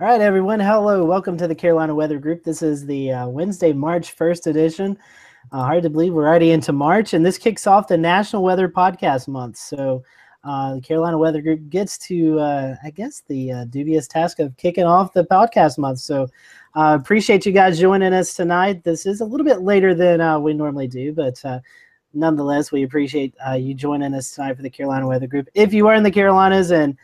All 0.00 0.08
right, 0.08 0.20
everyone. 0.20 0.58
Hello. 0.58 1.04
Welcome 1.04 1.36
to 1.36 1.46
the 1.46 1.54
Carolina 1.54 1.94
Weather 1.94 2.18
Group. 2.18 2.42
This 2.42 2.62
is 2.62 2.84
the 2.84 3.12
uh, 3.12 3.28
Wednesday, 3.28 3.72
March 3.72 4.16
1st 4.16 4.48
edition. 4.48 4.98
Uh, 5.52 5.62
hard 5.62 5.84
to 5.84 5.88
believe 5.88 6.12
we're 6.12 6.26
already 6.26 6.50
into 6.50 6.72
March, 6.72 7.14
and 7.14 7.24
this 7.24 7.38
kicks 7.38 7.64
off 7.68 7.86
the 7.86 7.96
National 7.96 8.42
Weather 8.42 8.68
Podcast 8.68 9.28
Month. 9.28 9.56
So, 9.56 10.02
uh, 10.42 10.74
the 10.74 10.80
Carolina 10.80 11.16
Weather 11.16 11.40
Group 11.40 11.68
gets 11.68 11.96
to, 12.08 12.40
uh, 12.40 12.74
I 12.82 12.90
guess, 12.90 13.22
the 13.28 13.52
uh, 13.52 13.64
dubious 13.66 14.08
task 14.08 14.40
of 14.40 14.56
kicking 14.56 14.82
off 14.82 15.12
the 15.12 15.26
podcast 15.26 15.78
month. 15.78 16.00
So, 16.00 16.26
uh, 16.74 16.98
appreciate 17.00 17.46
you 17.46 17.52
guys 17.52 17.78
joining 17.78 18.12
us 18.12 18.34
tonight. 18.34 18.82
This 18.82 19.06
is 19.06 19.20
a 19.20 19.24
little 19.24 19.46
bit 19.46 19.60
later 19.60 19.94
than 19.94 20.42
we 20.42 20.54
normally 20.54 20.88
do, 20.88 21.12
but 21.12 21.40
nonetheless, 22.14 22.72
we 22.72 22.82
appreciate 22.82 23.32
you 23.56 23.74
joining 23.74 24.12
us 24.12 24.34
tonight 24.34 24.56
for 24.56 24.62
the 24.62 24.70
Carolina 24.70 25.06
Weather 25.06 25.28
Group. 25.28 25.48
If 25.54 25.72
you 25.72 25.86
are 25.86 25.94
in 25.94 26.02
the 26.02 26.10
Carolinas, 26.10 26.72
and 26.72 26.98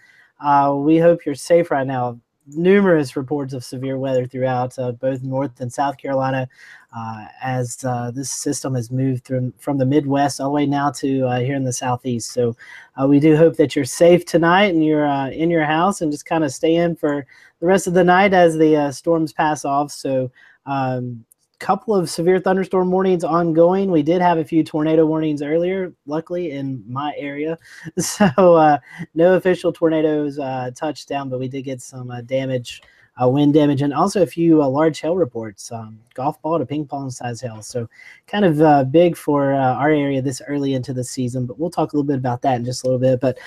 we 0.85 0.99
hope 0.99 1.25
you're 1.25 1.37
safe 1.37 1.71
right 1.71 1.87
now. 1.87 2.19
Numerous 2.55 3.17
reports 3.17 3.53
of 3.53 3.65
severe 3.65 3.99
weather 3.99 4.27
throughout 4.27 4.79
uh, 4.79 4.93
both 4.93 5.23
North 5.23 5.61
and 5.61 5.73
South 5.73 5.97
Carolina 5.99 6.49
uh, 6.97 7.27
as 7.43 7.85
uh, 7.85 8.11
this 8.11 8.31
system 8.31 8.75
has 8.75 8.91
moved 8.91 9.25
through 9.25 9.53
from 9.59 9.79
the 9.79 9.87
Midwest 9.87 10.41
all 10.41 10.49
the 10.49 10.55
way 10.55 10.67
now 10.67 10.91
to 10.91 11.27
uh, 11.27 11.41
here 11.41 11.55
in 11.55 11.65
the 11.65 11.73
Southeast. 11.73 12.33
So 12.33 12.57
uh, 13.01 13.07
we 13.07 13.21
do 13.21 13.37
hope 13.37 13.57
that 13.57 13.77
you're 13.77 13.85
safe 13.85 14.25
tonight 14.25 14.75
and 14.75 14.85
you're 14.85 15.07
uh, 15.07 15.31
in 15.31 15.51
your 15.51 15.65
house 15.65 16.01
and 16.01 16.11
just 16.11 16.27
kind 16.27 16.45
of 16.45 16.53
stay 16.53 16.77
in 16.77 16.97
for 16.97 17.27
the 17.61 17.67
rest 17.67 17.87
of 17.87 17.95
the 17.95 18.05
night 18.05 18.35
as 18.35 18.57
the 18.57 18.91
storms 18.93 19.33
pass 19.33 19.65
off. 19.65 19.91
So 19.93 20.31
um, 20.67 21.25
couple 21.61 21.95
of 21.95 22.11
severe 22.11 22.41
thunderstorm 22.41 22.91
warnings 22.91 23.23
ongoing. 23.23 23.91
We 23.91 24.03
did 24.03 24.21
have 24.21 24.39
a 24.39 24.45
few 24.45 24.65
tornado 24.65 25.07
warnings 25.07 25.43
earlier, 25.43 25.93
luckily 26.07 26.51
in 26.53 26.83
my 26.89 27.15
area. 27.17 27.57
So 28.01 28.57
uh, 28.57 28.79
no 29.15 29.35
official 29.35 29.73
tornadoes 29.73 30.39
uh, 30.39 30.71
touched 30.75 31.09
down, 31.09 31.29
but 31.29 31.39
we 31.39 31.49
did 31.49 31.63
get 31.63 31.83
some 31.83 32.11
uh, 32.11 32.23
damage, 32.23 32.83
uh, 33.23 33.29
wind 33.29 33.53
damage, 33.53 33.83
and 33.83 33.93
also 33.93 34.23
a 34.23 34.27
few 34.27 34.63
uh, 34.63 34.69
large 34.69 35.01
hail 35.01 35.17
reports, 35.17 35.71
um, 35.71 35.99
golf 36.15 36.41
ball 36.41 36.59
to 36.59 36.65
ping 36.65 36.87
pong 36.87 37.11
size 37.11 37.41
hail. 37.41 37.61
So 37.63 37.89
kind 38.27 38.45
of 38.45 38.61
uh, 38.61 38.85
big 38.85 39.17
for 39.17 39.53
our 39.53 39.91
area 39.91 40.23
this 40.23 40.41
early 40.49 40.75
into 40.75 40.95
the 40.95 41.05
season. 41.05 41.47
But 41.47 41.59
we'll 41.59 41.71
talk 41.71 41.93
a 41.93 41.97
little 41.97 42.07
bit 42.07 42.19
about 42.19 42.43
that 42.43 42.57
in 42.57 42.65
just 42.65 42.85
a 42.85 42.87
little 42.87 42.99
bit. 42.99 43.21
But 43.21 43.39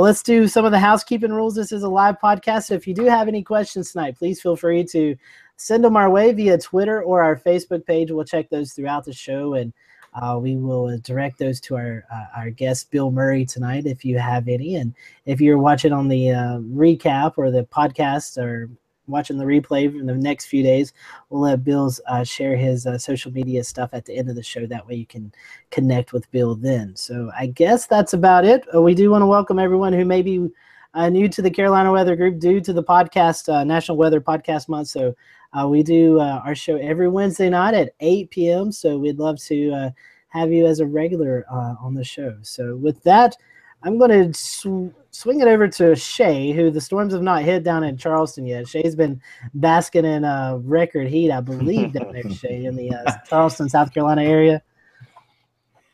let's 0.00 0.22
do 0.22 0.46
some 0.46 0.66
of 0.66 0.72
the 0.72 0.78
housekeeping 0.78 1.32
rules. 1.32 1.54
This 1.54 1.72
is 1.72 1.82
a 1.82 1.88
live 1.88 2.18
podcast. 2.20 2.64
So 2.64 2.74
if 2.74 2.86
you 2.86 2.94
do 2.94 3.04
have 3.04 3.26
any 3.26 3.42
questions 3.42 3.92
tonight, 3.92 4.18
please 4.18 4.40
feel 4.40 4.56
free 4.56 4.84
to 4.84 5.16
send 5.58 5.84
them 5.84 5.96
our 5.96 6.08
way 6.08 6.32
via 6.32 6.56
Twitter 6.56 7.02
or 7.02 7.22
our 7.22 7.36
Facebook 7.36 7.84
page. 7.84 8.10
We'll 8.10 8.24
check 8.24 8.48
those 8.48 8.72
throughout 8.72 9.04
the 9.04 9.12
show, 9.12 9.54
and 9.54 9.72
uh, 10.14 10.38
we 10.40 10.56
will 10.56 10.96
direct 10.98 11.38
those 11.38 11.60
to 11.60 11.76
our 11.76 12.04
uh, 12.10 12.40
our 12.40 12.50
guest 12.50 12.90
Bill 12.90 13.10
Murray 13.10 13.44
tonight 13.44 13.84
if 13.84 14.04
you 14.04 14.18
have 14.18 14.48
any. 14.48 14.76
And 14.76 14.94
if 15.26 15.40
you're 15.40 15.58
watching 15.58 15.92
on 15.92 16.08
the 16.08 16.30
uh, 16.30 16.58
recap 16.60 17.34
or 17.36 17.50
the 17.50 17.64
podcast 17.64 18.38
or 18.38 18.70
watching 19.08 19.38
the 19.38 19.44
replay 19.44 19.86
in 19.86 20.06
the 20.06 20.14
next 20.14 20.46
few 20.46 20.62
days, 20.62 20.92
we'll 21.28 21.40
let 21.40 21.64
Bill's 21.64 22.00
uh, 22.06 22.22
share 22.22 22.56
his 22.56 22.86
uh, 22.86 22.98
social 22.98 23.32
media 23.32 23.64
stuff 23.64 23.90
at 23.92 24.04
the 24.04 24.14
end 24.14 24.28
of 24.28 24.36
the 24.36 24.42
show. 24.42 24.66
That 24.66 24.86
way 24.86 24.94
you 24.94 25.06
can 25.06 25.32
connect 25.70 26.12
with 26.12 26.30
Bill 26.30 26.54
then. 26.54 26.94
So 26.94 27.30
I 27.36 27.46
guess 27.46 27.86
that's 27.86 28.12
about 28.12 28.44
it. 28.44 28.64
Uh, 28.72 28.82
we 28.82 28.94
do 28.94 29.10
want 29.10 29.22
to 29.22 29.26
welcome 29.26 29.58
everyone 29.58 29.92
who 29.92 30.04
may 30.04 30.22
be 30.22 30.48
uh, 30.94 31.08
new 31.08 31.28
to 31.28 31.42
the 31.42 31.50
Carolina 31.50 31.92
Weather 31.92 32.16
Group 32.16 32.38
due 32.38 32.60
to 32.60 32.72
the 32.72 32.82
podcast, 32.82 33.52
uh, 33.52 33.64
National 33.64 33.96
Weather 33.96 34.20
Podcast 34.20 34.68
Month. 34.68 34.88
So 34.88 35.14
uh, 35.52 35.66
we 35.66 35.82
do 35.82 36.20
uh, 36.20 36.42
our 36.44 36.54
show 36.54 36.76
every 36.76 37.08
Wednesday 37.08 37.48
night 37.48 37.74
at 37.74 37.92
8 38.00 38.30
p.m. 38.30 38.72
So 38.72 38.98
we'd 38.98 39.18
love 39.18 39.38
to 39.44 39.72
uh, 39.72 39.90
have 40.28 40.52
you 40.52 40.66
as 40.66 40.80
a 40.80 40.86
regular 40.86 41.46
uh, 41.50 41.74
on 41.80 41.94
the 41.94 42.04
show. 42.04 42.36
So 42.42 42.76
with 42.76 43.02
that, 43.04 43.36
I'm 43.82 43.96
going 43.96 44.10
to 44.10 44.38
sw- 44.38 44.94
swing 45.10 45.40
it 45.40 45.48
over 45.48 45.68
to 45.68 45.96
Shay, 45.96 46.52
who 46.52 46.70
the 46.70 46.80
storms 46.80 47.12
have 47.12 47.22
not 47.22 47.42
hit 47.42 47.62
down 47.62 47.84
in 47.84 47.96
Charleston 47.96 48.44
yet. 48.44 48.68
Shay's 48.68 48.94
been 48.94 49.20
basking 49.54 50.04
in 50.04 50.24
uh, 50.24 50.58
record 50.62 51.06
heat, 51.06 51.30
I 51.30 51.40
believe, 51.40 51.92
down 51.92 52.12
there, 52.12 52.28
Shay, 52.30 52.66
in 52.66 52.76
the 52.76 52.92
uh, 52.92 53.12
Charleston, 53.28 53.68
South 53.68 53.94
Carolina 53.94 54.24
area. 54.24 54.62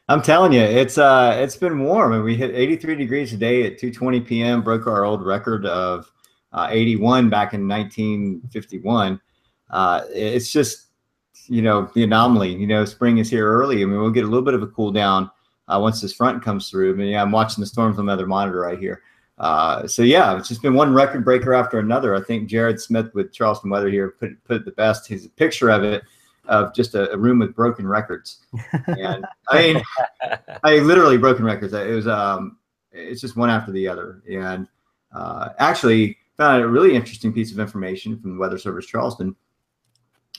I'm 0.09 0.21
telling 0.21 0.53
you, 0.53 0.61
it's 0.61 0.99
uh, 0.99 1.35
it's 1.39 1.57
been 1.57 1.83
warm, 1.83 2.13
and 2.13 2.23
we 2.23 2.37
hit 2.37 2.55
83 2.55 2.95
degrees 2.97 3.31
today 3.31 3.67
at 3.67 3.79
2:20 3.81 4.27
p.m. 4.27 4.63
Broke 4.63 4.87
our 4.87 5.05
old 5.05 5.25
record 5.25 5.65
of 5.65 6.13
81 6.55 7.31
back 7.31 7.55
in 7.55 7.67
1951 7.67 9.19
uh, 9.75 10.05
it's 10.11 10.53
just 10.53 10.87
you 11.49 11.61
know 11.61 11.91
the 11.95 12.05
anomaly. 12.05 12.55
You 12.55 12.67
know, 12.67 12.85
spring 12.85 13.19
is 13.19 13.29
here 13.29 13.47
early. 13.47 13.83
I 13.83 13.85
mean, 13.85 13.99
we'll 13.99 14.11
get 14.11 14.25
a 14.25 14.29
little 14.29 14.45
bit 14.45 14.55
of 14.55 14.63
a 14.63 14.69
cool 14.69 14.93
down 14.93 15.29
uh, 15.67 15.79
once 15.83 16.01
this 16.01 16.15
front 16.15 16.43
comes 16.43 16.71
through. 16.71 16.93
I 16.93 16.97
mean, 16.97 17.09
yeah, 17.09 17.23
I'm 17.23 17.33
watching 17.33 17.61
the 17.61 17.67
storms 17.67 17.99
on 17.99 18.07
the 18.07 18.13
other 18.13 18.27
monitor 18.27 18.61
right 18.61 18.79
here. 18.79 19.03
Uh, 19.37 19.85
so 19.89 20.03
yeah, 20.03 20.39
it's 20.39 20.49
just 20.49 20.63
been 20.63 20.75
one 20.75 20.95
record 20.95 21.25
breaker 21.25 21.55
after 21.55 21.81
another. 21.81 22.15
I 22.15 22.21
think 22.23 22.49
Jared 22.49 22.81
Smith 22.81 23.13
with 23.15 23.33
Charleston 23.33 23.69
Weather 23.69 23.91
here 23.91 24.11
put 24.11 24.43
put 24.45 24.59
it 24.59 24.65
the 24.65 24.71
best. 24.71 25.09
He's 25.09 25.27
a 25.27 25.31
picture 25.31 25.71
of 25.71 25.83
it 25.83 26.05
of 26.47 26.73
just 26.73 26.95
a, 26.95 27.11
a 27.11 27.17
room 27.17 27.41
with 27.41 27.55
broken 27.57 27.87
records. 27.89 28.45
And 28.87 29.27
I 29.49 29.73
mean, 29.73 29.83
I 30.63 30.79
literally 30.79 31.19
broken 31.19 31.45
records. 31.45 31.73
It 31.73 31.93
was 31.93 32.07
um, 32.07 32.59
it's 32.93 33.21
just 33.21 33.37
one 33.37 33.51
after 33.51 33.73
the 33.73 33.89
other. 33.89 34.23
And 34.31 34.69
uh, 35.13 35.49
actually 35.59 36.17
found 36.37 36.63
a 36.63 36.69
really 36.69 36.95
interesting 36.95 37.33
piece 37.33 37.51
of 37.51 37.59
information 37.59 38.21
from 38.21 38.35
the 38.35 38.39
Weather 38.39 38.59
Service 38.59 38.87
Charleston 38.87 39.35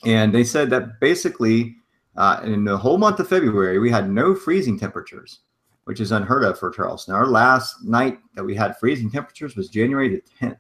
and 0.04 0.34
they 0.34 0.44
said 0.44 0.70
that 0.72 1.00
basically 1.00 1.76
uh, 2.18 2.42
in 2.44 2.64
the 2.64 2.78
whole 2.78 2.98
month 2.98 3.20
of 3.20 3.28
February, 3.28 3.80
we 3.80 3.90
had 3.90 4.10
no 4.10 4.36
freezing 4.36 4.80
temperatures, 4.80 5.40
which 5.86 6.00
is 6.00 6.12
unheard 6.12 6.44
of 6.44 6.58
for 6.58 6.70
Charleston. 6.70 7.14
Our 7.14 7.28
last 7.28 7.84
night 7.84 8.20
that 8.36 8.44
we 8.44 8.56
had 8.56 8.78
freezing 8.78 9.10
temperatures 9.10 9.56
was 9.56 9.70
January 9.70 10.10
the 10.10 10.24
10th. 10.40 10.58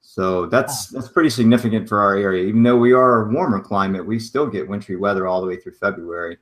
So 0.00 0.46
that's 0.46 0.88
that's 0.88 1.08
pretty 1.08 1.30
significant 1.30 1.88
for 1.88 2.00
our 2.00 2.16
area. 2.16 2.44
Even 2.44 2.62
though 2.62 2.76
we 2.76 2.92
are 2.92 3.22
a 3.22 3.32
warmer 3.32 3.60
climate, 3.60 4.04
we 4.04 4.18
still 4.18 4.46
get 4.46 4.68
wintry 4.68 4.96
weather 4.96 5.26
all 5.26 5.40
the 5.40 5.46
way 5.46 5.56
through 5.56 5.72
February. 5.74 6.38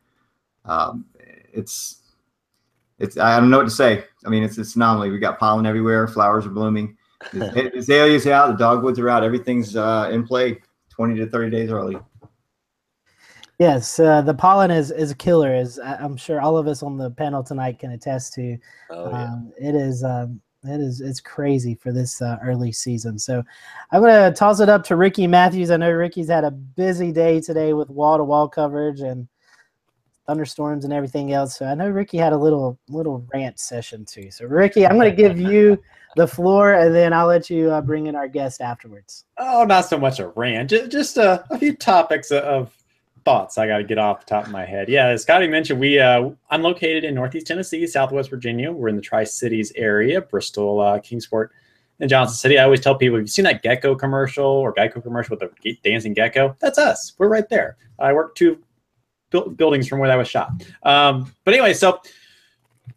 Um, 0.64 1.04
it's 1.52 2.00
it's 2.98 3.19
I 3.19 3.38
don't 3.38 3.50
know 3.50 3.58
what 3.58 3.64
to 3.64 3.70
say. 3.70 4.04
I 4.25 4.28
mean, 4.28 4.42
it's 4.42 4.58
it's 4.58 4.76
anomaly. 4.76 5.10
We 5.10 5.19
got 5.19 5.38
pollen 5.38 5.66
everywhere. 5.66 6.08
Flowers 6.08 6.47
are 6.47 6.50
blooming. 6.50 6.97
The 7.32 7.70
azaleas 7.76 8.26
out. 8.26 8.47
The 8.48 8.56
dogwoods 8.56 8.98
are 8.98 9.10
out. 9.10 9.22
Everything's 9.22 9.76
uh, 9.76 10.08
in 10.10 10.26
play. 10.26 10.58
Twenty 10.88 11.16
to 11.16 11.26
thirty 11.26 11.50
days 11.50 11.70
early. 11.70 11.98
Yes, 13.60 14.00
uh, 14.00 14.22
the 14.22 14.32
pollen 14.32 14.71
is 14.71 14.91
is 14.91 15.10
a 15.10 15.15
killer, 15.15 15.53
as 15.53 15.78
I'm 15.78 16.16
sure 16.16 16.41
all 16.41 16.56
of 16.56 16.66
us 16.66 16.82
on 16.82 16.97
the 16.97 17.10
panel 17.10 17.44
tonight 17.44 17.78
can 17.78 17.91
attest 17.91 18.32
to. 18.34 18.56
Oh, 18.88 19.10
yeah. 19.10 19.25
um, 19.25 19.53
it 19.60 19.75
is 19.75 20.03
um, 20.03 20.41
it 20.65 20.81
is 20.81 21.03
it's 21.03 21.21
crazy 21.21 21.75
for 21.75 21.93
this 21.93 22.22
uh, 22.22 22.38
early 22.43 22.72
season. 22.72 23.19
So 23.19 23.43
I'm 23.93 24.00
gonna 24.00 24.32
toss 24.32 24.60
it 24.60 24.70
up 24.70 24.82
to 24.84 24.97
Ricky 24.97 25.26
Matthews. 25.26 25.70
I 25.70 25.76
know 25.76 25.91
Ricky's 25.91 26.31
had 26.31 26.44
a 26.44 26.50
busy 26.50 27.12
day 27.12 27.38
today 27.38 27.75
with 27.75 27.91
wall 27.91 28.16
to 28.16 28.25
wall 28.25 28.49
coverage 28.49 29.00
and 29.00 29.28
thunderstorms 30.26 30.87
and 30.87 30.93
everything 30.94 31.34
else. 31.34 31.59
So 31.59 31.66
I 31.66 31.75
know 31.75 31.91
Ricky 31.91 32.16
had 32.16 32.32
a 32.32 32.38
little 32.38 32.78
little 32.88 33.26
rant 33.34 33.60
session 33.60 34.06
too. 34.06 34.31
So 34.31 34.47
Ricky, 34.47 34.87
I'm 34.87 34.97
gonna 34.97 35.15
give 35.15 35.38
you 35.38 35.78
the 36.16 36.26
floor, 36.26 36.72
and 36.72 36.94
then 36.94 37.12
I'll 37.12 37.26
let 37.26 37.50
you 37.50 37.70
uh, 37.70 37.82
bring 37.82 38.06
in 38.06 38.16
our 38.16 38.26
guest 38.26 38.62
afterwards. 38.62 39.26
Oh, 39.37 39.65
not 39.65 39.82
so 39.82 39.99
much 39.99 40.19
a 40.19 40.28
rant, 40.28 40.70
just, 40.70 40.91
just 40.91 41.16
a, 41.19 41.44
a 41.50 41.59
few 41.59 41.76
topics 41.76 42.31
of 42.31 42.75
thoughts 43.25 43.58
I 43.58 43.66
got 43.66 43.78
to 43.78 43.84
get 43.84 43.98
off 43.98 44.20
the 44.20 44.26
top 44.26 44.47
of 44.47 44.53
my 44.53 44.64
head. 44.64 44.88
Yeah, 44.88 45.08
as 45.08 45.22
Scotty 45.22 45.47
mentioned, 45.47 45.81
we 45.81 45.98
uh, 45.98 46.31
I'm 46.50 46.62
located 46.62 47.04
in 47.04 47.14
Northeast 47.14 47.47
Tennessee, 47.47 47.86
Southwest 47.86 48.31
Virginia. 48.31 48.72
We're 48.72 48.88
in 48.88 48.97
the 48.97 49.03
Tri 49.03 49.25
Cities 49.25 49.72
area, 49.76 50.20
Bristol, 50.20 50.81
uh, 50.81 50.98
Kingsport, 51.00 51.53
and 52.00 52.08
Johnson 52.08 52.36
City. 52.36 52.58
I 52.58 52.64
always 52.64 52.81
tell 52.81 52.94
people, 52.94 53.16
if 53.19 53.22
you've 53.22 53.31
seen 53.31 53.44
that 53.44 53.62
gecko 53.62 53.94
commercial 53.94 54.47
or 54.47 54.75
Geico 54.75 55.03
commercial 55.03 55.36
with 55.36 55.53
the 55.62 55.78
dancing 55.84 56.14
gecko, 56.14 56.56
that's 56.60 56.78
us. 56.78 57.14
We're 57.19 57.28
right 57.28 57.48
there. 57.48 57.76
I 57.98 58.12
work 58.12 58.34
two 58.34 58.58
bu- 59.31 59.50
buildings 59.50 59.88
from 59.88 59.98
where 59.98 60.08
that 60.08 60.16
was 60.16 60.28
shot. 60.28 60.50
Um, 60.82 61.32
but 61.44 61.54
anyway, 61.54 61.75
so 61.75 62.00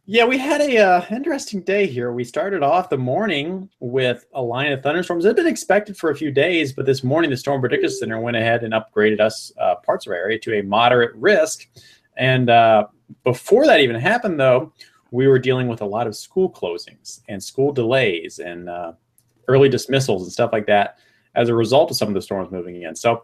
yeah, 0.06 0.26
we 0.26 0.38
had 0.38 0.62
a 0.62 0.78
uh, 0.78 1.06
interesting 1.12 1.62
day 1.62 1.88
here. 1.88 2.12
We 2.12 2.24
started 2.24 2.64
off 2.64 2.90
the 2.90 2.98
morning 2.98 3.70
with 3.80 4.26
a 4.34 4.42
line 4.42 4.72
of 4.72 4.84
thunderstorms. 4.84 5.26
It 5.26 5.30
had 5.30 5.36
been 5.38 5.48
expected 5.48 5.98
for 5.98 6.09
a 6.09 6.16
few 6.16 6.32
days, 6.32 6.73
but 6.73 6.85
this 6.85 7.03
morning 7.03 7.29
the 7.29 7.38
Storm 7.38 7.62
Prediction 7.62 7.90
Center 7.90 8.20
went 8.20 8.38
ahead 8.38 8.64
and 8.64 8.73
upgraded 8.73 9.20
us 9.20 9.52
uh, 9.59 9.76
parts 9.76 10.06
of 10.06 10.12
our 10.12 10.17
area 10.17 10.40
to 10.40 10.59
a 10.59 10.64
moderate 10.64 11.16
risk. 11.16 11.67
And 12.17 12.50
uh, 12.50 12.88
before 13.23 13.66
that 13.66 13.79
even 13.79 13.96
happened, 13.96 14.40
though, 14.40 14.73
we 15.12 15.28
were 15.28 15.40
dealing 15.40 15.67
with 15.67 15.82
a 15.82 15.85
lot 15.85 16.08
of 16.08 16.16
school 16.16 16.50
closings 16.50 17.22
and 17.29 17.41
school 17.41 17.72
delays 17.72 18.40
and 18.40 18.67
uh, 18.67 18.94
early 19.47 19.70
dismissals 19.70 20.23
and 20.23 20.32
stuff 20.32 20.52
like 20.52 20.66
that 20.66 20.97
as 21.35 21.50
a 21.50 21.56
result 21.56 21.91
of 21.91 21.97
some 21.97 22.08
of 22.08 22.14
the 22.14 22.22
storms 22.22 22.52
moving 22.52 22.82
in. 22.82 22.96
So, 22.96 23.23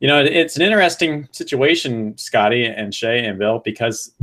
you 0.00 0.08
know, 0.08 0.22
it's 0.22 0.56
an 0.56 0.62
interesting 0.62 1.28
situation, 1.32 2.16
Scotty 2.18 2.66
and 2.66 2.94
Shay 2.94 3.24
and 3.24 3.38
Bill, 3.38 3.60
because 3.60 4.14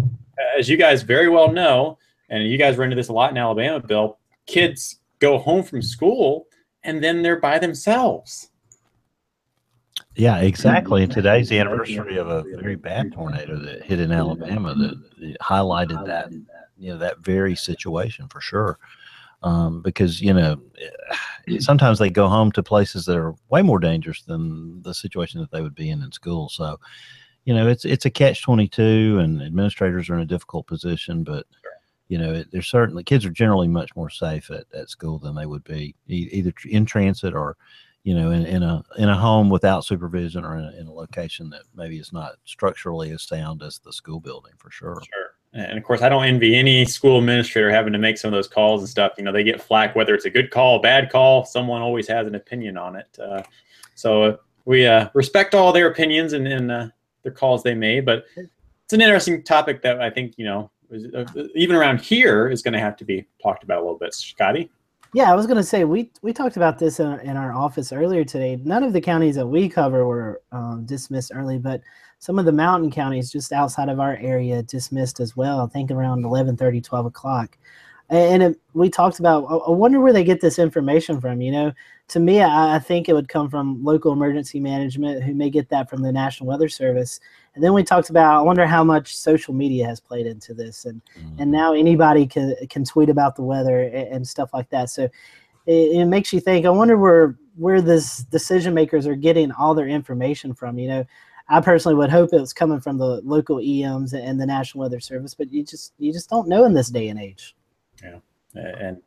as 0.57 0.69
you 0.69 0.77
guys 0.77 1.03
very 1.03 1.29
well 1.29 1.51
know, 1.51 1.97
and 2.29 2.47
you 2.47 2.57
guys 2.57 2.77
run 2.77 2.85
into 2.87 2.95
this 2.95 3.09
a 3.09 3.13
lot 3.13 3.31
in 3.31 3.37
Alabama, 3.37 3.79
Bill, 3.79 4.19
kids 4.45 4.99
go 5.19 5.37
home 5.37 5.63
from 5.63 5.81
school 5.81 6.47
and 6.83 7.03
then 7.03 7.21
they're 7.21 7.39
by 7.39 7.59
themselves. 7.59 8.49
Yeah, 10.15 10.39
exactly. 10.39 11.03
And 11.03 11.11
today's 11.11 11.49
the 11.49 11.59
anniversary 11.59 12.17
of 12.17 12.27
a 12.27 12.43
very 12.43 12.75
bad 12.75 13.13
tornado 13.13 13.57
that 13.59 13.83
hit 13.83 13.99
in 13.99 14.11
Alabama 14.11 14.75
that, 14.75 15.37
highlighted 15.41 16.05
that 16.05 16.31
you 16.77 16.91
know 16.91 16.97
that 16.97 17.19
very 17.19 17.55
situation 17.55 18.27
for 18.27 18.41
sure. 18.41 18.79
Um, 19.41 19.81
because 19.81 20.21
you 20.21 20.33
know 20.33 20.61
sometimes 21.59 21.99
they 21.99 22.09
go 22.09 22.27
home 22.27 22.51
to 22.53 22.63
places 22.63 23.05
that 23.05 23.17
are 23.17 23.35
way 23.49 23.61
more 23.61 23.79
dangerous 23.79 24.23
than 24.23 24.81
the 24.81 24.93
situation 24.93 25.39
that 25.39 25.51
they 25.51 25.61
would 25.61 25.75
be 25.75 25.89
in 25.89 26.03
in 26.03 26.11
school. 26.11 26.49
So, 26.49 26.77
you 27.45 27.53
know, 27.53 27.67
it's 27.67 27.85
it's 27.85 28.05
a 28.05 28.09
catch 28.09 28.43
twenty 28.43 28.67
two, 28.67 29.19
and 29.21 29.41
administrators 29.41 30.09
are 30.09 30.15
in 30.15 30.21
a 30.21 30.25
difficult 30.25 30.67
position, 30.67 31.23
but. 31.23 31.45
You 32.11 32.17
know, 32.17 32.33
it, 32.33 32.47
there's 32.51 32.65
certainly 32.65 33.03
kids 33.03 33.23
are 33.23 33.29
generally 33.29 33.67
much 33.67 33.95
more 33.95 34.09
safe 34.09 34.49
at, 34.49 34.65
at 34.73 34.89
school 34.89 35.19
than 35.19 35.35
they 35.35 35.45
would 35.45 35.63
be 35.63 35.93
e- 36.07 36.27
either 36.31 36.51
in 36.67 36.83
transit 36.83 37.35
or, 37.35 37.55
you 38.01 38.15
know, 38.15 38.31
in, 38.31 38.47
in 38.47 38.63
a 38.63 38.83
in 38.97 39.09
a 39.09 39.15
home 39.15 39.47
without 39.47 39.85
supervision 39.85 40.43
or 40.43 40.57
in 40.57 40.63
a, 40.63 40.71
in 40.79 40.87
a 40.87 40.91
location 40.91 41.51
that 41.51 41.61
maybe 41.75 41.99
is 41.99 42.11
not 42.11 42.37
structurally 42.45 43.11
as 43.11 43.21
sound 43.21 43.61
as 43.61 43.77
the 43.77 43.93
school 43.93 44.19
building 44.19 44.53
for 44.57 44.71
sure. 44.71 44.99
Sure. 45.13 45.35
And 45.53 45.77
of 45.77 45.83
course, 45.83 46.01
I 46.01 46.09
don't 46.09 46.25
envy 46.25 46.55
any 46.55 46.83
school 46.83 47.19
administrator 47.19 47.69
having 47.69 47.93
to 47.93 47.99
make 47.99 48.17
some 48.17 48.29
of 48.29 48.37
those 48.39 48.47
calls 48.47 48.81
and 48.81 48.89
stuff. 48.89 49.11
You 49.19 49.23
know, 49.23 49.31
they 49.31 49.43
get 49.43 49.61
flack 49.61 49.95
whether 49.95 50.15
it's 50.15 50.25
a 50.25 50.31
good 50.31 50.49
call, 50.49 50.79
bad 50.79 51.11
call. 51.11 51.45
Someone 51.45 51.83
always 51.83 52.07
has 52.07 52.25
an 52.25 52.33
opinion 52.33 52.75
on 52.75 52.95
it. 52.95 53.19
Uh, 53.21 53.43
so 53.93 54.23
uh, 54.23 54.37
we 54.65 54.87
uh, 54.87 55.09
respect 55.13 55.53
all 55.53 55.71
their 55.71 55.91
opinions 55.91 56.33
and, 56.33 56.47
and 56.47 56.71
uh, 56.71 56.87
their 57.23 57.31
calls 57.31 57.63
they 57.63 57.73
made. 57.73 58.05
But 58.05 58.25
it's 58.35 58.93
an 58.93 59.01
interesting 59.01 59.43
topic 59.43 59.81
that 59.83 60.01
I 60.01 60.09
think 60.09 60.33
you 60.37 60.45
know, 60.45 60.71
uh, 61.15 61.25
even 61.55 61.75
around 61.75 62.01
here, 62.01 62.49
is 62.49 62.61
going 62.61 62.73
to 62.73 62.79
have 62.79 62.97
to 62.97 63.05
be 63.05 63.27
talked 63.41 63.63
about 63.63 63.77
a 63.77 63.81
little 63.81 63.97
bit. 63.97 64.13
Scotty. 64.13 64.69
Yeah, 65.13 65.31
I 65.31 65.35
was 65.35 65.47
going 65.47 65.57
to 65.57 65.63
say 65.63 65.85
we 65.85 66.11
we 66.21 66.33
talked 66.33 66.55
about 66.55 66.77
this 66.77 66.99
in, 66.99 67.19
in 67.21 67.35
our 67.35 67.51
office 67.51 67.91
earlier 67.91 68.23
today. 68.23 68.57
None 68.63 68.83
of 68.83 68.93
the 68.93 69.01
counties 69.01 69.35
that 69.35 69.47
we 69.47 69.67
cover 69.67 70.05
were 70.05 70.41
um, 70.51 70.85
dismissed 70.85 71.31
early, 71.33 71.57
but 71.57 71.81
some 72.19 72.37
of 72.37 72.45
the 72.45 72.51
mountain 72.51 72.91
counties 72.91 73.31
just 73.31 73.51
outside 73.51 73.89
of 73.89 73.99
our 73.99 74.17
area 74.17 74.61
dismissed 74.61 75.19
as 75.19 75.35
well. 75.35 75.61
I 75.61 75.67
think 75.67 75.89
around 75.89 76.25
11, 76.25 76.57
30, 76.57 76.81
12 76.81 77.05
o'clock. 77.07 77.57
And 78.11 78.41
it, 78.41 78.59
we 78.73 78.89
talked 78.89 79.19
about. 79.19 79.45
I 79.45 79.71
wonder 79.71 79.99
where 79.99 80.13
they 80.13 80.23
get 80.23 80.41
this 80.41 80.57
information 80.57 81.21
from. 81.21 81.41
You 81.41 81.51
know, 81.51 81.73
to 82.07 82.19
me, 82.19 82.41
I, 82.41 82.75
I 82.75 82.79
think 82.79 83.07
it 83.07 83.13
would 83.13 83.29
come 83.29 83.49
from 83.49 83.83
local 83.83 84.11
emergency 84.11 84.59
management, 84.59 85.23
who 85.23 85.35
may 85.35 85.51
get 85.51 85.69
that 85.69 85.89
from 85.89 86.01
the 86.01 86.11
National 86.11 86.49
Weather 86.49 86.69
Service. 86.69 87.19
And 87.53 87.63
then 87.63 87.73
we 87.73 87.83
talked 87.83 88.09
about. 88.09 88.39
I 88.39 88.41
wonder 88.41 88.65
how 88.65 88.83
much 88.83 89.15
social 89.15 89.53
media 89.53 89.85
has 89.85 89.99
played 89.99 90.25
into 90.25 90.53
this, 90.53 90.85
and 90.85 91.01
Mm-hmm. 91.19 91.41
and 91.41 91.51
now 91.51 91.73
anybody 91.73 92.25
can 92.25 92.55
can 92.69 92.83
tweet 92.83 93.09
about 93.09 93.35
the 93.35 93.43
weather 93.43 93.81
and, 93.81 94.07
and 94.15 94.27
stuff 94.27 94.49
like 94.53 94.69
that. 94.69 94.89
So 94.89 95.03
it, 95.67 95.97
it 95.97 96.05
makes 96.05 96.33
you 96.33 96.39
think. 96.39 96.65
I 96.65 96.69
wonder 96.69 96.97
where 96.97 97.37
where 97.57 97.81
this 97.81 98.19
decision 98.23 98.73
makers 98.73 99.05
are 99.05 99.15
getting 99.15 99.51
all 99.51 99.75
their 99.75 99.87
information 99.87 100.53
from. 100.53 100.79
You 100.79 100.87
know, 100.87 101.05
I 101.49 101.61
personally 101.61 101.95
would 101.95 102.09
hope 102.09 102.33
it 102.33 102.39
was 102.39 102.53
coming 102.53 102.79
from 102.79 102.97
the 102.97 103.21
local 103.21 103.59
EMs 103.59 104.13
and 104.13 104.39
the 104.39 104.45
National 104.45 104.81
Weather 104.81 104.99
Service, 104.99 105.33
but 105.35 105.51
you 105.51 105.63
just 105.63 105.93
you 105.99 106.11
just 106.11 106.29
don't 106.29 106.47
know 106.47 106.65
in 106.65 106.73
this 106.73 106.89
day 106.89 107.09
and 107.09 107.19
age. 107.19 107.55
And 108.55 109.01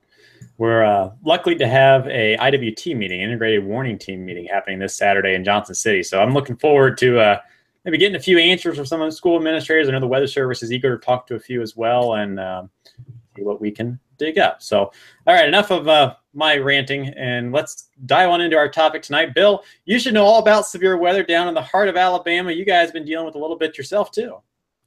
we're 0.58 0.84
uh, 0.84 1.10
lucky 1.24 1.54
to 1.54 1.66
have 1.66 2.06
a 2.08 2.36
IWT 2.36 2.96
meeting, 2.96 3.20
integrated 3.20 3.64
warning 3.64 3.98
team 3.98 4.24
meeting, 4.24 4.46
happening 4.46 4.78
this 4.78 4.96
Saturday 4.96 5.34
in 5.34 5.44
Johnson 5.44 5.74
City. 5.74 6.02
So 6.02 6.20
I'm 6.22 6.34
looking 6.34 6.56
forward 6.56 6.98
to 6.98 7.18
uh, 7.20 7.38
maybe 7.84 7.98
getting 7.98 8.16
a 8.16 8.20
few 8.20 8.38
answers 8.38 8.76
from 8.76 8.86
some 8.86 9.00
of 9.00 9.08
the 9.08 9.16
school 9.16 9.36
administrators. 9.36 9.88
I 9.88 9.92
know 9.92 10.00
the 10.00 10.06
Weather 10.06 10.26
Service 10.26 10.62
is 10.62 10.72
eager 10.72 10.96
to 10.96 11.04
talk 11.04 11.26
to 11.28 11.34
a 11.34 11.40
few 11.40 11.62
as 11.62 11.76
well 11.76 12.14
and 12.14 12.38
um, 12.38 12.70
see 13.36 13.42
what 13.42 13.60
we 13.60 13.70
can 13.70 13.98
dig 14.18 14.38
up. 14.38 14.62
So, 14.62 14.92
all 15.26 15.34
right, 15.34 15.48
enough 15.48 15.70
of 15.70 15.88
uh, 15.88 16.14
my 16.34 16.56
ranting, 16.56 17.08
and 17.08 17.52
let's 17.52 17.88
dive 18.06 18.30
on 18.30 18.40
into 18.40 18.56
our 18.56 18.68
topic 18.68 19.02
tonight. 19.02 19.34
Bill, 19.34 19.64
you 19.84 19.98
should 19.98 20.14
know 20.14 20.24
all 20.24 20.40
about 20.40 20.66
severe 20.66 20.96
weather 20.96 21.22
down 21.22 21.48
in 21.48 21.54
the 21.54 21.62
heart 21.62 21.88
of 21.88 21.96
Alabama. 21.96 22.52
You 22.52 22.64
guys 22.64 22.86
have 22.86 22.94
been 22.94 23.04
dealing 23.04 23.26
with 23.26 23.34
a 23.34 23.38
little 23.38 23.56
bit 23.56 23.76
yourself 23.76 24.10
too. 24.10 24.36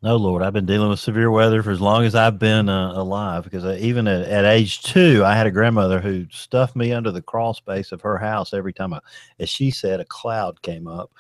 No, 0.06 0.18
Lord, 0.18 0.44
I've 0.44 0.54
been 0.54 0.68
dealing 0.68 0.90
with 0.90 1.00
severe 1.00 1.32
weather 1.32 1.64
for 1.64 1.72
as 1.72 1.82
long 1.82 2.06
as 2.06 2.14
I've 2.14 2.38
been 2.38 2.70
uh, 2.70 2.92
alive. 2.94 3.44
Because 3.44 3.66
uh, 3.66 3.76
even 3.80 4.08
at, 4.08 4.22
at 4.30 4.46
age 4.46 4.84
two, 4.84 5.26
I 5.26 5.34
had 5.34 5.48
a 5.48 5.52
grandmother 5.52 6.00
who 6.00 6.28
stuffed 6.30 6.76
me 6.76 6.94
under 6.94 7.12
the 7.12 7.24
crawl 7.24 7.56
space 7.56 7.92
of 7.92 8.02
her 8.02 8.20
house 8.20 8.54
every 8.54 8.72
time, 8.72 8.94
a, 8.94 9.02
as 9.40 9.50
she 9.50 9.72
said, 9.72 10.00
a 10.00 10.06
cloud 10.06 10.62
came 10.62 10.88
up, 10.88 11.12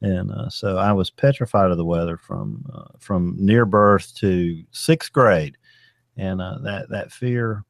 and 0.00 0.32
uh, 0.32 0.48
so 0.48 0.78
I 0.78 0.90
was 0.90 1.10
petrified 1.10 1.70
of 1.70 1.76
the 1.76 1.84
weather 1.84 2.16
from 2.16 2.64
uh, 2.72 2.96
from 2.98 3.36
near 3.38 3.66
birth 3.66 4.14
to 4.20 4.64
sixth 4.70 5.12
grade, 5.12 5.58
and 6.16 6.40
uh, 6.40 6.60
that 6.62 6.88
that 6.88 7.12
fear 7.12 7.66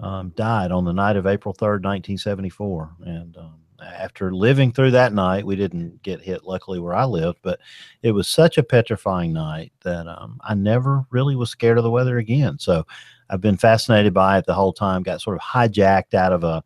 um, 0.00 0.34
died 0.36 0.70
on 0.70 0.84
the 0.84 0.92
night 0.92 1.16
of 1.16 1.26
April 1.26 1.54
third, 1.54 1.82
nineteen 1.82 2.18
seventy 2.18 2.50
four, 2.50 2.90
and. 3.06 3.38
Um, 3.38 3.54
after 3.82 4.34
living 4.34 4.72
through 4.72 4.92
that 4.92 5.12
night, 5.12 5.46
we 5.46 5.56
didn't 5.56 6.02
get 6.02 6.20
hit, 6.20 6.44
luckily, 6.44 6.78
where 6.78 6.94
I 6.94 7.04
lived, 7.04 7.38
but 7.42 7.60
it 8.02 8.12
was 8.12 8.28
such 8.28 8.58
a 8.58 8.62
petrifying 8.62 9.32
night 9.32 9.72
that 9.82 10.06
um, 10.06 10.40
I 10.42 10.54
never 10.54 11.04
really 11.10 11.36
was 11.36 11.50
scared 11.50 11.78
of 11.78 11.84
the 11.84 11.90
weather 11.90 12.18
again. 12.18 12.58
So 12.58 12.86
I've 13.28 13.40
been 13.40 13.56
fascinated 13.56 14.14
by 14.14 14.38
it 14.38 14.46
the 14.46 14.54
whole 14.54 14.72
time. 14.72 15.02
Got 15.02 15.20
sort 15.20 15.36
of 15.36 15.42
hijacked 15.42 16.14
out 16.14 16.32
of 16.32 16.44
a 16.44 16.62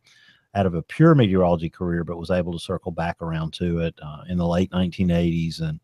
out 0.56 0.66
of 0.66 0.74
a 0.74 0.82
pure 0.82 1.16
meteorology 1.16 1.68
career, 1.68 2.04
but 2.04 2.16
was 2.16 2.30
able 2.30 2.52
to 2.52 2.60
circle 2.60 2.92
back 2.92 3.20
around 3.20 3.52
to 3.54 3.80
it 3.80 3.94
uh, 4.00 4.22
in 4.28 4.38
the 4.38 4.46
late 4.46 4.70
1980s 4.70 5.60
and. 5.60 5.80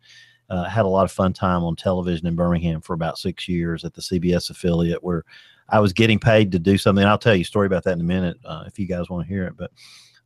Uh, 0.48 0.68
had 0.68 0.84
a 0.84 0.88
lot 0.88 1.04
of 1.04 1.12
fun 1.12 1.32
time 1.32 1.62
on 1.62 1.76
television 1.76 2.26
in 2.26 2.34
Birmingham 2.34 2.80
for 2.80 2.92
about 2.92 3.16
six 3.16 3.46
years 3.48 3.84
at 3.84 3.94
the 3.94 4.00
CBS 4.00 4.50
affiliate, 4.50 5.00
where 5.00 5.24
I 5.70 5.78
was 5.78 5.92
getting 5.92 6.18
paid 6.18 6.52
to 6.52 6.58
do 6.58 6.76
something. 6.76 7.04
I'll 7.04 7.18
tell 7.18 7.34
you 7.34 7.42
a 7.42 7.44
story 7.44 7.66
about 7.66 7.84
that 7.84 7.92
in 7.92 8.00
a 8.00 8.04
minute 8.04 8.36
uh, 8.44 8.64
if 8.66 8.78
you 8.78 8.86
guys 8.86 9.08
want 9.08 9.26
to 9.26 9.32
hear 9.32 9.44
it. 9.44 9.56
But 9.56 9.70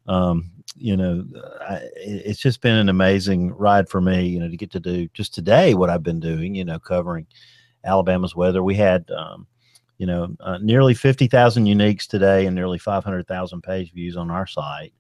um, 0.06 0.51
you 0.77 0.97
know, 0.97 1.25
I, 1.61 1.81
it's 1.97 2.41
just 2.41 2.61
been 2.61 2.75
an 2.75 2.89
amazing 2.89 3.53
ride 3.53 3.89
for 3.89 4.01
me, 4.01 4.27
you 4.27 4.41
know, 4.41 4.49
to 4.49 4.56
get 4.56 4.71
to 4.73 4.81
do 4.81 5.09
just 5.15 5.35
today 5.35 5.75
what 5.75 5.91
I've 5.91 6.03
been 6.03 6.21
doing, 6.21 6.55
you 6.55 6.65
know, 6.65 6.79
covering 6.79 7.27
Alabama's 7.85 8.35
weather. 8.35 8.62
We 8.62 8.75
had, 8.75 9.09
um, 9.11 9.47
you 9.99 10.06
know, 10.06 10.35
uh, 10.41 10.59
nearly 10.59 10.95
50,000 10.95 11.65
uniques 11.65 12.06
today 12.06 12.47
and 12.47 12.55
nearly 12.55 12.79
500,000 12.79 13.62
page 13.62 13.93
views 13.93 14.17
on 14.17 14.31
our 14.31 14.47
site. 14.47 14.93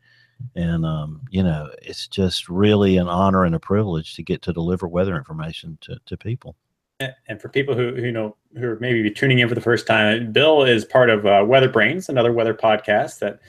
And, 0.54 0.84
um, 0.84 1.22
you 1.30 1.42
know, 1.42 1.70
it's 1.82 2.06
just 2.06 2.48
really 2.48 2.96
an 2.96 3.08
honor 3.08 3.44
and 3.44 3.54
a 3.54 3.60
privilege 3.60 4.14
to 4.16 4.22
get 4.22 4.42
to 4.42 4.52
deliver 4.52 4.86
weather 4.86 5.16
information 5.16 5.78
to, 5.82 5.98
to 6.06 6.16
people. 6.16 6.56
And 7.00 7.40
for 7.40 7.48
people 7.48 7.74
who, 7.74 7.94
who 7.94 8.12
know 8.12 8.36
who 8.56 8.68
are 8.68 8.78
maybe 8.80 9.10
tuning 9.10 9.40
in 9.40 9.48
for 9.48 9.54
the 9.54 9.60
first 9.60 9.86
time, 9.86 10.32
Bill 10.32 10.62
is 10.62 10.84
part 10.84 11.10
of 11.10 11.26
uh, 11.26 11.44
Weather 11.46 11.68
Brains, 11.68 12.08
another 12.08 12.32
weather 12.32 12.54
podcast 12.54 13.18
that 13.18 13.40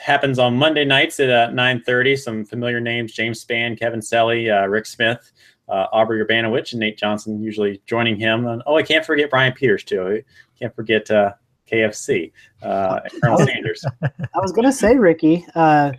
happens 0.00 0.38
on 0.38 0.56
Monday 0.56 0.84
nights 0.84 1.20
at 1.20 1.30
uh, 1.30 1.48
9:30. 1.50 2.18
Some 2.18 2.44
familiar 2.44 2.80
names: 2.80 3.12
James 3.12 3.44
Spann, 3.44 3.78
Kevin 3.78 4.02
Selle, 4.02 4.50
uh, 4.50 4.66
Rick 4.66 4.86
Smith, 4.86 5.32
uh, 5.68 5.86
Aubrey 5.92 6.24
Urbanowicz, 6.24 6.72
and 6.72 6.80
Nate 6.80 6.98
Johnson 6.98 7.42
usually 7.42 7.80
joining 7.86 8.16
him. 8.16 8.46
And, 8.46 8.62
oh, 8.66 8.76
I 8.76 8.82
can't 8.82 9.04
forget 9.04 9.30
Brian 9.30 9.52
Peters 9.52 9.84
too. 9.84 10.22
Can't 10.58 10.74
forget 10.74 11.10
uh, 11.10 11.32
KFC, 11.70 12.32
uh, 12.62 13.00
Colonel 13.22 13.38
Sanders. 13.46 13.84
I 14.02 14.38
was 14.40 14.52
gonna 14.52 14.72
say, 14.72 14.96
Ricky, 14.96 15.44
uh, 15.54 15.92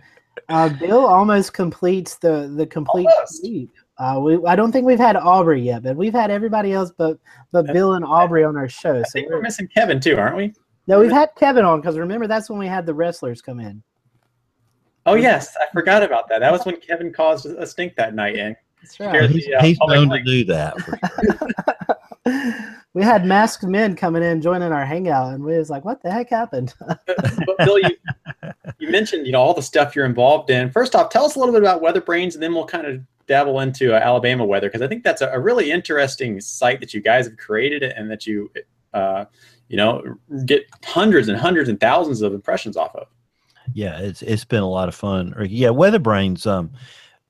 uh, 0.48 0.68
Bill 0.68 1.06
almost 1.06 1.52
completes 1.52 2.16
the 2.16 2.52
the 2.54 2.66
complete 2.66 3.08
sweep. 3.26 3.70
Uh, 3.98 4.18
we, 4.18 4.38
I 4.46 4.56
don't 4.56 4.72
think 4.72 4.86
we've 4.86 4.98
had 4.98 5.16
Aubrey 5.16 5.60
yet, 5.60 5.82
but 5.82 5.94
we've 5.94 6.14
had 6.14 6.30
everybody 6.30 6.72
else, 6.72 6.90
but 6.96 7.18
but 7.52 7.66
Bill 7.66 7.94
and 7.94 8.04
Aubrey 8.04 8.44
on 8.44 8.56
our 8.56 8.68
show. 8.68 8.98
I 8.98 9.02
So 9.02 9.20
we're 9.20 9.36
we're, 9.36 9.42
missing 9.42 9.68
Kevin 9.68 10.00
too, 10.00 10.16
aren't 10.16 10.36
we? 10.36 10.54
No, 10.90 10.98
we've 10.98 11.12
had 11.12 11.30
Kevin 11.36 11.64
on 11.64 11.80
because 11.80 11.96
remember 11.96 12.26
that's 12.26 12.50
when 12.50 12.58
we 12.58 12.66
had 12.66 12.84
the 12.84 12.92
wrestlers 12.92 13.40
come 13.40 13.60
in. 13.60 13.80
Oh 15.06 15.14
yes, 15.14 15.56
I 15.56 15.66
forgot 15.72 16.02
about 16.02 16.28
that. 16.28 16.40
That 16.40 16.50
was 16.50 16.66
when 16.66 16.80
Kevin 16.80 17.12
caused 17.12 17.46
a 17.46 17.64
stink 17.64 17.94
that 17.94 18.12
night, 18.12 18.36
and 18.36 18.56
That's 18.82 18.94
Scared 18.94 19.14
right. 19.14 19.28
the, 19.28 19.34
he's 19.34 19.48
uh, 19.48 19.62
he's 19.62 19.78
public 19.78 20.00
known 20.00 20.10
to 20.10 20.24
do 20.24 20.44
that. 20.46 20.74
Sure. 22.26 22.74
we 22.94 23.04
had 23.04 23.24
masked 23.24 23.62
men 23.62 23.94
coming 23.94 24.24
in 24.24 24.42
joining 24.42 24.72
our 24.72 24.84
hangout, 24.84 25.32
and 25.32 25.44
we 25.44 25.56
was 25.56 25.70
like, 25.70 25.84
"What 25.84 26.02
the 26.02 26.10
heck 26.10 26.28
happened?" 26.28 26.74
but, 26.80 27.00
but 27.06 27.58
Bill, 27.58 27.78
you 27.78 27.96
you 28.80 28.90
mentioned 28.90 29.26
you 29.26 29.32
know 29.32 29.40
all 29.40 29.54
the 29.54 29.62
stuff 29.62 29.94
you're 29.94 30.06
involved 30.06 30.50
in. 30.50 30.72
First 30.72 30.96
off, 30.96 31.10
tell 31.10 31.24
us 31.24 31.36
a 31.36 31.38
little 31.38 31.54
bit 31.54 31.62
about 31.62 31.82
Weather 31.82 32.00
Brains, 32.00 32.34
and 32.34 32.42
then 32.42 32.52
we'll 32.52 32.66
kind 32.66 32.88
of 32.88 33.00
dabble 33.28 33.60
into 33.60 33.94
uh, 33.94 33.98
Alabama 34.00 34.44
weather 34.44 34.66
because 34.68 34.82
I 34.82 34.88
think 34.88 35.04
that's 35.04 35.22
a, 35.22 35.28
a 35.28 35.38
really 35.38 35.70
interesting 35.70 36.40
site 36.40 36.80
that 36.80 36.92
you 36.92 37.00
guys 37.00 37.26
have 37.26 37.36
created 37.36 37.84
and 37.84 38.10
that 38.10 38.26
you 38.26 38.50
uh, 38.92 39.26
you 39.70 39.76
know 39.76 40.02
get 40.44 40.66
hundreds 40.84 41.28
and 41.28 41.38
hundreds 41.38 41.68
and 41.68 41.80
thousands 41.80 42.20
of 42.20 42.34
impressions 42.34 42.76
off 42.76 42.94
of. 42.96 43.06
yeah, 43.72 43.98
it's 44.00 44.20
it's 44.20 44.44
been 44.44 44.62
a 44.62 44.68
lot 44.68 44.88
of 44.88 44.94
fun. 44.94 45.34
Yeah, 45.48 45.70
Weather 45.70 46.00
Brains. 46.00 46.44
Um, 46.44 46.72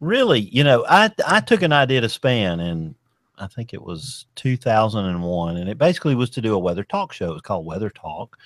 really, 0.01 0.41
you 0.41 0.65
know, 0.65 0.85
I 0.89 1.13
I 1.27 1.41
took 1.41 1.63
an 1.63 1.73
idea 1.73 2.01
to 2.01 2.07
Spann, 2.09 2.61
and 2.61 2.95
I 3.39 3.47
think 3.47 3.75
it 3.75 3.83
was 3.83 4.27
2001, 4.37 5.57
and 5.59 5.69
it 5.69 5.79
basically 5.79 6.15
was 6.15 6.31
to 6.31 6.41
do 6.41 6.55
a 6.55 6.59
weather 6.59 6.83
talk 6.83 7.13
show. 7.13 7.31
It 7.31 7.35
was 7.35 7.43
called 7.43 7.67
Weather 7.67 7.91
Talk, 7.91 8.39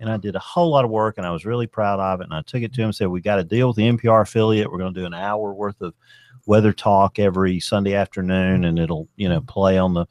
and 0.00 0.10
I 0.10 0.16
did 0.16 0.34
a 0.34 0.40
whole 0.40 0.70
lot 0.70 0.84
of 0.84 0.90
work, 0.90 1.16
and 1.16 1.26
I 1.26 1.30
was 1.30 1.46
really 1.46 1.68
proud 1.68 2.00
of 2.00 2.20
it. 2.20 2.24
And 2.24 2.34
I 2.34 2.42
took 2.42 2.62
it 2.62 2.74
to 2.74 2.80
him 2.80 2.86
and 2.86 2.94
said, 2.94 3.06
"We 3.06 3.20
got 3.20 3.36
to 3.36 3.44
deal 3.44 3.68
with 3.68 3.76
the 3.76 3.88
NPR 3.88 4.22
affiliate. 4.22 4.70
We're 4.70 4.78
going 4.78 4.94
to 4.94 5.00
do 5.00 5.06
an 5.06 5.14
hour 5.14 5.54
worth 5.54 5.80
of 5.80 5.94
weather 6.46 6.72
talk 6.72 7.20
every 7.20 7.60
Sunday 7.60 7.94
afternoon, 7.94 8.64
and 8.64 8.80
it'll 8.80 9.06
you 9.14 9.28
know 9.28 9.42
play 9.42 9.78
on 9.78 9.94
the 9.94 10.06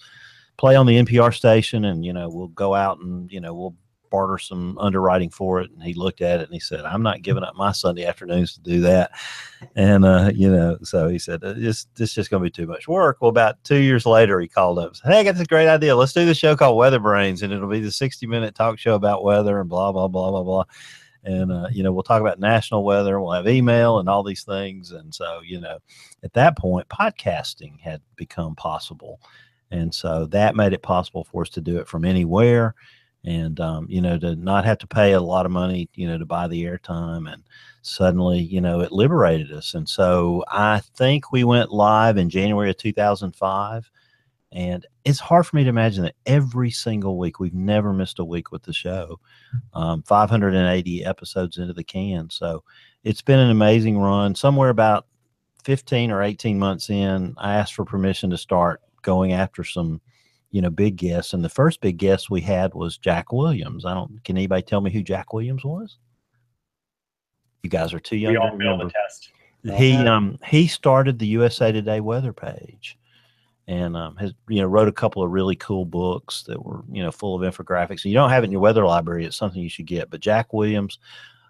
play 0.58 0.76
on 0.76 0.86
the 0.86 1.04
NPR 1.04 1.34
station, 1.34 1.86
and 1.86 2.06
you 2.06 2.14
know 2.14 2.30
we'll 2.30 2.48
go 2.48 2.74
out 2.74 3.00
and 3.00 3.32
you 3.32 3.40
know 3.40 3.54
we'll 3.54 3.76
barter 4.10 4.38
some 4.38 4.78
underwriting 4.78 5.30
for 5.30 5.60
it. 5.62 5.70
And 5.72 5.84
he 5.84 5.94
looked 5.94 6.22
at 6.22 6.40
it 6.40 6.44
and 6.44 6.54
he 6.54 6.60
said, 6.60 6.86
I'm 6.86 7.04
not 7.04 7.22
giving 7.22 7.44
up 7.44 7.56
my 7.56 7.72
Sunday 7.72 8.06
afternoons 8.06 8.54
to 8.54 8.62
do 8.62 8.80
that. 8.82 9.12
And, 9.76 10.06
uh, 10.06 10.32
you 10.34 10.50
know, 10.50 10.78
so 10.84 11.10
he 11.10 11.20
said, 11.20 11.42
this, 11.42 11.88
this 11.96 12.10
is 12.12 12.14
just 12.16 12.30
going 12.30 12.42
to 12.42 12.46
be 12.46 12.52
too 12.52 12.68
much 12.68 12.88
work. 12.88 13.18
Well, 13.20 13.30
about 13.30 13.62
two 13.66 13.80
years 13.80 14.06
later, 14.06 14.40
he 14.40 14.48
called 14.48 14.80
up 14.80 14.88
and 14.88 14.96
said, 14.96 15.12
Hey, 15.12 15.20
I 15.20 15.24
got 15.24 15.36
this 15.36 15.48
great 15.48 15.68
idea. 15.68 15.96
Let's 15.96 16.14
do 16.14 16.26
the 16.26 16.34
show 16.34 16.56
called 16.56 16.78
Weather 16.78 17.00
Brains. 17.00 17.42
And 17.42 17.52
it'll 17.52 17.70
be 17.70 17.82
the 17.82 17.92
60 17.92 18.26
minute 18.28 18.56
talk 18.56 18.80
show 18.80 18.96
about 18.96 19.26
weather 19.26 19.60
and 19.60 19.70
blah, 19.70 19.92
blah, 19.92 20.08
blah, 20.08 20.32
blah, 20.32 20.44
blah. 20.44 20.64
and 21.24 21.52
uh, 21.52 21.68
you 21.72 21.84
know 21.84 21.92
we'll 21.92 22.04
talk 22.04 22.22
about 22.22 22.40
national 22.40 22.84
weather. 22.84 23.20
We'll 23.20 23.34
have 23.34 23.48
email 23.48 24.00
and 24.00 24.08
all 24.08 24.24
these 24.24 24.44
things, 24.44 24.92
and 24.92 25.14
so 25.14 25.42
you 25.44 25.60
know 25.60 25.80
at 26.24 26.34
that 26.34 26.58
point 26.58 26.88
podcasting 26.90 27.80
had 27.82 28.02
become 28.16 28.56
possible, 28.56 29.20
and 29.72 29.94
so 29.94 30.26
that 30.28 30.56
made 30.56 30.74
it 30.74 30.82
possible 30.82 31.24
for 31.24 31.42
us 31.42 31.50
to 31.50 31.62
do 31.62 31.78
it 31.78 31.88
from 31.88 32.06
anywhere 32.06 32.76
and 33.26 33.60
um, 33.60 33.86
you 33.90 34.02
know 34.02 34.18
to 34.18 34.36
not 34.36 34.66
have 34.66 34.78
to 34.78 34.88
pay 34.88 35.14
a 35.14 35.22
lot 35.22 35.46
of 35.46 35.52
money 35.52 35.90
you 35.94 36.08
know 36.08 36.18
to 36.18 36.26
buy 36.26 36.48
the 36.48 36.64
airtime. 36.64 37.32
And 37.32 37.44
suddenly 37.82 38.40
you 38.40 38.62
know 38.62 38.82
it 38.82 38.92
liberated 38.92 39.52
us. 39.52 39.74
And 39.74 39.88
so 39.88 40.44
i 40.50 40.82
think 40.96 41.32
we 41.32 41.44
went 41.44 41.72
live 41.72 42.18
in 42.18 42.30
january 42.30 42.70
of 42.70 42.78
2005 42.78 43.90
and 44.54 44.86
it's 45.04 45.20
hard 45.20 45.46
for 45.46 45.58
me 45.58 45.64
to 45.64 45.70
imagine 45.70 46.04
that 46.04 46.16
every 46.26 46.72
single 46.72 47.18
week 47.18 47.40
we've 47.40 47.54
never 47.54 47.92
missed 47.92 48.20
a 48.20 48.26
week 48.26 48.50
with 48.50 48.64
the 48.64 48.72
show. 48.72 49.20
Um, 49.74 50.04
580 50.04 51.04
episodes 51.04 51.58
into 51.58 51.74
the 51.74 51.84
can. 51.84 52.30
So 52.30 52.64
it's 53.04 53.22
been 53.22 53.40
an 53.40 53.50
amazing 53.50 53.98
run. 53.98 54.36
Somewhere 54.36 54.70
about 54.70 55.06
15 55.68 56.12
or 56.12 56.24
18 56.24 56.58
months 56.58 56.90
in 56.90 57.36
i 57.38 57.56
asked 57.56 57.74
for 57.74 57.84
permission 57.84 58.30
to 58.30 58.38
start 58.38 58.82
going 59.01 59.34
after 59.34 59.63
some 59.63 60.01
you 60.51 60.62
know, 60.62 60.70
big 60.70 60.96
guests. 60.96 61.34
And 61.34 61.44
the 61.44 61.50
first 61.50 61.82
big 61.82 61.98
guest 61.98 62.30
we 62.30 62.42
had 62.42 62.74
was 62.74 62.98
Jack 62.98 63.32
Williams. 63.32 63.86
I 63.86 63.94
don't. 63.94 64.24
Can 64.24 64.38
anybody 64.38 64.62
tell 64.62 64.82
me 64.82 64.92
who 64.92 65.04
Jack 65.04 65.34
Williams 65.34 65.63
was? 65.63 65.98
You 67.63 67.70
guys 67.70 67.94
are 67.94 68.00
too 68.00 68.18
young. 68.18 68.34
We 68.34 68.38
all 68.38 68.58
failed 68.58 68.82
the 68.82 68.89
test. 68.89 69.32
He 69.77 69.96
um 69.96 70.39
he 70.46 70.68
started 70.68 71.20
the 71.20 71.27
USA 71.27 71.72
Today 71.72 72.00
weather 72.00 72.32
page, 72.32 72.98
and 73.68 73.98
um, 73.98 74.16
has 74.16 74.34
you 74.48 74.62
know 74.62 74.68
wrote 74.68 74.88
a 74.88 74.94
couple 74.94 75.22
of 75.22 75.32
really 75.32 75.56
cool 75.58 75.84
books 75.84 76.44
that 76.44 76.63
were 76.63 76.84
you 76.89 77.04
know 77.04 77.12
full 77.12 77.36
of 77.36 77.54
infographics. 77.54 78.04
And 78.04 78.06
you 78.06 78.13
don't 78.13 78.30
have 78.30 78.44
it 78.44 78.46
in 78.46 78.51
your 78.51 78.62
weather 78.62 78.86
library; 78.86 79.25
it's 79.25 79.36
something 79.36 79.62
you 79.62 79.70
should 79.70 79.88
get. 79.88 80.10
But 80.10 80.22
Jack 80.22 80.54
Williams, 80.54 81.00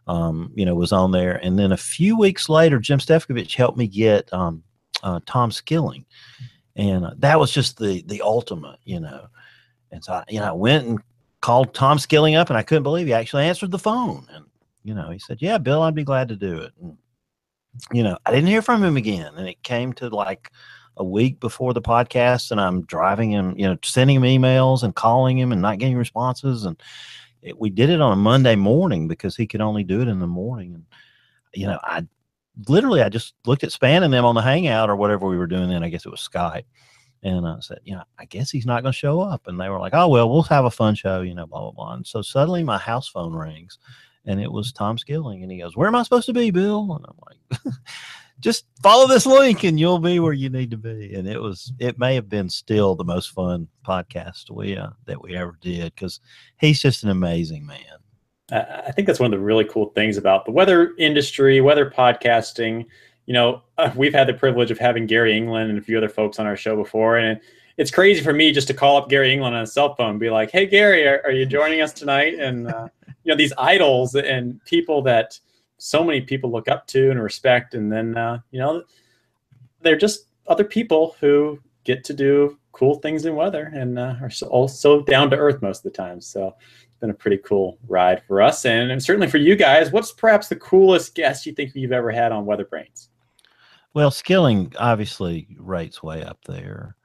um, 0.07 0.51
you 0.55 0.65
know, 0.65 0.73
was 0.73 0.91
on 0.91 1.11
there, 1.11 1.35
and 1.43 1.59
then 1.59 1.71
a 1.71 1.77
few 1.77 2.17
weeks 2.17 2.49
later, 2.49 2.79
Jim 2.79 2.97
Stefkovich 2.97 3.55
helped 3.55 3.77
me 3.77 3.85
get 3.85 4.33
um, 4.33 4.63
uh, 5.03 5.19
Tom 5.27 5.51
Skilling 5.51 6.05
and 6.77 7.05
uh, 7.05 7.11
that 7.17 7.39
was 7.39 7.51
just 7.51 7.77
the 7.77 8.03
the 8.03 8.21
ultimate, 8.21 8.79
you 8.83 8.99
know. 8.99 9.27
And 9.91 10.03
so, 10.03 10.13
I, 10.13 10.23
you 10.29 10.39
know, 10.39 10.49
I 10.49 10.51
went 10.51 10.87
and 10.87 10.99
called 11.41 11.73
Tom 11.73 11.99
Skilling 11.99 12.35
up, 12.35 12.49
and 12.49 12.57
I 12.57 12.63
couldn't 12.63 12.83
believe 12.83 13.07
he 13.07 13.13
actually 13.13 13.45
answered 13.45 13.71
the 13.71 13.79
phone. 13.79 14.25
And 14.31 14.45
you 14.83 14.93
know, 14.93 15.09
he 15.09 15.19
said, 15.19 15.39
"Yeah, 15.41 15.57
Bill, 15.57 15.81
I'd 15.81 15.95
be 15.95 16.03
glad 16.03 16.29
to 16.29 16.35
do 16.35 16.59
it." 16.59 16.71
And, 16.81 16.97
you 17.91 18.03
know, 18.03 18.17
I 18.25 18.31
didn't 18.31 18.47
hear 18.47 18.61
from 18.61 18.83
him 18.83 18.95
again, 18.95 19.33
and 19.35 19.47
it 19.47 19.61
came 19.63 19.91
to 19.93 20.09
like 20.09 20.51
a 20.97 21.03
week 21.03 21.39
before 21.39 21.73
the 21.73 21.81
podcast, 21.81 22.51
and 22.51 22.61
I'm 22.61 22.83
driving 22.83 23.31
him, 23.31 23.55
you 23.57 23.67
know, 23.67 23.77
sending 23.83 24.17
him 24.17 24.23
emails 24.23 24.83
and 24.83 24.95
calling 24.95 25.37
him 25.37 25.51
and 25.51 25.61
not 25.61 25.79
getting 25.79 25.97
responses, 25.97 26.63
and 26.65 26.79
it, 27.41 27.59
we 27.59 27.69
did 27.69 27.89
it 27.89 28.01
on 28.01 28.13
a 28.13 28.15
Monday 28.15 28.55
morning 28.55 29.07
because 29.07 29.35
he 29.35 29.47
could 29.47 29.61
only 29.61 29.83
do 29.83 30.01
it 30.01 30.07
in 30.07 30.19
the 30.19 30.27
morning, 30.27 30.75
and 30.75 30.85
you 31.53 31.65
know, 31.65 31.79
I 31.83 32.05
literally, 32.67 33.01
I 33.01 33.09
just 33.09 33.33
looked 33.45 33.63
at 33.63 33.71
Spann 33.71 34.03
and 34.03 34.13
them 34.13 34.25
on 34.25 34.35
the 34.35 34.41
Hangout 34.41 34.89
or 34.89 34.95
whatever 34.95 35.27
we 35.27 35.37
were 35.37 35.47
doing 35.47 35.69
then. 35.69 35.83
I 35.83 35.89
guess 35.89 36.05
it 36.05 36.11
was 36.11 36.27
Skype. 36.27 36.65
And 37.23 37.47
I 37.47 37.57
said, 37.59 37.79
you 37.83 37.95
know, 37.95 38.03
I 38.19 38.25
guess 38.25 38.51
he's 38.51 38.65
not 38.65 38.83
going 38.83 38.93
to 38.93 38.97
show 38.97 39.19
up. 39.21 39.47
And 39.47 39.59
they 39.59 39.69
were 39.69 39.79
like, 39.79 39.93
oh, 39.93 40.07
well, 40.07 40.29
we'll 40.29 40.43
have 40.43 40.65
a 40.65 40.71
fun 40.71 40.95
show, 40.95 41.21
you 41.21 41.33
know, 41.33 41.47
blah, 41.47 41.61
blah, 41.61 41.71
blah. 41.71 41.93
And 41.93 42.05
so 42.05 42.21
suddenly 42.21 42.63
my 42.63 42.77
house 42.77 43.07
phone 43.07 43.33
rings 43.33 43.79
and 44.25 44.39
it 44.39 44.51
was 44.51 44.71
Tom 44.71 44.97
Skilling. 44.97 45.41
And 45.41 45.51
he 45.51 45.59
goes, 45.59 45.75
where 45.75 45.87
am 45.87 45.95
I 45.95 46.03
supposed 46.03 46.27
to 46.27 46.33
be, 46.33 46.51
Bill? 46.51 46.95
And 46.95 47.05
I'm 47.07 47.63
like, 47.65 47.73
just 48.39 48.65
follow 48.83 49.07
this 49.07 49.25
link 49.25 49.63
and 49.63 49.79
you'll 49.79 49.99
be 49.99 50.19
where 50.19 50.33
you 50.33 50.49
need 50.49 50.69
to 50.71 50.77
be. 50.77 51.15
And 51.15 51.27
it 51.27 51.41
was, 51.41 51.73
it 51.79 51.97
may 51.97 52.13
have 52.15 52.29
been 52.29 52.49
still 52.49 52.95
the 52.95 53.03
most 53.03 53.31
fun 53.31 53.67
podcast 53.85 54.51
we, 54.51 54.77
uh, 54.77 54.89
that 55.05 55.21
we 55.21 55.35
ever 55.35 55.57
did 55.59 55.95
because 55.95 56.19
he's 56.59 56.79
just 56.79 57.03
an 57.03 57.09
amazing 57.09 57.65
man. 57.65 57.97
I 58.51 58.91
think 58.93 59.07
that's 59.07 59.19
one 59.19 59.33
of 59.33 59.37
the 59.37 59.43
really 59.43 59.65
cool 59.65 59.87
things 59.87 60.15
about 60.15 60.45
the 60.45 60.51
weather 60.51 60.93
industry, 60.97 61.59
weather 61.59 61.89
podcasting. 61.89 62.85
You 63.25 63.33
know, 63.33 63.61
uh, 63.77 63.91
we've 63.95 64.13
had 64.13 64.27
the 64.27 64.33
privilege 64.33 64.71
of 64.71 64.77
having 64.77 65.05
Gary 65.05 65.35
England 65.35 65.69
and 65.69 65.77
a 65.77 65.81
few 65.81 65.97
other 65.97 66.07
folks 66.07 66.39
on 66.39 66.45
our 66.45 66.55
show 66.55 66.75
before, 66.75 67.17
and 67.17 67.41
it's 67.75 67.91
crazy 67.91 68.23
for 68.23 68.31
me 68.31 68.53
just 68.53 68.67
to 68.67 68.73
call 68.73 68.97
up 68.97 69.09
Gary 69.09 69.33
England 69.33 69.55
on 69.55 69.63
a 69.63 69.67
cell 69.67 69.95
phone, 69.95 70.11
and 70.11 70.19
be 70.19 70.29
like, 70.29 70.49
"Hey, 70.49 70.65
Gary, 70.65 71.05
are, 71.05 71.21
are 71.25 71.31
you 71.31 71.45
joining 71.45 71.81
us 71.81 71.91
tonight?" 71.91 72.35
And 72.39 72.67
uh, 72.67 72.87
you 73.23 73.33
know, 73.33 73.35
these 73.35 73.53
idols 73.57 74.15
and 74.15 74.63
people 74.63 75.01
that 75.03 75.37
so 75.77 76.03
many 76.03 76.21
people 76.21 76.49
look 76.49 76.69
up 76.69 76.87
to 76.87 77.11
and 77.11 77.21
respect, 77.21 77.73
and 77.73 77.91
then 77.91 78.17
uh, 78.17 78.39
you 78.51 78.59
know, 78.59 78.83
they're 79.81 79.97
just 79.97 80.27
other 80.47 80.63
people 80.63 81.17
who 81.19 81.59
get 81.83 82.05
to 82.05 82.13
do 82.13 82.57
cool 82.71 82.95
things 82.95 83.25
in 83.25 83.35
weather 83.35 83.71
and 83.73 83.97
uh, 83.97 84.15
are 84.21 84.29
so, 84.29 84.47
also 84.47 85.01
down 85.01 85.29
to 85.31 85.35
earth 85.35 85.61
most 85.61 85.79
of 85.79 85.91
the 85.91 85.97
time. 85.97 86.21
So 86.21 86.55
been 86.99 87.09
a 87.09 87.13
pretty 87.13 87.37
cool 87.37 87.77
ride 87.87 88.21
for 88.27 88.41
us 88.41 88.65
and, 88.65 88.91
and 88.91 89.01
certainly 89.01 89.27
for 89.27 89.37
you 89.37 89.55
guys. 89.55 89.91
What's 89.91 90.11
perhaps 90.11 90.47
the 90.47 90.55
coolest 90.55 91.15
guest 91.15 91.45
you 91.45 91.53
think 91.53 91.75
you've 91.75 91.91
ever 91.91 92.11
had 92.11 92.31
on 92.31 92.45
Weather 92.45 92.65
Brains? 92.65 93.09
Well, 93.93 94.11
Skilling 94.11 94.73
obviously 94.77 95.47
rates 95.57 96.03
way 96.03 96.23
up 96.23 96.39
there. 96.45 96.95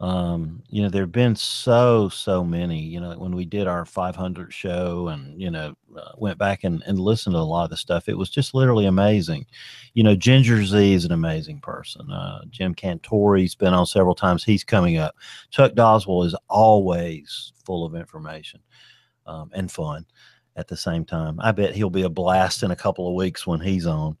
Um, 0.00 0.62
you 0.70 0.82
know, 0.82 0.88
there 0.88 1.02
have 1.02 1.12
been 1.12 1.36
so, 1.36 2.08
so 2.08 2.42
many, 2.42 2.80
you 2.80 3.00
know, 3.00 3.18
when 3.18 3.34
we 3.34 3.44
did 3.44 3.66
our 3.66 3.84
500 3.84 4.50
show 4.50 5.08
and, 5.08 5.38
you 5.38 5.50
know, 5.50 5.74
uh, 5.94 6.12
went 6.16 6.38
back 6.38 6.64
and, 6.64 6.82
and 6.86 6.98
listened 6.98 7.34
to 7.34 7.38
a 7.38 7.40
lot 7.40 7.64
of 7.64 7.70
the 7.70 7.76
stuff, 7.76 8.08
it 8.08 8.16
was 8.16 8.30
just 8.30 8.54
literally 8.54 8.86
amazing. 8.86 9.44
You 9.92 10.02
know, 10.02 10.14
Ginger 10.14 10.64
Zee 10.64 10.94
is 10.94 11.04
an 11.04 11.12
amazing 11.12 11.60
person. 11.60 12.10
Uh, 12.10 12.40
Jim 12.48 12.74
Cantore 12.74 13.42
has 13.42 13.54
been 13.54 13.74
on 13.74 13.84
several 13.84 14.14
times. 14.14 14.42
He's 14.42 14.64
coming 14.64 14.96
up. 14.96 15.16
Chuck 15.50 15.72
Doswell 15.72 16.24
is 16.24 16.36
always 16.48 17.52
full 17.66 17.84
of 17.84 17.94
information 17.94 18.60
um, 19.30 19.50
and 19.54 19.70
fun 19.70 20.04
at 20.56 20.68
the 20.68 20.76
same 20.76 21.04
time. 21.04 21.38
I 21.40 21.52
bet 21.52 21.74
he'll 21.74 21.90
be 21.90 22.02
a 22.02 22.08
blast 22.08 22.62
in 22.62 22.70
a 22.70 22.76
couple 22.76 23.08
of 23.08 23.14
weeks 23.14 23.46
when 23.46 23.60
he's 23.60 23.86
on 23.86 24.16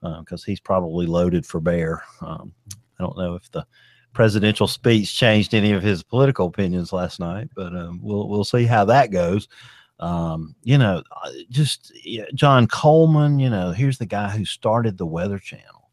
because 0.00 0.42
uh, 0.42 0.46
he's 0.46 0.60
probably 0.60 1.06
loaded 1.06 1.44
for 1.44 1.60
bear. 1.60 2.02
Um, 2.20 2.52
I 2.98 3.02
don't 3.02 3.18
know 3.18 3.34
if 3.34 3.50
the 3.50 3.66
presidential 4.12 4.66
speech 4.66 5.16
changed 5.16 5.54
any 5.54 5.72
of 5.72 5.82
his 5.82 6.02
political 6.02 6.46
opinions 6.46 6.92
last 6.92 7.20
night, 7.20 7.48
but 7.54 7.74
um, 7.76 8.00
we'll 8.02 8.28
we'll 8.28 8.44
see 8.44 8.64
how 8.64 8.84
that 8.86 9.10
goes. 9.10 9.48
Um, 9.98 10.54
you 10.62 10.78
know, 10.78 11.02
uh, 11.22 11.30
just 11.50 11.92
John 12.34 12.66
Coleman. 12.66 13.38
You 13.38 13.50
know, 13.50 13.72
here's 13.72 13.98
the 13.98 14.06
guy 14.06 14.30
who 14.30 14.44
started 14.44 14.96
the 14.96 15.06
Weather 15.06 15.38
Channel. 15.38 15.90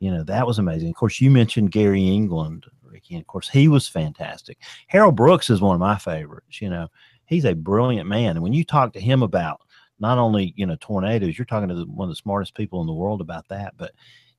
You 0.00 0.10
know, 0.10 0.24
that 0.24 0.46
was 0.46 0.58
amazing. 0.58 0.90
Of 0.90 0.96
course, 0.96 1.20
you 1.20 1.30
mentioned 1.30 1.72
Gary 1.72 2.06
England, 2.06 2.66
Ricky, 2.82 3.14
and 3.14 3.22
of 3.22 3.26
course, 3.26 3.48
he 3.48 3.68
was 3.68 3.88
fantastic. 3.88 4.58
Harold 4.88 5.16
Brooks 5.16 5.48
is 5.48 5.60
one 5.60 5.74
of 5.74 5.80
my 5.80 5.96
favorites. 5.96 6.60
You 6.60 6.70
know, 6.70 6.88
he's 7.26 7.44
a 7.44 7.54
brilliant 7.54 8.08
man. 8.08 8.36
And 8.36 8.42
when 8.42 8.52
you 8.52 8.64
talk 8.64 8.92
to 8.94 9.00
him 9.00 9.22
about 9.22 9.60
not 9.98 10.18
only 10.18 10.52
you 10.56 10.66
know 10.66 10.76
tornadoes, 10.80 11.38
you're 11.38 11.44
talking 11.44 11.68
to 11.68 11.74
the, 11.74 11.86
one 11.86 12.08
of 12.08 12.12
the 12.12 12.16
smartest 12.16 12.54
people 12.54 12.80
in 12.80 12.86
the 12.86 12.92
world 12.92 13.20
about 13.20 13.48
that. 13.48 13.74
But 13.76 13.92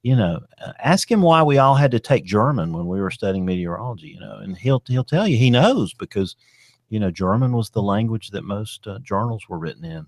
you 0.04 0.16
know, 0.16 0.40
uh, 0.64 0.74
ask 0.80 1.12
him 1.12 1.22
why 1.22 1.44
we 1.44 1.58
all 1.58 1.76
had 1.76 1.92
to 1.92 2.00
take 2.00 2.24
German 2.24 2.74
when 2.74 2.88
we 2.88 3.02
were 3.02 3.12
studying 3.12 3.46
meteorology. 3.46 4.10
You 4.10 4.20
know, 4.20 4.38
and 4.38 4.58
he'll 4.58 4.84
he'll 4.88 5.04
tell 5.04 5.28
you 5.28 5.38
he 5.38 5.50
knows 5.50 5.94
because 5.94 6.36
you 6.90 7.00
know 7.00 7.12
German 7.12 7.52
was 7.54 7.70
the 7.70 7.82
language 7.82 8.30
that 8.32 8.44
most 8.44 8.88
uh, 8.88 9.00
journals 9.00 9.48
were 9.50 9.60
written 9.60 9.86
in. 9.86 10.06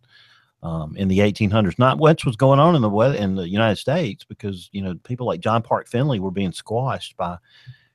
Um, 0.62 0.98
in 0.98 1.08
the 1.08 1.20
1800s, 1.20 1.80
not 1.80 2.00
what 2.00 2.26
was 2.26 2.36
going 2.36 2.60
on 2.60 2.76
in 2.76 2.82
the 2.82 2.90
weather 2.90 3.16
in 3.16 3.34
the 3.34 3.48
United 3.48 3.78
States, 3.78 4.26
because 4.26 4.70
you 4.74 4.82
know 4.82 4.94
people 5.06 5.26
like 5.26 5.40
John 5.40 5.62
Park 5.62 5.88
Finley 5.88 6.20
were 6.20 6.32
being 6.32 6.52
squashed 6.52 7.16
by 7.16 7.38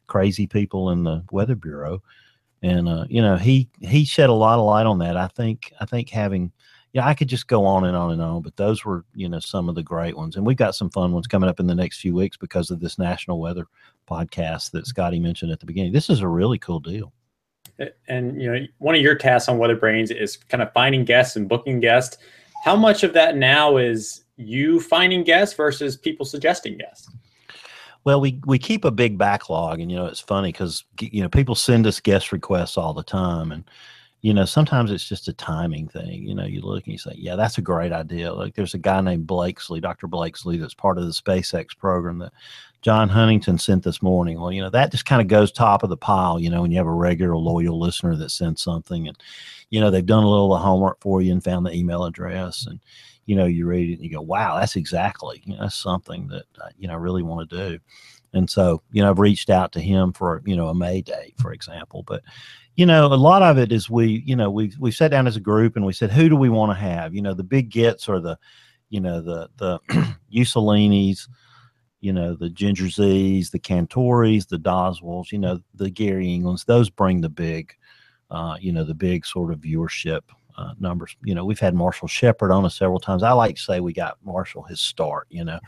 crazy 0.06 0.46
people 0.46 0.88
in 0.88 1.04
the 1.04 1.22
Weather 1.30 1.56
Bureau 1.56 2.02
and 2.64 2.88
uh, 2.88 3.04
you 3.08 3.20
know 3.20 3.36
he 3.36 3.68
he 3.80 4.04
shed 4.04 4.30
a 4.30 4.34
lot 4.34 4.58
of 4.58 4.64
light 4.64 4.86
on 4.86 4.98
that. 4.98 5.16
I 5.16 5.28
think 5.28 5.72
I 5.80 5.84
think 5.84 6.08
having 6.08 6.50
yeah, 6.92 7.06
I 7.06 7.14
could 7.14 7.28
just 7.28 7.48
go 7.48 7.66
on 7.66 7.84
and 7.84 7.96
on 7.96 8.12
and 8.12 8.22
on, 8.22 8.40
but 8.40 8.56
those 8.56 8.84
were 8.84 9.04
you 9.14 9.28
know 9.28 9.40
some 9.40 9.68
of 9.68 9.74
the 9.74 9.82
great 9.82 10.16
ones, 10.16 10.36
and 10.36 10.46
we've 10.46 10.56
got 10.56 10.74
some 10.74 10.90
fun 10.90 11.12
ones 11.12 11.26
coming 11.26 11.50
up 11.50 11.60
in 11.60 11.66
the 11.66 11.74
next 11.74 12.00
few 12.00 12.14
weeks 12.14 12.36
because 12.36 12.70
of 12.70 12.80
this 12.80 12.98
national 12.98 13.38
weather 13.38 13.66
podcast 14.08 14.70
that 14.70 14.86
Scotty 14.86 15.20
mentioned 15.20 15.52
at 15.52 15.60
the 15.60 15.66
beginning. 15.66 15.92
This 15.92 16.08
is 16.08 16.20
a 16.20 16.28
really 16.28 16.58
cool 16.58 16.80
deal. 16.80 17.12
And 18.08 18.40
you 18.40 18.50
know, 18.50 18.66
one 18.78 18.94
of 18.94 19.02
your 19.02 19.16
tasks 19.16 19.48
on 19.48 19.58
Weather 19.58 19.76
Brains 19.76 20.10
is 20.10 20.36
kind 20.36 20.62
of 20.62 20.72
finding 20.72 21.04
guests 21.04 21.36
and 21.36 21.48
booking 21.48 21.80
guests. 21.80 22.16
How 22.64 22.76
much 22.76 23.02
of 23.02 23.12
that 23.12 23.36
now 23.36 23.76
is 23.76 24.24
you 24.36 24.80
finding 24.80 25.22
guests 25.22 25.54
versus 25.54 25.96
people 25.96 26.24
suggesting 26.24 26.78
guests? 26.78 27.10
Well, 28.04 28.20
we 28.20 28.40
we 28.44 28.58
keep 28.58 28.84
a 28.84 28.90
big 28.90 29.16
backlog, 29.16 29.80
and 29.80 29.90
you 29.90 29.96
know 29.96 30.06
it's 30.06 30.20
funny 30.20 30.52
because 30.52 30.84
you 31.00 31.22
know 31.22 31.28
people 31.28 31.54
send 31.54 31.86
us 31.86 32.00
guest 32.00 32.32
requests 32.32 32.76
all 32.76 32.92
the 32.92 33.02
time, 33.02 33.50
and 33.50 33.64
you 34.20 34.34
know 34.34 34.44
sometimes 34.44 34.90
it's 34.90 35.08
just 35.08 35.28
a 35.28 35.32
timing 35.32 35.88
thing. 35.88 36.22
You 36.22 36.34
know, 36.34 36.44
you 36.44 36.60
look 36.60 36.84
and 36.84 36.92
you 36.92 36.98
say, 36.98 37.14
"Yeah, 37.16 37.36
that's 37.36 37.56
a 37.56 37.62
great 37.62 37.92
idea." 37.92 38.32
Like 38.32 38.54
there's 38.54 38.74
a 38.74 38.78
guy 38.78 39.00
named 39.00 39.26
Blakesley, 39.26 39.80
Dr. 39.80 40.06
Blakesley, 40.06 40.58
that's 40.58 40.74
part 40.74 40.98
of 40.98 41.04
the 41.04 41.12
SpaceX 41.12 41.76
program 41.76 42.18
that 42.18 42.32
John 42.82 43.08
Huntington 43.08 43.56
sent 43.56 43.82
this 43.84 44.02
morning. 44.02 44.38
Well, 44.38 44.52
you 44.52 44.60
know 44.60 44.70
that 44.70 44.90
just 44.90 45.06
kind 45.06 45.22
of 45.22 45.28
goes 45.28 45.50
top 45.50 45.82
of 45.82 45.88
the 45.88 45.96
pile. 45.96 46.38
You 46.38 46.50
know, 46.50 46.60
when 46.60 46.70
you 46.70 46.76
have 46.76 46.86
a 46.86 46.92
regular 46.92 47.36
loyal 47.38 47.80
listener 47.80 48.16
that 48.16 48.30
sends 48.30 48.60
something, 48.60 49.08
and 49.08 49.16
you 49.74 49.80
know 49.80 49.90
they've 49.90 50.06
done 50.06 50.24
a 50.24 50.30
little 50.30 50.54
of 50.54 50.62
homework 50.62 51.00
for 51.00 51.20
you 51.20 51.32
and 51.32 51.42
found 51.42 51.66
the 51.66 51.74
email 51.74 52.04
address, 52.04 52.66
and 52.66 52.80
you 53.26 53.36
know, 53.36 53.46
you 53.46 53.66
read 53.66 53.90
it 53.90 53.94
and 53.94 54.04
you 54.04 54.10
go, 54.10 54.20
wow, 54.20 54.58
that's 54.58 54.76
exactly, 54.76 55.42
you 55.44 55.54
know, 55.54 55.62
that's 55.62 55.76
something 55.76 56.28
that, 56.28 56.44
uh, 56.60 56.68
you 56.76 56.86
know, 56.86 56.94
I 56.94 56.98
really 56.98 57.22
want 57.22 57.48
to 57.48 57.56
do. 57.56 57.78
And 58.34 58.50
so, 58.50 58.82
you 58.92 59.00
know, 59.00 59.10
I've 59.10 59.18
reached 59.18 59.48
out 59.48 59.72
to 59.72 59.80
him 59.80 60.12
for, 60.12 60.42
you 60.44 60.56
know, 60.56 60.68
a 60.68 60.74
May 60.74 61.00
date, 61.00 61.34
for 61.40 61.52
example. 61.52 62.04
But, 62.06 62.22
you 62.76 62.84
know, 62.84 63.06
a 63.06 63.14
lot 63.14 63.42
of 63.42 63.56
it 63.56 63.72
is 63.72 63.88
we, 63.88 64.22
you 64.26 64.36
know, 64.36 64.50
we've 64.50 64.76
we've 64.78 64.94
sat 64.94 65.10
down 65.10 65.26
as 65.26 65.36
a 65.36 65.40
group 65.40 65.76
and 65.76 65.86
we 65.86 65.92
said, 65.92 66.10
who 66.10 66.28
do 66.28 66.36
we 66.36 66.50
want 66.50 66.70
to 66.70 66.74
have? 66.74 67.14
You 67.14 67.22
know, 67.22 67.32
the 67.32 67.44
big 67.44 67.70
gets 67.70 68.08
are 68.08 68.20
the, 68.20 68.36
you 68.90 69.00
know, 69.00 69.22
the 69.22 69.48
the 69.56 69.78
Uccellinis, 70.34 71.28
you 72.00 72.12
know, 72.12 72.34
the 72.34 72.50
Ginger 72.50 72.86
Zees, 72.86 73.50
the 73.50 73.58
Cantores, 73.58 74.48
the 74.48 74.58
Doswells, 74.58 75.32
you 75.32 75.38
know, 75.38 75.60
the 75.74 75.88
Gary 75.88 76.34
Englands. 76.34 76.64
Those 76.64 76.90
bring 76.90 77.22
the 77.22 77.30
big, 77.30 77.74
uh, 78.34 78.56
you 78.60 78.72
know, 78.72 78.84
the 78.84 78.94
big 78.94 79.24
sort 79.24 79.52
of 79.52 79.60
viewership 79.60 80.20
uh, 80.56 80.74
numbers. 80.78 81.16
You 81.22 81.34
know, 81.34 81.44
we've 81.44 81.60
had 81.60 81.74
Marshall 81.74 82.08
Shepard 82.08 82.50
on 82.50 82.64
us 82.64 82.76
several 82.76 83.00
times. 83.00 83.22
I 83.22 83.32
like 83.32 83.56
to 83.56 83.62
say 83.62 83.80
we 83.80 83.92
got 83.92 84.18
Marshall 84.24 84.62
his 84.62 84.80
start. 84.80 85.26
You 85.30 85.44
know. 85.44 85.60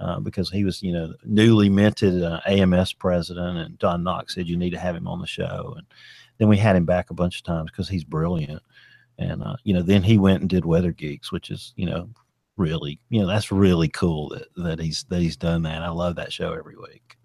Uh, 0.00 0.18
because 0.18 0.50
he 0.50 0.64
was, 0.64 0.82
you 0.82 0.92
know, 0.92 1.14
newly 1.24 1.68
minted 1.68 2.24
uh, 2.24 2.40
AMS 2.46 2.92
president, 2.94 3.56
and 3.56 3.78
Don 3.78 4.02
Knox 4.02 4.34
said 4.34 4.48
you 4.48 4.56
need 4.56 4.70
to 4.70 4.78
have 4.78 4.96
him 4.96 5.06
on 5.06 5.20
the 5.20 5.28
show, 5.28 5.74
and 5.76 5.86
then 6.38 6.48
we 6.48 6.56
had 6.56 6.74
him 6.74 6.84
back 6.84 7.10
a 7.10 7.14
bunch 7.14 7.36
of 7.36 7.44
times 7.44 7.70
because 7.70 7.88
he's 7.88 8.02
brilliant, 8.02 8.60
and 9.18 9.44
uh, 9.44 9.54
you 9.62 9.72
know, 9.72 9.82
then 9.82 10.02
he 10.02 10.18
went 10.18 10.40
and 10.40 10.50
did 10.50 10.64
Weather 10.64 10.90
Geeks, 10.90 11.30
which 11.30 11.50
is, 11.50 11.72
you 11.76 11.86
know, 11.86 12.08
really, 12.56 12.98
you 13.10 13.20
know, 13.20 13.28
that's 13.28 13.52
really 13.52 13.88
cool 13.88 14.30
that 14.30 14.48
that 14.56 14.80
he's 14.80 15.04
that 15.08 15.20
he's 15.20 15.36
done 15.36 15.62
that. 15.62 15.82
I 15.82 15.90
love 15.90 16.16
that 16.16 16.32
show 16.32 16.52
every 16.52 16.76
week. 16.76 17.16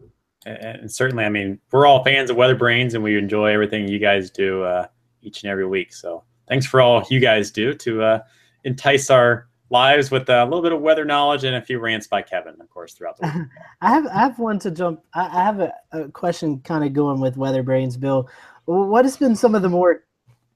And 0.47 0.91
certainly, 0.91 1.25
I 1.25 1.29
mean, 1.29 1.59
we're 1.71 1.85
all 1.85 2.03
fans 2.03 2.29
of 2.29 2.37
Weather 2.37 2.55
Brains, 2.55 2.93
and 2.93 3.03
we 3.03 3.17
enjoy 3.17 3.51
everything 3.51 3.87
you 3.87 3.99
guys 3.99 4.31
do 4.31 4.63
uh, 4.63 4.87
each 5.21 5.43
and 5.43 5.51
every 5.51 5.67
week. 5.67 5.93
So 5.93 6.23
thanks 6.47 6.65
for 6.65 6.81
all 6.81 7.05
you 7.09 7.19
guys 7.19 7.51
do 7.51 7.73
to 7.73 8.01
uh, 8.01 8.19
entice 8.63 9.09
our 9.09 9.47
lives 9.69 10.11
with 10.11 10.29
a 10.29 10.43
little 10.45 10.61
bit 10.61 10.71
of 10.71 10.81
weather 10.81 11.05
knowledge 11.05 11.43
and 11.43 11.55
a 11.55 11.61
few 11.61 11.79
rants 11.79 12.07
by 12.07 12.21
Kevin, 12.21 12.55
of 12.59 12.69
course, 12.69 12.93
throughout 12.93 13.17
the 13.17 13.27
week. 13.27 13.47
I 13.81 13.89
have 13.89 14.07
I 14.07 14.19
have 14.19 14.39
one 14.39 14.59
to 14.59 14.71
jump. 14.71 15.01
I, 15.13 15.25
I 15.25 15.43
have 15.43 15.59
a, 15.59 15.73
a 15.91 16.09
question 16.09 16.59
kind 16.59 16.83
of 16.83 16.93
going 16.93 17.19
with 17.19 17.37
Weather 17.37 17.63
Brains, 17.63 17.97
Bill. 17.97 18.29
What 18.65 19.05
has 19.05 19.17
been 19.17 19.35
some 19.35 19.55
of 19.55 19.61
the 19.61 19.69
more 19.69 20.03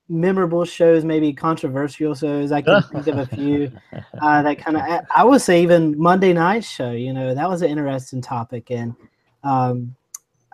memorable 0.10 0.66
shows, 0.66 1.06
maybe 1.06 1.34
controversial 1.34 2.16
shows? 2.16 2.52
I 2.52 2.62
can 2.62 2.82
think 2.84 3.08
of 3.08 3.18
a 3.20 3.26
few 3.26 3.72
uh, 4.22 4.42
that 4.42 4.60
kind 4.60 4.78
of. 4.78 4.84
I 5.16 5.24
would 5.24 5.42
say 5.42 5.62
even 5.62 5.98
Monday 5.98 6.34
night 6.34 6.64
show. 6.64 6.92
You 6.92 7.14
know, 7.14 7.36
that 7.36 7.50
was 7.50 7.62
an 7.62 7.70
interesting 7.70 8.22
topic, 8.22 8.72
and 8.72 8.96
um, 9.44 9.96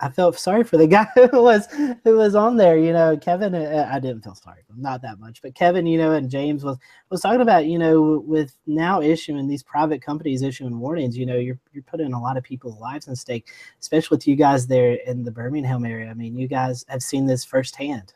I 0.00 0.08
felt 0.10 0.38
sorry 0.38 0.62
for 0.62 0.76
the 0.76 0.86
guy 0.86 1.06
who 1.14 1.42
was 1.42 1.66
who 2.04 2.16
was 2.16 2.34
on 2.34 2.56
there. 2.56 2.78
You 2.78 2.92
know, 2.92 3.16
Kevin. 3.16 3.54
Uh, 3.54 3.88
I 3.90 3.98
didn't 3.98 4.22
feel 4.22 4.34
sorry, 4.34 4.62
not 4.76 5.02
that 5.02 5.18
much, 5.18 5.42
but 5.42 5.54
Kevin. 5.54 5.86
You 5.86 5.98
know, 5.98 6.12
and 6.12 6.30
James 6.30 6.64
was 6.64 6.76
was 7.10 7.20
talking 7.20 7.40
about. 7.40 7.66
You 7.66 7.78
know, 7.78 8.22
with 8.26 8.54
now 8.66 9.00
issuing 9.00 9.48
these 9.48 9.62
private 9.62 10.02
companies 10.02 10.42
issuing 10.42 10.78
warnings. 10.78 11.16
You 11.16 11.26
know, 11.26 11.36
you're 11.36 11.58
you're 11.72 11.82
putting 11.82 12.12
a 12.12 12.20
lot 12.20 12.36
of 12.36 12.44
people's 12.44 12.78
lives 12.78 13.08
in 13.08 13.16
stake, 13.16 13.48
especially 13.80 14.16
with 14.16 14.28
you 14.28 14.36
guys 14.36 14.66
there 14.66 14.94
in 15.06 15.24
the 15.24 15.32
Birmingham 15.32 15.84
area. 15.84 16.10
I 16.10 16.14
mean, 16.14 16.36
you 16.36 16.48
guys 16.48 16.84
have 16.88 17.02
seen 17.02 17.26
this 17.26 17.44
firsthand. 17.44 18.14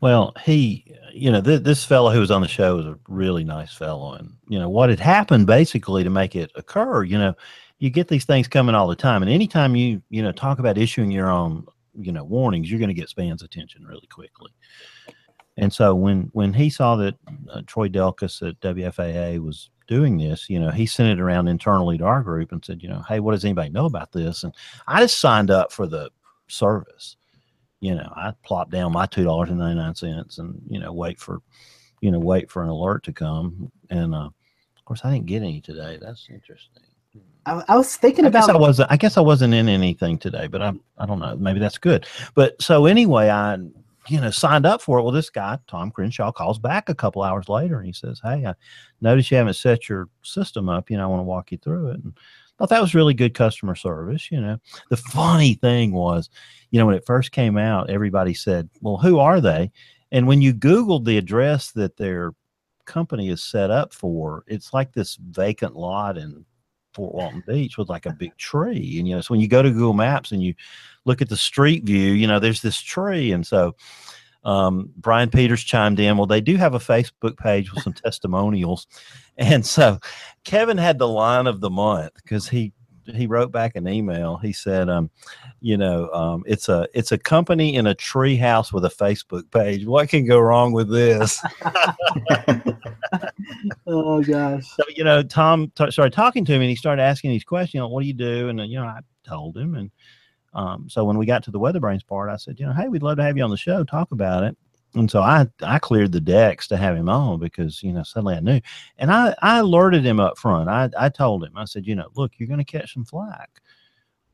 Well, 0.00 0.34
he, 0.44 0.84
you 1.12 1.30
know, 1.30 1.40
th- 1.40 1.62
this 1.62 1.84
fellow 1.84 2.10
who 2.10 2.20
was 2.20 2.30
on 2.30 2.42
the 2.42 2.48
show 2.48 2.76
was 2.76 2.86
a 2.86 2.98
really 3.08 3.42
nice 3.42 3.72
fellow, 3.72 4.12
and 4.14 4.34
you 4.48 4.58
know 4.58 4.68
what 4.68 4.90
had 4.90 5.00
happened 5.00 5.46
basically 5.46 6.04
to 6.04 6.10
make 6.10 6.36
it 6.36 6.52
occur. 6.54 7.04
You 7.04 7.18
know, 7.18 7.34
you 7.84 7.90
get 7.90 8.08
these 8.08 8.24
things 8.24 8.48
coming 8.48 8.74
all 8.74 8.86
the 8.86 8.96
time, 8.96 9.20
and 9.20 9.30
anytime 9.30 9.76
you 9.76 10.00
you 10.08 10.22
know 10.22 10.32
talk 10.32 10.58
about 10.58 10.78
issuing 10.78 11.10
your 11.10 11.30
own 11.30 11.66
you 11.94 12.12
know 12.12 12.24
warnings, 12.24 12.70
you're 12.70 12.78
going 12.78 12.88
to 12.88 12.94
get 12.94 13.10
Spann's 13.10 13.42
attention 13.42 13.84
really 13.84 14.06
quickly. 14.06 14.50
And 15.58 15.70
so 15.70 15.94
when 15.94 16.30
when 16.32 16.54
he 16.54 16.70
saw 16.70 16.96
that 16.96 17.14
uh, 17.50 17.60
Troy 17.66 17.88
Delkus 17.88 18.40
at 18.48 18.58
WFAA 18.60 19.38
was 19.38 19.68
doing 19.86 20.16
this, 20.16 20.48
you 20.48 20.58
know, 20.58 20.70
he 20.70 20.86
sent 20.86 21.10
it 21.10 21.22
around 21.22 21.46
internally 21.46 21.98
to 21.98 22.04
our 22.04 22.22
group 22.22 22.52
and 22.52 22.64
said, 22.64 22.82
you 22.82 22.88
know, 22.88 23.02
hey, 23.06 23.20
what 23.20 23.32
does 23.32 23.44
anybody 23.44 23.68
know 23.68 23.84
about 23.84 24.12
this? 24.12 24.44
And 24.44 24.54
I 24.86 25.00
just 25.00 25.18
signed 25.18 25.50
up 25.50 25.70
for 25.70 25.86
the 25.86 26.08
service. 26.48 27.18
You 27.80 27.96
know, 27.96 28.10
I 28.16 28.32
plop 28.44 28.70
down 28.70 28.92
my 28.92 29.04
two 29.04 29.24
dollars 29.24 29.50
and 29.50 29.58
ninety 29.58 29.78
nine 29.78 29.94
cents 29.94 30.38
and 30.38 30.58
you 30.70 30.80
know 30.80 30.94
wait 30.94 31.20
for, 31.20 31.42
you 32.00 32.10
know, 32.10 32.18
wait 32.18 32.50
for 32.50 32.62
an 32.62 32.70
alert 32.70 33.04
to 33.04 33.12
come. 33.12 33.70
And 33.90 34.14
uh, 34.14 34.30
of 34.30 34.84
course, 34.86 35.02
I 35.04 35.12
didn't 35.12 35.26
get 35.26 35.42
any 35.42 35.60
today. 35.60 35.98
That's 36.00 36.28
interesting. 36.30 36.82
I, 37.46 37.62
I 37.68 37.76
was 37.76 37.96
thinking 37.96 38.24
I 38.24 38.28
about. 38.28 38.50
I 38.50 38.56
wasn't. 38.56 38.90
I 38.90 38.96
guess 38.96 39.16
I 39.16 39.20
wasn't 39.20 39.54
in 39.54 39.68
anything 39.68 40.18
today, 40.18 40.46
but 40.46 40.62
I 40.62 40.72
I 40.98 41.06
don't 41.06 41.18
know. 41.18 41.36
Maybe 41.36 41.60
that's 41.60 41.78
good. 41.78 42.06
But 42.34 42.60
so 42.60 42.86
anyway, 42.86 43.28
I 43.30 43.56
you 44.08 44.20
know 44.20 44.30
signed 44.30 44.66
up 44.66 44.80
for 44.80 44.98
it. 44.98 45.02
Well, 45.02 45.12
this 45.12 45.30
guy 45.30 45.58
Tom 45.66 45.90
Crenshaw 45.90 46.32
calls 46.32 46.58
back 46.58 46.88
a 46.88 46.94
couple 46.94 47.22
hours 47.22 47.48
later 47.48 47.78
and 47.78 47.86
he 47.86 47.92
says, 47.92 48.20
"Hey, 48.22 48.44
I 48.46 48.54
noticed 49.00 49.30
you 49.30 49.36
haven't 49.36 49.54
set 49.54 49.88
your 49.88 50.08
system 50.22 50.68
up. 50.68 50.90
You 50.90 50.96
know, 50.96 51.04
I 51.04 51.06
want 51.06 51.20
to 51.20 51.24
walk 51.24 51.52
you 51.52 51.58
through 51.58 51.90
it." 51.90 52.04
And 52.04 52.14
thought 52.58 52.68
that 52.70 52.80
was 52.80 52.94
really 52.94 53.14
good 53.14 53.34
customer 53.34 53.74
service. 53.74 54.30
You 54.30 54.40
know, 54.40 54.58
the 54.90 54.96
funny 54.96 55.54
thing 55.54 55.92
was, 55.92 56.30
you 56.70 56.78
know, 56.78 56.86
when 56.86 56.94
it 56.94 57.06
first 57.06 57.32
came 57.32 57.58
out, 57.58 57.90
everybody 57.90 58.34
said, 58.34 58.68
"Well, 58.80 58.96
who 58.96 59.18
are 59.18 59.40
they?" 59.40 59.70
And 60.12 60.26
when 60.26 60.40
you 60.40 60.54
Googled 60.54 61.04
the 61.04 61.18
address 61.18 61.72
that 61.72 61.96
their 61.96 62.32
company 62.84 63.28
is 63.28 63.42
set 63.42 63.70
up 63.70 63.92
for, 63.92 64.44
it's 64.46 64.72
like 64.72 64.92
this 64.92 65.16
vacant 65.16 65.74
lot 65.74 66.16
in 66.16 66.44
Fort 66.94 67.14
Walton 67.14 67.42
Beach 67.46 67.76
with 67.76 67.88
like 67.88 68.06
a 68.06 68.12
big 68.12 68.36
tree. 68.36 68.98
And, 68.98 69.08
you 69.08 69.14
know, 69.14 69.20
so 69.20 69.32
when 69.32 69.40
you 69.40 69.48
go 69.48 69.62
to 69.62 69.70
Google 69.70 69.92
Maps 69.92 70.32
and 70.32 70.42
you 70.42 70.54
look 71.04 71.20
at 71.20 71.28
the 71.28 71.36
street 71.36 71.84
view, 71.84 72.12
you 72.12 72.26
know, 72.26 72.38
there's 72.38 72.62
this 72.62 72.80
tree. 72.80 73.32
And 73.32 73.46
so 73.46 73.74
um, 74.44 74.90
Brian 74.96 75.30
Peters 75.30 75.64
chimed 75.64 75.98
in. 76.00 76.16
Well, 76.16 76.26
they 76.26 76.40
do 76.40 76.56
have 76.56 76.74
a 76.74 76.78
Facebook 76.78 77.36
page 77.36 77.72
with 77.72 77.82
some 77.82 77.92
testimonials. 78.04 78.86
And 79.36 79.64
so 79.64 79.98
Kevin 80.44 80.78
had 80.78 80.98
the 80.98 81.08
line 81.08 81.46
of 81.46 81.60
the 81.60 81.70
month 81.70 82.12
because 82.16 82.48
he, 82.48 82.72
he 83.12 83.26
wrote 83.26 83.52
back 83.52 83.76
an 83.76 83.88
email. 83.88 84.36
He 84.36 84.52
said, 84.52 84.88
um, 84.88 85.10
you 85.60 85.76
know, 85.76 86.10
um, 86.12 86.44
it's 86.46 86.68
a 86.68 86.86
it's 86.94 87.12
a 87.12 87.18
company 87.18 87.74
in 87.76 87.86
a 87.86 87.94
tree 87.94 88.36
house 88.36 88.72
with 88.72 88.84
a 88.84 88.88
Facebook 88.88 89.50
page. 89.50 89.86
What 89.86 90.08
can 90.08 90.26
go 90.26 90.38
wrong 90.38 90.72
with 90.72 90.88
this? 90.88 91.42
oh 93.86 94.22
gosh. 94.22 94.66
So 94.76 94.84
you 94.94 95.04
know, 95.04 95.22
Tom 95.22 95.72
t- 95.74 95.90
started 95.90 96.12
talking 96.12 96.44
to 96.44 96.52
him, 96.52 96.60
and 96.60 96.70
he 96.70 96.76
started 96.76 97.02
asking 97.02 97.30
these 97.30 97.44
questions. 97.44 97.74
You 97.74 97.80
know, 97.80 97.88
what 97.88 98.02
do 98.02 98.06
you 98.06 98.14
do? 98.14 98.48
And 98.48 98.58
you 98.60 98.78
know, 98.78 98.84
I 98.84 99.00
told 99.26 99.56
him, 99.56 99.74
and 99.74 99.90
um, 100.54 100.88
so 100.88 101.04
when 101.04 101.18
we 101.18 101.26
got 101.26 101.42
to 101.44 101.50
the 101.50 101.58
Weather 101.58 101.80
Brains 101.80 102.02
part, 102.02 102.30
I 102.30 102.36
said, 102.36 102.58
you 102.60 102.66
know, 102.66 102.72
hey, 102.72 102.88
we'd 102.88 103.02
love 103.02 103.16
to 103.16 103.22
have 103.22 103.36
you 103.36 103.42
on 103.42 103.50
the 103.50 103.56
show, 103.56 103.84
talk 103.84 104.12
about 104.12 104.44
it. 104.44 104.56
And 104.94 105.10
so 105.10 105.20
I 105.20 105.46
I 105.62 105.78
cleared 105.78 106.12
the 106.12 106.20
decks 106.20 106.68
to 106.68 106.76
have 106.76 106.96
him 106.96 107.08
on 107.08 107.40
because 107.40 107.82
you 107.82 107.92
know 107.92 108.04
suddenly 108.04 108.36
I 108.36 108.40
knew, 108.40 108.60
and 108.98 109.10
I 109.10 109.34
I 109.42 109.58
alerted 109.58 110.04
him 110.04 110.20
up 110.20 110.38
front. 110.38 110.68
I 110.68 110.88
I 110.98 111.08
told 111.08 111.44
him 111.44 111.56
I 111.56 111.64
said, 111.64 111.86
you 111.86 111.94
know, 111.96 112.08
look, 112.14 112.32
you're 112.38 112.48
going 112.48 112.58
to 112.58 112.64
catch 112.64 112.94
some 112.94 113.04
flack. 113.04 113.60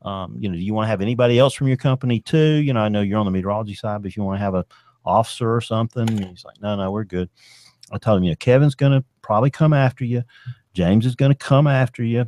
Um, 0.02 0.36
you 0.38 0.48
know, 0.48 0.54
do 0.54 0.62
you 0.62 0.74
want 0.74 0.86
to 0.86 0.90
have 0.90 1.02
anybody 1.02 1.38
else 1.38 1.54
from 1.54 1.68
your 1.68 1.76
company 1.76 2.20
too? 2.20 2.56
You 2.56 2.72
know, 2.72 2.80
I 2.80 2.88
know 2.88 3.02
you're 3.02 3.18
on 3.18 3.26
the 3.26 3.32
meteorology 3.32 3.74
side, 3.74 4.02
but 4.02 4.08
if 4.08 4.16
you 4.16 4.22
want 4.22 4.38
to 4.38 4.44
have 4.44 4.54
a 4.54 4.64
officer 5.04 5.54
or 5.54 5.60
something, 5.60 6.08
he's 6.08 6.44
like, 6.44 6.60
no, 6.60 6.76
no, 6.76 6.90
we're 6.90 7.04
good. 7.04 7.28
I 7.92 7.98
told 7.98 8.18
him, 8.18 8.24
you 8.24 8.30
know, 8.30 8.36
Kevin's 8.36 8.74
going 8.74 8.92
to 8.92 9.04
probably 9.22 9.50
come 9.50 9.72
after 9.72 10.04
you. 10.04 10.22
James 10.72 11.04
is 11.04 11.16
going 11.16 11.32
to 11.32 11.38
come 11.38 11.66
after 11.66 12.02
you. 12.02 12.26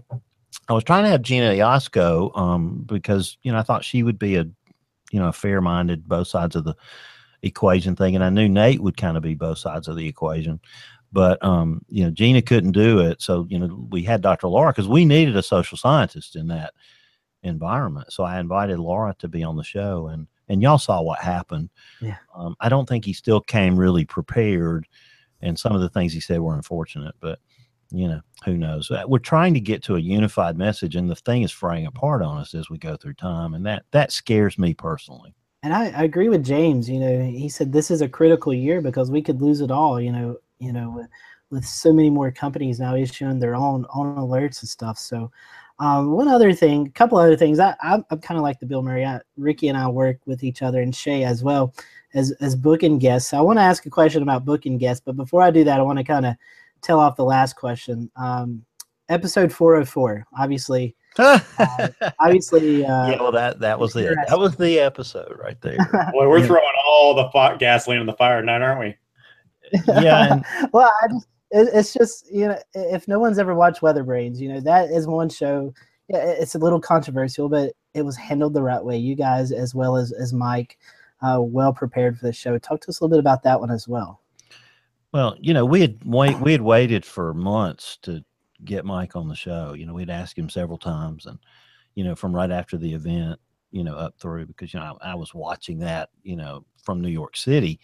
I 0.69 0.73
was 0.73 0.85
trying 0.85 1.05
to 1.05 1.11
have 1.11 1.23
Gina 1.23 1.53
Eosco 1.53 2.37
um, 2.37 2.83
because, 2.87 3.39
you 3.43 3.53
know, 3.53 3.59
I 3.59 3.63
thought 3.63 3.85
she 3.85 4.03
would 4.03 4.19
be 4.19 4.37
a, 4.37 4.45
you 5.11 5.21
know, 5.21 5.29
a 5.29 5.33
fair 5.33 5.61
minded, 5.61 6.09
both 6.09 6.29
sides 6.29 6.57
of 6.57 6.65
the 6.65 6.75
equation 7.43 7.97
thing. 7.97 8.15
And 8.15 8.25
I 8.25 8.31
knew 8.31 8.49
Nate 8.49 8.81
would 8.81 8.97
kind 8.97 9.17
of 9.17 9.23
be 9.23 9.35
both 9.35 9.59
sides 9.59 9.89
of 9.89 9.97
the 9.97 10.07
equation. 10.07 10.61
But, 11.13 11.45
um, 11.45 11.83
you 11.89 12.05
know, 12.05 12.11
Gina 12.11 12.41
couldn't 12.41 12.73
do 12.73 13.01
it. 13.01 13.21
So, 13.21 13.47
you 13.51 13.59
know, 13.59 13.87
we 13.91 14.03
had 14.03 14.23
Dr. 14.23 14.49
Laura 14.49 14.73
because 14.73 14.89
we 14.89 15.05
needed 15.05 15.37
a 15.37 15.43
social 15.43 15.77
scientist 15.77 16.37
in 16.37 16.49
that 16.49 16.73
environment. 17.43 18.13
So 18.13 18.25
I 18.25 18.41
invited 18.41 18.79
Laura 18.79 19.15
to 19.19 19.29
be 19.29 19.43
on 19.43 19.57
the 19.57 19.65
show 19.65 20.09
and, 20.09 20.27
and 20.49 20.63
y'all 20.63 20.79
saw 20.79 21.03
what 21.03 21.19
happened. 21.19 21.69
Yeah. 22.01 22.17
Um, 22.35 22.57
I 22.61 22.69
don't 22.69 22.89
think 22.89 23.05
he 23.05 23.13
still 23.13 23.41
came 23.41 23.77
really 23.77 24.05
prepared 24.05 24.87
and 25.43 25.59
some 25.59 25.75
of 25.75 25.81
the 25.81 25.89
things 25.89 26.13
he 26.13 26.21
said 26.21 26.41
were 26.41 26.55
unfortunate, 26.55 27.15
but 27.21 27.41
you 27.91 28.09
know, 28.09 28.21
who 28.45 28.57
knows? 28.57 28.91
Uh, 28.91 29.03
We're 29.07 29.19
trying 29.19 29.53
to 29.55 29.61
get 29.61 29.83
to 29.85 29.97
a 29.97 30.01
unified 30.01 30.57
message, 30.57 30.97
and 30.97 31.11
the 31.11 31.15
thing 31.15 31.43
is 31.43 31.53
fraying 31.53 31.87
apart 31.87 32.23
on 32.23 32.39
us 32.39 32.55
as 32.55 32.71
we 32.71 32.79
go 32.79 32.97
through 32.97 33.15
time, 33.15 33.53
and 33.53 33.67
that 33.67 33.85
that 33.91 34.13
scares 34.13 34.59
me 34.59 34.73
personally. 34.73 35.35
And 35.63 35.73
I, 35.73 35.91
I 35.91 36.05
agree 36.05 36.29
with 36.29 36.45
James. 36.45 36.89
You 36.89 36.99
know, 37.01 37.23
he 37.23 37.49
said 37.49 37.73
this 37.73 37.91
is 37.91 38.01
a 38.01 38.09
critical 38.09 38.53
year 38.53 38.81
because 38.81 39.11
we 39.11 39.23
could 39.23 39.41
lose 39.41 39.61
it 39.61 39.71
all. 39.71 40.01
You 40.01 40.13
know, 40.13 40.37
you 40.59 40.73
know, 40.73 40.91
with, 40.91 41.09
with 41.51 41.65
so 41.65 41.93
many 41.93 42.11
more 42.11 42.33
companies 42.33 42.81
now 42.81 42.97
issuing 42.97 43.39
their 43.39 43.55
own 43.55 43.87
own 43.95 44.17
alerts 44.17 44.61
and 44.61 44.69
stuff. 44.69 44.99
So, 44.99 45.31
um, 45.79 46.11
one 46.13 46.29
other 46.29 46.53
thing, 46.53 46.89
a 46.89 46.91
couple 46.91 47.19
other 47.19 47.37
things. 47.37 47.61
I 47.61 47.77
I'm, 47.83 48.05
I'm 48.11 48.21
kind 48.21 48.39
of 48.39 48.43
like 48.43 48.59
the 48.59 48.67
Bill 48.67 48.83
Murray. 48.83 49.05
I, 49.05 49.21
Ricky 49.37 49.69
and 49.69 49.79
I 49.79 49.89
work 49.89 50.19
with 50.27 50.43
each 50.43 50.63
other, 50.63 50.83
and 50.83 50.95
Shay 50.95 51.25
as 51.25 51.45
well 51.45 51.75
as 52.15 52.33
as 52.41 52.57
booking 52.57 52.99
guests. 52.99 53.33
I 53.33 53.41
want 53.41 53.59
to 53.59 53.63
ask 53.63 53.87
a 53.87 53.91
question 53.91 54.23
about 54.23 54.45
booking 54.45 54.79
guests, 54.79 55.03
but 55.05 55.17
before 55.17 55.43
I 55.43 55.51
do 55.53 55.63
that, 55.65 55.79
I 55.79 55.83
want 55.83 55.99
to 55.99 56.05
kind 56.05 56.27
of 56.27 56.35
tell 56.83 56.99
off 56.99 57.17
the 57.17 57.25
last 57.25 57.55
question. 57.55 58.11
Um, 58.17 58.65
episode 59.09 59.53
404, 59.53 60.27
obviously. 60.39 60.97
Uh, 61.19 61.39
obviously, 62.21 62.85
uh, 62.85 63.09
yeah, 63.11 63.21
well, 63.21 63.33
that 63.33 63.61
that 63.61 63.79
was 63.79 63.93
the 63.93 64.17
that 64.29 64.39
was 64.39 64.57
the 64.57 64.79
episode 64.79 65.37
right 65.39 65.61
there. 65.61 65.77
Boy, 66.13 66.29
we're 66.29 66.47
throwing 66.47 66.65
all 66.87 67.15
the 67.15 67.29
fi- 67.31 67.57
gasoline 67.57 68.01
on 68.01 68.07
the 68.07 68.15
fire 68.15 68.41
tonight, 68.41 68.63
aren't 68.63 68.81
we? 68.81 68.97
Yeah, 69.87 70.33
and- 70.35 70.45
well, 70.73 70.91
I 71.03 71.09
just 71.09 71.27
it, 71.51 71.69
it's 71.75 71.93
just 71.93 72.33
you 72.33 72.49
know 72.49 72.59
if 72.75 73.09
no 73.09 73.19
one's 73.19 73.39
ever 73.39 73.55
watched 73.55 73.83
Weather 73.83 74.05
Brains, 74.05 74.41
you 74.41 74.49
know 74.53 74.61
that 74.61 74.91
is 74.91 75.07
one 75.07 75.29
show. 75.29 75.75
Yeah, 76.09 76.25
it's 76.25 76.55
a 76.55 76.59
little 76.59 76.81
controversial, 76.81 77.49
but 77.49 77.73
it 77.95 78.03
was 78.03 78.17
handled 78.17 78.55
the 78.55 78.63
right 78.63 78.83
way. 78.83 78.97
You 78.97 79.15
guys, 79.15 79.53
as 79.53 79.75
well 79.75 79.97
as 79.97 80.13
as 80.13 80.33
Mike, 80.33 80.79
uh, 81.21 81.39
well 81.41 81.73
prepared 81.73 82.19
for 82.19 82.27
the 82.27 82.33
show. 82.33 82.59
Talk 82.59 82.81
to 82.81 82.89
us 82.89 83.01
a 83.01 83.05
little 83.05 83.17
bit 83.17 83.21
about 83.21 83.43
that 83.45 83.61
one 83.61 83.71
as 83.71 83.87
well. 83.87 84.21
Well, 85.13 85.37
you 85.41 85.53
know, 85.53 85.67
we 85.67 85.83
had 85.83 85.99
wait, 86.05 86.39
we 86.41 86.53
had 86.53 86.63
waited 86.63 87.05
for 87.05 87.35
months 87.35 87.99
to 88.03 88.25
get 88.65 88.85
Mike 88.85 89.17
on 89.17 89.29
the 89.29 89.35
show. 89.35 89.75
You 89.75 89.87
know, 89.87 89.95
we'd 89.95 90.11
asked 90.11 90.39
him 90.39 90.49
several 90.49 90.79
times, 90.79 91.27
and 91.27 91.39
you 91.95 92.05
know, 92.05 92.15
from 92.15 92.35
right 92.35 92.51
after 92.51 92.77
the 92.77 92.93
event, 92.93 93.39
you 93.71 93.85
know, 93.85 93.97
up 93.97 94.15
through 94.19 94.47
because 94.47 94.73
you 94.73 94.81
know 94.81 94.99
I, 95.03 95.13
I 95.13 95.15
was 95.15 95.35
watching 95.35 95.79
that, 95.81 96.11
you 96.23 96.37
know, 96.37 96.65
from 96.83 97.01
New 97.01 97.09
York 97.09 97.37
City, 97.37 97.81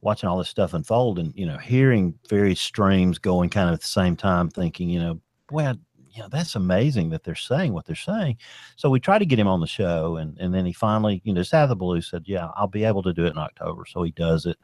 watching 0.00 0.28
all 0.28 0.38
this 0.38 0.48
stuff 0.48 0.74
unfold, 0.74 1.18
and 1.18 1.32
you 1.36 1.46
know, 1.46 1.58
hearing 1.58 2.14
various 2.28 2.60
streams 2.60 3.18
going 3.18 3.50
kind 3.50 3.68
of 3.68 3.74
at 3.74 3.80
the 3.80 3.86
same 3.86 4.16
time, 4.16 4.48
thinking, 4.48 4.88
you 4.88 5.00
know, 5.00 5.20
boy, 5.48 5.74
you 6.10 6.22
know, 6.22 6.28
that's 6.28 6.56
amazing 6.56 7.10
that 7.10 7.22
they're 7.24 7.34
saying 7.34 7.72
what 7.72 7.86
they're 7.86 7.94
saying. 7.94 8.36
So 8.76 8.90
we 8.90 9.00
tried 9.00 9.20
to 9.20 9.26
get 9.26 9.38
him 9.38 9.48
on 9.48 9.60
the 9.60 9.66
show, 9.66 10.16
and 10.16 10.36
and 10.38 10.54
then 10.54 10.66
he 10.66 10.72
finally, 10.72 11.20
you 11.24 11.32
know, 11.32 11.42
out 11.52 11.70
of 11.70 11.78
blue 11.78 12.00
said, 12.00 12.24
"Yeah, 12.26 12.48
I'll 12.56 12.66
be 12.66 12.84
able 12.84 13.02
to 13.04 13.12
do 13.12 13.24
it 13.24 13.30
in 13.30 13.38
October." 13.38 13.84
So 13.86 14.02
he 14.02 14.10
does 14.10 14.46
it, 14.46 14.58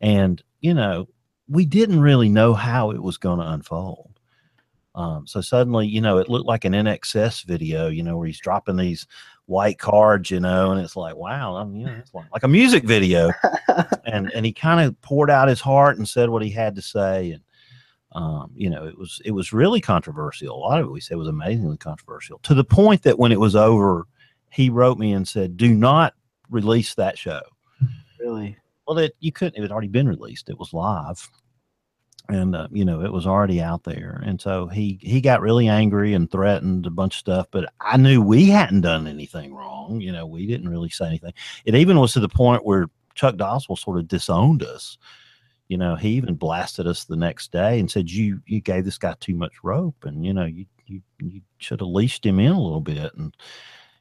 and 0.00 0.42
you 0.60 0.74
know, 0.74 1.08
we 1.48 1.66
didn't 1.66 2.00
really 2.00 2.28
know 2.28 2.54
how 2.54 2.90
it 2.90 3.02
was 3.02 3.18
going 3.18 3.38
to 3.38 3.50
unfold. 3.50 4.15
Um, 4.96 5.26
so 5.26 5.42
suddenly, 5.42 5.86
you 5.86 6.00
know, 6.00 6.16
it 6.16 6.30
looked 6.30 6.46
like 6.46 6.64
an 6.64 6.72
INXS 6.72 7.44
video, 7.44 7.88
you 7.88 8.02
know, 8.02 8.16
where 8.16 8.26
he's 8.26 8.40
dropping 8.40 8.76
these 8.76 9.06
white 9.44 9.78
cards, 9.78 10.30
you 10.30 10.40
know, 10.40 10.72
and 10.72 10.80
it's 10.80 10.96
like, 10.96 11.14
wow, 11.14 11.54
I 11.54 11.64
mean, 11.64 11.80
you 11.80 11.86
know, 11.86 11.92
it's 11.98 12.14
like, 12.14 12.24
like 12.32 12.42
a 12.42 12.48
music 12.48 12.84
video. 12.84 13.30
and 14.06 14.32
and 14.32 14.46
he 14.46 14.52
kind 14.52 14.80
of 14.80 15.00
poured 15.02 15.30
out 15.30 15.48
his 15.48 15.60
heart 15.60 15.98
and 15.98 16.08
said 16.08 16.30
what 16.30 16.42
he 16.42 16.50
had 16.50 16.74
to 16.76 16.82
say. 16.82 17.32
And 17.32 17.42
um, 18.12 18.50
you 18.54 18.70
know, 18.70 18.86
it 18.86 18.98
was 18.98 19.20
it 19.24 19.32
was 19.32 19.52
really 19.52 19.82
controversial. 19.82 20.56
A 20.56 20.58
lot 20.58 20.80
of 20.80 20.86
it 20.86 20.92
we 20.92 21.00
said 21.00 21.18
was 21.18 21.28
amazingly 21.28 21.76
controversial 21.76 22.38
to 22.40 22.54
the 22.54 22.64
point 22.64 23.02
that 23.02 23.18
when 23.18 23.32
it 23.32 23.40
was 23.40 23.54
over, 23.54 24.06
he 24.50 24.70
wrote 24.70 24.98
me 24.98 25.12
and 25.12 25.28
said, 25.28 25.58
"Do 25.58 25.74
not 25.74 26.14
release 26.48 26.94
that 26.94 27.18
show." 27.18 27.42
Really? 28.18 28.56
Well, 28.88 28.96
it 28.98 29.14
you 29.20 29.30
couldn't. 29.30 29.58
It 29.58 29.62
had 29.62 29.72
already 29.72 29.88
been 29.88 30.08
released. 30.08 30.48
It 30.48 30.58
was 30.58 30.72
live, 30.72 31.30
and 32.28 32.56
uh, 32.56 32.68
you 32.70 32.84
know 32.84 33.02
it 33.02 33.12
was 33.12 33.26
already 33.26 33.60
out 33.60 33.84
there. 33.84 34.22
And 34.24 34.40
so 34.40 34.66
he 34.66 34.98
he 35.02 35.20
got 35.20 35.40
really 35.40 35.68
angry 35.68 36.14
and 36.14 36.30
threatened 36.30 36.86
a 36.86 36.90
bunch 36.90 37.14
of 37.14 37.20
stuff. 37.20 37.46
But 37.50 37.72
I 37.80 37.96
knew 37.96 38.22
we 38.22 38.46
hadn't 38.46 38.82
done 38.82 39.06
anything 39.06 39.54
wrong. 39.54 40.00
You 40.00 40.12
know, 40.12 40.26
we 40.26 40.46
didn't 40.46 40.68
really 40.68 40.88
say 40.88 41.06
anything. 41.06 41.34
It 41.64 41.74
even 41.74 41.98
was 41.98 42.12
to 42.14 42.20
the 42.20 42.28
point 42.28 42.64
where 42.64 42.88
Chuck 43.14 43.36
Doswell 43.36 43.78
sort 43.78 43.98
of 43.98 44.08
disowned 44.08 44.62
us. 44.62 44.98
You 45.68 45.78
know, 45.78 45.96
he 45.96 46.10
even 46.10 46.34
blasted 46.34 46.86
us 46.86 47.04
the 47.04 47.16
next 47.16 47.50
day 47.50 47.80
and 47.80 47.90
said, 47.90 48.10
"You 48.10 48.40
you 48.46 48.60
gave 48.60 48.84
this 48.84 48.98
guy 48.98 49.14
too 49.18 49.34
much 49.34 49.52
rope, 49.62 50.04
and 50.04 50.24
you 50.24 50.32
know 50.32 50.44
you 50.44 50.66
you 50.86 51.02
you 51.20 51.40
should 51.58 51.80
have 51.80 51.88
leashed 51.88 52.24
him 52.24 52.38
in 52.38 52.52
a 52.52 52.60
little 52.60 52.80
bit." 52.80 53.12
And 53.14 53.34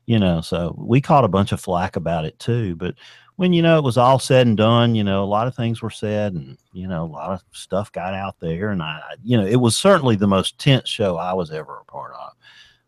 you 0.06 0.20
know, 0.20 0.42
so 0.42 0.76
we 0.78 1.02
caught 1.02 1.24
a 1.24 1.30
bunch 1.30 1.52
of 1.52 1.60
flack 1.60 1.96
about 1.96 2.26
it 2.26 2.38
too. 2.40 2.76
But 2.76 2.96
when 3.38 3.54
you 3.54 3.62
know 3.62 3.78
it 3.78 3.84
was 3.84 3.98
all 3.98 4.19
said 4.19 4.48
and 4.48 4.58
done, 4.58 4.95
you 4.95 5.04
know, 5.04 5.24
a 5.24 5.26
lot 5.26 5.48
of 5.48 5.56
things 5.56 5.82
were 5.82 5.89
said, 5.89 6.34
and 6.34 6.58
you 6.74 6.88
know, 6.88 7.04
a 7.04 7.06
lot 7.06 7.32
of 7.32 7.43
stuff 7.52 7.91
got 7.91 8.13
out 8.13 8.39
there, 8.39 8.69
and 8.69 8.82
I, 8.82 9.02
you 9.24 9.38
know, 9.38 9.45
it 9.45 9.58
was 9.58 9.76
certainly 9.76 10.15
the 10.15 10.28
most 10.28 10.58
tense 10.58 10.89
show 10.89 11.17
I 11.17 11.34
was 11.34 11.52
ever 11.52 11.78
a 11.78 11.86
part 11.86 12.13
of. 12.13 12.32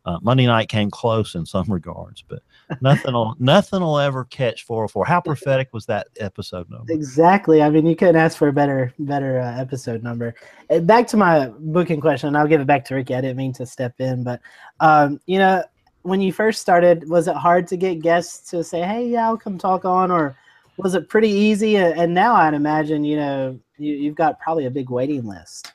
Uh, 0.06 0.18
Monday 0.22 0.46
night 0.46 0.70
came 0.70 0.90
close 0.90 1.36
in 1.36 1.46
some 1.46 1.66
regards, 1.72 2.24
but 2.26 2.42
nothing 2.80 3.14
will 3.14 3.36
nothing 3.40 3.82
will 3.82 4.00
ever 4.00 4.24
catch 4.26 4.64
404. 4.64 5.06
How 5.06 5.20
prophetic 5.20 5.74
was 5.74 5.86
that 5.88 6.08
episode 6.18 6.70
number? 6.70 6.94
Exactly. 6.94 7.62
I 7.62 7.70
mean, 7.70 7.86
you 7.86 7.96
couldn't 7.96 8.16
ask 8.16 8.38
for 8.38 8.48
a 8.48 8.54
better 8.54 8.94
better 9.00 9.42
uh, 9.42 9.60
episode 9.60 10.04
number. 10.04 10.34
And 10.70 10.88
back 10.88 11.08
to 11.08 11.18
my 11.18 11.52
booking 11.60 12.00
question. 12.00 12.38
I'll 12.38 12.48
give 12.48 12.62
it 12.62 12.68
back 12.68 12.86
to 12.86 12.96
Ricky. 12.96 13.16
I 13.16 13.22
didn't 13.22 13.36
mean 13.36 13.52
to 13.54 13.66
step 13.66 13.96
in, 14.00 14.24
but 14.24 14.40
um, 14.80 15.20
you 15.26 15.40
know, 15.40 15.62
when 16.08 16.22
you 16.22 16.32
first 16.32 16.62
started, 16.62 17.10
was 17.10 17.28
it 17.28 17.36
hard 17.36 17.68
to 17.68 17.78
get 17.78 18.02
guests 18.02 18.50
to 18.52 18.64
say, 18.64 18.82
"Hey, 18.82 19.08
yeah, 19.08 19.28
I'll 19.28 19.38
come 19.38 19.58
talk 19.58 19.84
on," 19.84 20.10
or 20.10 20.38
was 20.78 20.96
it 20.96 21.10
pretty 21.10 21.30
easy? 21.30 21.76
And 21.76 22.14
now 22.14 22.34
I'd 22.34 22.54
imagine, 22.54 23.04
you 23.04 23.18
know, 23.18 23.60
you, 23.78 23.94
you've 23.94 24.16
got 24.16 24.40
probably 24.40 24.66
a 24.66 24.72
big 24.72 24.90
waiting 24.90 25.28
list. 25.28 25.74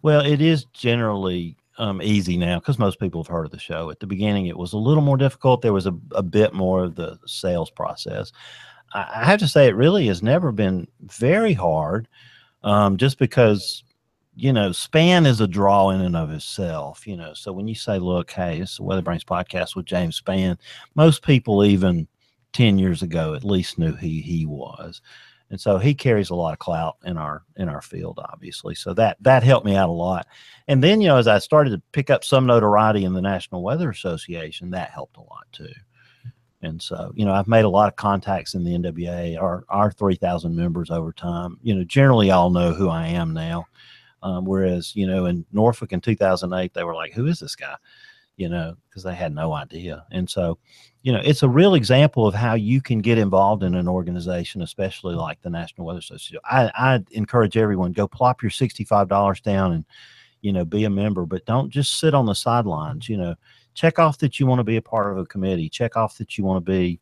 Well, 0.00 0.24
it 0.24 0.40
is 0.40 0.64
generally 0.66 1.56
um, 1.76 2.00
easy 2.00 2.36
now 2.38 2.60
because 2.60 2.78
most 2.78 2.98
people 2.98 3.22
have 3.22 3.30
heard 3.30 3.44
of 3.44 3.52
the 3.52 3.58
show. 3.58 3.90
At 3.90 4.00
the 4.00 4.06
beginning, 4.06 4.46
it 4.46 4.56
was 4.56 4.72
a 4.72 4.78
little 4.78 5.02
more 5.02 5.18
difficult. 5.18 5.60
There 5.60 5.72
was 5.72 5.86
a, 5.86 5.94
a 6.12 6.22
bit 6.22 6.54
more 6.54 6.84
of 6.84 6.94
the 6.94 7.18
sales 7.26 7.70
process. 7.70 8.32
I, 8.94 9.06
I 9.16 9.24
have 9.24 9.40
to 9.40 9.48
say, 9.48 9.66
it 9.66 9.76
really 9.76 10.06
has 10.06 10.22
never 10.22 10.50
been 10.50 10.88
very 11.02 11.52
hard, 11.52 12.08
um, 12.62 12.96
just 12.96 13.18
because 13.18 13.84
you 14.36 14.52
know, 14.52 14.70
Spann 14.70 15.26
is 15.26 15.40
a 15.40 15.46
draw 15.46 15.90
in 15.90 16.00
and 16.00 16.16
of 16.16 16.30
itself. 16.30 17.06
You 17.06 17.16
know, 17.16 17.34
so 17.34 17.52
when 17.52 17.68
you 17.68 17.74
say, 17.74 17.98
"Look, 17.98 18.30
hey, 18.30 18.60
it's 18.60 18.76
the 18.76 18.82
Weather 18.82 19.02
Brains 19.02 19.24
podcast 19.24 19.76
with 19.76 19.86
James 19.86 20.20
Spann," 20.20 20.58
most 20.94 21.22
people 21.22 21.64
even 21.64 22.08
ten 22.52 22.78
years 22.78 23.02
ago 23.02 23.34
at 23.34 23.44
least 23.44 23.78
knew 23.78 23.92
who 23.92 24.06
he 24.06 24.46
was 24.46 25.00
and 25.50 25.60
so 25.60 25.78
he 25.78 25.94
carries 25.94 26.30
a 26.30 26.34
lot 26.34 26.52
of 26.52 26.58
clout 26.58 26.96
in 27.04 27.16
our 27.16 27.42
in 27.56 27.68
our 27.68 27.82
field 27.82 28.18
obviously 28.32 28.74
so 28.74 28.94
that 28.94 29.16
that 29.20 29.42
helped 29.42 29.66
me 29.66 29.76
out 29.76 29.88
a 29.88 29.92
lot 29.92 30.26
and 30.68 30.82
then 30.82 31.00
you 31.00 31.08
know 31.08 31.16
as 31.16 31.28
i 31.28 31.38
started 31.38 31.70
to 31.70 31.82
pick 31.92 32.10
up 32.10 32.24
some 32.24 32.46
notoriety 32.46 33.04
in 33.04 33.12
the 33.12 33.20
national 33.20 33.62
weather 33.62 33.90
association 33.90 34.70
that 34.70 34.90
helped 34.90 35.16
a 35.16 35.20
lot 35.20 35.46
too 35.52 35.72
and 36.62 36.80
so 36.80 37.12
you 37.14 37.24
know 37.24 37.32
i've 37.32 37.48
made 37.48 37.64
a 37.64 37.68
lot 37.68 37.88
of 37.88 37.96
contacts 37.96 38.54
in 38.54 38.64
the 38.64 38.72
nwa 38.72 39.40
our 39.40 39.64
our 39.68 39.92
3000 39.92 40.54
members 40.54 40.90
over 40.90 41.12
time 41.12 41.58
you 41.62 41.74
know 41.74 41.84
generally 41.84 42.30
all 42.30 42.50
know 42.50 42.72
who 42.72 42.88
i 42.88 43.06
am 43.06 43.32
now 43.34 43.64
um, 44.24 44.44
whereas 44.44 44.96
you 44.96 45.06
know 45.06 45.26
in 45.26 45.46
norfolk 45.52 45.92
in 45.92 46.00
2008 46.00 46.74
they 46.74 46.82
were 46.82 46.94
like 46.94 47.12
who 47.12 47.26
is 47.26 47.38
this 47.38 47.54
guy 47.54 47.76
you 48.36 48.48
know 48.48 48.74
because 48.88 49.04
they 49.04 49.14
had 49.14 49.32
no 49.32 49.52
idea 49.52 50.04
and 50.10 50.28
so 50.28 50.58
you 51.04 51.12
know, 51.12 51.20
it's 51.22 51.42
a 51.42 51.48
real 51.48 51.74
example 51.74 52.26
of 52.26 52.34
how 52.34 52.54
you 52.54 52.80
can 52.80 53.00
get 53.00 53.18
involved 53.18 53.62
in 53.62 53.74
an 53.74 53.86
organization, 53.86 54.62
especially 54.62 55.14
like 55.14 55.40
the 55.42 55.50
National 55.50 55.86
Weather 55.86 55.98
Association. 55.98 56.40
I, 56.46 56.70
I 56.74 57.04
encourage 57.10 57.58
everyone 57.58 57.92
go 57.92 58.08
plop 58.08 58.42
your 58.42 58.50
sixty-five 58.50 59.06
dollars 59.06 59.42
down 59.42 59.72
and 59.72 59.84
you 60.40 60.50
know 60.50 60.64
be 60.64 60.84
a 60.84 60.90
member, 60.90 61.26
but 61.26 61.44
don't 61.44 61.68
just 61.68 62.00
sit 62.00 62.14
on 62.14 62.24
the 62.24 62.34
sidelines. 62.34 63.06
You 63.06 63.18
know, 63.18 63.34
check 63.74 63.98
off 63.98 64.16
that 64.18 64.40
you 64.40 64.46
want 64.46 64.60
to 64.60 64.64
be 64.64 64.78
a 64.78 64.82
part 64.82 65.12
of 65.12 65.18
a 65.18 65.26
committee. 65.26 65.68
Check 65.68 65.94
off 65.94 66.16
that 66.16 66.38
you 66.38 66.44
want 66.44 66.64
to 66.64 66.72
be, 66.72 66.98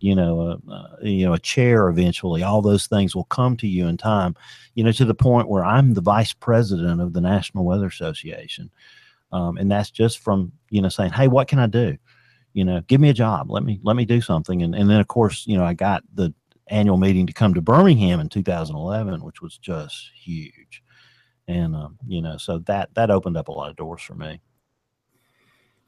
you 0.00 0.14
know, 0.14 0.60
a, 0.68 1.06
you 1.06 1.26
know 1.26 1.32
a 1.32 1.38
chair 1.38 1.88
eventually. 1.88 2.42
All 2.42 2.62
those 2.62 2.86
things 2.86 3.14
will 3.14 3.24
come 3.24 3.56
to 3.58 3.66
you 3.66 3.86
in 3.86 3.96
time. 3.96 4.34
You 4.74 4.84
know, 4.84 4.92
to 4.92 5.04
the 5.04 5.14
point 5.14 5.48
where 5.48 5.64
I'm 5.64 5.94
the 5.94 6.00
vice 6.00 6.32
president 6.32 7.00
of 7.00 7.12
the 7.12 7.20
National 7.20 7.64
Weather 7.64 7.86
Association, 7.86 8.70
um, 9.32 9.56
and 9.56 9.70
that's 9.70 9.90
just 9.90 10.18
from 10.18 10.52
you 10.70 10.82
know 10.82 10.88
saying, 10.88 11.12
hey, 11.12 11.28
what 11.28 11.48
can 11.48 11.58
I 11.58 11.66
do? 11.66 11.96
you 12.56 12.64
know, 12.64 12.80
give 12.88 13.02
me 13.02 13.10
a 13.10 13.14
job. 13.14 13.50
Let 13.50 13.64
me 13.64 13.78
let 13.82 13.96
me 13.96 14.06
do 14.06 14.22
something. 14.22 14.62
And 14.62 14.74
and 14.74 14.88
then 14.88 14.98
of 14.98 15.08
course, 15.08 15.46
you 15.46 15.58
know, 15.58 15.64
I 15.64 15.74
got 15.74 16.02
the 16.14 16.32
annual 16.68 16.96
meeting 16.96 17.26
to 17.26 17.32
come 17.34 17.52
to 17.52 17.60
Birmingham 17.60 18.18
in 18.18 18.30
2011, 18.30 19.22
which 19.22 19.42
was 19.42 19.58
just 19.58 20.10
huge. 20.14 20.82
And 21.46 21.76
um, 21.76 21.98
you 22.06 22.22
know, 22.22 22.38
so 22.38 22.60
that 22.60 22.94
that 22.94 23.10
opened 23.10 23.36
up 23.36 23.48
a 23.48 23.52
lot 23.52 23.68
of 23.68 23.76
doors 23.76 24.00
for 24.00 24.14
me. 24.14 24.40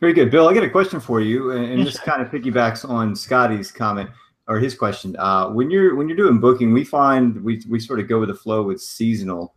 Very 0.01 0.13
good, 0.13 0.31
Bill. 0.31 0.49
I 0.49 0.55
got 0.55 0.63
a 0.63 0.71
question 0.71 1.01
for 1.01 1.21
you, 1.21 1.51
and, 1.51 1.85
this 1.85 1.99
kind 1.99 2.23
of 2.23 2.29
piggybacks 2.29 2.89
on 2.89 3.17
Scotty's 3.17 3.73
comment 3.73 4.09
or 4.47 4.59
his 4.59 4.75
question. 4.75 5.17
Uh, 5.19 5.49
when 5.51 5.71
you're 5.71 5.97
when 5.97 6.09
you're 6.09 6.17
doing 6.17 6.39
booking, 6.39 6.73
we 6.73 6.85
find 6.85 7.43
we 7.43 7.63
we 7.69 7.81
sort 7.81 7.99
of 7.99 8.09
go 8.09 8.21
with 8.21 8.29
the 8.29 8.35
flow 8.35 8.63
with 8.63 8.81
seasonal 8.81 9.55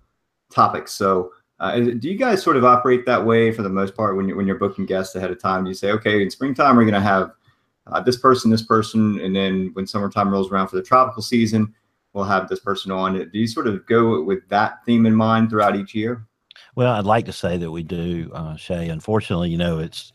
topics. 0.51 0.93
So 0.93 1.31
uh, 1.59 1.79
do 1.79 2.09
you 2.09 2.17
guys 2.17 2.41
sort 2.41 2.57
of 2.57 2.65
operate 2.65 3.05
that 3.05 3.23
way 3.23 3.51
for 3.51 3.61
the 3.61 3.69
most 3.69 3.95
part 3.95 4.17
when 4.17 4.27
you're 4.27 4.35
when 4.35 4.47
you're 4.47 4.57
booking 4.57 4.87
guests 4.87 5.15
ahead 5.15 5.29
of 5.29 5.39
time? 5.39 5.63
Do 5.63 5.69
you 5.69 5.75
say, 5.75 5.91
okay, 5.91 6.23
in 6.23 6.31
springtime 6.31 6.75
we're 6.75 6.85
going 6.85 6.95
to 6.95 7.01
have 7.01 7.33
uh, 7.87 8.01
this 8.01 8.17
person, 8.17 8.49
this 8.49 8.63
person, 8.63 9.19
and 9.21 9.35
then 9.35 9.69
when 9.73 9.85
summertime 9.85 10.31
rolls 10.31 10.51
around 10.51 10.69
for 10.69 10.75
the 10.75 10.83
tropical 10.83 11.21
season, 11.21 11.73
we'll 12.13 12.23
have 12.23 12.49
this 12.49 12.59
person 12.59 12.91
on. 12.91 13.13
Do 13.13 13.39
you 13.39 13.47
sort 13.47 13.67
of 13.67 13.85
go 13.85 14.23
with 14.23 14.47
that 14.49 14.83
theme 14.85 15.05
in 15.05 15.15
mind 15.15 15.51
throughout 15.51 15.75
each 15.75 15.93
year? 15.93 16.25
Well, 16.75 16.93
I'd 16.93 17.05
like 17.05 17.25
to 17.25 17.33
say 17.33 17.57
that 17.57 17.71
we 17.71 17.83
do, 17.83 18.31
uh, 18.33 18.55
Shay. 18.55 18.89
Unfortunately, 18.89 19.49
you 19.49 19.57
know, 19.57 19.79
it's 19.79 20.13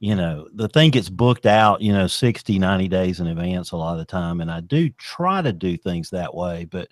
you 0.00 0.14
know 0.14 0.48
the 0.54 0.68
thing 0.68 0.90
gets 0.92 1.08
booked 1.08 1.44
out 1.44 1.80
you 1.80 1.92
know 1.92 2.06
60 2.06 2.56
90 2.56 2.86
days 2.86 3.18
in 3.18 3.26
advance 3.26 3.72
a 3.72 3.76
lot 3.76 3.92
of 3.94 3.98
the 3.98 4.04
time 4.04 4.40
and 4.40 4.48
i 4.48 4.60
do 4.60 4.88
try 4.90 5.42
to 5.42 5.52
do 5.52 5.76
things 5.76 6.08
that 6.10 6.32
way 6.32 6.64
but 6.66 6.88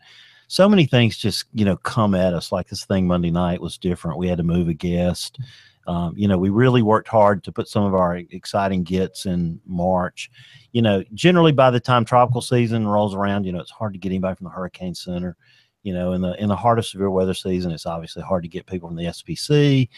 so 0.48 0.68
many 0.68 0.86
things 0.86 1.16
just 1.16 1.44
you 1.52 1.64
know 1.64 1.76
come 1.76 2.14
at 2.14 2.34
us 2.34 2.52
like 2.52 2.68
this 2.68 2.84
thing 2.84 3.06
monday 3.06 3.30
night 3.30 3.60
was 3.60 3.78
different. 3.78 4.18
We 4.18 4.28
had 4.28 4.38
to 4.38 4.44
move 4.44 4.68
a 4.68 4.74
guest. 4.74 5.38
Um, 5.86 6.14
you 6.16 6.26
know 6.26 6.38
we 6.38 6.50
really 6.50 6.82
worked 6.82 7.08
hard 7.08 7.44
to 7.44 7.52
put 7.52 7.68
some 7.68 7.84
of 7.84 7.94
our 7.94 8.16
exciting 8.16 8.82
gets 8.82 9.26
in 9.26 9.60
march. 9.66 10.30
You 10.72 10.82
know 10.82 11.04
generally 11.14 11.52
by 11.52 11.70
the 11.70 11.80
time 11.80 12.04
tropical 12.04 12.40
season 12.40 12.86
rolls 12.86 13.14
around 13.14 13.44
you 13.44 13.52
know 13.52 13.60
it's 13.60 13.70
hard 13.70 13.92
to 13.92 13.98
get 13.98 14.10
anybody 14.10 14.34
from 14.36 14.44
the 14.44 14.50
hurricane 14.50 14.94
center 14.94 15.36
you 15.86 15.94
know 15.94 16.12
in 16.12 16.20
the 16.20 16.34
in 16.42 16.48
the 16.48 16.56
heart 16.56 16.78
of 16.78 16.86
severe 16.86 17.10
weather 17.10 17.34
season 17.34 17.70
it's 17.70 17.86
obviously 17.86 18.22
hard 18.22 18.42
to 18.42 18.48
get 18.48 18.66
people 18.66 18.88
from 18.88 18.96
the 18.96 19.04
spc 19.04 19.88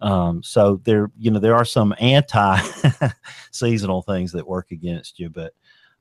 um, 0.00 0.42
so 0.42 0.80
there 0.84 1.10
you 1.18 1.30
know 1.30 1.38
there 1.38 1.56
are 1.56 1.64
some 1.64 1.94
anti 2.00 2.60
seasonal 3.52 4.02
things 4.02 4.32
that 4.32 4.46
work 4.46 4.70
against 4.72 5.18
you 5.18 5.30
but 5.30 5.52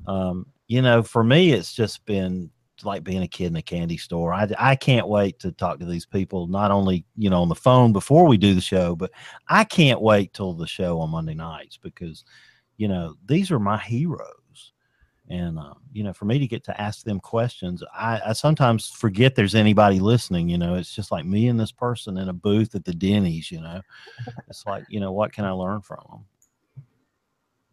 um, 0.08 0.45
you 0.67 0.82
know 0.82 1.04
for 1.04 1.23
me 1.23 1.52
it's 1.52 1.73
just 1.73 2.04
been 2.06 2.50
like 2.84 3.04
being 3.04 3.23
a 3.23 3.28
kid 3.28 3.47
in 3.47 3.56
a 3.56 3.62
candy 3.62 3.97
store. 3.97 4.34
I, 4.34 4.47
I 4.58 4.76
can't 4.76 5.08
wait 5.08 5.39
to 5.39 5.52
talk 5.52 5.80
to 5.80 5.86
these 5.86 6.06
people, 6.06 6.47
not 6.47 6.71
only, 6.71 7.06
you 7.15 7.30
know, 7.30 7.41
on 7.41 7.50
the 7.50 7.56
phone 7.56 7.91
before 7.91 8.28
we 8.28 8.38
do 8.38 8.54
the 8.54 8.62
show, 8.62 8.95
but 8.95 9.12
I 9.47 9.63
can't 9.63 10.02
wait 10.02 10.34
till 10.34 10.54
the 10.54 10.67
show 10.67 11.00
on 11.00 11.10
Monday 11.10 11.34
nights 11.34 11.78
because, 11.78 12.23
you 12.78 12.88
know, 12.88 13.15
these 13.26 13.50
are 13.50 13.60
my 13.60 13.80
heroes. 13.80 14.37
And, 15.30 15.60
uh, 15.60 15.74
you 15.92 16.04
know, 16.04 16.13
for 16.13 16.24
me 16.26 16.40
to 16.40 16.48
get 16.48 16.63
to 16.66 16.82
ask 16.82 17.04
them 17.04 17.20
questions, 17.20 17.84
I, 17.94 18.22
I 18.28 18.34
sometimes 18.34 18.90
forget 18.90 19.36
there's 19.36 19.56
anybody 19.56 20.00
listening. 20.00 20.48
You 20.48 20.58
know, 20.58 20.76
it's 20.76 20.96
just 20.96 21.12
like 21.12 21.26
me 21.26 21.50
and 21.50 21.60
this 21.60 21.72
person 21.72 22.18
in 22.18 22.30
a 22.30 22.34
booth 22.34 22.76
at 22.76 22.86
the 22.86 22.94
Denny's, 22.94 23.52
you 23.52 23.60
know, 23.60 23.82
it's 24.48 24.66
like, 24.66 24.86
you 24.88 25.02
know, 25.02 25.12
what 25.12 25.34
can 25.34 25.44
I 25.44 25.52
learn 25.52 25.82
from 25.82 26.04
them? 26.10 26.26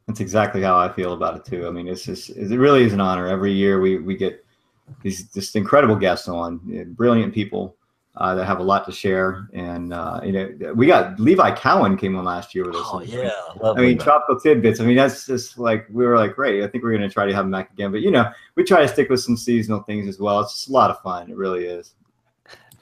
That's 0.08 0.20
exactly 0.20 0.62
how 0.62 0.76
I 0.76 0.92
feel 0.92 1.12
about 1.12 1.36
it 1.36 1.44
too. 1.44 1.66
I 1.66 1.70
mean, 1.70 1.88
it's 1.88 2.04
just 2.04 2.30
it 2.30 2.58
really 2.58 2.82
is 2.82 2.92
an 2.92 3.00
honor. 3.00 3.26
Every 3.26 3.52
year 3.52 3.80
we 3.80 3.98
we 3.98 4.16
get 4.16 4.44
these 5.02 5.30
just 5.32 5.56
incredible 5.56 5.96
guests 5.96 6.28
on, 6.28 6.60
brilliant 6.94 7.32
people 7.32 7.76
uh, 8.16 8.34
that 8.34 8.44
have 8.46 8.60
a 8.60 8.62
lot 8.62 8.84
to 8.86 8.92
share. 8.92 9.48
And 9.52 9.92
uh, 9.92 10.20
you 10.22 10.32
know, 10.32 10.74
we 10.74 10.86
got 10.86 11.18
Levi 11.18 11.50
Cowan 11.52 11.96
came 11.96 12.16
on 12.16 12.24
last 12.24 12.54
year 12.54 12.64
with 12.64 12.76
us. 12.76 12.86
Oh 12.86 13.00
yeah, 13.00 13.30
I 13.64 13.80
mean, 13.80 13.98
tropical 13.98 14.38
tidbits. 14.38 14.80
I 14.80 14.84
mean, 14.84 14.96
that's 14.96 15.26
just 15.26 15.58
like 15.58 15.86
we 15.90 16.06
were 16.06 16.16
like, 16.16 16.34
great. 16.34 16.62
I 16.62 16.68
think 16.68 16.84
we're 16.84 16.96
going 16.96 17.08
to 17.08 17.12
try 17.12 17.26
to 17.26 17.34
have 17.34 17.44
him 17.44 17.50
back 17.50 17.72
again. 17.72 17.90
But 17.90 18.02
you 18.02 18.10
know, 18.10 18.30
we 18.54 18.64
try 18.64 18.82
to 18.82 18.88
stick 18.88 19.08
with 19.08 19.20
some 19.20 19.36
seasonal 19.36 19.82
things 19.82 20.08
as 20.08 20.18
well. 20.20 20.40
It's 20.40 20.54
just 20.54 20.68
a 20.68 20.72
lot 20.72 20.90
of 20.90 21.00
fun. 21.00 21.30
It 21.30 21.36
really 21.36 21.64
is. 21.64 21.94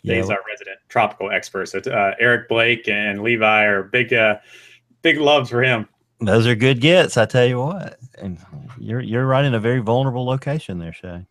Yeah, 0.03 0.17
he's 0.17 0.31
our 0.31 0.41
resident 0.49 0.79
tropical 0.89 1.31
expert. 1.31 1.67
So 1.67 1.79
uh, 1.79 2.15
Eric 2.19 2.49
Blake 2.49 2.89
and 2.89 3.23
Levi 3.23 3.65
are 3.65 3.85
big, 3.85 4.13
uh, 4.13 4.39
big 5.03 5.19
loves 5.19 5.49
for 5.49 5.63
him. 5.63 5.89
Those 6.19 6.47
are 6.47 6.57
good 6.57 6.81
gets, 6.81 7.17
I 7.17 7.27
tell 7.27 7.47
you 7.47 7.59
what. 7.59 7.99
And 8.19 8.39
you're 8.79 9.01
you're 9.01 9.27
right 9.27 9.45
in 9.45 9.55
a 9.55 9.61
very 9.61 9.81
vulnerable 9.81 10.25
location 10.25 10.79
there, 10.79 10.93
Shay. 10.93 11.25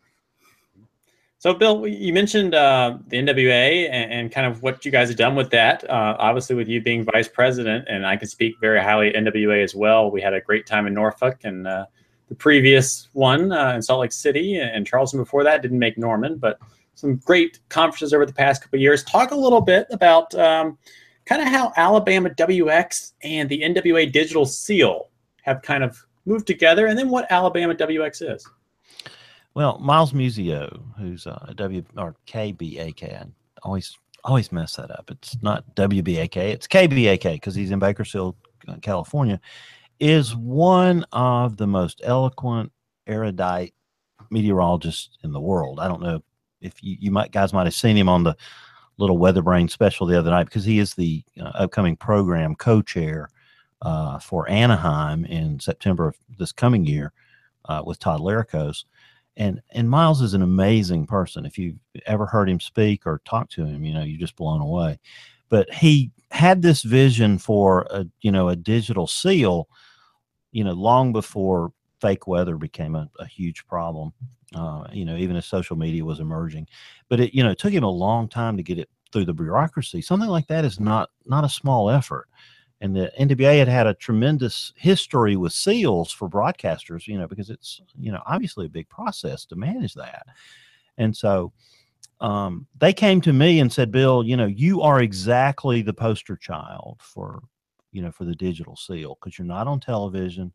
So, 1.42 1.52
Bill, 1.52 1.88
you 1.88 2.12
mentioned 2.12 2.54
uh, 2.54 2.98
the 3.08 3.16
NWA 3.16 3.88
and, 3.90 4.12
and, 4.12 4.30
kind 4.30 4.46
of 4.46 4.62
what 4.62 4.84
you 4.84 4.92
guys 4.92 5.08
have 5.08 5.18
done 5.18 5.34
with 5.34 5.50
that. 5.50 5.82
Uh, 5.90 6.14
obviously, 6.20 6.54
with 6.54 6.68
you 6.68 6.80
being 6.80 7.04
vice 7.04 7.26
president, 7.26 7.86
and 7.88 8.06
I 8.06 8.16
can 8.16 8.28
speak 8.28 8.54
very 8.60 8.80
highly 8.80 9.12
of 9.12 9.24
NWA 9.24 9.60
as 9.64 9.74
well. 9.74 10.08
We 10.08 10.20
had 10.20 10.34
a 10.34 10.40
great 10.40 10.68
time 10.68 10.86
in 10.86 10.94
Norfolk, 10.94 11.40
and 11.42 11.66
uh, 11.66 11.86
the 12.28 12.36
previous 12.36 13.08
one 13.12 13.50
uh, 13.50 13.72
in 13.72 13.82
Salt 13.82 14.02
Lake 14.02 14.12
City 14.12 14.60
and 14.60 14.86
Charleston 14.86 15.18
before 15.18 15.42
that 15.42 15.62
didn't 15.62 15.80
make 15.80 15.98
Norman, 15.98 16.38
but 16.38 16.60
some 16.94 17.16
great 17.16 17.58
conferences 17.70 18.14
over 18.14 18.24
the 18.24 18.32
past 18.32 18.62
couple 18.62 18.78
years. 18.78 19.02
Talk 19.02 19.32
a 19.32 19.36
little 19.36 19.62
bit 19.62 19.88
about 19.90 20.32
um, 20.36 20.78
kind 21.26 21.42
of 21.42 21.48
how 21.48 21.72
Alabama 21.76 22.30
WX 22.30 23.14
and 23.24 23.48
the 23.48 23.62
NWA 23.62 24.12
Digital 24.12 24.46
Seal 24.46 25.08
have 25.42 25.60
kind 25.62 25.82
of 25.82 26.06
moved 26.24 26.46
together, 26.46 26.86
and 26.86 26.96
then 26.96 27.08
what 27.08 27.26
Alabama 27.32 27.74
WX 27.74 28.32
is. 28.32 28.48
Well, 29.54 29.78
Miles 29.78 30.12
Muzio, 30.12 30.82
who's 30.98 31.26
a 31.26 31.34
uh, 31.34 31.52
W 31.52 31.84
or 31.96 32.16
KBAK, 32.26 33.12
I 33.12 33.26
always 33.62 33.96
always 34.24 34.52
mess 34.52 34.76
that 34.76 34.90
up. 34.90 35.10
It's 35.10 35.36
not 35.42 35.74
WBAK, 35.74 36.36
it's 36.36 36.66
KBAK 36.66 37.34
because 37.34 37.54
he's 37.54 37.70
in 37.70 37.78
Bakersfield, 37.78 38.36
uh, 38.66 38.76
California, 38.80 39.40
is 40.00 40.34
one 40.34 41.04
of 41.12 41.56
the 41.56 41.66
most 41.66 42.00
eloquent, 42.04 42.72
erudite 43.06 43.74
meteorologists 44.30 45.18
in 45.22 45.32
the 45.32 45.40
world. 45.40 45.80
I 45.80 45.88
don't 45.88 46.02
know 46.02 46.22
if 46.60 46.82
you, 46.82 46.96
you 46.98 47.10
might 47.10 47.32
guys 47.32 47.52
might 47.52 47.66
have 47.66 47.74
seen 47.74 47.96
him 47.96 48.08
on 48.08 48.24
the 48.24 48.36
little 48.96 49.18
weather 49.18 49.42
brain 49.42 49.68
special 49.68 50.06
the 50.06 50.18
other 50.18 50.30
night 50.30 50.44
because 50.44 50.64
he 50.64 50.78
is 50.78 50.94
the 50.94 51.22
uh, 51.40 51.50
upcoming 51.54 51.96
program 51.96 52.54
co-chair 52.54 53.28
uh, 53.82 54.18
for 54.18 54.48
Anaheim 54.48 55.24
in 55.24 55.60
September 55.60 56.08
of 56.08 56.16
this 56.38 56.52
coming 56.52 56.86
year 56.86 57.12
uh, 57.66 57.82
with 57.84 57.98
Todd 57.98 58.20
Lericos. 58.20 58.84
And 59.36 59.62
and 59.70 59.88
Miles 59.88 60.20
is 60.20 60.34
an 60.34 60.42
amazing 60.42 61.06
person. 61.06 61.46
If 61.46 61.58
you've 61.58 61.78
ever 62.06 62.26
heard 62.26 62.50
him 62.50 62.60
speak 62.60 63.06
or 63.06 63.22
talk 63.24 63.48
to 63.50 63.64
him, 63.64 63.84
you 63.84 63.94
know 63.94 64.02
you're 64.02 64.20
just 64.20 64.36
blown 64.36 64.60
away. 64.60 64.98
But 65.48 65.72
he 65.72 66.10
had 66.30 66.62
this 66.62 66.82
vision 66.82 67.38
for 67.38 67.86
a 67.90 68.06
you 68.20 68.30
know 68.30 68.48
a 68.48 68.56
digital 68.56 69.06
seal, 69.06 69.68
you 70.52 70.64
know, 70.64 70.72
long 70.72 71.12
before 71.12 71.72
fake 72.00 72.26
weather 72.26 72.56
became 72.56 72.94
a, 72.94 73.08
a 73.18 73.26
huge 73.26 73.66
problem. 73.66 74.12
Uh, 74.54 74.84
you 74.92 75.06
know, 75.06 75.16
even 75.16 75.36
as 75.36 75.46
social 75.46 75.76
media 75.76 76.04
was 76.04 76.20
emerging, 76.20 76.66
but 77.08 77.20
it 77.20 77.34
you 77.34 77.42
know 77.42 77.50
it 77.50 77.58
took 77.58 77.72
him 77.72 77.84
a 77.84 77.90
long 77.90 78.28
time 78.28 78.56
to 78.56 78.62
get 78.62 78.78
it 78.78 78.90
through 79.12 79.24
the 79.24 79.32
bureaucracy. 79.32 80.02
Something 80.02 80.28
like 80.28 80.46
that 80.48 80.64
is 80.64 80.78
not 80.78 81.10
not 81.24 81.44
a 81.44 81.48
small 81.48 81.88
effort. 81.88 82.28
And 82.82 82.94
the 82.94 83.10
NWA 83.18 83.58
had 83.58 83.68
had 83.68 83.86
a 83.86 83.94
tremendous 83.94 84.72
history 84.76 85.36
with 85.36 85.52
seals 85.52 86.12
for 86.12 86.28
broadcasters, 86.28 87.06
you 87.06 87.16
know, 87.16 87.26
because 87.26 87.48
it's 87.48 87.80
you 87.98 88.12
know 88.12 88.20
obviously 88.26 88.66
a 88.66 88.70
big 88.70 88.88
process 88.88 89.46
to 89.46 89.56
manage 89.56 89.94
that. 89.94 90.26
And 90.98 91.16
so 91.16 91.52
um, 92.20 92.66
they 92.78 92.92
came 92.92 93.20
to 93.22 93.32
me 93.32 93.60
and 93.60 93.72
said, 93.72 93.90
Bill, 93.90 94.22
you 94.24 94.36
know, 94.36 94.46
you 94.46 94.82
are 94.82 95.00
exactly 95.00 95.80
the 95.82 95.94
poster 95.94 96.36
child 96.36 97.00
for 97.00 97.42
you 97.92 98.02
know 98.02 98.10
for 98.10 98.24
the 98.24 98.34
digital 98.34 98.74
seal 98.74 99.16
because 99.20 99.38
you're 99.38 99.46
not 99.46 99.68
on 99.68 99.78
television 99.78 100.52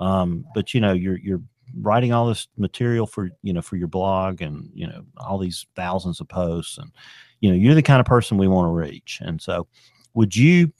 um, 0.00 0.44
but 0.54 0.74
you 0.74 0.80
know 0.80 0.92
you're 0.92 1.18
you're 1.18 1.42
writing 1.80 2.12
all 2.12 2.26
this 2.26 2.48
material 2.56 3.06
for 3.06 3.30
you 3.42 3.52
know 3.52 3.62
for 3.62 3.76
your 3.76 3.88
blog 3.88 4.42
and 4.42 4.70
you 4.74 4.86
know 4.86 5.02
all 5.16 5.38
these 5.38 5.66
thousands 5.74 6.20
of 6.20 6.28
posts 6.28 6.78
and 6.78 6.92
you 7.40 7.48
know 7.48 7.56
you're 7.56 7.74
the 7.74 7.82
kind 7.82 8.00
of 8.00 8.06
person 8.06 8.36
we 8.36 8.48
want 8.48 8.66
to 8.66 8.72
reach 8.72 9.20
and 9.22 9.40
so 9.40 9.66
would 10.14 10.34
you 10.34 10.70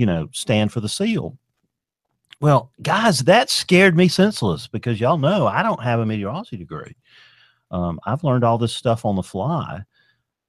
you 0.00 0.06
know 0.06 0.26
stand 0.32 0.72
for 0.72 0.80
the 0.80 0.88
seal 0.88 1.36
well 2.40 2.72
guys 2.80 3.20
that 3.20 3.50
scared 3.50 3.94
me 3.94 4.08
senseless 4.08 4.66
because 4.66 4.98
y'all 4.98 5.18
know 5.18 5.46
i 5.46 5.62
don't 5.62 5.82
have 5.82 6.00
a 6.00 6.06
meteorology 6.06 6.56
degree 6.56 6.96
um, 7.70 8.00
i've 8.06 8.24
learned 8.24 8.42
all 8.42 8.56
this 8.56 8.74
stuff 8.74 9.04
on 9.04 9.14
the 9.14 9.22
fly 9.22 9.82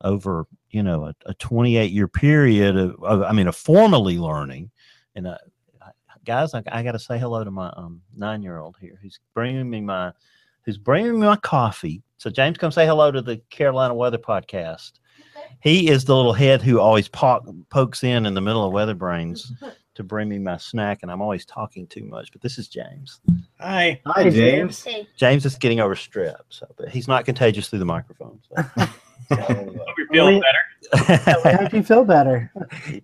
over 0.06 0.48
you 0.70 0.82
know 0.82 1.06
a, 1.06 1.16
a 1.26 1.34
28 1.34 1.92
year 1.92 2.08
period 2.08 2.78
of, 2.78 2.96
of, 3.04 3.22
i 3.24 3.34
mean 3.34 3.50
a 3.50 3.52
formally 3.52 4.18
learning 4.18 4.72
and 5.16 5.28
uh, 5.28 5.38
guys, 6.26 6.54
I, 6.54 6.64
I 6.72 6.84
got 6.84 6.94
to 6.94 7.00
say 7.00 7.18
hello 7.18 7.44
to 7.44 7.52
my 7.52 7.70
um, 7.76 8.02
nine 8.16 8.42
year 8.44 8.60
old 8.60 8.78
here 8.80 8.98
who's 9.02 9.20
bringing 9.34 9.70
me 9.70 9.82
my 9.82 10.12
who's 10.64 10.78
bringing 10.78 11.20
me 11.20 11.28
my 11.28 11.36
coffee. 11.38 12.02
So 12.18 12.30
James, 12.30 12.58
come 12.58 12.72
say 12.72 12.86
hello 12.86 13.12
to 13.12 13.22
the 13.22 13.38
Carolina 13.50 13.94
Weather 13.94 14.18
Podcast. 14.18 14.94
He 15.62 15.90
is 15.90 16.06
the 16.06 16.16
little 16.16 16.34
head 16.34 16.62
who 16.62 16.80
always 16.80 17.08
po- 17.08 17.44
pokes 17.70 18.04
in 18.04 18.26
in 18.26 18.34
the 18.34 18.42
middle 18.42 18.66
of 18.66 18.74
Weather 18.74 18.96
Brains 18.96 19.54
to 19.96 20.04
bring 20.04 20.30
me 20.30 20.40
my 20.40 20.58
snack, 20.58 21.00
and 21.02 21.12
I'm 21.12 21.22
always 21.22 21.46
talking 21.46 21.88
too 21.88 22.04
much. 22.04 22.32
But 22.32 22.42
this 22.42 22.58
is 22.58 22.68
James. 22.68 23.20
Hi, 23.60 24.02
hi, 24.06 24.30
James. 24.30 24.84
Hey. 24.84 25.08
James 25.18 25.46
is 25.46 25.56
getting 25.56 25.80
over 25.80 25.96
strep, 25.96 26.42
so 26.50 26.68
but 26.78 26.90
he's 26.90 27.08
not 27.08 27.26
contagious 27.26 27.70
through 27.70 27.80
the 27.80 27.86
microphone. 27.86 28.40
So. 28.50 28.64
so 29.30 29.36
Hope 29.40 29.98
you're 29.98 30.08
feeling 30.12 30.42
better. 30.42 30.58
I 31.46 31.54
hope 31.54 31.74
you 31.74 31.84
feel 31.84 32.04
better. 32.04 32.52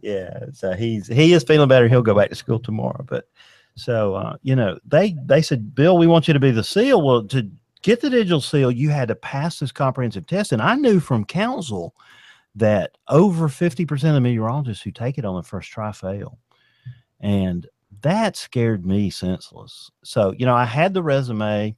yeah, 0.01 0.45
so 0.53 0.73
he's 0.73 1.07
he 1.07 1.33
is 1.33 1.43
feeling 1.43 1.69
better. 1.69 1.87
He'll 1.87 2.01
go 2.01 2.15
back 2.15 2.29
to 2.29 2.35
school 2.35 2.59
tomorrow. 2.59 3.05
But 3.07 3.29
so 3.75 4.15
uh, 4.15 4.37
you 4.41 4.55
know, 4.55 4.79
they 4.85 5.15
they 5.25 5.41
said, 5.41 5.75
Bill, 5.75 5.97
we 5.97 6.07
want 6.07 6.27
you 6.27 6.33
to 6.33 6.39
be 6.39 6.51
the 6.51 6.63
seal. 6.63 7.01
Well, 7.01 7.23
to 7.27 7.49
get 7.83 8.01
the 8.01 8.09
digital 8.09 8.41
seal, 8.41 8.71
you 8.71 8.89
had 8.89 9.07
to 9.09 9.15
pass 9.15 9.59
this 9.59 9.71
comprehensive 9.71 10.25
test, 10.25 10.51
and 10.51 10.61
I 10.61 10.75
knew 10.75 10.99
from 10.99 11.23
council 11.23 11.93
that 12.57 12.97
over 13.07 13.49
fifty 13.49 13.85
percent 13.85 14.17
of 14.17 14.23
meteorologists 14.23 14.83
who 14.83 14.91
take 14.91 15.17
it 15.17 15.25
on 15.25 15.35
the 15.35 15.43
first 15.43 15.69
try 15.71 15.91
fail, 15.91 16.37
and 17.19 17.67
that 18.01 18.35
scared 18.35 18.85
me 18.85 19.09
senseless. 19.09 19.89
So 20.03 20.33
you 20.37 20.45
know, 20.45 20.55
I 20.55 20.65
had 20.65 20.93
the 20.93 21.03
resume. 21.03 21.75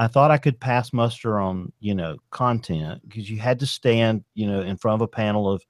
I 0.00 0.06
thought 0.06 0.30
I 0.30 0.38
could 0.38 0.60
pass 0.60 0.92
muster 0.92 1.40
on, 1.40 1.72
you 1.80 1.92
know, 1.92 2.18
content 2.30 3.02
because 3.08 3.28
you 3.28 3.38
had 3.38 3.58
to 3.58 3.66
stand, 3.66 4.22
you 4.34 4.46
know, 4.46 4.60
in 4.60 4.76
front 4.76 4.94
of 4.94 5.04
a 5.04 5.08
panel 5.08 5.50
of 5.50 5.64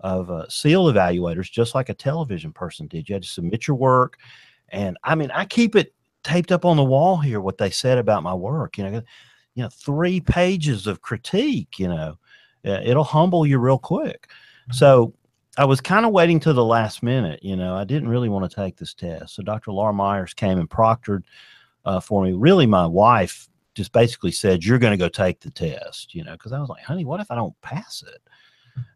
of 0.00 0.30
uh, 0.30 0.48
seal 0.48 0.84
evaluators, 0.84 1.50
just 1.50 1.74
like 1.74 1.88
a 1.88 1.94
television 1.94 2.52
person 2.52 2.86
did. 2.86 3.08
You 3.08 3.14
had 3.14 3.22
to 3.22 3.28
submit 3.28 3.66
your 3.66 3.76
work, 3.76 4.18
and 4.68 4.96
I 5.02 5.14
mean, 5.14 5.30
I 5.32 5.44
keep 5.44 5.74
it 5.74 5.92
taped 6.22 6.52
up 6.52 6.64
on 6.64 6.76
the 6.76 6.84
wall 6.84 7.16
here 7.16 7.40
what 7.40 7.58
they 7.58 7.70
said 7.70 7.98
about 7.98 8.22
my 8.22 8.34
work. 8.34 8.78
You 8.78 8.84
know, 8.84 9.02
you 9.54 9.62
know, 9.62 9.70
three 9.70 10.20
pages 10.20 10.86
of 10.86 11.02
critique. 11.02 11.78
You 11.78 11.88
know, 11.88 12.18
it'll 12.64 13.04
humble 13.04 13.46
you 13.46 13.58
real 13.58 13.78
quick. 13.78 14.28
So 14.72 15.14
I 15.56 15.64
was 15.64 15.80
kind 15.80 16.04
of 16.04 16.12
waiting 16.12 16.40
to 16.40 16.52
the 16.52 16.64
last 16.64 17.02
minute. 17.02 17.40
You 17.42 17.56
know, 17.56 17.76
I 17.76 17.84
didn't 17.84 18.08
really 18.08 18.28
want 18.28 18.50
to 18.50 18.54
take 18.54 18.76
this 18.76 18.94
test. 18.94 19.34
So 19.34 19.42
Dr. 19.42 19.72
Laura 19.72 19.92
Myers 19.92 20.34
came 20.34 20.58
and 20.58 20.68
proctored 20.68 21.22
uh, 21.84 22.00
for 22.00 22.24
me. 22.24 22.32
Really, 22.32 22.66
my 22.66 22.86
wife 22.86 23.48
just 23.74 23.92
basically 23.92 24.32
said, 24.32 24.64
You're 24.64 24.78
going 24.78 24.92
to 24.92 25.02
go 25.02 25.08
take 25.08 25.40
the 25.40 25.50
test, 25.50 26.14
you 26.14 26.24
know, 26.24 26.32
because 26.32 26.52
I 26.52 26.60
was 26.60 26.68
like, 26.68 26.82
Honey, 26.82 27.04
what 27.04 27.20
if 27.20 27.30
I 27.30 27.36
don't 27.36 27.58
pass 27.60 28.02
it? 28.06 28.20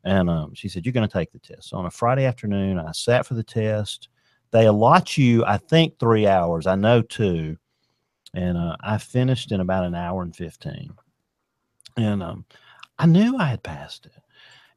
And 0.04 0.28
um, 0.28 0.54
she 0.54 0.68
said, 0.68 0.84
You're 0.84 0.92
going 0.92 1.06
to 1.06 1.12
take 1.12 1.32
the 1.32 1.38
test. 1.38 1.68
So 1.68 1.76
on 1.76 1.86
a 1.86 1.90
Friday 1.90 2.24
afternoon, 2.24 2.78
I 2.78 2.92
sat 2.92 3.26
for 3.26 3.34
the 3.34 3.44
test. 3.44 4.08
They 4.50 4.66
allot 4.66 5.18
you, 5.18 5.44
I 5.44 5.58
think, 5.58 5.98
three 5.98 6.26
hours. 6.26 6.66
I 6.66 6.74
know 6.74 7.02
two. 7.02 7.56
And 8.34 8.56
uh, 8.58 8.76
I 8.80 8.98
finished 8.98 9.52
in 9.52 9.60
about 9.60 9.84
an 9.84 9.94
hour 9.94 10.22
and 10.22 10.34
15. 10.34 10.92
And 11.96 12.22
um, 12.22 12.44
I 12.98 13.06
knew 13.06 13.36
I 13.38 13.46
had 13.46 13.62
passed 13.62 14.06
it. 14.06 14.12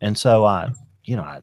And 0.02 0.18
so 0.18 0.46
I, 0.46 0.66
mm-hmm. 0.66 0.82
you 1.04 1.16
know, 1.16 1.24
I 1.24 1.42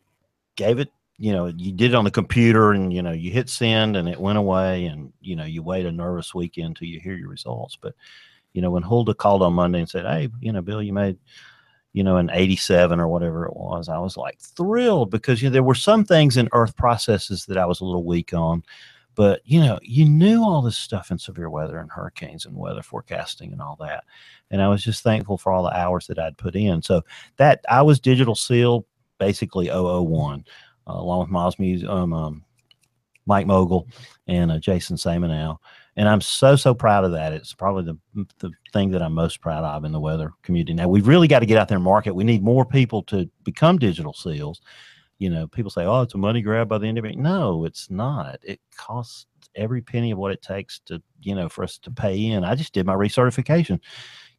gave 0.57 0.79
it, 0.79 0.91
you 1.17 1.33
know, 1.33 1.47
you 1.47 1.73
did 1.73 1.93
it 1.93 1.97
on 1.97 2.05
the 2.05 2.11
computer 2.11 2.73
and, 2.73 2.93
you 2.93 3.03
know, 3.03 3.12
you 3.12 3.31
hit 3.31 3.49
send 3.49 3.97
and 3.97 4.09
it 4.09 4.21
went 4.21 4.38
away. 4.38 4.87
And, 4.87 5.12
you 5.21 5.35
know, 5.37 5.45
you 5.45 5.62
wait 5.62 5.87
a 5.87 5.93
nervous 5.93 6.35
weekend 6.35 6.77
till 6.77 6.88
you 6.88 7.01
hear 7.01 7.14
your 7.14 7.29
results. 7.29 7.77
But 7.81 7.95
You 8.53 8.62
know, 8.62 8.71
when 8.71 8.83
Hulda 8.83 9.14
called 9.14 9.43
on 9.43 9.53
Monday 9.53 9.81
and 9.81 9.88
said, 9.88 10.07
"Hey, 10.07 10.29
you 10.41 10.53
know, 10.53 10.62
Bill, 10.62 10.83
you 10.83 10.93
made." 10.93 11.19
You 11.95 12.05
know, 12.05 12.19
an 12.19 12.31
87 12.33 13.01
or 13.01 13.09
whatever 13.09 13.47
it 13.47 13.57
was, 13.57 13.88
I 13.88 13.99
was 13.99 14.17
like 14.17 14.38
thrilled 14.41 15.11
because 15.11 15.43
you 15.43 15.49
know, 15.49 15.53
there 15.53 15.62
were 15.62 15.75
some 15.75 16.05
things 16.05 16.37
in 16.37 16.49
earth 16.53 16.77
processes 16.77 17.47
that 17.47 17.57
I 17.57 17.67
was 17.67 17.81
a 17.81 17.85
little 17.85 18.05
weak 18.05 18.35
on 18.35 18.62
but 19.18 19.42
you 19.44 19.59
know 19.59 19.81
you 19.83 20.04
knew 20.04 20.44
all 20.44 20.62
this 20.62 20.78
stuff 20.78 21.11
in 21.11 21.18
severe 21.18 21.50
weather 21.50 21.81
and 21.81 21.90
hurricanes 21.90 22.46
and 22.46 22.57
weather 22.57 22.83
forecasting 22.83 23.50
and 23.50 23.61
all 23.61 23.76
that 23.81 24.04
and 24.52 24.62
i 24.62 24.68
was 24.68 24.83
just 24.83 25.02
thankful 25.02 25.37
for 25.37 25.50
all 25.50 25.64
the 25.64 25.76
hours 25.76 26.07
that 26.07 26.20
i'd 26.20 26.38
put 26.38 26.54
in. 26.54 26.81
So 26.81 27.02
that 27.37 27.61
i 27.68 27.83
was 27.83 27.98
digital 27.98 28.37
seal 28.37 28.87
basically 29.18 29.66
001 29.66 30.44
uh, 30.87 30.92
along 30.92 31.18
with 31.20 31.31
miles 31.31 31.59
Muse, 31.59 31.85
um, 31.85 32.12
um, 32.12 32.44
mike 33.26 33.46
Mogil 33.46 33.88
and 34.28 34.52
uh, 34.52 34.61
jason 34.61 34.96
Samenow. 34.96 35.59
and 35.96 36.09
i'm 36.09 36.20
so 36.20 36.54
so 36.54 36.72
proud 36.72 37.04
of 37.04 37.11
that. 37.11 37.33
It's 37.33 37.52
probably 37.52 37.92
the, 38.14 38.26
the 38.38 38.52
thing 38.72 38.92
that 38.92 39.02
i'm 39.02 39.14
most 39.14 39.40
proud 39.40 39.64
of 39.64 39.85
in 39.85 39.90
the 39.90 40.00
weather 40.00 40.31
community. 40.44 40.74
Now 40.74 40.87
we've 40.87 41.09
really 41.09 41.26
got 41.26 41.40
to 41.40 41.46
get 41.46 41.59
out 41.59 41.66
there 41.66 41.76
and 41.76 41.85
market. 41.85 42.14
We 42.14 42.22
need 42.22 42.44
more 42.44 42.64
people 42.64 43.02
to 43.04 43.28
become 43.42 43.78
digital 43.78 44.12
seals 44.12 44.61
you 45.18 45.31
know, 45.31 45.46
people 45.48 45.70
say, 45.70 45.85
"Oh, 45.85 46.02
it's 46.02 46.14
a 46.14 46.18
money 46.18 46.42
grab 46.42 46.68
by 46.68 46.78
the 46.78 46.87
end 46.87 46.98
of 46.98 47.04
it." 47.04 47.18
No, 47.18 47.64
it's 47.64 47.90
not. 47.90 48.38
It 48.42 48.61
costs 48.76 49.26
every 49.54 49.83
penny 49.83 50.12
of 50.12 50.18
what 50.18 50.33
it 50.33 50.42
takes 50.42 50.78
to, 50.81 51.02
you 51.20 51.35
know, 51.35 51.48
for 51.48 51.64
us 51.64 51.78
to 51.78 51.90
pay 51.90 52.26
in. 52.26 52.44
I 52.44 52.54
just 52.54 52.72
did 52.72 52.87
my 52.87 52.94
recertification. 52.94 53.81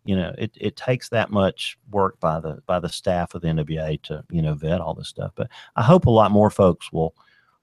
You 0.05 0.15
know, 0.15 0.33
it, 0.37 0.51
it 0.59 0.75
takes 0.77 1.09
that 1.09 1.29
much 1.29 1.77
work 1.91 2.19
by 2.19 2.39
the 2.39 2.61
by 2.65 2.79
the 2.79 2.89
staff 2.89 3.35
of 3.35 3.41
the 3.41 3.49
NWA 3.49 4.01
to, 4.03 4.23
you 4.31 4.41
know, 4.41 4.53
vet 4.55 4.81
all 4.81 4.93
this 4.93 5.09
stuff. 5.09 5.33
But 5.35 5.49
I 5.75 5.83
hope 5.83 6.05
a 6.05 6.09
lot 6.11 6.31
more 6.31 6.49
folks 6.49 6.91
will 6.91 7.13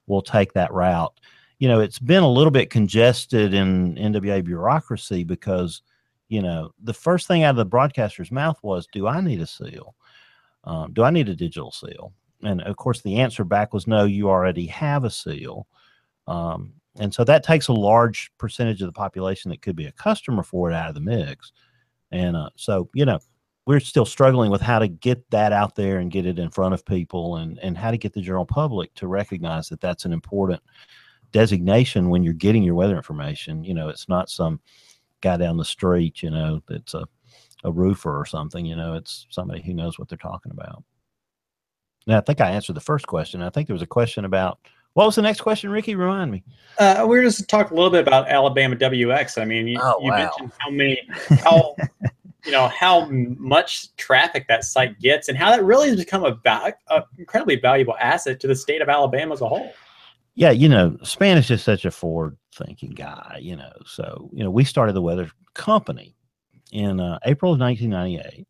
will 0.07 0.23
take 0.23 0.53
that 0.53 0.73
route. 0.73 1.19
You 1.59 1.69
know, 1.69 1.81
it's 1.81 1.99
been 1.99 2.23
a 2.23 2.31
little 2.31 2.51
bit 2.51 2.71
congested 2.71 3.55
in 3.55 3.97
NWA 3.97 4.45
bureaucracy 4.45 5.25
because, 5.25 5.81
you 6.29 6.43
know, 6.43 6.73
the 6.83 6.93
first 6.93 7.27
thing 7.27 7.45
out 7.45 7.51
of 7.51 7.57
the 7.57 7.65
broadcaster's 7.65 8.31
mouth 8.31 8.59
was, 8.63 8.87
"Do 8.93 9.07
I 9.07 9.23
need 9.23 9.41
a 9.41 9.47
seal? 9.47 9.95
Um, 10.65 10.93
do 10.93 11.03
I 11.03 11.11
need 11.11 11.31
a 11.31 11.35
digital 11.35 11.73
seal?" 11.73 12.13
And 12.43 12.63
of 12.63 12.77
course 12.77 13.03
the 13.03 13.17
answer 13.17 13.45
back 13.45 13.73
was 13.73 13.87
no 13.87 14.05
you 14.05 14.29
already 14.29 14.67
have 14.67 15.05
a 15.05 15.11
seal. 15.11 15.67
Um, 16.27 16.75
and 16.99 17.13
so 17.13 17.25
that 17.25 17.45
takes 17.45 17.69
a 17.69 17.73
large 17.73 18.31
percentage 18.39 18.81
of 18.81 18.87
the 18.87 18.93
population 18.93 19.51
that 19.51 19.63
could 19.63 19.77
be 19.77 19.87
a 19.87 19.93
customer 19.93 20.43
for 20.43 20.71
it 20.71 20.75
out 20.75 20.89
of 20.89 20.95
the 20.95 21.01
mix. 21.01 21.53
And 22.11 22.37
uh, 22.37 22.51
so 22.57 22.89
you 22.95 23.05
know 23.05 23.19
we're 23.67 23.81
still 23.81 24.05
struggling 24.05 24.51
with 24.51 24.61
how 24.61 24.79
to 24.79 24.89
get 24.89 25.29
that 25.31 25.53
out 25.53 25.75
there 25.75 25.99
and 25.99 26.11
get 26.11 26.27
it 26.27 26.39
in 26.39 26.51
front 26.51 26.75
of 26.75 26.85
people 26.85 27.37
and 27.37 27.59
and 27.61 27.77
how 27.77 27.91
to 27.91 27.99
get 27.99 28.13
the 28.13 28.21
general 28.21 28.47
public 28.47 28.95
to 28.95 29.07
recognize 29.09 29.69
that 29.69 29.81
that's 29.81 30.05
an 30.05 30.13
important 30.13 30.63
designation 31.33 32.09
when 32.09 32.23
you're 32.23 32.33
getting 32.33 32.63
your 32.63 32.75
weather 32.75 32.97
information. 32.97 33.65
You 33.65 33.75
know 33.75 33.89
it's 33.89 34.09
not 34.09 34.31
some 34.31 34.61
guy 35.21 35.37
down 35.37 35.57
the 35.57 35.65
street 35.65 36.23
you 36.23 36.31
know 36.31 36.61
that's 36.69 36.95
a, 36.95 37.05
a 37.65 37.73
roofer 37.73 38.19
or 38.19 38.27
something 38.27 38.67
you 38.67 38.77
know 38.77 38.95
it's 38.95 39.27
somebody 39.31 39.63
who 39.63 39.73
knows 39.73 39.99
what 39.99 40.09
they're 40.09 40.19
talking 40.19 40.53
about 40.53 40.85
now, 42.07 42.19
I 42.19 42.21
think 42.21 42.41
I 42.41 42.51
answered 42.51 42.77
the 42.77 42.81
first 42.81 43.07
question. 43.07 43.43
I 43.43 43.51
think 43.51 43.67
there 43.67 43.75
was 43.75 43.83
a 43.83 43.87
question 43.87 44.25
about 44.25 44.59
what 44.95 45.07
was 45.07 45.17
the 45.17 45.23
next 45.23 45.41
question, 45.41 45.71
Ricky? 45.71 45.95
Remind 45.95 46.31
me. 46.31 46.43
Uh, 46.79 47.05
we 47.07 47.19
are 47.19 47.23
just 47.23 47.49
talk 47.49 47.71
a 47.71 47.75
little 47.75 47.91
bit 47.91 48.07
about 48.07 48.29
Alabama 48.29 48.77
WX. 48.77 49.41
I 49.41 49.45
mean, 49.45 49.67
you, 49.67 49.79
oh, 49.83 50.01
you 50.01 50.11
wow. 50.11 50.17
mentioned 50.17 50.53
how 50.59 50.71
many, 50.71 51.01
how 51.43 51.77
you 52.47 52.53
know 52.53 52.69
how 52.69 53.07
much 53.11 53.95
traffic 53.97 54.47
that 54.49 54.65
site 54.65 54.99
gets, 55.01 55.29
and 55.29 55.37
how 55.37 55.51
that 55.51 55.65
really 55.65 55.89
has 55.89 55.99
become 55.99 56.25
a, 56.25 56.37
val- 56.37 56.73
a 56.89 57.03
incredibly 57.19 57.57
valuable 57.57 57.97
asset 58.01 58.41
to 58.41 58.47
the 58.47 58.57
state 58.57 58.81
of 58.81 58.89
Alabama 58.89 59.35
as 59.35 59.43
a 59.43 59.49
whole. 59.49 59.73
Yeah, 60.35 60.51
you 60.51 60.69
know, 60.69 60.97
Spanish 61.03 61.51
is 61.51 61.63
such 61.63 61.85
a 61.85 61.91
forward-thinking 61.91 62.93
guy. 62.93 63.39
You 63.43 63.57
know, 63.57 63.73
so 63.85 64.31
you 64.33 64.45
know, 64.45 64.51
we 64.51 64.65
started 64.65 64.95
the 64.95 65.03
weather 65.03 65.31
company 65.55 66.17
in 66.73 67.01
uh, 67.01 67.19
April 67.25 67.53
of 67.53 67.61
1998 67.61 68.47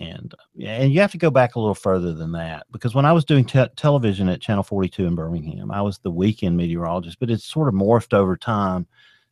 and 0.00 0.34
and 0.66 0.92
you 0.92 1.00
have 1.00 1.12
to 1.12 1.18
go 1.18 1.30
back 1.30 1.54
a 1.54 1.60
little 1.60 1.74
further 1.74 2.14
than 2.14 2.32
that 2.32 2.66
because 2.72 2.94
when 2.94 3.04
I 3.04 3.12
was 3.12 3.24
doing 3.24 3.44
te- 3.44 3.66
television 3.76 4.28
at 4.28 4.40
Channel 4.40 4.62
42 4.62 5.04
in 5.06 5.14
Birmingham, 5.14 5.70
I 5.70 5.82
was 5.82 5.98
the 5.98 6.10
weekend 6.10 6.56
meteorologist, 6.56 7.20
but 7.20 7.30
it's 7.30 7.44
sort 7.44 7.68
of 7.68 7.74
morphed 7.74 8.14
over 8.14 8.36
time 8.36 8.86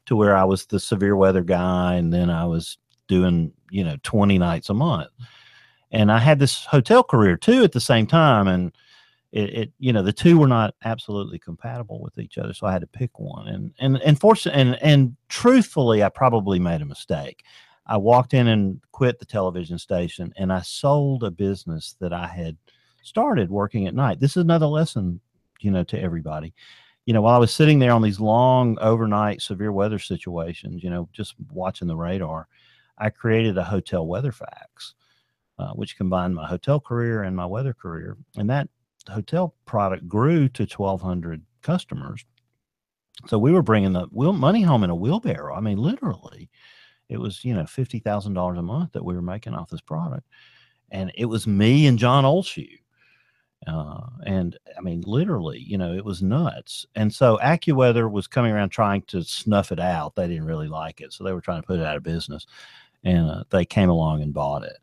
to 0.07 0.15
where 0.15 0.37
I 0.37 0.45
was 0.45 0.67
the 0.67 0.79
severe 0.79 1.17
weather 1.17 1.43
guy, 1.43 1.95
and 1.95 2.13
then 2.13 2.29
I 2.29 2.45
was 2.45 2.79
doing 3.09 3.53
you 3.71 3.83
know 3.83 3.97
20 4.03 4.39
nights 4.39 4.69
a 4.69 4.75
month, 4.75 5.09
and 5.91 6.13
I 6.13 6.19
had 6.19 6.39
this 6.39 6.67
hotel 6.67 7.03
career 7.03 7.39
too 7.39 7.65
at 7.65 7.73
the 7.73 7.81
same 7.81 8.07
time, 8.07 8.47
and 8.47 8.77
it, 9.33 9.51
it 9.55 9.73
you 9.79 9.95
know 9.95 10.03
the 10.03 10.13
two 10.13 10.39
were 10.39 10.47
not 10.47 10.75
absolutely 10.85 11.39
compatible 11.39 12.03
with 12.03 12.19
each 12.19 12.37
other, 12.37 12.53
so 12.53 12.67
I 12.67 12.73
had 12.73 12.83
to 12.83 12.87
pick 12.87 13.19
one, 13.19 13.49
and 13.49 13.73
and 13.79 13.97
and 14.03 14.21
fortunately, 14.21 14.61
and 14.61 14.83
and 14.83 15.17
truthfully, 15.29 16.03
I 16.05 16.11
probably 16.11 16.59
made 16.59 16.83
a 16.83 16.87
mistake. 16.87 17.43
I 17.89 17.97
walked 17.97 18.35
in 18.35 18.49
and 18.49 18.81
quit 18.93 19.19
the 19.19 19.25
television 19.25 19.79
station 19.79 20.33
and 20.37 20.53
I 20.53 20.61
sold 20.61 21.25
a 21.25 21.31
business 21.31 21.97
that 22.01 22.13
I 22.13 22.27
had 22.27 22.57
started 23.03 23.51
working 23.51 23.87
at 23.87 23.95
night. 23.95 24.21
This 24.21 24.37
is 24.37 24.43
another 24.43 24.67
lesson, 24.67 25.21
you 25.61 25.71
know, 25.71 25.85
to 25.85 26.01
everybody. 26.01 26.55
You 27.07 27.15
know, 27.15 27.23
while 27.23 27.35
I 27.35 27.39
was 27.39 27.55
sitting 27.55 27.79
there 27.79 27.93
on 27.93 28.03
these 28.03 28.21
long 28.21 28.79
overnight 28.81 29.41
severe 29.41 29.73
weather 29.73 29.99
situations, 29.99 30.85
you 30.85 30.91
know, 30.91 31.09
just 31.13 31.35
watching 31.51 31.89
the 31.89 31.97
radar, 31.97 32.47
I 32.99 33.09
created 33.09 33.57
a 33.57 33.65
hotel 33.65 34.07
weather 34.07 34.33
fax, 34.33 34.95
uh, 35.59 35.71
which 35.71 35.97
combined 35.97 36.35
my 36.35 36.47
hotel 36.47 36.81
career 36.81 37.23
and 37.23 37.35
my 37.35 37.47
weather 37.47 37.73
career. 37.73 38.19
And 38.37 38.51
that 38.51 38.69
hotel 39.09 39.55
product 39.65 40.07
grew 40.07 40.51
to 40.51 40.65
1,200 40.65 41.43
customers. 41.63 42.27
So 43.27 43.39
we 43.39 43.53
were 43.53 43.63
bringing 43.63 43.95
the 43.95 44.07
money 44.13 44.61
home 44.61 44.85
in 44.85 44.91
a 44.91 44.95
wheelbarrow. 44.95 45.55
I 45.55 45.61
mean, 45.61 45.79
literally 45.79 46.51
it 47.09 47.19
was 47.19 47.45
you 47.45 47.55
know 47.55 47.67
fifty 47.67 47.99
thousand 47.99 48.35
dollars 48.35 48.59
a 48.59 48.63
month 48.63 48.93
that 48.93 49.05
we 49.05 49.15
were 49.15 49.23
making 49.23 49.55
off 49.55 49.71
this 49.71 49.81
product, 49.81 50.27
and 50.91 51.13
it 51.15 51.27
was 51.27 51.47
me 51.47 51.87
and 51.87 51.99
John 51.99 52.25
Olshew. 52.25 52.79
Uh, 53.67 54.01
and 54.25 54.57
I 54.77 54.81
mean, 54.81 55.03
literally, 55.05 55.59
you 55.59 55.77
know, 55.79 55.93
it 55.93 56.05
was 56.05 56.23
nuts. 56.23 56.87
And 56.95 57.13
so 57.13 57.39
AccuWeather 57.43 58.11
was 58.11 58.29
coming 58.29 58.53
around 58.53 58.69
trying 58.71 59.03
to 59.03 59.23
snuff 59.25 59.73
it 59.73 59.81
out. 59.81 60.15
They 60.15 60.29
didn't 60.29 60.47
really 60.47 60.69
like 60.69 61.01
it, 61.01 61.13
so 61.13 61.25
they 61.25 61.33
were 61.33 61.41
trying 61.41 61.61
to 61.61 61.67
put 61.67 61.81
it 61.81 61.85
out 61.85 61.97
of 61.97 62.03
business. 62.03 62.47
And 63.05 63.29
uh, 63.29 63.45
they 63.51 63.65
came 63.65 63.91
along 63.91 64.23
and 64.23 64.33
bought 64.33 64.63
it. 64.63 64.79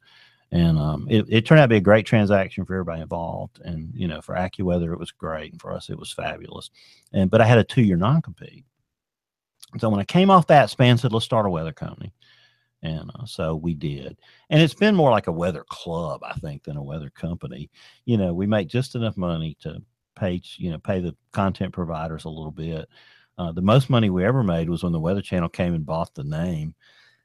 And 0.52 0.78
um, 0.78 1.08
it, 1.10 1.26
it 1.30 1.46
turned 1.46 1.60
out 1.60 1.66
to 1.66 1.70
be 1.70 1.78
a 1.78 1.82
great 1.82 2.06
transaction 2.06 2.66
for 2.66 2.76
everybody 2.76 3.02
involved. 3.02 3.60
And 3.64 3.92
you 3.94 4.08
know, 4.08 4.22
for 4.22 4.36
AccuWeather, 4.36 4.94
it 4.94 5.00
was 5.00 5.12
great, 5.12 5.52
and 5.52 5.62
for 5.62 5.72
us, 5.72 5.90
it 5.90 5.98
was 5.98 6.12
fabulous. 6.12 6.70
And 7.14 7.32
but 7.32 7.42
I 7.42 7.46
had 7.46 7.58
a 7.58 7.64
two-year 7.64 7.98
non-compete, 7.98 8.66
so 9.78 9.90
when 9.90 10.00
I 10.00 10.06
came 10.06 10.30
off 10.30 10.48
that, 10.48 10.70
Spann 10.70 11.00
said, 11.00 11.12
let's 11.12 11.26
start 11.26 11.46
a 11.46 11.50
weather 11.50 11.74
company. 11.74 12.14
And 12.84 13.10
uh, 13.16 13.26
so 13.26 13.56
we 13.56 13.74
did. 13.74 14.18
And 14.50 14.62
it's 14.62 14.74
been 14.74 14.96
more 14.96 15.12
like 15.12 15.28
a 15.28 15.32
weather 15.32 15.66
club, 15.70 16.22
I 16.24 16.34
think, 16.34 16.64
than 16.64 16.78
a 16.78 16.84
weather 16.84 17.10
company. 17.10 17.70
You 18.06 18.18
know, 18.18 18.34
we 18.34 18.46
make 18.46 18.68
just 18.68 18.96
enough 18.96 19.18
money 19.18 19.58
to 19.62 19.82
pay, 20.16 20.42
you 20.58 20.72
know, 20.72 20.78
pay 20.78 21.00
the 21.00 21.16
content 21.32 21.74
providers 21.74 22.26
a 22.26 22.30
little 22.30 22.52
bit. 22.52 22.88
Uh, 23.38 23.52
the 23.52 23.62
most 23.62 23.90
money 23.90 24.10
we 24.10 24.24
ever 24.24 24.44
made 24.44 24.70
was 24.70 24.84
when 24.84 24.94
the 24.94 25.00
Weather 25.00 25.22
Channel 25.22 25.50
came 25.50 25.74
and 25.74 25.86
bought 25.86 26.14
the 26.14 26.24
name. 26.24 26.76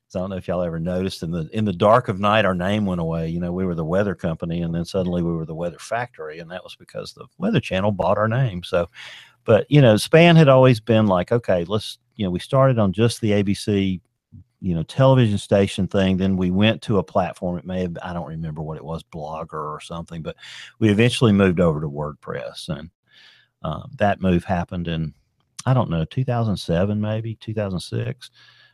So 0.09 0.19
I 0.19 0.23
don't 0.23 0.31
know 0.31 0.37
if 0.37 0.49
y'all 0.49 0.63
ever 0.63 0.81
noticed 0.81 1.23
in 1.23 1.31
the 1.31 1.49
in 1.53 1.65
the 1.65 1.73
dark 1.73 2.09
of 2.09 2.19
night, 2.19 2.45
our 2.45 2.55
name 2.55 2.85
went 2.85 3.01
away. 3.01 3.29
You 3.29 3.39
know, 3.39 3.53
we 3.53 3.65
were 3.65 3.77
the 3.77 3.85
weather 3.85 4.17
company, 4.17 4.63
and 4.63 4.75
then 4.75 4.85
suddenly 4.85 5.23
we 5.23 5.33
were 5.33 5.47
the 5.47 5.55
weather 5.55 5.79
factory, 5.79 6.41
and 6.41 6.51
that 6.51 6.65
was 6.65 6.75
because 6.75 7.13
the 7.13 7.27
Weather 7.39 7.61
Channel 7.61 7.93
bought 7.93 8.19
our 8.19 8.27
name. 8.27 8.65
So, 8.65 8.91
but 9.45 9.71
you 9.71 9.81
know, 9.81 9.95
Spann 9.95 10.37
had 10.37 10.49
always 10.49 10.81
been 10.81 11.07
like, 11.07 11.31
okay, 11.31 11.65
let's 11.65 11.99
you 12.21 12.27
know, 12.27 12.31
we 12.31 12.39
started 12.39 12.79
on 12.79 12.93
just 12.93 13.23
the 13.23 13.31
ABC, 13.31 13.99
you 14.61 14.75
know, 14.75 14.83
television 14.83 15.39
station 15.39 15.89
thing. 15.89 16.19
Then 16.19 16.37
we 16.37 16.51
went 16.51 16.83
to 16.83 16.99
a 16.99 17.03
platform. 17.03 17.57
It 17.57 17.65
may 17.65 17.81
have, 17.81 17.97
I 18.03 18.13
don't 18.13 18.29
remember 18.29 18.61
what 18.61 18.77
it 18.77 18.85
was, 18.85 19.03
Blogger 19.05 19.55
or 19.55 19.81
something, 19.81 20.21
but 20.21 20.37
we 20.81 20.91
eventually 20.91 21.33
moved 21.33 21.61
over 21.61 21.81
to 21.81 21.89
WordPress. 21.89 22.69
And 22.69 22.91
um, 23.63 23.91
that 23.97 24.21
move 24.21 24.45
happened 24.45 24.87
in, 24.87 25.15
I 25.65 25.73
don't 25.73 25.89
know, 25.89 26.05
2007, 26.05 27.01
maybe 27.01 27.37
2006. 27.37 28.31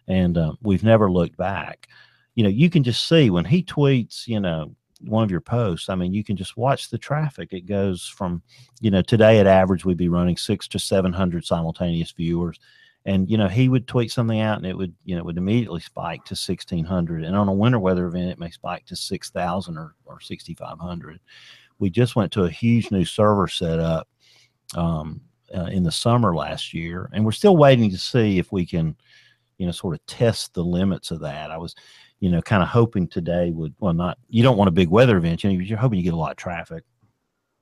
And 0.08 0.38
um, 0.38 0.58
we've 0.60 0.82
never 0.82 1.08
looked 1.08 1.36
back. 1.36 1.86
You 2.34 2.42
know, 2.42 2.50
you 2.50 2.68
can 2.68 2.82
just 2.82 3.08
see 3.08 3.30
when 3.30 3.44
he 3.44 3.62
tweets, 3.62 4.26
you 4.26 4.40
know, 4.40 4.74
one 5.02 5.22
of 5.22 5.30
your 5.30 5.40
posts, 5.40 5.88
I 5.88 5.94
mean, 5.94 6.12
you 6.12 6.24
can 6.24 6.36
just 6.36 6.56
watch 6.56 6.90
the 6.90 6.98
traffic. 6.98 7.52
It 7.52 7.66
goes 7.66 8.08
from, 8.08 8.42
you 8.80 8.90
know, 8.90 9.02
today 9.02 9.38
at 9.38 9.46
average, 9.46 9.84
we'd 9.84 9.96
be 9.96 10.08
running 10.08 10.36
six 10.36 10.66
to 10.68 10.80
700 10.80 11.44
simultaneous 11.44 12.10
viewers 12.10 12.58
and 13.06 13.30
you 13.30 13.38
know 13.38 13.48
he 13.48 13.68
would 13.68 13.88
tweet 13.88 14.12
something 14.12 14.40
out 14.40 14.58
and 14.58 14.66
it 14.66 14.76
would 14.76 14.94
you 15.04 15.16
know 15.16 15.24
would 15.24 15.38
immediately 15.38 15.80
spike 15.80 16.24
to 16.24 16.34
1600 16.34 17.24
and 17.24 17.34
on 17.34 17.48
a 17.48 17.52
winter 17.52 17.78
weather 17.78 18.06
event 18.06 18.30
it 18.30 18.38
may 18.38 18.50
spike 18.50 18.84
to 18.84 18.94
6000 18.94 19.78
or, 19.78 19.94
or 20.04 20.20
6500 20.20 21.20
we 21.78 21.88
just 21.88 22.16
went 22.16 22.32
to 22.32 22.44
a 22.44 22.50
huge 22.50 22.90
new 22.90 23.04
server 23.04 23.48
setup 23.48 24.08
um, 24.76 25.20
uh, 25.56 25.66
in 25.66 25.82
the 25.82 25.92
summer 25.92 26.34
last 26.34 26.74
year 26.74 27.08
and 27.14 27.24
we're 27.24 27.32
still 27.32 27.56
waiting 27.56 27.90
to 27.90 27.98
see 27.98 28.38
if 28.38 28.52
we 28.52 28.66
can 28.66 28.94
you 29.58 29.66
know 29.66 29.72
sort 29.72 29.94
of 29.94 30.04
test 30.06 30.54
the 30.54 30.64
limits 30.64 31.10
of 31.10 31.20
that. 31.20 31.50
I 31.50 31.58
was 31.58 31.74
you 32.20 32.30
know 32.30 32.42
kind 32.42 32.62
of 32.62 32.68
hoping 32.68 33.08
today 33.08 33.50
would 33.50 33.74
well 33.78 33.92
not 33.92 34.18
you 34.28 34.42
don't 34.42 34.56
want 34.56 34.68
a 34.68 34.72
big 34.72 34.88
weather 34.88 35.16
event 35.16 35.44
you 35.44 35.52
know 35.52 35.58
you're 35.58 35.78
hoping 35.78 35.98
you 35.98 36.04
get 36.04 36.14
a 36.14 36.18
lot 36.18 36.30
of 36.30 36.36
traffic. 36.36 36.84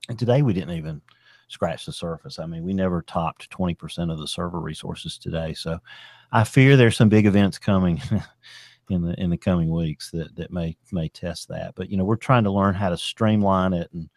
And 0.09 0.18
today 0.18 0.42
we 0.42 0.53
didn't 0.53 0.76
even 0.76 1.01
scratch 1.49 1.86
the 1.86 1.92
surface. 1.92 2.38
I 2.38 2.47
mean, 2.47 2.64
we 2.64 2.72
never 2.72 3.03
topped 3.03 3.51
20% 3.51 4.12
of 4.12 4.18
the 4.18 4.28
server 4.28 4.61
resources 4.61 5.18
today. 5.18 5.55
So 5.55 5.78
I 6.32 6.45
fear 6.45 6.76
there's 6.76 6.97
some 6.97 7.09
big 7.09 7.26
events 7.26 7.59
coming 7.59 8.03
in 8.90 9.03
the 9.03 9.14
in 9.20 9.30
the 9.30 9.36
coming 9.36 9.70
weeks 9.70 10.11
that 10.11 10.34
that 10.36 10.53
may 10.53 10.76
may 10.92 11.09
test 11.09 11.49
that. 11.49 11.74
But 11.74 11.90
you 11.90 11.97
know, 11.97 12.05
we're 12.05 12.16
trying 12.16 12.45
to 12.45 12.51
learn 12.51 12.74
how 12.74 12.90
to 12.90 12.97
streamline 12.97 13.72
it, 13.72 13.90
and 13.92 14.09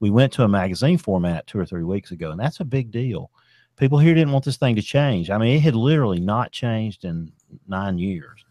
we 0.00 0.10
went 0.10 0.32
to 0.34 0.44
a 0.44 0.48
magazine 0.48 0.98
format 0.98 1.46
two 1.46 1.58
or 1.58 1.66
three 1.66 1.84
weeks 1.84 2.10
ago, 2.10 2.30
and 2.30 2.40
that's 2.40 2.60
a 2.60 2.64
big 2.64 2.90
deal. 2.90 3.30
People 3.76 3.98
here 3.98 4.14
didn't 4.14 4.32
want 4.32 4.44
this 4.44 4.56
thing 4.56 4.74
to 4.76 4.82
change. 4.82 5.28
I 5.28 5.36
mean, 5.36 5.56
it 5.56 5.60
had 5.60 5.76
literally 5.76 6.20
not 6.20 6.50
changed 6.50 7.04
in 7.04 7.30
nine 7.68 7.98
years, 7.98 8.44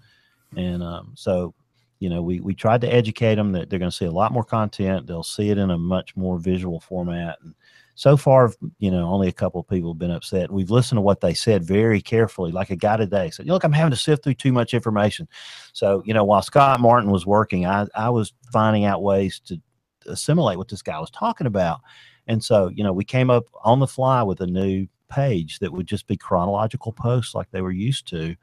and 0.55 0.83
um, 0.83 1.13
so 1.15 1.53
you 1.99 2.09
know, 2.09 2.21
we 2.21 2.39
we 2.39 2.53
tried 2.53 2.81
to 2.81 2.93
educate 2.93 3.35
them 3.35 3.51
that 3.53 3.69
they're 3.69 3.79
going 3.79 3.91
to 3.91 3.97
see 3.97 4.05
a 4.05 4.11
lot 4.11 4.31
more 4.31 4.43
content. 4.43 5.07
They'll 5.07 5.23
see 5.23 5.49
it 5.49 5.57
in 5.57 5.71
a 5.71 5.77
much 5.77 6.15
more 6.15 6.37
visual 6.37 6.79
format, 6.79 7.37
and 7.41 7.55
so 7.95 8.17
far, 8.17 8.51
you 8.77 8.91
know, 8.91 9.07
only 9.07 9.29
a 9.29 9.33
couple 9.33 9.61
of 9.61 9.67
people 9.67 9.93
have 9.93 9.99
been 9.99 10.11
upset. 10.11 10.51
We've 10.51 10.69
listened 10.69 10.97
to 10.97 11.01
what 11.01 11.21
they 11.21 11.33
said 11.33 11.63
very 11.63 12.01
carefully. 12.01 12.51
Like 12.51 12.69
a 12.69 12.75
guy 12.75 12.97
today 12.97 13.29
said, 13.31 13.47
"Look, 13.47 13.63
I'm 13.63 13.71
having 13.71 13.91
to 13.91 13.97
sift 13.97 14.23
through 14.23 14.33
too 14.35 14.51
much 14.51 14.73
information." 14.73 15.27
So, 15.71 16.03
you 16.05 16.13
know, 16.13 16.25
while 16.25 16.41
Scott 16.41 16.81
Martin 16.81 17.09
was 17.09 17.25
working, 17.25 17.65
I 17.65 17.87
I 17.95 18.09
was 18.09 18.33
finding 18.51 18.83
out 18.83 19.01
ways 19.01 19.39
to 19.45 19.59
assimilate 20.07 20.57
what 20.57 20.67
this 20.67 20.81
guy 20.81 20.99
was 20.99 21.09
talking 21.09 21.47
about, 21.47 21.79
and 22.27 22.43
so, 22.43 22.69
you 22.69 22.83
know, 22.83 22.93
we 22.93 23.05
came 23.05 23.29
up 23.29 23.45
on 23.63 23.79
the 23.79 23.87
fly 23.87 24.21
with 24.23 24.41
a 24.41 24.47
new 24.47 24.87
page 25.09 25.59
that 25.59 25.71
would 25.71 25.87
just 25.87 26.07
be 26.07 26.17
chronological 26.17 26.91
posts 26.91 27.33
like 27.33 27.49
they 27.51 27.61
were 27.61 27.71
used 27.71 28.07
to. 28.09 28.35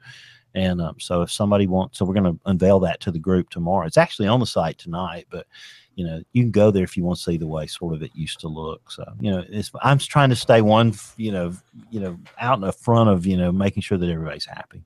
And 0.55 0.81
um, 0.81 0.95
so, 0.99 1.21
if 1.21 1.31
somebody 1.31 1.67
wants, 1.67 1.97
so 1.97 2.05
we're 2.05 2.13
going 2.13 2.31
to 2.31 2.39
unveil 2.45 2.79
that 2.81 2.99
to 3.01 3.11
the 3.11 3.19
group 3.19 3.49
tomorrow. 3.49 3.87
It's 3.87 3.97
actually 3.97 4.27
on 4.27 4.39
the 4.39 4.45
site 4.45 4.77
tonight, 4.77 5.25
but 5.29 5.47
you 5.95 6.05
know, 6.05 6.21
you 6.31 6.43
can 6.43 6.51
go 6.51 6.71
there 6.71 6.83
if 6.83 6.97
you 6.97 7.03
want 7.03 7.17
to 7.17 7.23
see 7.23 7.37
the 7.37 7.47
way 7.47 7.67
sort 7.67 7.93
of 7.93 8.01
it 8.01 8.11
used 8.15 8.39
to 8.41 8.47
look. 8.47 8.91
So, 8.91 9.05
you 9.19 9.31
know, 9.31 9.43
I'm 9.81 9.97
trying 9.97 10.29
to 10.29 10.35
stay 10.35 10.61
one, 10.61 10.93
you 11.17 11.31
know, 11.31 11.53
you 11.91 11.99
know, 11.99 12.17
out 12.39 12.55
in 12.55 12.61
the 12.61 12.71
front 12.71 13.09
of, 13.09 13.25
you 13.25 13.37
know, 13.37 13.51
making 13.51 13.83
sure 13.83 13.97
that 13.97 14.09
everybody's 14.09 14.45
happy. 14.45 14.83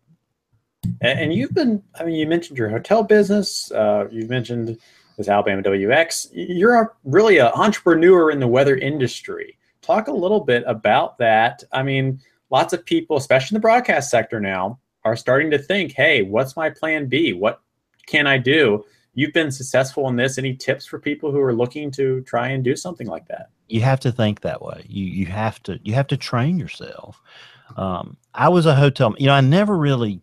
And 1.01 1.34
you've 1.34 1.53
been, 1.53 1.84
I 1.99 2.03
mean, 2.03 2.16
you 2.16 2.28
mentioned 2.28 2.58
your 2.58 2.70
hotel 2.70 3.03
business. 3.03 3.72
Uh, 3.72 4.08
you've 4.12 4.30
mentioned 4.30 4.78
this 5.18 5.28
Alabama 5.28 5.62
WX. 5.64 6.30
You're 6.32 6.82
a, 6.82 6.89
really 7.03 7.39
an 7.39 7.51
entrepreneur 7.55 8.32
in 8.32 8.39
the 8.39 8.47
weather 8.47 8.78
industry. 8.78 9.58
Talk 9.82 10.08
a 10.08 10.14
little 10.14 10.39
bit 10.39 10.64
about 10.66 11.18
that. 11.18 11.64
I 11.72 11.84
mean, 11.84 12.20
lots 12.49 12.74
of 12.74 12.86
people, 12.86 13.18
especially 13.18 13.55
in 13.55 13.62
the 13.62 13.66
broadcast 13.66 14.10
sector 14.10 14.39
now, 14.39 14.80
are 15.03 15.16
starting 15.16 15.51
to 15.51 15.58
think, 15.58 15.93
hey, 15.93 16.22
what's 16.22 16.55
my 16.55 16.70
plan 16.70 17.08
B? 17.08 17.34
What 17.34 17.62
can 18.05 18.28
I 18.28 18.38
do? 18.38 18.86
You've 19.18 19.34
been 19.34 19.51
successful 19.51 20.07
in 20.07 20.15
this. 20.15 20.38
Any 20.38 20.55
tips 20.55 20.86
for 20.86 20.99
people 20.99 21.32
who 21.32 21.41
are 21.41 21.53
looking 21.53 21.89
to 21.91 22.22
try 22.22 22.49
and 22.49 22.63
do 22.63 22.76
something 22.76 23.07
like 23.07 23.28
that? 23.28 23.49
You 23.68 23.82
have 23.82 23.99
to 24.01 24.11
think 24.11 24.41
that 24.41 24.61
way. 24.61 24.86
You 24.88 25.05
you 25.05 25.26
have 25.26 25.61
to 25.63 25.80
you 25.84 25.93
have 25.95 26.07
to 26.07 26.18
train 26.18 26.57
yourself. 26.57 27.22
Um, 27.76 28.15
I 28.34 28.47
was 28.47 28.65
a 28.65 28.76
hotel. 28.76 29.15
You 29.18 29.26
know, 29.26 29.34
I 29.34 29.41
never 29.41 29.76
really. 29.76 30.22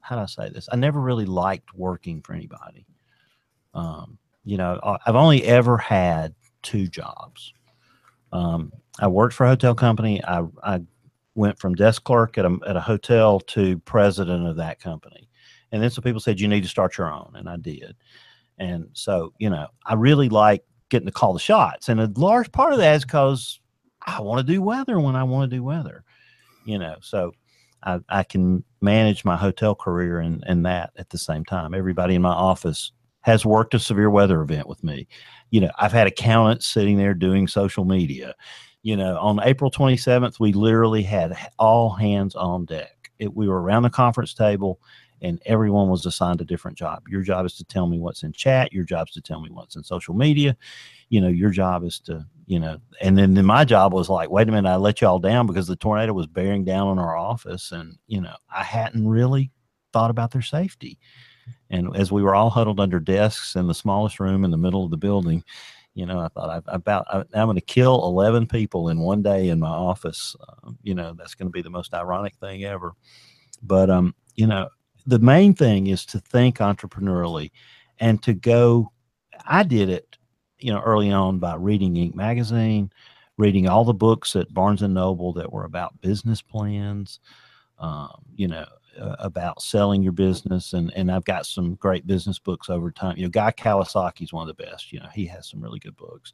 How 0.00 0.16
do 0.16 0.22
I 0.22 0.26
say 0.26 0.48
this? 0.48 0.68
I 0.72 0.76
never 0.76 1.00
really 1.00 1.26
liked 1.26 1.74
working 1.74 2.22
for 2.22 2.32
anybody. 2.32 2.86
Um, 3.72 4.18
you 4.44 4.56
know, 4.56 4.80
I've 5.06 5.14
only 5.14 5.44
ever 5.44 5.78
had 5.78 6.34
two 6.62 6.88
jobs. 6.88 7.52
Um, 8.32 8.72
I 8.98 9.06
worked 9.06 9.34
for 9.34 9.44
a 9.44 9.50
hotel 9.50 9.74
company. 9.74 10.22
I, 10.24 10.44
I 10.64 10.80
went 11.34 11.58
from 11.58 11.74
desk 11.74 12.02
clerk 12.04 12.36
at 12.36 12.44
a, 12.44 12.58
at 12.66 12.76
a 12.76 12.80
hotel 12.80 13.38
to 13.40 13.78
president 13.80 14.46
of 14.46 14.56
that 14.56 14.80
company. 14.80 15.28
And 15.72 15.82
then 15.82 15.90
some 15.90 16.04
people 16.04 16.20
said, 16.20 16.38
you 16.38 16.48
need 16.48 16.62
to 16.62 16.68
start 16.68 16.98
your 16.98 17.12
own. 17.12 17.32
And 17.34 17.48
I 17.48 17.56
did. 17.56 17.96
And 18.58 18.88
so, 18.92 19.32
you 19.38 19.50
know, 19.50 19.66
I 19.86 19.94
really 19.94 20.28
like 20.28 20.62
getting 20.90 21.06
to 21.06 21.12
call 21.12 21.32
the 21.32 21.40
shots. 21.40 21.88
And 21.88 22.00
a 22.00 22.12
large 22.16 22.52
part 22.52 22.72
of 22.72 22.78
that 22.78 22.96
is 22.96 23.04
because 23.04 23.58
I 24.06 24.20
want 24.20 24.46
to 24.46 24.52
do 24.52 24.62
weather 24.62 25.00
when 25.00 25.16
I 25.16 25.24
want 25.24 25.50
to 25.50 25.56
do 25.56 25.64
weather, 25.64 26.04
you 26.64 26.78
know. 26.78 26.96
So 27.00 27.32
I, 27.82 28.00
I 28.08 28.22
can 28.22 28.62
manage 28.80 29.24
my 29.24 29.36
hotel 29.36 29.74
career 29.74 30.20
and, 30.20 30.44
and 30.46 30.66
that 30.66 30.90
at 30.96 31.10
the 31.10 31.18
same 31.18 31.44
time. 31.44 31.74
Everybody 31.74 32.14
in 32.14 32.22
my 32.22 32.32
office 32.32 32.92
has 33.22 33.46
worked 33.46 33.74
a 33.74 33.78
severe 33.78 34.10
weather 34.10 34.42
event 34.42 34.68
with 34.68 34.84
me. 34.84 35.08
You 35.50 35.62
know, 35.62 35.70
I've 35.78 35.92
had 35.92 36.06
accountants 36.06 36.66
sitting 36.66 36.98
there 36.98 37.14
doing 37.14 37.48
social 37.48 37.84
media. 37.84 38.34
You 38.82 38.96
know, 38.96 39.16
on 39.18 39.40
April 39.44 39.70
27th, 39.70 40.40
we 40.40 40.52
literally 40.52 41.02
had 41.02 41.36
all 41.58 41.90
hands 41.90 42.34
on 42.34 42.64
deck. 42.64 43.10
It, 43.18 43.34
we 43.34 43.48
were 43.48 43.62
around 43.62 43.84
the 43.84 43.90
conference 43.90 44.34
table 44.34 44.80
and 45.22 45.40
everyone 45.46 45.88
was 45.88 46.04
assigned 46.04 46.40
a 46.40 46.44
different 46.44 46.76
job. 46.76 47.04
Your 47.08 47.22
job 47.22 47.46
is 47.46 47.54
to 47.54 47.64
tell 47.64 47.86
me 47.86 47.98
what's 47.98 48.24
in 48.24 48.32
chat. 48.32 48.72
Your 48.72 48.84
job 48.84 49.08
is 49.08 49.14
to 49.14 49.20
tell 49.20 49.40
me 49.40 49.50
what's 49.50 49.76
in 49.76 49.84
social 49.84 50.14
media. 50.14 50.56
You 51.10 51.20
know, 51.20 51.28
your 51.28 51.50
job 51.50 51.84
is 51.84 52.00
to, 52.00 52.26
you 52.46 52.58
know, 52.58 52.78
and 53.00 53.16
then, 53.16 53.34
then 53.34 53.46
my 53.46 53.64
job 53.64 53.92
was 53.92 54.08
like, 54.08 54.30
wait 54.30 54.48
a 54.48 54.52
minute, 54.52 54.68
I 54.68 54.76
let 54.76 55.00
y'all 55.00 55.20
down 55.20 55.46
because 55.46 55.68
the 55.68 55.76
tornado 55.76 56.12
was 56.12 56.26
bearing 56.26 56.64
down 56.64 56.88
on 56.88 56.98
our 56.98 57.16
office. 57.16 57.70
And, 57.70 57.96
you 58.08 58.20
know, 58.20 58.34
I 58.54 58.64
hadn't 58.64 59.06
really 59.06 59.52
thought 59.92 60.10
about 60.10 60.32
their 60.32 60.42
safety. 60.42 60.98
And 61.70 61.96
as 61.96 62.10
we 62.10 62.22
were 62.22 62.34
all 62.34 62.50
huddled 62.50 62.80
under 62.80 62.98
desks 62.98 63.54
in 63.54 63.68
the 63.68 63.74
smallest 63.74 64.18
room 64.18 64.44
in 64.44 64.50
the 64.50 64.58
middle 64.58 64.84
of 64.84 64.90
the 64.90 64.96
building, 64.96 65.44
you 65.94 66.06
know, 66.06 66.18
I 66.18 66.28
thought 66.28 66.50
I, 66.50 66.74
about 66.74 67.06
I, 67.12 67.18
am 67.38 67.46
going 67.46 67.56
to 67.56 67.60
kill 67.60 68.04
11 68.06 68.46
people 68.48 68.88
in 68.88 68.98
one 68.98 69.22
day 69.22 69.50
in 69.50 69.60
my 69.60 69.68
office. 69.68 70.34
Uh, 70.40 70.72
you 70.82 70.94
know, 70.94 71.14
that's 71.16 71.34
going 71.34 71.48
to 71.48 71.52
be 71.52 71.62
the 71.62 71.70
most 71.70 71.94
ironic 71.94 72.34
thing 72.36 72.64
ever. 72.64 72.94
But 73.62 73.90
um, 73.90 74.14
you 74.34 74.46
know, 74.46 74.68
the 75.06 75.18
main 75.18 75.54
thing 75.54 75.88
is 75.88 76.04
to 76.06 76.18
think 76.18 76.58
entrepreneurially 76.58 77.50
and 77.98 78.22
to 78.22 78.32
go 78.32 78.90
i 79.46 79.62
did 79.62 79.88
it 79.88 80.16
you 80.58 80.72
know 80.72 80.80
early 80.80 81.10
on 81.10 81.38
by 81.38 81.54
reading 81.54 81.94
Inc. 81.94 82.14
magazine 82.14 82.90
reading 83.36 83.68
all 83.68 83.84
the 83.84 83.92
books 83.92 84.36
at 84.36 84.52
barnes 84.52 84.82
and 84.82 84.94
noble 84.94 85.32
that 85.32 85.52
were 85.52 85.64
about 85.64 86.00
business 86.00 86.40
plans 86.42 87.20
um, 87.78 88.22
you 88.34 88.48
know 88.48 88.66
uh, 89.00 89.16
about 89.20 89.62
selling 89.62 90.02
your 90.02 90.12
business 90.12 90.74
and 90.74 90.92
and 90.94 91.10
i've 91.10 91.24
got 91.24 91.46
some 91.46 91.74
great 91.76 92.06
business 92.06 92.38
books 92.38 92.68
over 92.68 92.90
time. 92.90 93.16
You 93.16 93.24
know 93.24 93.30
guy 93.30 93.50
kawasaki 93.50 94.22
is 94.22 94.32
one 94.32 94.48
of 94.48 94.54
the 94.56 94.62
best 94.62 94.92
you 94.92 95.00
know 95.00 95.08
he 95.14 95.26
has 95.26 95.48
some 95.48 95.60
really 95.62 95.78
good 95.78 95.96
books. 95.96 96.32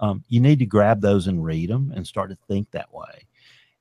Um, 0.00 0.24
you 0.28 0.40
need 0.40 0.58
to 0.58 0.66
grab 0.66 1.00
those 1.00 1.28
and 1.28 1.44
read 1.44 1.70
them 1.70 1.92
and 1.94 2.06
start 2.06 2.28
to 2.30 2.38
think 2.48 2.70
that 2.72 2.92
way 2.92 3.26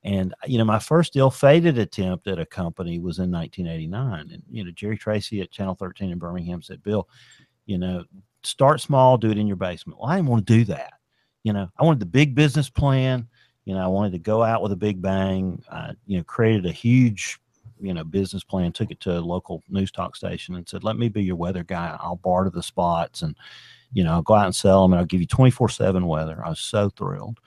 and 0.04 0.34
uh, 0.34 0.48
you 0.48 0.58
know, 0.58 0.66
my 0.66 0.80
first 0.80 1.16
ill-fated 1.16 1.78
attempt 1.78 2.28
at 2.28 2.40
a 2.40 2.46
company 2.46 3.00
was 3.00 3.20
in 3.20 3.32
1989. 3.32 4.32
And 4.32 4.44
you 4.50 4.64
know, 4.64 4.72
Jerry 4.72 4.98
Tracy 4.98 5.42
at 5.42 5.52
Channel 5.52 5.76
13 5.76 6.12
in 6.12 6.20
Birmingham 6.20 6.62
said, 6.62 6.84
"Bill, 6.84 7.08
you 7.66 7.78
know, 7.78 8.04
start 8.44 8.82
small, 8.82 9.18
do 9.18 9.32
it 9.32 9.38
in 9.38 9.48
your 9.48 9.56
basement." 9.56 10.00
Well, 10.00 10.10
I 10.10 10.18
didn't 10.18 10.30
want 10.30 10.46
to 10.46 10.54
do 10.54 10.66
that. 10.66 10.94
You 11.44 11.54
know, 11.54 11.70
I 11.78 11.84
wanted 11.84 12.00
the 12.00 12.06
big 12.06 12.36
business 12.36 12.70
plan. 12.70 13.28
You 13.66 13.76
know, 13.76 13.84
I 13.84 13.88
wanted 13.88 14.12
to 14.12 14.20
go 14.20 14.44
out 14.44 14.62
with 14.62 14.74
a 14.74 14.78
big 14.78 15.02
bang. 15.02 15.64
I, 15.72 15.92
you 16.06 16.18
know, 16.18 16.24
created 16.24 16.66
a 16.66 16.72
huge, 16.72 17.40
you 17.80 17.94
know, 17.94 18.04
business 18.04 18.44
plan. 18.44 18.74
Took 18.74 18.92
it 18.92 19.00
to 19.02 19.20
a 19.20 19.22
local 19.22 19.64
news 19.70 19.92
talk 19.92 20.18
station 20.18 20.56
and 20.56 20.68
said, 20.68 20.84
"Let 20.84 20.98
me 20.98 21.08
be 21.08 21.24
your 21.24 21.38
weather 21.38 21.64
guy. 21.64 21.98
I'll 22.00 22.18
barter 22.18 22.50
the 22.50 22.64
spots 22.64 23.22
and." 23.22 23.36
You 23.96 24.04
know, 24.04 24.14
I'll 24.14 24.24
go 24.24 24.34
out 24.34 24.48
and 24.48 24.56
sell 24.56 24.82
them 24.82 24.94
and 24.94 25.00
I'll 25.00 25.06
give 25.06 25.22
you 25.22 25.28
24 25.28 25.70
7 25.70 26.08
weather. 26.08 26.42
I 26.44 26.50
was 26.50 26.60
so 26.60 26.90
thrilled. 26.90 27.38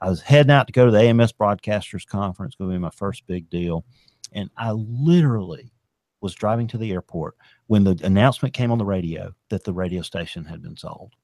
I 0.00 0.08
was 0.08 0.20
heading 0.20 0.52
out 0.52 0.66
to 0.66 0.72
go 0.72 0.86
to 0.86 0.92
the 0.92 1.00
AMS 1.00 1.32
Broadcasters 1.32 2.06
Conference, 2.06 2.54
going 2.54 2.70
to 2.70 2.76
be 2.76 2.80
my 2.80 2.90
first 2.90 3.26
big 3.26 3.50
deal. 3.50 3.84
And 4.32 4.50
I 4.56 4.72
literally 4.72 5.72
was 6.20 6.34
driving 6.34 6.66
to 6.68 6.78
the 6.78 6.92
airport 6.92 7.36
when 7.66 7.84
the 7.84 7.98
announcement 8.02 8.54
came 8.54 8.70
on 8.70 8.78
the 8.78 8.84
radio 8.84 9.32
that 9.50 9.64
the 9.64 9.72
radio 9.72 10.02
station 10.02 10.44
had 10.44 10.62
been 10.62 10.76
sold. 10.76 11.14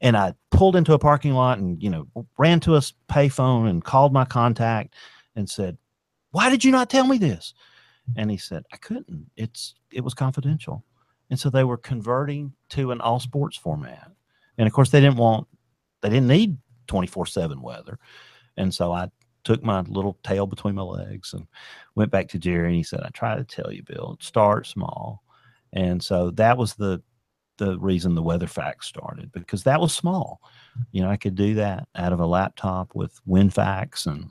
And 0.00 0.16
I 0.16 0.34
pulled 0.50 0.76
into 0.76 0.92
a 0.92 0.98
parking 0.98 1.32
lot 1.32 1.58
and, 1.58 1.82
you 1.82 1.90
know, 1.90 2.06
ran 2.38 2.60
to 2.60 2.76
a 2.76 2.80
payphone 3.08 3.68
and 3.68 3.82
called 3.82 4.12
my 4.12 4.24
contact 4.24 4.94
and 5.36 5.48
said, 5.48 5.78
Why 6.32 6.50
did 6.50 6.64
you 6.64 6.70
not 6.70 6.90
tell 6.90 7.06
me 7.06 7.16
this? 7.16 7.54
And 8.16 8.30
he 8.30 8.36
said, 8.36 8.64
I 8.72 8.76
couldn't. 8.76 9.30
It's 9.36 9.74
it 9.92 10.02
was 10.02 10.14
confidential. 10.14 10.84
And 11.30 11.38
so 11.38 11.48
they 11.48 11.64
were 11.64 11.76
converting 11.76 12.52
to 12.70 12.90
an 12.90 13.00
all 13.00 13.20
sports 13.20 13.56
format. 13.56 14.10
And 14.58 14.66
of 14.66 14.72
course 14.72 14.90
they 14.90 15.00
didn't 15.00 15.16
want 15.16 15.46
they 16.02 16.10
didn't 16.10 16.28
need 16.28 16.58
24 16.90 17.26
7 17.26 17.62
weather. 17.62 17.98
And 18.56 18.74
so 18.74 18.92
I 18.92 19.08
took 19.44 19.62
my 19.62 19.80
little 19.82 20.18
tail 20.24 20.44
between 20.44 20.74
my 20.74 20.82
legs 20.82 21.32
and 21.32 21.46
went 21.94 22.10
back 22.10 22.28
to 22.28 22.38
Jerry 22.38 22.66
and 22.66 22.76
he 22.76 22.82
said, 22.82 23.00
I 23.04 23.10
try 23.10 23.36
to 23.36 23.44
tell 23.44 23.72
you, 23.72 23.84
Bill, 23.84 24.18
start 24.20 24.66
small. 24.66 25.22
And 25.72 26.02
so 26.02 26.30
that 26.32 26.58
was 26.58 26.74
the 26.74 27.00
the 27.58 27.78
reason 27.78 28.14
the 28.14 28.22
weather 28.22 28.46
fax 28.46 28.86
started 28.86 29.30
because 29.32 29.62
that 29.64 29.80
was 29.80 29.92
small. 29.94 30.40
You 30.92 31.02
know, 31.02 31.10
I 31.10 31.16
could 31.16 31.34
do 31.34 31.54
that 31.54 31.86
out 31.94 32.12
of 32.12 32.18
a 32.18 32.26
laptop 32.26 32.94
with 32.94 33.20
WinFax 33.28 34.06
and 34.06 34.30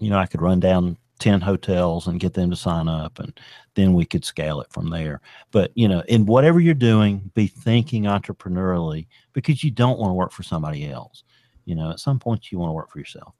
you 0.00 0.10
know, 0.10 0.18
I 0.18 0.26
could 0.26 0.42
run 0.42 0.58
down 0.58 0.96
10 1.20 1.40
hotels 1.40 2.06
and 2.06 2.20
get 2.20 2.34
them 2.34 2.50
to 2.50 2.56
sign 2.56 2.88
up 2.88 3.18
and 3.18 3.38
then 3.74 3.92
we 3.92 4.04
could 4.04 4.24
scale 4.24 4.60
it 4.60 4.72
from 4.72 4.90
there. 4.90 5.20
But, 5.52 5.72
you 5.74 5.88
know, 5.88 6.02
in 6.08 6.26
whatever 6.26 6.58
you're 6.58 6.74
doing, 6.74 7.30
be 7.34 7.46
thinking 7.46 8.04
entrepreneurially 8.04 9.06
because 9.32 9.62
you 9.62 9.70
don't 9.70 9.98
want 9.98 10.10
to 10.10 10.14
work 10.14 10.32
for 10.32 10.42
somebody 10.42 10.90
else 10.90 11.22
you 11.68 11.74
know 11.74 11.90
at 11.90 12.00
some 12.00 12.18
point 12.18 12.50
you 12.50 12.58
want 12.58 12.70
to 12.70 12.72
work 12.72 12.90
for 12.90 12.98
yourself. 12.98 13.34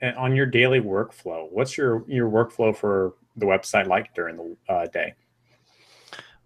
And 0.00 0.16
on 0.16 0.34
your 0.34 0.46
daily 0.46 0.80
workflow 0.80 1.46
what's 1.50 1.76
your 1.76 2.04
your 2.08 2.30
workflow 2.30 2.74
for 2.74 3.14
the 3.36 3.46
website 3.46 3.86
like 3.86 4.14
during 4.14 4.36
the 4.36 4.72
uh, 4.72 4.86
day? 4.86 5.14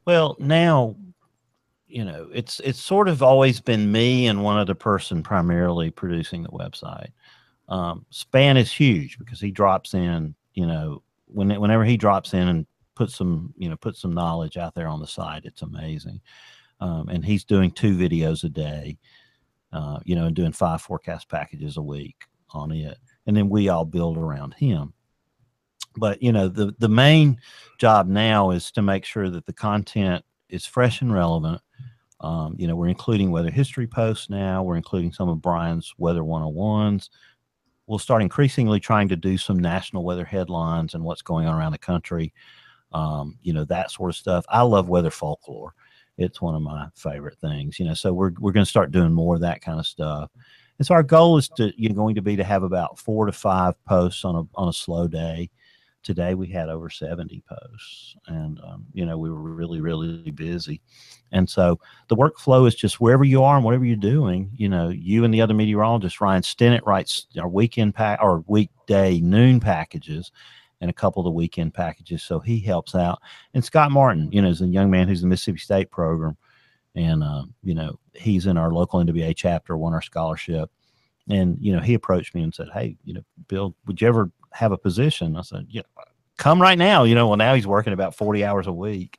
Well 0.04 0.36
now 0.40 0.96
you 1.86 2.04
know 2.04 2.28
it's 2.32 2.60
it's 2.60 2.82
sort 2.82 3.06
of 3.06 3.22
always 3.22 3.60
been 3.60 3.92
me 3.92 4.26
and 4.26 4.42
one 4.42 4.58
other 4.58 4.74
person 4.74 5.22
primarily 5.22 5.90
producing 5.90 6.42
the 6.42 6.48
website. 6.48 7.10
Um, 7.68 8.04
Spann 8.12 8.58
is 8.58 8.72
huge 8.72 9.18
because 9.18 9.40
he 9.40 9.52
drops 9.52 9.94
in 9.94 10.34
you 10.54 10.66
know 10.66 11.02
when, 11.26 11.48
whenever 11.60 11.84
he 11.84 11.96
drops 11.96 12.34
in 12.34 12.48
and 12.48 12.66
puts 12.96 13.14
some 13.14 13.54
you 13.56 13.68
know 13.68 13.76
puts 13.76 14.00
some 14.00 14.12
knowledge 14.12 14.56
out 14.56 14.74
there 14.74 14.88
on 14.88 15.00
the 15.00 15.06
site. 15.06 15.44
It's 15.44 15.62
amazing, 15.62 16.20
um, 16.80 17.08
and 17.08 17.24
he's 17.24 17.44
doing 17.44 17.70
two 17.70 17.96
videos 17.96 18.42
a 18.42 18.48
day, 18.48 18.98
uh, 19.74 19.98
you 20.04 20.14
know, 20.14 20.26
and 20.26 20.34
doing 20.34 20.52
five 20.52 20.80
forecast 20.80 21.28
packages 21.28 21.76
a 21.76 21.82
week 21.82 22.24
on 22.50 22.72
it, 22.72 22.96
and 23.26 23.36
then 23.36 23.50
we 23.50 23.68
all 23.68 23.84
build 23.84 24.16
around 24.16 24.54
him. 24.54 24.94
But 25.96 26.22
you 26.22 26.32
know, 26.32 26.48
the 26.48 26.74
the 26.78 26.88
main 26.88 27.38
job 27.78 28.08
now 28.08 28.50
is 28.50 28.70
to 28.72 28.82
make 28.82 29.04
sure 29.04 29.28
that 29.28 29.44
the 29.44 29.52
content 29.52 30.24
is 30.48 30.64
fresh 30.64 31.02
and 31.02 31.12
relevant. 31.12 31.60
Um, 32.20 32.54
you 32.58 32.66
know, 32.66 32.76
we're 32.76 32.88
including 32.88 33.30
weather 33.30 33.50
history 33.50 33.86
posts 33.86 34.30
now. 34.30 34.62
We're 34.62 34.76
including 34.76 35.12
some 35.12 35.28
of 35.28 35.42
Brian's 35.42 35.92
weather 35.98 36.22
101s 36.22 37.10
we'll 37.86 37.98
start 37.98 38.22
increasingly 38.22 38.80
trying 38.80 39.08
to 39.08 39.16
do 39.16 39.36
some 39.36 39.58
national 39.58 40.04
weather 40.04 40.24
headlines 40.24 40.94
and 40.94 41.04
what's 41.04 41.22
going 41.22 41.46
on 41.46 41.54
around 41.54 41.72
the 41.72 41.78
country 41.78 42.32
um, 42.92 43.38
you 43.42 43.52
know 43.52 43.64
that 43.64 43.90
sort 43.90 44.10
of 44.10 44.16
stuff 44.16 44.44
i 44.48 44.62
love 44.62 44.88
weather 44.88 45.10
folklore 45.10 45.74
it's 46.16 46.40
one 46.40 46.54
of 46.54 46.62
my 46.62 46.86
favorite 46.94 47.38
things 47.38 47.78
you 47.78 47.84
know 47.84 47.94
so 47.94 48.12
we're, 48.12 48.32
we're 48.38 48.52
going 48.52 48.64
to 48.64 48.70
start 48.70 48.92
doing 48.92 49.12
more 49.12 49.34
of 49.34 49.40
that 49.40 49.60
kind 49.60 49.78
of 49.78 49.86
stuff. 49.86 50.30
And 50.78 50.86
so 50.86 50.94
our 50.94 51.02
goal 51.02 51.38
is 51.38 51.48
to 51.50 51.72
you're 51.76 51.94
going 51.94 52.16
to 52.16 52.22
be 52.22 52.36
to 52.36 52.44
have 52.44 52.62
about 52.62 52.98
four 52.98 53.26
to 53.26 53.32
five 53.32 53.82
posts 53.84 54.24
on 54.24 54.34
a 54.34 54.42
on 54.54 54.68
a 54.68 54.72
slow 54.72 55.06
day. 55.06 55.50
Today 56.02 56.34
we 56.34 56.48
had 56.48 56.68
over 56.68 56.90
70 56.90 57.42
posts 57.48 58.16
and 58.26 58.60
um, 58.60 58.84
you 58.92 59.06
know 59.06 59.16
we 59.16 59.30
were 59.30 59.40
really 59.40 59.80
really 59.80 60.30
busy. 60.30 60.80
And 61.32 61.48
so 61.48 61.80
the 62.08 62.16
workflow 62.16 62.68
is 62.68 62.74
just 62.74 63.00
wherever 63.00 63.24
you 63.24 63.42
are 63.42 63.56
and 63.56 63.64
whatever 63.64 63.84
you're 63.84 63.96
doing 63.96 64.50
you 64.56 64.68
know 64.68 64.88
you 64.88 65.24
and 65.24 65.32
the 65.32 65.40
other 65.40 65.54
meteorologist 65.54 66.20
ryan 66.20 66.42
stinnett 66.42 66.84
writes 66.84 67.26
our 67.38 67.48
weekend 67.48 67.94
pack 67.94 68.20
or 68.22 68.44
weekday 68.46 69.20
noon 69.20 69.60
packages 69.60 70.30
and 70.80 70.90
a 70.90 70.94
couple 70.94 71.20
of 71.20 71.24
the 71.24 71.30
weekend 71.30 71.72
packages 71.72 72.22
so 72.22 72.38
he 72.40 72.58
helps 72.60 72.94
out 72.94 73.20
and 73.54 73.64
scott 73.64 73.90
martin 73.90 74.30
you 74.32 74.40
know 74.40 74.48
is 74.48 74.60
a 74.60 74.66
young 74.66 74.90
man 74.90 75.08
who's 75.08 75.22
in 75.22 75.28
the 75.28 75.32
mississippi 75.32 75.58
state 75.58 75.90
program 75.90 76.36
and 76.94 77.22
uh, 77.22 77.44
you 77.62 77.74
know 77.74 77.98
he's 78.14 78.46
in 78.46 78.56
our 78.56 78.72
local 78.72 79.02
nwa 79.02 79.34
chapter 79.36 79.76
won 79.76 79.94
our 79.94 80.02
scholarship 80.02 80.70
and 81.28 81.56
you 81.60 81.72
know 81.72 81.80
he 81.80 81.94
approached 81.94 82.34
me 82.34 82.42
and 82.42 82.54
said 82.54 82.68
hey 82.74 82.96
you 83.04 83.14
know 83.14 83.22
bill 83.48 83.74
would 83.86 84.00
you 84.00 84.08
ever 84.08 84.30
have 84.54 84.72
a 84.72 84.78
position. 84.78 85.36
I 85.36 85.42
said, 85.42 85.66
yeah, 85.68 85.82
come 86.38 86.62
right 86.62 86.78
now. 86.78 87.04
You 87.04 87.14
know, 87.14 87.28
well, 87.28 87.36
now 87.36 87.54
he's 87.54 87.66
working 87.66 87.92
about 87.92 88.14
40 88.14 88.44
hours 88.44 88.66
a 88.66 88.72
week. 88.72 89.18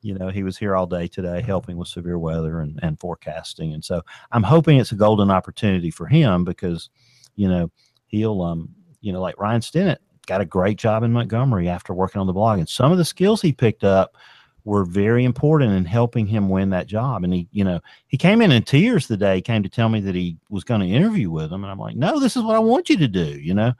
You 0.00 0.14
know, 0.14 0.28
he 0.28 0.42
was 0.42 0.56
here 0.56 0.74
all 0.74 0.86
day 0.86 1.06
today 1.06 1.42
helping 1.42 1.76
with 1.76 1.88
severe 1.88 2.18
weather 2.18 2.60
and, 2.60 2.80
and 2.82 2.98
forecasting. 2.98 3.74
And 3.74 3.84
so 3.84 4.02
I'm 4.32 4.42
hoping 4.42 4.78
it's 4.78 4.92
a 4.92 4.96
golden 4.96 5.30
opportunity 5.30 5.90
for 5.90 6.06
him 6.06 6.44
because, 6.44 6.88
you 7.36 7.48
know, 7.48 7.70
he'll, 8.06 8.40
um, 8.40 8.70
you 9.02 9.12
know, 9.12 9.20
like 9.20 9.38
Ryan 9.38 9.60
Stinnett 9.60 9.98
got 10.30 10.40
a 10.40 10.46
great 10.46 10.78
job 10.78 11.02
in 11.02 11.12
Montgomery 11.12 11.68
after 11.68 11.92
working 11.92 12.20
on 12.20 12.26
the 12.26 12.32
blog. 12.32 12.58
And 12.58 12.68
some 12.68 12.92
of 12.92 12.98
the 12.98 13.04
skills 13.04 13.42
he 13.42 13.52
picked 13.52 13.84
up 13.84 14.16
were 14.64 14.84
very 14.84 15.24
important 15.24 15.72
in 15.72 15.84
helping 15.84 16.26
him 16.26 16.48
win 16.48 16.70
that 16.70 16.86
job. 16.86 17.24
And 17.24 17.32
he, 17.32 17.48
you 17.50 17.64
know, 17.64 17.80
he 18.08 18.16
came 18.16 18.42
in 18.42 18.52
in 18.52 18.62
tears 18.62 19.06
the 19.06 19.16
day 19.16 19.40
came 19.40 19.62
to 19.62 19.68
tell 19.68 19.88
me 19.88 20.00
that 20.00 20.14
he 20.14 20.36
was 20.48 20.64
going 20.64 20.80
to 20.80 20.86
interview 20.86 21.30
with 21.30 21.52
him. 21.52 21.64
And 21.64 21.70
I'm 21.70 21.78
like, 21.78 21.96
no, 21.96 22.20
this 22.20 22.36
is 22.36 22.42
what 22.42 22.56
I 22.56 22.60
want 22.60 22.88
you 22.88 22.96
to 22.98 23.08
do, 23.08 23.40
you 23.40 23.54
know? 23.54 23.72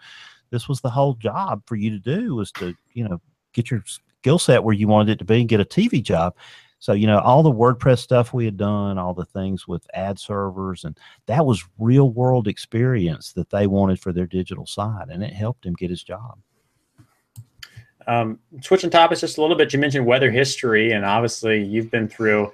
this 0.51 0.69
was 0.69 0.81
the 0.81 0.91
whole 0.91 1.15
job 1.15 1.63
for 1.67 1.77
you 1.77 1.91
to 1.91 1.99
do 1.99 2.35
was 2.35 2.53
to 2.53 2.75
you 2.93 3.09
know 3.09 3.21
get 3.53 3.71
your 3.71 3.83
skill 3.87 4.39
set 4.39 4.63
where 4.63 4.75
you 4.75 4.87
wanted 4.87 5.13
it 5.13 5.19
to 5.19 5.25
be 5.25 5.41
and 5.41 5.49
get 5.49 5.61
a 5.61 5.65
TV 5.65 6.03
job. 6.03 6.35
So, 6.81 6.95
you 6.95 7.07
know, 7.07 7.19
all 7.21 7.43
the 7.43 7.53
WordPress 7.53 7.99
stuff 7.99 8.33
we 8.33 8.47
had 8.47 8.57
done, 8.57 8.99
all 8.99 9.13
the 9.13 9.27
things 9.27 9.69
with 9.69 9.87
ad 9.93 10.19
servers, 10.19 10.85
and 10.85 10.99
that 11.27 11.45
was 11.45 11.63
real 11.79 12.11
world 12.11 12.49
experience 12.49 13.33
that 13.35 13.51
they 13.51 13.67
wanted 13.67 14.01
for 14.01 14.13
their 14.13 14.27
digital 14.27 14.67
side. 14.67 15.09
And 15.11 15.23
it 15.23 15.35
helped 15.35 15.67
him 15.67 15.75
get 15.75 15.91
his 15.91 16.03
job. 16.03 16.39
Um, 18.07 18.39
switching 18.63 18.89
topics 18.89 19.21
just 19.21 19.37
a 19.37 19.43
little 19.43 19.57
bit, 19.57 19.75
you 19.75 19.79
mentioned 19.79 20.07
weather 20.07 20.31
history, 20.31 20.93
and 20.93 21.05
obviously 21.05 21.63
you've 21.63 21.91
been 21.91 22.09
through 22.09 22.51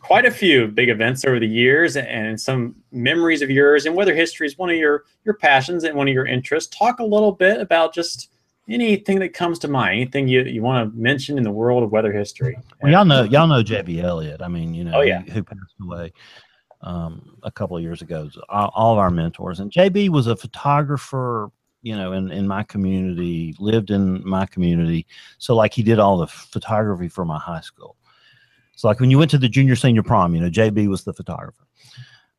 quite 0.00 0.24
a 0.24 0.30
few 0.30 0.68
big 0.68 0.88
events 0.88 1.26
over 1.26 1.38
the 1.38 1.46
years, 1.46 1.96
and 1.96 2.40
some 2.40 2.74
memories 2.92 3.42
of 3.42 3.50
yours. 3.50 3.84
And 3.84 3.94
weather 3.94 4.14
history 4.14 4.46
is 4.46 4.56
one 4.56 4.70
of 4.70 4.76
your 4.76 5.04
your 5.24 5.34
passions 5.34 5.84
and 5.84 5.94
one 5.94 6.08
of 6.08 6.14
your 6.14 6.26
interests. 6.26 6.74
Talk 6.74 6.98
a 6.98 7.04
little 7.04 7.30
bit 7.30 7.60
about 7.60 7.94
just 7.94 8.30
anything 8.68 9.18
that 9.20 9.32
comes 9.32 9.58
to 9.60 9.68
mind, 9.68 10.00
anything 10.00 10.28
you, 10.28 10.42
you 10.42 10.62
want 10.62 10.92
to 10.92 10.98
mention 10.98 11.38
in 11.38 11.44
the 11.44 11.50
world 11.50 11.82
of 11.82 11.92
weather 11.92 12.12
history. 12.12 12.58
Well, 12.82 12.92
y'all 12.92 13.04
know 13.04 13.22
y'all 13.22 13.46
know 13.46 13.62
JB 13.62 14.02
Elliott. 14.02 14.42
I 14.42 14.48
mean, 14.48 14.74
you 14.74 14.84
know, 14.84 14.98
oh, 14.98 15.02
yeah. 15.02 15.22
who 15.22 15.42
passed 15.42 15.74
away 15.80 16.12
um, 16.82 17.36
a 17.42 17.50
couple 17.50 17.76
of 17.76 17.82
years 17.82 18.02
ago. 18.02 18.28
All, 18.48 18.72
all 18.74 18.92
of 18.92 18.98
our 18.98 19.10
mentors, 19.10 19.60
and 19.60 19.70
JB 19.70 20.10
was 20.10 20.26
a 20.26 20.36
photographer 20.36 21.50
you 21.86 21.96
know, 21.96 22.10
in, 22.14 22.32
in 22.32 22.48
my 22.48 22.64
community, 22.64 23.54
lived 23.60 23.92
in 23.92 24.20
my 24.28 24.44
community. 24.44 25.06
So 25.38 25.54
like 25.54 25.72
he 25.72 25.84
did 25.84 26.00
all 26.00 26.16
the 26.16 26.26
photography 26.26 27.06
for 27.06 27.24
my 27.24 27.38
high 27.38 27.60
school. 27.60 27.94
So 28.74 28.88
like 28.88 28.98
when 28.98 29.08
you 29.08 29.18
went 29.18 29.30
to 29.30 29.38
the 29.38 29.48
junior 29.48 29.76
senior 29.76 30.02
prom, 30.02 30.34
you 30.34 30.40
know, 30.40 30.50
JB 30.50 30.88
was 30.88 31.04
the 31.04 31.12
photographer. 31.12 31.64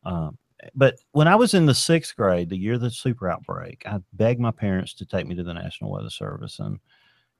Um, 0.04 0.36
but 0.74 0.96
when 1.12 1.28
I 1.28 1.36
was 1.36 1.54
in 1.54 1.66
the 1.66 1.74
sixth 1.74 2.16
grade, 2.16 2.48
the 2.48 2.56
year 2.56 2.74
of 2.74 2.80
the 2.80 2.90
super 2.90 3.28
outbreak, 3.28 3.82
I 3.86 4.00
begged 4.14 4.40
my 4.40 4.50
parents 4.50 4.94
to 4.94 5.06
take 5.06 5.26
me 5.26 5.34
to 5.36 5.42
the 5.42 5.54
National 5.54 5.92
Weather 5.92 6.10
Service. 6.10 6.58
And, 6.58 6.78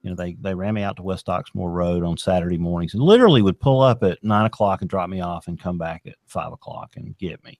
you 0.01 0.09
know, 0.09 0.15
they, 0.15 0.35
they 0.39 0.55
ran 0.55 0.73
me 0.73 0.83
out 0.83 0.95
to 0.97 1.03
West 1.03 1.27
Oxmoor 1.27 1.71
Road 1.71 2.03
on 2.03 2.17
Saturday 2.17 2.57
mornings 2.57 2.93
and 2.93 3.03
literally 3.03 3.41
would 3.41 3.59
pull 3.59 3.81
up 3.81 4.03
at 4.03 4.23
nine 4.23 4.45
o'clock 4.45 4.81
and 4.81 4.89
drop 4.89 5.09
me 5.09 5.21
off 5.21 5.47
and 5.47 5.59
come 5.59 5.77
back 5.77 6.03
at 6.05 6.15
five 6.27 6.53
o'clock 6.53 6.95
and 6.95 7.17
get 7.17 7.43
me. 7.43 7.59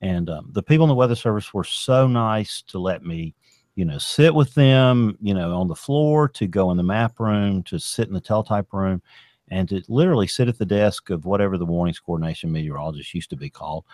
And 0.00 0.30
um, 0.30 0.50
the 0.52 0.62
people 0.62 0.84
in 0.84 0.88
the 0.88 0.94
Weather 0.94 1.14
Service 1.14 1.52
were 1.52 1.64
so 1.64 2.06
nice 2.06 2.62
to 2.68 2.78
let 2.78 3.04
me 3.04 3.34
you 3.76 3.84
know, 3.84 3.98
sit 3.98 4.34
with 4.34 4.54
them, 4.54 5.16
you 5.20 5.34
know, 5.34 5.54
on 5.54 5.68
the 5.68 5.74
floor, 5.74 6.28
to 6.30 6.46
go 6.46 6.70
in 6.70 6.78
the 6.78 6.82
map 6.82 7.20
room, 7.20 7.62
to 7.64 7.78
sit 7.78 8.08
in 8.08 8.14
the 8.14 8.20
teletype 8.20 8.72
room, 8.72 9.02
and 9.48 9.68
to 9.68 9.82
literally 9.88 10.26
sit 10.26 10.48
at 10.48 10.58
the 10.58 10.64
desk 10.64 11.10
of 11.10 11.26
whatever 11.26 11.56
the 11.58 11.66
warnings 11.66 12.00
coordination 12.00 12.50
meteorologist 12.50 13.14
used 13.14 13.30
to 13.30 13.36
be 13.36 13.50
called. 13.50 13.84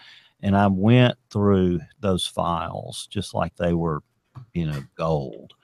And 0.43 0.57
I 0.57 0.67
went 0.67 1.17
through 1.31 1.81
those 2.01 2.27
files 2.27 3.07
just 3.11 3.35
like 3.35 3.55
they 3.57 3.75
were, 3.75 4.03
you 4.55 4.67
know, 4.67 4.83
gold 4.97 5.55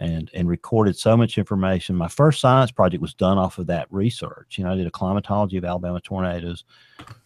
and 0.00 0.30
and 0.34 0.48
recorded 0.48 0.96
so 0.96 1.16
much 1.16 1.38
information. 1.38 1.94
My 1.94 2.08
first 2.08 2.40
science 2.40 2.70
project 2.70 3.00
was 3.00 3.14
done 3.14 3.38
off 3.38 3.58
of 3.58 3.66
that 3.68 3.86
research. 3.90 4.58
You 4.58 4.64
know, 4.64 4.72
I 4.72 4.76
did 4.76 4.86
a 4.86 4.90
climatology 4.90 5.56
of 5.56 5.64
Alabama 5.64 6.00
tornadoes 6.00 6.64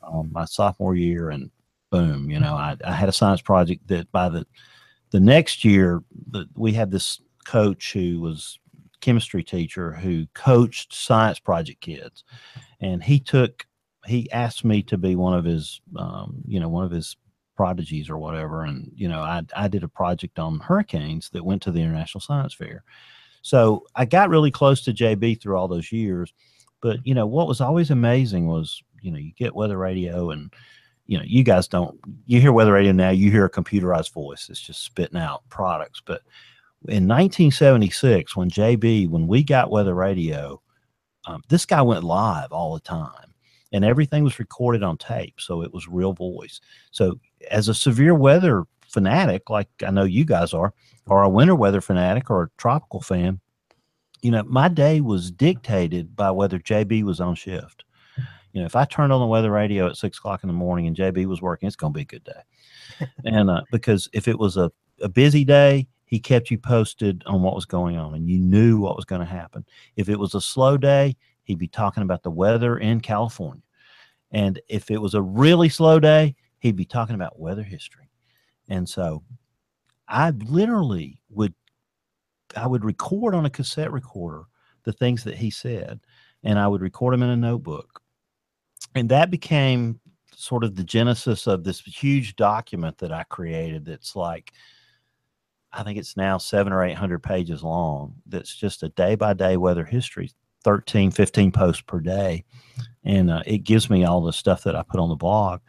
um, 0.03 0.30
my 0.32 0.44
sophomore 0.44 0.94
year, 0.94 1.30
and 1.30 1.51
boom, 1.90 2.30
you 2.30 2.38
know, 2.38 2.55
I, 2.55 2.76
I 2.84 2.92
had 2.92 3.09
a 3.09 3.12
science 3.12 3.40
project 3.40 3.86
that 3.88 4.11
by 4.12 4.28
the 4.28 4.47
the 5.11 5.20
next 5.20 5.64
year 5.64 6.03
the, 6.30 6.47
we 6.55 6.72
had 6.72 6.90
this 6.90 7.20
coach 7.44 7.92
who 7.92 8.20
was 8.20 8.59
chemistry 9.01 9.42
teacher 9.42 9.92
who 9.92 10.26
coached 10.34 10.92
science 10.92 11.38
project 11.38 11.80
kids 11.80 12.24
and 12.80 13.05
he 13.05 13.20
took 13.20 13.66
he 14.07 14.30
asked 14.32 14.64
me 14.64 14.82
to 14.82 14.96
be 14.96 15.16
one 15.16 15.34
of 15.34 15.44
his 15.44 15.80
um, 15.96 16.42
you 16.46 16.61
know 16.61 16.68
one 16.68 16.84
of 16.84 16.90
his 16.90 17.16
prodigies 17.57 18.11
or 18.11 18.18
whatever 18.18 18.64
and 18.64 18.90
you 18.94 19.09
know 19.09 19.20
I, 19.20 19.42
I 19.57 19.68
did 19.68 19.82
a 19.82 19.88
project 19.88 20.38
on 20.38 20.61
hurricanes 20.61 21.30
that 21.30 21.44
went 21.44 21.62
to 21.62 21.72
the 21.72 21.80
international 21.80 22.20
science 22.20 22.52
fair 22.52 22.84
so 23.40 23.86
i 23.94 24.04
got 24.04 24.28
really 24.28 24.50
close 24.50 24.82
to 24.82 24.92
jb 24.92 25.40
through 25.40 25.57
all 25.57 25.66
those 25.66 25.90
years 25.90 26.34
but 26.82 26.98
you 27.04 27.14
know 27.14 27.26
what 27.26 27.48
was 27.48 27.62
always 27.62 27.90
amazing 27.90 28.46
was 28.46 28.82
you 29.00 29.11
know 29.11 29.16
you 29.16 29.32
get 29.38 29.57
weather 29.57 29.78
radio 29.78 30.32
and 30.32 30.52
you 31.07 31.16
know, 31.18 31.24
you 31.26 31.42
guys 31.42 31.68
don't, 31.68 31.98
you 32.26 32.40
hear 32.40 32.52
weather 32.52 32.72
radio 32.72 32.92
now, 32.92 33.11
you 33.11 33.30
hear 33.30 33.44
a 33.44 33.50
computerized 33.50 34.12
voice. 34.12 34.48
It's 34.50 34.61
just 34.61 34.82
spitting 34.82 35.18
out 35.18 35.48
products. 35.48 36.02
But 36.04 36.22
in 36.88 37.07
1976, 37.07 38.36
when 38.36 38.50
JB, 38.50 39.09
when 39.09 39.26
we 39.26 39.42
got 39.42 39.70
weather 39.70 39.94
radio, 39.94 40.61
um, 41.26 41.42
this 41.48 41.64
guy 41.64 41.82
went 41.82 42.04
live 42.04 42.52
all 42.52 42.74
the 42.74 42.80
time 42.80 43.34
and 43.72 43.84
everything 43.84 44.24
was 44.24 44.38
recorded 44.38 44.82
on 44.82 44.98
tape. 44.98 45.40
So 45.40 45.62
it 45.62 45.72
was 45.72 45.88
real 45.88 46.12
voice. 46.12 46.60
So 46.90 47.18
as 47.50 47.68
a 47.68 47.74
severe 47.74 48.14
weather 48.14 48.64
fanatic, 48.88 49.50
like 49.50 49.68
I 49.86 49.90
know 49.90 50.04
you 50.04 50.24
guys 50.24 50.54
are, 50.54 50.72
or 51.06 51.22
a 51.22 51.28
winter 51.28 51.54
weather 51.54 51.80
fanatic 51.80 52.30
or 52.30 52.44
a 52.44 52.50
tropical 52.56 53.00
fan, 53.00 53.40
you 54.22 54.30
know, 54.30 54.42
my 54.44 54.68
day 54.68 55.00
was 55.00 55.30
dictated 55.30 56.16
by 56.16 56.30
whether 56.30 56.58
JB 56.58 57.02
was 57.04 57.20
on 57.20 57.34
shift 57.34 57.84
you 58.56 58.62
know, 58.62 58.66
if 58.66 58.74
I 58.74 58.86
turned 58.86 59.12
on 59.12 59.20
the 59.20 59.26
weather 59.26 59.50
radio 59.50 59.86
at 59.86 59.98
six 59.98 60.16
o'clock 60.16 60.42
in 60.42 60.46
the 60.46 60.54
morning 60.54 60.86
and 60.86 60.96
JB 60.96 61.26
was 61.26 61.42
working, 61.42 61.66
it's 61.66 61.76
going 61.76 61.92
to 61.92 61.96
be 61.98 62.00
a 62.00 62.06
good 62.06 62.24
day. 62.24 63.06
and 63.26 63.50
uh, 63.50 63.60
because 63.70 64.08
if 64.14 64.28
it 64.28 64.38
was 64.38 64.56
a, 64.56 64.72
a 65.02 65.10
busy 65.10 65.44
day, 65.44 65.86
he 66.06 66.18
kept 66.18 66.50
you 66.50 66.56
posted 66.56 67.22
on 67.26 67.42
what 67.42 67.54
was 67.54 67.66
going 67.66 67.98
on 67.98 68.14
and 68.14 68.30
you 68.30 68.38
knew 68.38 68.80
what 68.80 68.96
was 68.96 69.04
going 69.04 69.20
to 69.20 69.26
happen. 69.26 69.66
If 69.96 70.08
it 70.08 70.18
was 70.18 70.34
a 70.34 70.40
slow 70.40 70.78
day, 70.78 71.16
he'd 71.47 71.59
be 71.59 71.68
talking 71.68 72.03
about 72.03 72.22
the 72.22 72.30
weather 72.30 72.78
in 72.78 73.01
California. 73.01 73.62
And 74.32 74.61
if 74.68 74.90
it 74.90 75.01
was 75.01 75.14
a 75.14 75.22
really 75.22 75.68
slow 75.68 75.99
day, 75.99 76.34
he'd 76.59 76.76
be 76.76 76.84
talking 76.84 77.14
about 77.14 77.38
weather 77.38 77.62
history. 77.62 78.11
And 78.68 78.86
so 78.86 79.22
I 80.09 80.30
literally 80.30 81.20
would 81.30 81.55
I 82.57 82.66
would 82.66 82.84
record 82.84 83.34
on 83.34 83.47
a 83.47 83.51
cassette 83.51 83.92
recorder 83.92 84.44
the 84.84 84.92
things 84.92 85.24
that 85.24 85.36
he 85.36 85.51
said 85.51 86.01
and 86.44 86.59
I 86.59 86.68
would 86.68 86.80
record 86.80 87.12
them 87.12 87.22
in 87.22 87.30
a 87.30 87.36
notebook 87.36 88.01
and 88.94 89.09
that 89.09 89.30
became 89.30 90.01
sort 90.34 90.64
of 90.64 90.74
the 90.74 90.84
genesis 90.84 91.47
of 91.47 91.64
this 91.64 91.80
huge 91.80 92.36
document 92.36 92.99
that 92.99 93.12
I 93.12 93.24
created 93.24 93.84
that's 93.84 94.14
like 94.14 94.53
I 95.72 95.82
think 95.82 95.99
it's 95.99 96.16
now 96.16 96.38
seven 96.38 96.72
or 96.72 96.82
eight 96.84 96.94
hundred 96.94 97.22
pages 97.22 97.62
long. 97.62 98.14
That's 98.26 98.55
just 98.55 98.82
a 98.82 98.88
day 98.90 99.14
by 99.14 99.34
day 99.34 99.57
weather 99.57 99.84
history 99.84 100.30
13, 100.66 101.12
15 101.12 101.52
posts 101.52 101.80
per 101.82 102.00
day. 102.00 102.44
And 103.04 103.30
uh, 103.30 103.40
it 103.46 103.58
gives 103.58 103.88
me 103.88 104.04
all 104.04 104.20
the 104.20 104.32
stuff 104.32 104.64
that 104.64 104.74
I 104.74 104.82
put 104.82 104.98
on 104.98 105.08
the 105.08 105.14
blog. 105.14 105.60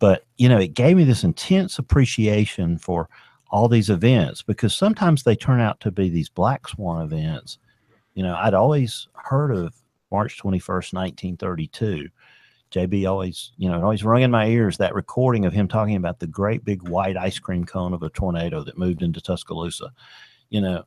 But, 0.00 0.24
you 0.38 0.48
know, 0.48 0.58
it 0.58 0.74
gave 0.74 0.96
me 0.96 1.04
this 1.04 1.22
intense 1.22 1.78
appreciation 1.78 2.76
for 2.76 3.08
all 3.52 3.68
these 3.68 3.90
events 3.90 4.42
because 4.42 4.74
sometimes 4.74 5.22
they 5.22 5.36
turn 5.36 5.60
out 5.60 5.78
to 5.80 5.92
be 5.92 6.08
these 6.08 6.28
black 6.28 6.66
swan 6.66 7.00
events. 7.00 7.58
You 8.14 8.24
know, 8.24 8.34
I'd 8.34 8.54
always 8.54 9.06
heard 9.14 9.52
of 9.54 9.72
March 10.10 10.42
21st, 10.42 10.94
1932. 10.94 12.08
JB 12.72 13.08
always, 13.08 13.52
you 13.56 13.68
know, 13.68 13.76
it 13.76 13.84
always 13.84 14.02
rung 14.02 14.22
in 14.22 14.32
my 14.32 14.46
ears 14.46 14.78
that 14.78 14.96
recording 14.96 15.44
of 15.44 15.52
him 15.52 15.68
talking 15.68 15.94
about 15.94 16.18
the 16.18 16.26
great 16.26 16.64
big 16.64 16.88
white 16.88 17.16
ice 17.16 17.38
cream 17.38 17.64
cone 17.64 17.92
of 17.92 18.02
a 18.02 18.10
tornado 18.10 18.64
that 18.64 18.78
moved 18.78 19.02
into 19.02 19.20
Tuscaloosa. 19.20 19.92
You 20.48 20.60
know, 20.60 20.84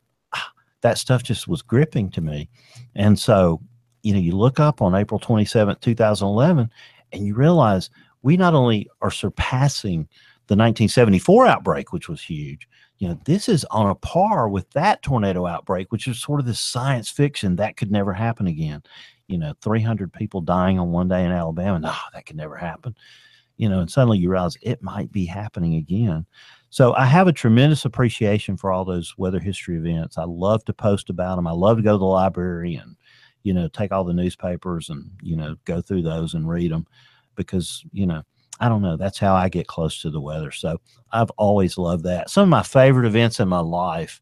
that 0.84 0.98
stuff 0.98 1.24
just 1.24 1.48
was 1.48 1.62
gripping 1.62 2.12
to 2.12 2.22
me. 2.22 2.50
And 2.94 3.18
so, 3.18 3.60
you 4.04 4.14
know, 4.14 4.20
you 4.20 4.34
look 4.34 4.60
up 4.60 4.82
on 4.82 4.94
April 4.94 5.20
27th, 5.20 5.80
2011, 5.80 6.70
and 7.12 7.26
you 7.26 7.34
realize 7.34 7.90
we 8.22 8.38
not 8.38 8.54
only 8.54 8.90
are 9.02 9.12
surpassing 9.12 10.08
the 10.48 10.56
1974 10.56 11.48
outbreak, 11.48 11.94
which 11.94 12.10
was 12.10 12.22
huge, 12.22 12.68
you 13.00 13.08
know, 13.08 13.18
this 13.26 13.50
is 13.50 13.66
on 13.72 13.90
a 13.90 13.96
par 13.96 14.50
with 14.50 14.70
that 14.72 15.02
tornado 15.02 15.48
outbreak, 15.48 15.92
which 15.92 16.08
is 16.08 16.22
sort 16.22 16.40
of 16.40 16.46
this 16.46 16.60
science 16.60 17.10
fiction 17.10 17.56
that 17.56 17.78
could 17.78 17.92
never 17.92 18.14
happen 18.14 18.48
again. 18.48 18.84
You 19.28 19.38
know, 19.38 19.54
300 19.62 20.12
people 20.12 20.42
dying 20.42 20.80
on 20.80 20.92
one 20.92 21.08
day 21.08 21.24
in 21.24 21.32
Alabama. 21.32 21.80
No, 21.80 21.94
that 22.14 22.26
could 22.26 22.36
never 22.36 22.56
happen. 22.56 22.96
You 23.58 23.70
know, 23.70 23.80
and 23.80 23.90
suddenly 23.90 24.20
you 24.20 24.30
realize 24.30 24.58
it 24.62 24.84
might 24.84 25.12
be 25.12 25.26
happening 25.26 25.76
again. 25.76 26.26
So 26.74 26.96
I 26.96 27.06
have 27.06 27.28
a 27.28 27.32
tremendous 27.32 27.86
appreciation 27.86 28.58
for 28.58 28.72
all 28.72 28.84
those 28.84 29.16
weather 29.16 29.40
history 29.40 29.78
events. 29.78 30.18
I 30.18 30.24
love 30.24 30.66
to 30.66 30.74
post 30.74 31.12
about 31.12 31.36
them. 31.36 31.46
I 31.46 31.52
love 31.52 31.78
to 31.78 31.84
go 31.84 31.92
to 31.92 32.00
the 32.00 32.06
library 32.06 32.74
and, 32.74 32.96
you 33.44 33.54
know, 33.54 33.68
take 33.68 33.92
all 33.92 34.04
the 34.04 34.12
newspapers 34.12 34.90
and, 34.90 35.12
you 35.22 35.36
know, 35.36 35.56
go 35.66 35.82
through 35.82 36.02
those 36.02 36.34
and 36.34 36.50
read 36.50 36.72
them 36.72 36.88
because, 37.36 37.86
you 37.92 38.08
know, 38.08 38.24
I 38.60 38.70
don't 38.70 38.82
know. 38.82 38.98
That's 38.98 39.20
how 39.20 39.36
I 39.36 39.50
get 39.50 39.68
close 39.68 40.02
to 40.02 40.10
the 40.10 40.20
weather. 40.20 40.50
So 40.50 40.82
I've 41.12 41.30
always 41.38 41.78
loved 41.78 42.06
that. 42.06 42.32
Some 42.32 42.42
of 42.42 42.50
my 42.50 42.64
favorite 42.64 43.06
events 43.06 43.40
in 43.40 43.48
my 43.48 43.60
life. 43.60 44.20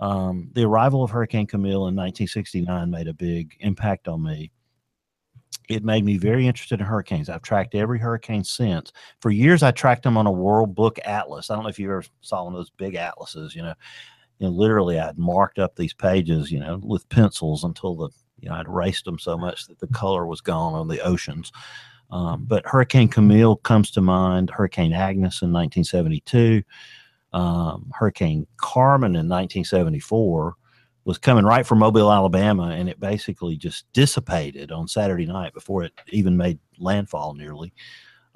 Um, 0.00 0.50
the 0.52 0.64
arrival 0.64 1.04
of 1.04 1.12
Hurricane 1.12 1.46
Camille 1.46 1.86
in 1.86 1.94
1969 1.94 2.90
made 2.90 3.06
a 3.06 3.14
big 3.14 3.54
impact 3.60 4.08
on 4.08 4.24
me 4.24 4.50
it 5.68 5.84
made 5.84 6.04
me 6.04 6.16
very 6.16 6.46
interested 6.46 6.80
in 6.80 6.86
hurricanes. 6.86 7.28
I've 7.28 7.42
tracked 7.42 7.74
every 7.74 7.98
hurricane 7.98 8.44
since. 8.44 8.92
For 9.20 9.30
years, 9.30 9.62
I 9.62 9.70
tracked 9.70 10.02
them 10.02 10.16
on 10.16 10.26
a 10.26 10.32
World 10.32 10.74
Book 10.74 10.98
Atlas. 11.04 11.50
I 11.50 11.54
don't 11.54 11.64
know 11.64 11.70
if 11.70 11.78
you 11.78 11.90
ever 11.90 12.04
saw 12.20 12.44
one 12.44 12.52
of 12.52 12.58
those 12.58 12.70
big 12.70 12.94
atlases. 12.94 13.54
You 13.54 13.62
know, 13.62 13.74
you 14.38 14.46
know, 14.46 14.52
literally, 14.52 14.98
I'd 14.98 15.18
marked 15.18 15.58
up 15.58 15.76
these 15.76 15.94
pages, 15.94 16.50
you 16.50 16.60
know, 16.60 16.80
with 16.82 17.08
pencils 17.08 17.64
until 17.64 17.94
the 17.94 18.08
you 18.40 18.48
know 18.48 18.56
I'd 18.56 18.66
erased 18.66 19.04
them 19.04 19.18
so 19.18 19.38
much 19.38 19.66
that 19.66 19.78
the 19.78 19.86
color 19.88 20.26
was 20.26 20.40
gone 20.40 20.74
on 20.74 20.88
the 20.88 21.00
oceans. 21.00 21.52
Um, 22.10 22.44
but 22.44 22.66
Hurricane 22.66 23.08
Camille 23.08 23.56
comes 23.56 23.90
to 23.92 24.00
mind. 24.00 24.50
Hurricane 24.50 24.92
Agnes 24.92 25.42
in 25.42 25.52
1972. 25.52 26.62
Um, 27.32 27.90
Hurricane 27.92 28.46
Carmen 28.58 29.16
in 29.16 29.28
1974 29.28 30.54
was 31.04 31.18
coming 31.18 31.44
right 31.44 31.66
from 31.66 31.78
Mobile, 31.78 32.10
Alabama, 32.10 32.68
and 32.68 32.88
it 32.88 32.98
basically 32.98 33.56
just 33.56 33.90
dissipated 33.92 34.72
on 34.72 34.88
Saturday 34.88 35.26
night 35.26 35.52
before 35.52 35.84
it 35.84 35.92
even 36.08 36.36
made 36.36 36.58
landfall 36.78 37.34
nearly. 37.34 37.72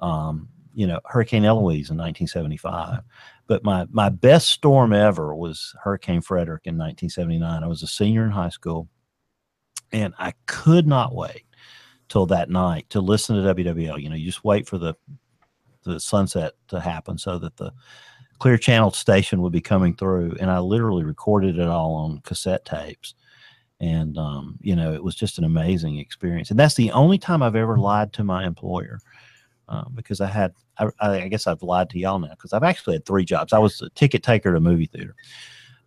Um, 0.01 0.49
you 0.73 0.85
know, 0.85 0.99
Hurricane 1.05 1.45
Eloise 1.45 1.89
in 1.89 1.97
1975. 1.97 2.99
But 3.47 3.63
my 3.63 3.87
my 3.89 4.09
best 4.09 4.49
storm 4.49 4.93
ever 4.93 5.35
was 5.35 5.75
Hurricane 5.83 6.21
Frederic 6.21 6.67
in 6.67 6.77
1979. 6.77 7.63
I 7.63 7.67
was 7.67 7.81
a 7.81 7.87
senior 7.87 8.23
in 8.23 8.31
high 8.31 8.49
school, 8.49 8.87
and 9.91 10.13
I 10.19 10.33
could 10.45 10.85
not 10.85 11.15
wait 11.15 11.45
till 12.07 12.27
that 12.27 12.49
night 12.49 12.89
to 12.91 13.01
listen 13.01 13.35
to 13.35 13.53
WWL. 13.55 14.01
You 14.01 14.09
know, 14.09 14.15
you 14.15 14.27
just 14.27 14.43
wait 14.43 14.67
for 14.67 14.77
the 14.77 14.93
the 15.83 15.99
sunset 15.99 16.53
to 16.67 16.79
happen 16.79 17.17
so 17.17 17.39
that 17.39 17.57
the 17.57 17.71
Clear 18.39 18.57
Channel 18.57 18.91
station 18.91 19.41
would 19.41 19.51
be 19.51 19.61
coming 19.61 19.95
through, 19.95 20.35
and 20.39 20.49
I 20.49 20.59
literally 20.59 21.03
recorded 21.03 21.59
it 21.59 21.67
all 21.67 21.95
on 21.95 22.21
cassette 22.21 22.65
tapes. 22.65 23.15
And 23.81 24.17
um, 24.17 24.57
you 24.61 24.75
know, 24.75 24.93
it 24.93 25.03
was 25.03 25.15
just 25.15 25.37
an 25.37 25.43
amazing 25.43 25.99
experience. 25.99 26.49
And 26.49 26.59
that's 26.59 26.75
the 26.75 26.91
only 26.91 27.17
time 27.17 27.41
I've 27.41 27.55
ever 27.55 27.77
lied 27.77 28.11
to 28.13 28.23
my 28.23 28.45
employer. 28.45 28.99
Uh, 29.69 29.87
because 29.93 30.19
I 30.19 30.25
had, 30.25 30.51
I, 30.79 30.89
I, 30.99 31.27
guess 31.27 31.45
I've 31.45 31.61
lied 31.61 31.91
to 31.91 31.99
y'all 31.99 32.17
now 32.17 32.29
because 32.29 32.53
I've 32.53 32.63
actually 32.63 32.95
had 32.95 33.05
three 33.05 33.23
jobs. 33.23 33.53
I 33.53 33.59
was 33.59 33.79
a 33.83 33.89
ticket 33.91 34.23
taker 34.23 34.49
at 34.49 34.55
a 34.55 34.59
movie 34.59 34.87
theater, 34.87 35.13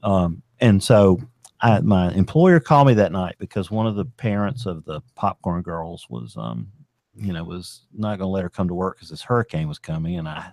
um, 0.05 0.41
and 0.61 0.81
so 0.81 1.21
I, 1.63 1.81
my 1.81 2.13
employer 2.13 2.61
called 2.61 2.87
me 2.87 2.95
that 2.95 3.11
night 3.11 3.35
because 3.41 3.73
one 3.73 3.89
of 3.89 3.97
the 3.97 4.05
parents 4.05 4.67
of 4.67 4.85
the 4.85 5.01
popcorn 5.17 5.63
girls 5.63 6.07
was, 6.09 6.37
um, 6.37 6.69
you 7.17 7.33
know, 7.33 7.43
was 7.43 7.83
not 7.93 8.19
going 8.19 8.29
to 8.29 8.33
let 8.33 8.45
her 8.45 8.49
come 8.49 8.69
to 8.69 8.75
work 8.75 8.99
because 8.99 9.11
this 9.11 9.23
hurricane 9.23 9.67
was 9.67 9.81
coming, 9.81 10.17
and 10.17 10.29
I 10.29 10.53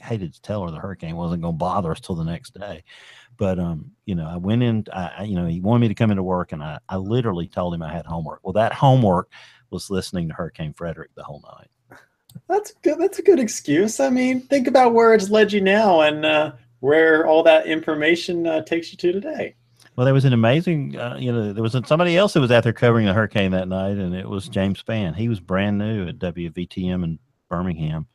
hated 0.00 0.34
to 0.34 0.42
tell 0.42 0.64
her 0.64 0.70
the 0.70 0.78
hurricane 0.78 1.16
wasn't 1.16 1.42
going 1.42 1.54
to 1.54 1.58
bother 1.58 1.90
us 1.90 2.00
till 2.00 2.14
the 2.14 2.24
next 2.24 2.58
day. 2.58 2.84
But 3.36 3.58
um, 3.58 3.92
you 4.04 4.14
know, 4.14 4.28
I 4.28 4.36
went 4.36 4.62
in. 4.62 4.84
I, 4.92 5.24
you 5.24 5.36
know, 5.36 5.46
he 5.46 5.60
wanted 5.60 5.80
me 5.80 5.88
to 5.88 5.94
come 5.94 6.10
into 6.10 6.22
work, 6.22 6.52
and 6.52 6.62
I, 6.62 6.78
I 6.88 6.96
literally 6.96 7.46
told 7.46 7.74
him 7.74 7.82
I 7.82 7.92
had 7.92 8.06
homework. 8.06 8.40
Well, 8.42 8.54
that 8.54 8.72
homework 8.72 9.30
was 9.70 9.90
listening 9.90 10.28
to 10.28 10.34
Hurricane 10.34 10.74
Frederic 10.74 11.10
the 11.14 11.22
whole 11.22 11.42
night. 11.42 12.00
That's 12.48 12.72
good. 12.82 12.98
That's 12.98 13.18
a 13.18 13.22
good 13.22 13.38
excuse. 13.38 14.00
I 14.00 14.10
mean, 14.10 14.40
think 14.40 14.66
about 14.66 14.94
where 14.94 15.14
it's 15.14 15.30
led 15.30 15.52
you 15.52 15.60
now, 15.60 16.00
and 16.00 16.24
uh, 16.24 16.52
where 16.80 17.26
all 17.26 17.42
that 17.44 17.66
information 17.66 18.46
uh, 18.46 18.62
takes 18.62 18.90
you 18.92 18.98
to 18.98 19.12
today. 19.12 19.54
Well, 19.98 20.04
there 20.04 20.14
was 20.14 20.24
an 20.24 20.32
amazing, 20.32 20.96
uh, 20.96 21.16
you 21.18 21.32
know, 21.32 21.52
there 21.52 21.62
was 21.62 21.76
somebody 21.86 22.16
else 22.16 22.32
that 22.34 22.40
was 22.40 22.52
out 22.52 22.62
there 22.62 22.72
covering 22.72 23.06
the 23.06 23.12
hurricane 23.12 23.50
that 23.50 23.66
night, 23.66 23.96
and 23.96 24.14
it 24.14 24.28
was 24.28 24.48
James 24.48 24.80
Spann. 24.80 25.16
He 25.16 25.28
was 25.28 25.40
brand 25.40 25.76
new 25.76 26.06
at 26.06 26.20
WVTM 26.20 27.02
in 27.02 27.18
Birmingham, 27.48 28.06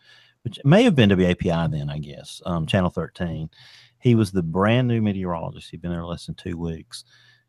which 0.43 0.59
may 0.63 0.83
have 0.83 0.95
been 0.95 1.09
WAPI 1.09 1.71
then, 1.71 1.89
I 1.89 1.99
guess, 1.99 2.41
um, 2.45 2.65
Channel 2.65 2.89
13. 2.89 3.49
He 3.99 4.15
was 4.15 4.31
the 4.31 4.43
brand 4.43 4.87
new 4.87 5.01
meteorologist. 5.01 5.69
He'd 5.71 5.81
been 5.81 5.91
there 5.91 6.05
less 6.05 6.25
than 6.25 6.35
two 6.35 6.57
weeks. 6.57 7.05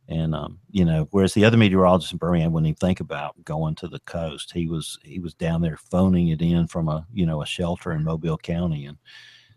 And 0.08 0.34
um, 0.34 0.58
you 0.70 0.84
know, 0.84 1.08
whereas 1.12 1.32
the 1.32 1.44
other 1.44 1.56
meteorologists 1.56 2.12
in 2.12 2.18
Birmingham 2.18 2.52
wouldn't 2.52 2.68
even 2.68 2.76
think 2.76 3.00
about 3.00 3.42
going 3.44 3.74
to 3.76 3.88
the 3.88 4.00
coast, 4.00 4.52
he 4.52 4.66
was 4.66 4.98
he 5.02 5.18
was 5.18 5.32
down 5.34 5.62
there 5.62 5.78
phoning 5.78 6.28
it 6.28 6.42
in 6.42 6.66
from 6.66 6.88
a 6.88 7.06
you 7.12 7.24
know 7.24 7.40
a 7.40 7.46
shelter 7.46 7.92
in 7.92 8.04
Mobile 8.04 8.36
County, 8.36 8.84
and 8.84 8.98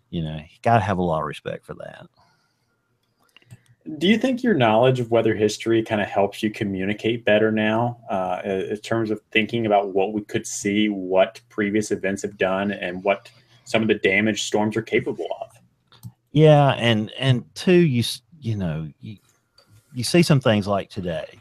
you 0.09 0.23
know, 0.23 0.37
you 0.37 0.57
got 0.61 0.75
to 0.75 0.83
have 0.83 0.99
a 0.99 1.03
lot 1.03 1.19
of 1.19 1.27
respect 1.27 1.65
for 1.65 1.73
that. 1.75 2.07
Do 3.97 4.07
you 4.07 4.17
think 4.17 4.43
your 4.43 4.53
knowledge 4.53 4.99
of 4.99 5.11
weather 5.11 5.33
history 5.33 5.81
kind 5.81 6.01
of 6.01 6.07
helps 6.07 6.43
you 6.43 6.51
communicate 6.51 7.23
better 7.23 7.51
now 7.51 7.99
uh, 8.09 8.41
in 8.43 8.77
terms 8.77 9.11
of 9.11 9.21
thinking 9.31 9.65
about 9.65 9.93
what 9.93 10.13
we 10.13 10.21
could 10.21 10.45
see, 10.45 10.89
what 10.89 11.39
previous 11.49 11.91
events 11.91 12.21
have 12.23 12.37
done, 12.37 12.71
and 12.71 13.03
what 13.03 13.31
some 13.63 13.81
of 13.81 13.87
the 13.87 13.95
damage 13.95 14.43
storms 14.43 14.75
are 14.75 14.81
capable 14.81 15.27
of? 15.41 15.51
Yeah, 16.31 16.71
and 16.71 17.11
and 17.17 17.43
two, 17.55 17.71
you 17.71 18.03
you 18.39 18.55
know 18.55 18.89
you, 18.99 19.17
you 19.93 20.03
see 20.03 20.21
some 20.21 20.39
things 20.39 20.67
like 20.67 20.89
today. 20.89 21.39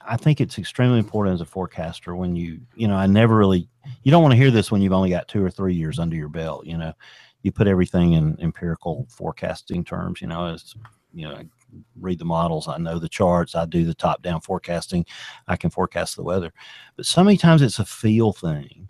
I 0.00 0.16
think 0.16 0.40
it's 0.40 0.58
extremely 0.58 0.98
important 0.98 1.34
as 1.34 1.40
a 1.40 1.46
forecaster 1.46 2.16
when 2.16 2.36
you 2.36 2.60
you 2.74 2.88
know 2.88 2.96
I 2.96 3.06
never 3.06 3.36
really 3.36 3.68
you 4.02 4.10
don't 4.10 4.22
want 4.22 4.32
to 4.32 4.38
hear 4.38 4.50
this 4.50 4.70
when 4.70 4.82
you've 4.82 4.92
only 4.92 5.10
got 5.10 5.28
two 5.28 5.44
or 5.44 5.50
three 5.50 5.74
years 5.74 5.98
under 5.98 6.16
your 6.16 6.28
belt. 6.28 6.66
You 6.66 6.78
know, 6.78 6.92
you 7.42 7.52
put 7.52 7.66
everything 7.66 8.14
in 8.14 8.36
empirical 8.40 9.06
forecasting 9.10 9.84
terms. 9.84 10.20
You 10.20 10.28
know, 10.28 10.46
as 10.46 10.74
you 11.12 11.28
know, 11.28 11.40
read 11.98 12.18
the 12.18 12.24
models. 12.24 12.68
I 12.68 12.78
know 12.78 12.98
the 12.98 13.08
charts. 13.08 13.54
I 13.54 13.66
do 13.66 13.84
the 13.84 13.94
top 13.94 14.22
down 14.22 14.40
forecasting. 14.40 15.06
I 15.48 15.56
can 15.56 15.70
forecast 15.70 16.16
the 16.16 16.22
weather. 16.22 16.52
But 16.96 17.06
so 17.06 17.22
many 17.22 17.36
times 17.36 17.62
it's 17.62 17.78
a 17.78 17.84
feel 17.84 18.32
thing. 18.32 18.88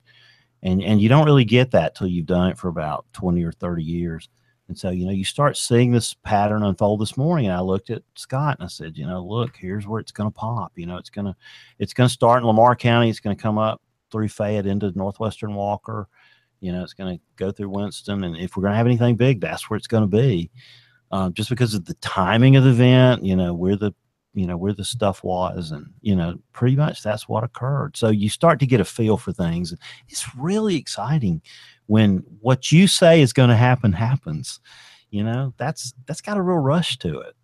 And, 0.63 0.83
and 0.83 1.01
you 1.01 1.09
don't 1.09 1.27
really 1.27 1.45
get 1.45 1.71
that 1.73 1.95
till 1.95 2.07
you've 2.07 2.27
done 2.27 2.51
it 2.51 2.59
for 2.59 2.69
about 2.69 3.07
20 3.13 3.43
or 3.45 3.53
30 3.53 3.83
years. 3.83 4.29
And 4.69 4.77
so, 4.77 4.91
you 4.91 5.07
know, 5.07 5.13
you 5.13 5.25
start 5.25 5.57
seeing 5.57 5.93
this 5.93 6.15
pattern 6.15 6.65
unfold 6.65 7.01
this 7.01 7.17
morning. 7.17 7.47
And 7.47 7.55
I 7.55 7.61
looked 7.61 7.91
at 7.91 8.03
Scott 8.17 8.57
and 8.59 8.65
I 8.65 8.69
said, 8.69 8.97
you 8.97 9.07
know, 9.07 9.25
look, 9.25 9.57
here's 9.57 9.87
where 9.87 10.01
it's 10.01 10.13
going 10.13 10.29
to 10.29 10.35
pop. 10.35 10.73
You 10.75 10.87
know, 10.87 10.97
it's 10.97 11.11
going 11.11 11.27
to, 11.27 11.37
it's 11.79 11.95
going 11.95 12.09
to 12.09 12.13
start 12.13 12.41
in 12.41 12.47
Lamar 12.47 12.75
County. 12.75 13.09
It's 13.09 13.21
going 13.21 13.37
to 13.37 13.43
come 13.43 13.59
up 13.59 13.81
through 14.11 14.29
Fayette 14.29 14.67
into 14.67 14.91
Northwestern 14.99 15.55
Walker. 15.55 16.09
You 16.61 16.73
know, 16.73 16.83
it's 16.83 16.95
going 16.95 17.17
to 17.17 17.23
go 17.37 17.53
through 17.53 17.69
Winston. 17.69 18.25
And 18.25 18.37
if 18.37 18.57
we're 18.57 18.63
going 18.63 18.73
to 18.73 18.79
have 18.79 18.87
anything 18.87 19.15
big, 19.15 19.41
that's 19.41 19.71
where 19.71 19.77
it's 19.77 19.87
going 19.87 20.03
to 20.03 20.17
be 20.17 20.51
um, 21.11 21.33
just 21.33 21.51
because 21.51 21.75
of 21.75 21.85
the 21.85 21.95
timing 21.95 22.57
of 22.57 22.65
the 22.65 22.71
event, 22.71 23.23
you 23.25 23.37
know, 23.37 23.55
where 23.55 23.77
the 23.77 23.93
you 24.35 24.47
know 24.47 24.57
where 24.57 24.75
the 24.75 24.85
stuff 24.85 25.25
was 25.25 25.71
and 25.71 25.87
you 26.03 26.15
know 26.15 26.35
pretty 26.53 26.77
much 26.77 27.03
that's 27.03 27.29
what 27.29 27.43
occurred. 27.43 27.97
So 27.97 28.11
you 28.11 28.29
start 28.29 28.61
to 28.61 28.67
get 28.67 28.81
a 28.81 28.85
feel 28.85 29.17
for 29.17 29.33
things 29.33 29.75
it's 30.09 30.37
really 30.37 30.77
exciting 30.77 31.41
when 31.87 32.23
what 32.41 32.71
you 32.71 32.87
say 32.87 33.23
is 33.23 33.33
going 33.33 33.49
to 33.49 33.57
happen 33.57 33.93
happens 33.93 34.61
you 35.11 35.25
know? 35.25 35.55
That's 35.57 35.95
that's 36.07 36.21
got 36.21 36.37
a 36.37 36.43
real 36.43 36.59
rush 36.59 36.99
to 36.99 37.21
it. 37.21 37.35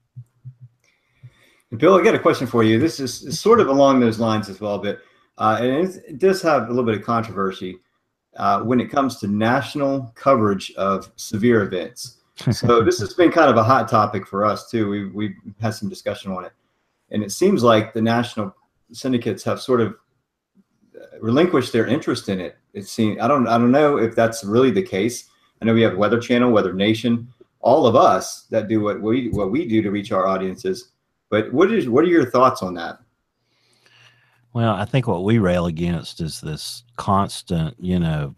Bill 1.78 1.98
i 1.98 2.04
got 2.04 2.14
a 2.14 2.18
question 2.18 2.46
for 2.46 2.62
you. 2.62 2.78
This 2.78 3.00
is 3.00 3.38
sort 3.38 3.60
of 3.60 3.68
along 3.68 4.00
those 4.00 4.18
lines 4.20 4.48
as 4.48 4.60
well 4.60 4.78
but 4.78 5.00
uh, 5.38 5.58
and 5.60 5.88
it 6.06 6.18
does 6.18 6.42
have 6.42 6.64
a 6.64 6.68
little 6.68 6.84
bit 6.84 6.94
of 6.94 7.02
controversy 7.02 7.78
uh, 8.36 8.60
when 8.60 8.80
it 8.80 8.90
comes 8.90 9.18
to 9.18 9.26
national 9.26 10.12
coverage 10.14 10.70
of 10.72 11.10
severe 11.16 11.62
events 11.62 12.18
so 12.36 12.82
this 12.84 12.98
has 13.00 13.14
been 13.14 13.30
kind 13.30 13.50
of 13.50 13.56
a 13.56 13.62
hot 13.62 13.88
topic 13.88 14.26
for 14.26 14.44
us 14.44 14.70
too. 14.70 14.88
We 14.88 15.06
we 15.06 15.36
had 15.60 15.74
some 15.74 15.88
discussion 15.88 16.32
on 16.32 16.44
it, 16.44 16.52
and 17.10 17.22
it 17.22 17.32
seems 17.32 17.62
like 17.62 17.92
the 17.92 18.02
national 18.02 18.54
syndicates 18.92 19.42
have 19.44 19.60
sort 19.60 19.80
of 19.80 19.94
uh, 20.94 21.18
relinquished 21.20 21.72
their 21.72 21.86
interest 21.86 22.28
in 22.28 22.40
it. 22.40 22.56
It 22.74 22.86
seems 22.86 23.20
I 23.20 23.28
don't 23.28 23.46
I 23.48 23.58
don't 23.58 23.72
know 23.72 23.98
if 23.98 24.14
that's 24.14 24.44
really 24.44 24.70
the 24.70 24.82
case. 24.82 25.28
I 25.60 25.64
know 25.64 25.74
we 25.74 25.82
have 25.82 25.96
Weather 25.96 26.20
Channel, 26.20 26.50
Weather 26.50 26.72
Nation, 26.72 27.28
all 27.60 27.86
of 27.86 27.94
us 27.96 28.42
that 28.50 28.68
do 28.68 28.80
what 28.80 29.00
we 29.00 29.28
what 29.30 29.50
we 29.50 29.66
do 29.66 29.82
to 29.82 29.90
reach 29.90 30.12
our 30.12 30.26
audiences. 30.26 30.90
But 31.30 31.52
what 31.52 31.72
is 31.72 31.88
what 31.88 32.04
are 32.04 32.08
your 32.08 32.30
thoughts 32.30 32.62
on 32.62 32.74
that? 32.74 32.98
Well, 34.52 34.74
I 34.74 34.84
think 34.84 35.06
what 35.06 35.24
we 35.24 35.38
rail 35.38 35.64
against 35.66 36.20
is 36.20 36.40
this 36.40 36.84
constant, 36.96 37.74
you 37.80 37.98
know, 37.98 38.34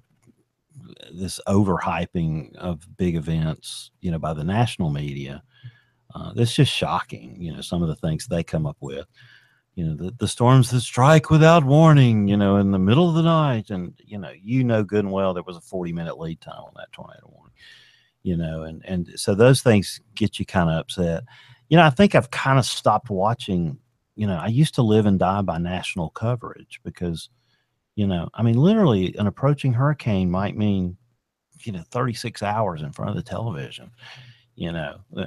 this 1.12 1.40
overhyping 1.46 2.54
of 2.56 2.86
big 2.96 3.16
events, 3.16 3.90
you 4.00 4.10
know, 4.10 4.18
by 4.18 4.34
the 4.34 4.44
national 4.44 4.90
media. 4.90 5.42
Uh, 6.14 6.32
that's 6.34 6.54
just 6.54 6.72
shocking, 6.72 7.36
you 7.40 7.52
know, 7.52 7.60
some 7.60 7.82
of 7.82 7.88
the 7.88 7.96
things 7.96 8.26
they 8.26 8.42
come 8.42 8.66
up 8.66 8.76
with. 8.80 9.06
You 9.74 9.86
know, 9.86 9.96
the, 9.96 10.14
the 10.18 10.28
storms 10.28 10.70
that 10.70 10.82
strike 10.82 11.30
without 11.30 11.64
warning, 11.64 12.28
you 12.28 12.36
know, 12.36 12.56
in 12.56 12.70
the 12.70 12.78
middle 12.78 13.08
of 13.08 13.16
the 13.16 13.22
night. 13.22 13.70
And, 13.70 13.94
you 13.98 14.18
know, 14.18 14.30
you 14.40 14.62
know 14.62 14.84
good 14.84 15.04
and 15.04 15.12
well 15.12 15.34
there 15.34 15.42
was 15.42 15.56
a 15.56 15.60
40 15.60 15.92
minute 15.92 16.18
lead 16.18 16.40
time 16.40 16.62
on 16.62 16.72
that 16.76 16.92
tornado 16.92 17.28
warning, 17.34 17.54
you 18.22 18.36
know, 18.36 18.62
and, 18.62 18.84
and 18.84 19.10
so 19.16 19.34
those 19.34 19.62
things 19.62 20.00
get 20.14 20.38
you 20.38 20.46
kind 20.46 20.70
of 20.70 20.76
upset. 20.76 21.24
You 21.68 21.76
know, 21.76 21.84
I 21.84 21.90
think 21.90 22.14
I've 22.14 22.30
kind 22.30 22.58
of 22.58 22.64
stopped 22.64 23.10
watching 23.10 23.78
you 24.16 24.26
know, 24.26 24.36
I 24.36 24.46
used 24.48 24.74
to 24.76 24.82
live 24.82 25.06
and 25.06 25.18
die 25.18 25.42
by 25.42 25.58
national 25.58 26.10
coverage 26.10 26.80
because, 26.84 27.30
you 27.96 28.06
know, 28.06 28.28
I 28.34 28.42
mean, 28.42 28.56
literally 28.56 29.14
an 29.18 29.26
approaching 29.26 29.72
hurricane 29.72 30.30
might 30.30 30.56
mean, 30.56 30.96
you 31.60 31.72
know, 31.72 31.82
36 31.90 32.42
hours 32.42 32.82
in 32.82 32.92
front 32.92 33.10
of 33.10 33.16
the 33.16 33.22
television, 33.22 33.90
you 34.56 34.72
know, 34.72 34.96
uh, 35.16 35.26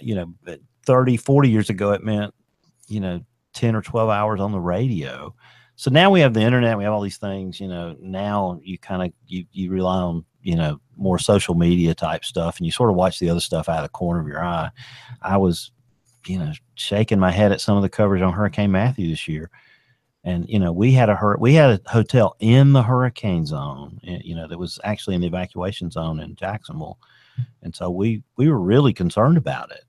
you 0.00 0.14
know, 0.14 0.58
30, 0.86 1.16
40 1.16 1.48
years 1.48 1.70
ago, 1.70 1.92
it 1.92 2.04
meant, 2.04 2.34
you 2.88 3.00
know, 3.00 3.20
10 3.54 3.74
or 3.74 3.82
12 3.82 4.10
hours 4.10 4.40
on 4.40 4.52
the 4.52 4.60
radio. 4.60 5.34
So 5.76 5.90
now 5.90 6.10
we 6.10 6.20
have 6.20 6.34
the 6.34 6.42
internet, 6.42 6.78
we 6.78 6.84
have 6.84 6.92
all 6.92 7.00
these 7.00 7.16
things, 7.16 7.58
you 7.58 7.66
know, 7.66 7.96
now 8.00 8.60
you 8.62 8.78
kind 8.78 9.02
of, 9.02 9.12
you, 9.26 9.44
you 9.52 9.70
rely 9.70 9.96
on, 9.96 10.24
you 10.42 10.56
know, 10.56 10.80
more 10.96 11.18
social 11.18 11.54
media 11.54 11.94
type 11.94 12.24
stuff 12.24 12.58
and 12.58 12.66
you 12.66 12.70
sort 12.70 12.90
of 12.90 12.96
watch 12.96 13.18
the 13.18 13.30
other 13.30 13.40
stuff 13.40 13.68
out 13.68 13.78
of 13.78 13.84
the 13.84 13.88
corner 13.88 14.20
of 14.20 14.28
your 14.28 14.44
eye. 14.44 14.70
I 15.22 15.36
was 15.36 15.72
you 16.26 16.38
know, 16.38 16.52
shaking 16.74 17.18
my 17.18 17.30
head 17.30 17.52
at 17.52 17.60
some 17.60 17.76
of 17.76 17.82
the 17.82 17.88
coverage 17.88 18.22
on 18.22 18.32
Hurricane 18.32 18.70
Matthew 18.70 19.08
this 19.08 19.28
year. 19.28 19.50
And 20.24 20.48
you 20.48 20.58
know, 20.58 20.72
we 20.72 20.92
had 20.92 21.10
a 21.10 21.16
hur- 21.16 21.36
we 21.38 21.54
had 21.54 21.70
a 21.70 21.90
hotel 21.90 22.34
in 22.40 22.72
the 22.72 22.82
hurricane 22.82 23.44
zone, 23.44 24.00
eh, 24.06 24.20
you 24.24 24.34
know, 24.34 24.48
that 24.48 24.58
was 24.58 24.78
actually 24.82 25.14
in 25.14 25.20
the 25.20 25.26
evacuation 25.26 25.90
zone 25.90 26.20
in 26.20 26.34
Jacksonville, 26.34 26.98
and 27.62 27.74
so 27.74 27.90
we 27.90 28.22
we 28.36 28.48
were 28.48 28.60
really 28.60 28.92
concerned 28.92 29.36
about 29.36 29.70
it 29.70 29.84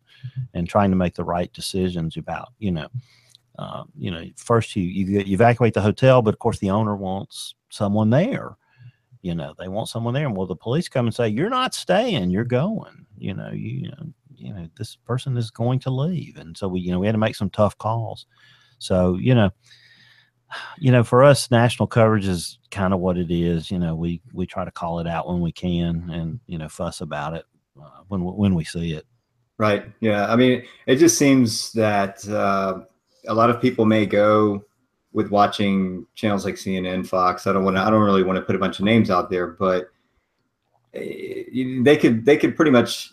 and 0.53 0.67
trying 0.67 0.89
to 0.89 0.97
make 0.97 1.15
the 1.15 1.23
right 1.23 1.51
decisions 1.53 2.17
about 2.17 2.49
you 2.59 2.71
know, 2.71 2.87
uh, 3.57 3.83
you 3.97 4.11
know, 4.11 4.25
first 4.35 4.75
you, 4.75 4.83
you 4.83 5.21
you 5.21 5.33
evacuate 5.33 5.73
the 5.73 5.81
hotel, 5.81 6.21
but 6.21 6.33
of 6.33 6.39
course 6.39 6.59
the 6.59 6.69
owner 6.69 6.95
wants 6.95 7.55
someone 7.69 8.09
there. 8.09 8.57
You 9.21 9.35
know, 9.35 9.55
they 9.57 9.69
want 9.69 9.89
someone 9.89 10.13
there, 10.13 10.27
and 10.27 10.35
well, 10.35 10.47
the 10.47 10.55
police 10.55 10.89
come 10.89 11.07
and 11.07 11.15
say 11.15 11.29
you're 11.29 11.49
not 11.49 11.73
staying, 11.73 12.29
you're 12.29 12.43
going. 12.43 13.05
You 13.17 13.33
know, 13.33 13.51
you, 13.51 13.69
you 13.69 13.89
know, 13.89 14.13
you 14.35 14.53
know 14.53 14.67
this 14.77 14.95
person 14.95 15.37
is 15.37 15.49
going 15.49 15.79
to 15.79 15.89
leave 15.89 16.37
and 16.37 16.57
so 16.57 16.67
we 16.67 16.79
you 16.79 16.91
know 16.91 16.99
we 16.99 17.07
had 17.07 17.13
to 17.13 17.19
make 17.19 17.35
some 17.35 17.49
tough 17.49 17.77
calls 17.77 18.25
so 18.79 19.15
you 19.15 19.33
know 19.33 19.49
you 20.77 20.91
know 20.91 21.03
for 21.03 21.23
us 21.23 21.49
national 21.51 21.87
coverage 21.87 22.27
is 22.27 22.59
kind 22.71 22.93
of 22.93 22.99
what 22.99 23.17
it 23.17 23.31
is. 23.31 23.71
You 23.71 23.79
know 23.79 23.95
we 23.95 24.21
we 24.33 24.45
try 24.45 24.65
to 24.65 24.71
call 24.71 24.99
it 24.99 25.07
out 25.07 25.27
when 25.27 25.41
we 25.41 25.51
can 25.51 26.09
and 26.11 26.39
you 26.47 26.57
know 26.57 26.69
fuss 26.69 27.01
about 27.01 27.33
it 27.33 27.45
uh, 27.81 28.01
when 28.07 28.23
when 28.23 28.55
we 28.55 28.63
see 28.63 28.93
it. 28.93 29.05
Right. 29.57 29.85
Yeah. 29.99 30.31
I 30.31 30.35
mean 30.35 30.63
it 30.85 30.97
just 30.97 31.17
seems 31.17 31.71
that 31.73 32.27
uh, 32.27 32.81
a 33.27 33.33
lot 33.33 33.49
of 33.49 33.61
people 33.61 33.85
may 33.85 34.05
go 34.05 34.63
with 35.13 35.31
watching 35.31 36.05
channels 36.15 36.43
like 36.43 36.55
cnn 36.55 37.07
fox. 37.07 37.47
I 37.47 37.53
don't 37.53 37.63
want 37.63 37.77
to 37.77 37.81
i 37.81 37.89
don't 37.89 38.03
really 38.03 38.23
want 38.23 38.37
to 38.37 38.41
put 38.41 38.55
a 38.55 38.59
bunch 38.59 38.79
of 38.79 38.85
names 38.85 39.09
out 39.09 39.29
there 39.29 39.47
but 39.47 39.89
eh, 40.93 41.43
they 41.83 41.95
could 41.95 42.25
they 42.25 42.35
could 42.35 42.55
pretty 42.55 42.71
much 42.71 43.11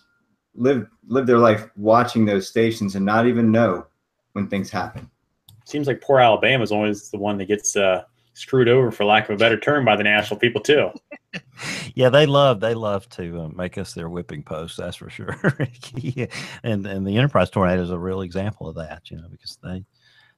live 0.54 0.86
live 1.06 1.26
their 1.26 1.38
life 1.38 1.70
watching 1.76 2.24
those 2.24 2.48
stations 2.48 2.94
and 2.94 3.06
not 3.06 3.26
even 3.26 3.50
know 3.50 3.86
when 4.32 4.48
things 4.48 4.70
happen. 4.70 5.10
Seems 5.72 5.86
like 5.86 6.00
poor 6.00 6.20
Alabama 6.20 6.62
is 6.62 6.72
always 6.72 7.10
the 7.10 7.18
one 7.18 7.38
that 7.38 7.46
gets 7.46 7.76
uh, 7.76 8.04
screwed 8.34 8.68
over, 8.68 8.90
for 8.90 9.04
lack 9.04 9.28
of 9.28 9.34
a 9.34 9.38
better 9.38 9.58
term, 9.58 9.84
by 9.84 9.96
the 9.96 10.04
national 10.04 10.38
people 10.38 10.60
too. 10.60 10.90
yeah, 11.94 12.08
they 12.08 12.26
love 12.26 12.60
they 12.60 12.74
love 12.74 13.08
to 13.10 13.40
uh, 13.40 13.48
make 13.48 13.78
us 13.78 13.94
their 13.94 14.08
whipping 14.08 14.42
post. 14.42 14.76
That's 14.76 14.96
for 14.96 15.10
sure. 15.10 15.36
yeah. 15.94 16.26
And 16.62 16.86
and 16.86 17.06
the 17.06 17.16
Enterprise 17.16 17.50
tornado 17.50 17.82
is 17.82 17.90
a 17.90 17.98
real 17.98 18.20
example 18.20 18.68
of 18.68 18.76
that. 18.76 19.10
You 19.10 19.16
know, 19.16 19.28
because 19.30 19.58
they 19.62 19.84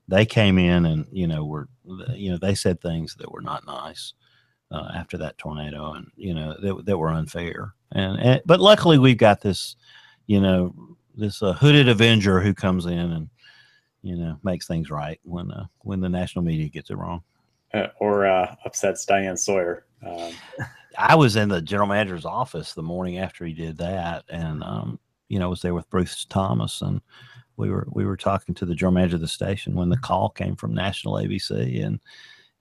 they 0.09 0.25
came 0.25 0.59
in 0.59 0.87
and 0.87 1.07
you 1.11 1.27
know 1.27 1.45
were 1.45 1.69
you 2.15 2.31
know 2.31 2.39
they 2.39 2.55
said 2.55 2.81
things 2.81 3.17
that 3.17 3.33
were 3.33 3.43
not 3.43 3.67
nice 3.67 4.15
uh, 4.71 4.89
after 4.95 5.19
that 5.19 5.37
tornado, 5.37 5.93
and 5.95 6.07
you 6.17 6.35
know 6.35 6.57
that 6.63 6.87
that 6.87 6.99
were 6.99 7.11
unfair. 7.11 7.75
And, 7.93 8.21
and 8.21 8.43
but 8.47 8.61
luckily 8.61 8.99
we've 8.99 9.19
got 9.19 9.41
this 9.41 9.77
you 10.27 10.41
know, 10.41 10.75
this 11.15 11.43
uh, 11.43 11.53
hooded 11.53 11.89
Avenger 11.89 12.41
who 12.41 12.55
comes 12.55 12.87
in 12.87 12.99
and 12.99 13.29
you 14.05 14.17
know 14.17 14.39
makes 14.43 14.67
things 14.67 14.91
right 14.91 15.19
when 15.25 15.51
uh, 15.51 15.67
when 15.81 16.01
the 16.01 16.09
national 16.09 16.45
media 16.45 16.69
gets 16.69 16.91
it 16.91 16.97
wrong, 16.97 17.23
uh, 17.73 17.89
or 17.99 18.27
uh, 18.27 18.55
upsets 18.65 19.05
Diane 19.07 19.37
Sawyer. 19.37 19.87
Um, 20.07 20.33
I 20.99 21.17
was 21.17 21.35
in 21.35 21.49
the 21.49 21.63
general 21.63 21.89
manager's 21.89 22.27
office 22.27 22.75
the 22.75 22.83
morning 22.83 23.19
after 23.19 23.45
he 23.45 23.55
did 23.55 23.79
that, 23.79 24.25
and 24.29 24.63
um, 24.63 25.01
you 25.29 25.39
know 25.39 25.49
was 25.49 25.63
there 25.63 25.75
with 25.75 25.89
Bruce 25.89 26.27
Thomas, 26.27 26.83
and 26.83 27.01
we 27.57 27.71
were 27.71 27.89
we 27.93 28.05
were 28.05 28.17
talking 28.17 28.55
to 28.57 28.67
the 28.67 28.75
general 28.75 28.95
manager 28.95 29.17
of 29.17 29.23
the 29.23 29.29
station 29.29 29.75
when 29.75 29.89
the 29.89 29.97
call 29.97 30.29
came 30.29 30.55
from 30.55 30.75
National 30.75 31.15
ABC, 31.15 31.83
and 31.85 31.99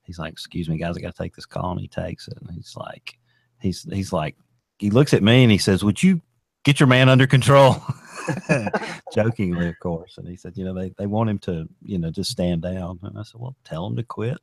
he's 0.04 0.18
like, 0.18 0.32
"Excuse 0.32 0.70
me, 0.70 0.78
guys, 0.78 0.98
I 0.98 1.02
got 1.02 1.14
to 1.14 1.22
take 1.22 1.36
this 1.36 1.46
call," 1.46 1.72
and 1.72 1.82
he 1.82 1.90
takes 1.90 2.30
it, 2.30 2.38
and 2.40 2.50
he's 2.50 2.74
like, 2.78 3.18
he's 3.60 3.84
he's 3.92 4.14
like, 4.14 4.38
he 4.80 4.90
looks 4.90 5.14
at 5.14 5.22
me 5.24 5.44
and 5.44 5.52
he 5.52 5.58
says, 5.58 5.84
"Would 5.84 6.02
you 6.02 6.22
get 6.64 6.80
your 6.80 6.88
man 6.88 7.10
under 7.10 7.28
control. 7.28 7.82
Jokingly, 9.14 9.70
of 9.70 9.80
course. 9.80 10.18
And 10.18 10.28
he 10.28 10.36
said, 10.36 10.58
you 10.58 10.66
know, 10.66 10.74
they, 10.74 10.94
they 10.98 11.08
want 11.08 11.30
him 11.30 11.40
to, 11.40 11.68
you 11.84 11.98
know, 11.98 12.12
just 12.12 12.32
stand 12.32 12.62
down. 12.62 13.00
And 13.04 13.18
I 13.18 13.24
said, 13.24 13.40
well, 13.40 13.56
tell 13.64 13.88
him 13.88 13.96
to 13.96 14.04
quit, 14.04 14.38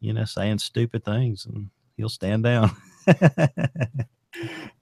you 0.00 0.12
know, 0.12 0.24
saying 0.24 0.58
stupid 0.58 1.04
things 1.04 1.46
and 1.46 1.70
he'll 1.96 2.08
stand 2.08 2.44
down. 2.44 2.70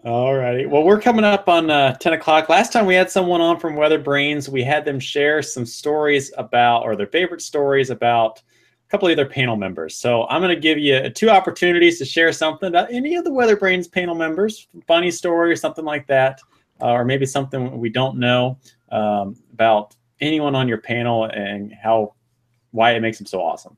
All 0.04 0.34
righty. 0.34 0.66
Well, 0.66 0.82
we're 0.82 1.00
coming 1.00 1.24
up 1.24 1.48
on 1.48 1.70
uh, 1.70 1.94
10 1.94 2.14
o'clock. 2.14 2.48
Last 2.48 2.72
time 2.72 2.86
we 2.86 2.94
had 2.94 3.10
someone 3.10 3.40
on 3.40 3.60
from 3.60 3.76
Weather 3.76 3.98
Brains, 3.98 4.48
we 4.48 4.62
had 4.62 4.84
them 4.84 4.98
share 4.98 5.42
some 5.42 5.66
stories 5.66 6.32
about, 6.38 6.82
or 6.82 6.96
their 6.96 7.06
favorite 7.06 7.42
stories 7.42 7.90
about 7.90 8.38
a 8.40 8.90
couple 8.90 9.08
of 9.08 9.16
their 9.16 9.26
panel 9.26 9.56
members. 9.56 9.94
So 9.94 10.26
I'm 10.28 10.40
going 10.40 10.54
to 10.54 10.60
give 10.60 10.78
you 10.78 11.10
two 11.10 11.28
opportunities 11.28 11.98
to 11.98 12.04
share 12.04 12.32
something 12.32 12.68
about 12.68 12.92
any 12.92 13.14
of 13.16 13.24
the 13.24 13.32
Weather 13.32 13.56
Brains 13.56 13.88
panel 13.88 14.14
members, 14.14 14.66
funny 14.86 15.10
story 15.10 15.52
or 15.52 15.56
something 15.56 15.84
like 15.84 16.06
that 16.06 16.40
uh, 16.82 16.90
or 16.90 17.04
maybe 17.04 17.24
something 17.24 17.78
we 17.78 17.88
don't 17.88 18.18
know 18.18 18.58
um, 18.90 19.36
about 19.52 19.94
anyone 20.20 20.54
on 20.54 20.68
your 20.68 20.78
panel 20.78 21.24
and 21.24 21.72
how 21.72 22.14
why 22.72 22.92
it 22.92 23.00
makes 23.00 23.18
them 23.18 23.26
so 23.26 23.40
awesome. 23.40 23.76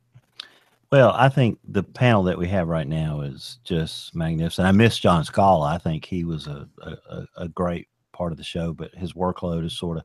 Well, 0.91 1.11
I 1.11 1.29
think 1.29 1.59
the 1.67 1.83
panel 1.83 2.23
that 2.25 2.39
we 2.39 2.47
have 2.49 2.69
right 2.69 2.87
now 2.87 3.23
is 3.23 3.59
just 3.65 4.15
magnificent. 4.15 4.69
I 4.69 4.73
miss 4.73 4.99
John 4.99 5.25
Scala. 5.25 5.67
I 5.67 5.79
think 5.79 6.05
he 6.05 6.25
was 6.25 6.47
a, 6.47 6.69
a, 7.11 7.27
a 7.37 7.49
great 7.49 7.89
part 8.13 8.31
of 8.31 8.39
the 8.39 8.45
show, 8.45 8.73
but 8.73 8.95
his 8.95 9.13
workload 9.13 9.65
is 9.65 9.77
sort 9.77 9.99
of, 9.99 10.05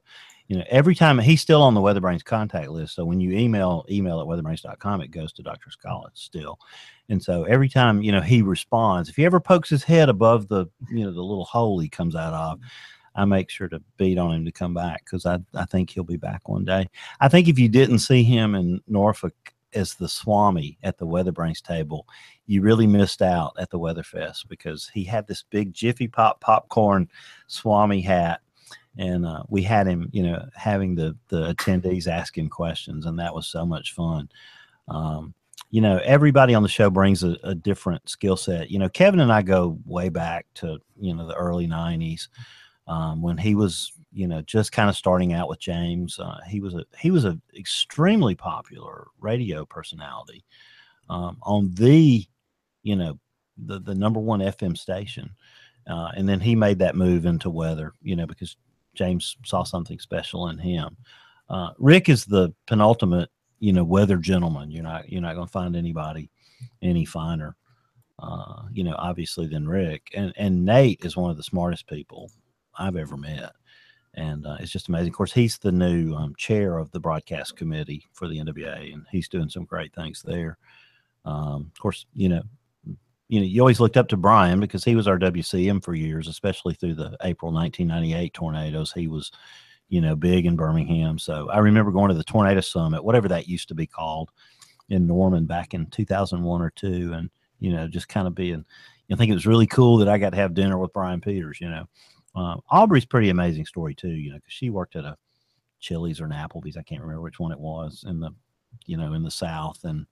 you 0.49 0.57
know, 0.57 0.65
every 0.67 0.95
time 0.95 1.19
he's 1.19 1.41
still 1.41 1.61
on 1.61 1.75
the 1.75 1.79
WeatherBrains 1.79 2.25
contact 2.25 2.69
list. 2.69 2.95
So 2.95 3.05
when 3.05 3.21
you 3.21 3.31
email 3.37 3.85
email 3.89 4.19
at 4.19 4.27
weatherbrains.com, 4.27 5.01
it 5.01 5.11
goes 5.11 5.31
to 5.33 5.43
Dr. 5.43 5.69
Scala 5.69 6.09
still. 6.15 6.59
And 7.07 7.23
so 7.23 7.43
every 7.43 7.69
time, 7.69 8.01
you 8.01 8.11
know, 8.11 8.19
he 8.19 8.41
responds, 8.41 9.09
if 9.09 9.15
he 9.15 9.25
ever 9.25 9.39
pokes 9.39 9.69
his 9.69 9.83
head 9.83 10.09
above 10.09 10.47
the, 10.47 10.65
you 10.89 11.05
know, 11.05 11.13
the 11.13 11.21
little 11.21 11.45
hole 11.45 11.79
he 11.79 11.87
comes 11.87 12.15
out 12.15 12.33
of, 12.33 12.57
mm-hmm. 12.57 12.67
I 13.15 13.25
make 13.25 13.49
sure 13.49 13.67
to 13.67 13.81
beat 13.97 14.17
on 14.17 14.33
him 14.33 14.45
to 14.45 14.51
come 14.51 14.73
back 14.73 15.05
because 15.05 15.25
I, 15.25 15.39
I 15.53 15.65
think 15.65 15.91
he'll 15.91 16.03
be 16.03 16.17
back 16.17 16.47
one 16.49 16.65
day. 16.65 16.89
I 17.19 17.27
think 17.27 17.47
if 17.47 17.59
you 17.59 17.69
didn't 17.69 17.99
see 17.99 18.23
him 18.23 18.55
in 18.55 18.81
Norfolk 18.87 19.33
as 19.73 19.93
the 19.95 20.09
Swami 20.09 20.79
at 20.81 20.97
the 20.97 21.05
Weatherbrains 21.05 21.61
table, 21.61 22.07
you 22.47 22.61
really 22.61 22.87
missed 22.87 23.21
out 23.21 23.53
at 23.59 23.69
the 23.69 23.79
Weatherfest 23.79 24.47
because 24.47 24.89
he 24.93 25.03
had 25.03 25.27
this 25.27 25.43
big 25.43 25.73
Jiffy 25.73 26.07
Pop 26.07 26.41
popcorn 26.41 27.07
Swami 27.47 28.01
hat. 28.01 28.41
And 28.97 29.25
uh, 29.25 29.43
we 29.47 29.61
had 29.61 29.87
him, 29.87 30.09
you 30.11 30.23
know, 30.23 30.45
having 30.55 30.95
the 30.95 31.15
the 31.29 31.53
attendees 31.53 32.07
ask 32.07 32.37
him 32.37 32.49
questions, 32.49 33.05
and 33.05 33.19
that 33.19 33.33
was 33.33 33.47
so 33.47 33.65
much 33.65 33.93
fun. 33.93 34.29
Um, 34.87 35.33
you 35.71 35.81
know, 35.81 35.99
everybody 36.03 36.55
on 36.55 36.63
the 36.63 36.69
show 36.69 36.89
brings 36.89 37.23
a, 37.23 37.37
a 37.43 37.53
different 37.53 38.07
skill 38.09 38.35
set. 38.35 38.71
You 38.71 38.79
know, 38.79 38.89
Kevin 38.89 39.19
and 39.19 39.31
I 39.31 39.41
go 39.41 39.77
way 39.85 40.09
back 40.09 40.47
to, 40.55 40.79
you 40.99 41.13
know, 41.13 41.27
the 41.27 41.35
early 41.35 41.67
90s 41.67 42.27
um, 42.87 43.21
when 43.21 43.37
he 43.37 43.53
was, 43.53 43.91
you 44.11 44.27
know, 44.27 44.41
just 44.41 44.71
kind 44.71 44.89
of 44.89 44.95
starting 44.95 45.33
out 45.33 45.47
with 45.47 45.59
James. 45.59 46.17
Uh, 46.17 46.39
he 46.47 46.59
was 46.59 46.73
a 46.73 46.85
he 46.97 47.11
was 47.11 47.25
an 47.25 47.41
extremely 47.55 48.33
popular 48.33 49.07
radio 49.19 49.63
personality 49.65 50.43
um, 51.09 51.37
on 51.43 51.71
the, 51.75 52.25
you 52.81 52.95
know, 52.95 53.19
the 53.57 53.79
the 53.79 53.95
number 53.95 54.19
one 54.19 54.39
FM 54.39 54.75
station. 54.75 55.29
Uh, 55.87 56.11
and 56.15 56.27
then 56.27 56.39
he 56.39 56.55
made 56.55 56.79
that 56.79 56.95
move 56.95 57.25
into 57.25 57.49
weather, 57.49 57.93
you 58.01 58.15
know, 58.15 58.27
because 58.27 58.57
James 58.99 59.37
saw 59.45 59.63
something 59.63 59.99
special 59.99 60.49
in 60.49 60.57
him. 60.57 60.95
Uh, 61.49 61.71
Rick 61.79 62.09
is 62.09 62.25
the 62.25 62.53
penultimate 62.67 63.29
you 63.59 63.73
know, 63.73 63.83
weather 63.83 64.17
gentleman. 64.17 64.71
You're 64.71 64.83
not 64.83 65.09
you're 65.11 65.21
not 65.21 65.35
going 65.35 65.47
to 65.47 65.51
find 65.51 65.75
anybody 65.75 66.29
any 66.81 67.05
finer, 67.05 67.55
uh, 68.19 68.63
you 68.71 68.83
know, 68.83 68.95
obviously 68.97 69.47
than 69.47 69.67
Rick. 69.67 70.11
And 70.15 70.33
and 70.37 70.65
Nate 70.65 71.03
is 71.03 71.17
one 71.17 71.31
of 71.31 71.37
the 71.37 71.43
smartest 71.43 71.87
people 71.87 72.31
I've 72.77 72.95
ever 72.95 73.17
met, 73.17 73.51
and 74.13 74.45
uh, 74.45 74.57
it's 74.59 74.71
just 74.71 74.89
amazing. 74.89 75.09
Of 75.09 75.15
course, 75.15 75.33
he's 75.33 75.57
the 75.57 75.71
new 75.71 76.13
um, 76.15 76.33
chair 76.37 76.77
of 76.77 76.91
the 76.91 76.99
broadcast 76.99 77.57
committee 77.57 78.05
for 78.13 78.27
the 78.27 78.39
NWA, 78.39 78.93
and 78.93 79.05
he's 79.11 79.29
doing 79.29 79.49
some 79.49 79.65
great 79.65 79.93
things 79.93 80.23
there. 80.25 80.57
Um, 81.25 81.71
of 81.73 81.79
course, 81.79 82.05
you 82.13 82.29
know, 82.29 82.43
you 83.29 83.39
know, 83.39 83.45
you 83.45 83.61
always 83.61 83.79
looked 83.79 83.95
up 83.95 84.07
to 84.09 84.17
Brian 84.17 84.59
because 84.59 84.83
he 84.83 84.95
was 84.95 85.07
our 85.07 85.19
WCM 85.19 85.83
for 85.83 85.93
years, 85.93 86.27
especially 86.27 86.73
through 86.73 86.95
the 86.95 87.15
April 87.23 87.53
1998 87.53 88.33
tornadoes. 88.33 88.91
He 88.91 89.07
was, 89.07 89.31
you 89.87 90.01
know, 90.01 90.15
big 90.15 90.47
in 90.47 90.55
Birmingham. 90.55 91.19
So 91.19 91.47
I 91.49 91.59
remember 91.59 91.91
going 91.91 92.09
to 92.09 92.17
the 92.17 92.23
Tornado 92.23 92.61
Summit, 92.61 93.03
whatever 93.03 93.27
that 93.27 93.47
used 93.47 93.67
to 93.67 93.75
be 93.75 93.85
called, 93.85 94.31
in 94.89 95.05
Norman 95.05 95.45
back 95.45 95.75
in 95.75 95.85
2001 95.87 96.61
or 96.61 96.71
two, 96.71 97.13
and 97.13 97.29
you 97.59 97.71
know, 97.71 97.87
just 97.87 98.09
kind 98.09 98.27
of 98.27 98.33
being. 98.35 98.65
I 99.11 99.15
think 99.15 99.31
it 99.31 99.35
was 99.35 99.47
really 99.47 99.67
cool 99.67 99.97
that 99.97 100.09
I 100.09 100.19
got 100.19 100.31
to 100.31 100.37
have 100.37 100.53
dinner 100.53 100.77
with 100.77 100.93
Brian 100.93 101.21
Peters. 101.21 101.59
You 101.61 101.69
know, 101.69 101.85
uh, 102.35 102.57
Aubrey's 102.69 103.05
pretty 103.05 103.29
amazing 103.29 103.65
story 103.65 103.93
too. 103.93 104.09
You 104.09 104.31
know, 104.31 104.37
because 104.37 104.53
she 104.53 104.71
worked 104.71 104.95
at 104.95 105.05
a 105.05 105.15
Chili's 105.79 106.19
or 106.19 106.25
an 106.25 106.31
Applebee's, 106.31 106.77
I 106.77 106.83
can't 106.83 107.01
remember 107.01 107.21
which 107.21 107.39
one 107.39 107.51
it 107.51 107.59
was 107.59 108.03
in 108.07 108.19
the, 108.19 108.31
you 108.85 108.97
know, 108.97 109.13
in 109.13 109.23
the 109.23 109.31
South, 109.31 109.83
and 109.83 110.07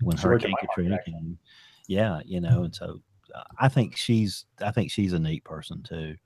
when 0.00 0.16
Hurricane 0.16 0.54
Katrina 0.60 0.98
came, 1.04 1.38
yeah, 1.86 2.20
you 2.24 2.40
know, 2.40 2.64
and 2.64 2.74
so 2.74 3.00
uh, 3.34 3.42
I 3.58 3.68
think 3.68 3.96
she's 3.96 4.46
I 4.60 4.70
think 4.70 4.90
she's 4.90 5.12
a 5.12 5.18
neat 5.18 5.44
person 5.44 5.82
too. 5.82 6.16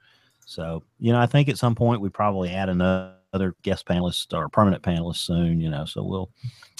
So 0.46 0.82
you 0.98 1.12
know, 1.12 1.20
I 1.20 1.26
think 1.26 1.48
at 1.48 1.58
some 1.58 1.74
point 1.74 2.00
we 2.00 2.08
probably 2.08 2.50
add 2.50 2.68
another 2.68 3.54
guest 3.62 3.86
panelist 3.86 4.36
or 4.36 4.48
permanent 4.48 4.82
panelist 4.82 5.18
soon. 5.18 5.60
You 5.60 5.70
know, 5.70 5.84
so 5.84 6.02
we'll 6.02 6.30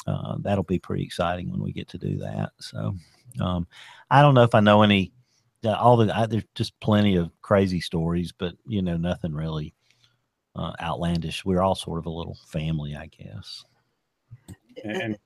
uh, 0.07 0.37
that'll 0.41 0.65
be 0.65 0.79
pretty 0.79 1.05
exciting 1.05 1.51
when 1.51 1.63
we 1.63 1.73
get 1.73 1.89
to 1.89 1.99
do 1.99 2.19
that. 2.19 2.51
So 2.59 2.95
um, 3.41 3.67
I 4.11 4.23
don't 4.23 4.35
know 4.35 4.43
if 4.43 4.55
I 4.55 4.61
know 4.61 4.83
any. 4.83 5.13
Uh, 5.63 5.73
all 5.73 5.97
the 5.99 6.17
I, 6.17 6.27
there's 6.27 6.45
just 6.55 6.79
plenty 6.81 7.17
of 7.17 7.31
crazy 7.43 7.81
stories, 7.81 8.33
but 8.33 8.55
you 8.67 8.83
know, 8.83 8.97
nothing 8.97 9.35
really 9.35 9.75
uh, 10.57 10.73
outlandish. 10.81 11.45
We're 11.45 11.63
all 11.63 11.75
sort 11.75 11.99
of 11.99 12.07
a 12.07 12.11
little 12.11 12.37
family, 12.47 12.97
I 12.97 13.07
guess. 13.07 13.65
And, 14.83 15.03
and 15.03 15.19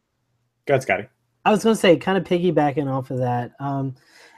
go 0.66 0.74
ahead, 0.74 0.82
Scotty. 0.82 1.08
I 1.44 1.50
was 1.50 1.62
going 1.62 1.74
to 1.74 1.80
say, 1.80 1.96
kind 1.96 2.16
of 2.16 2.24
piggybacking 2.24 2.90
off 2.90 3.10
of 3.10 3.18
that. 3.18 3.52
Um, 3.60 3.94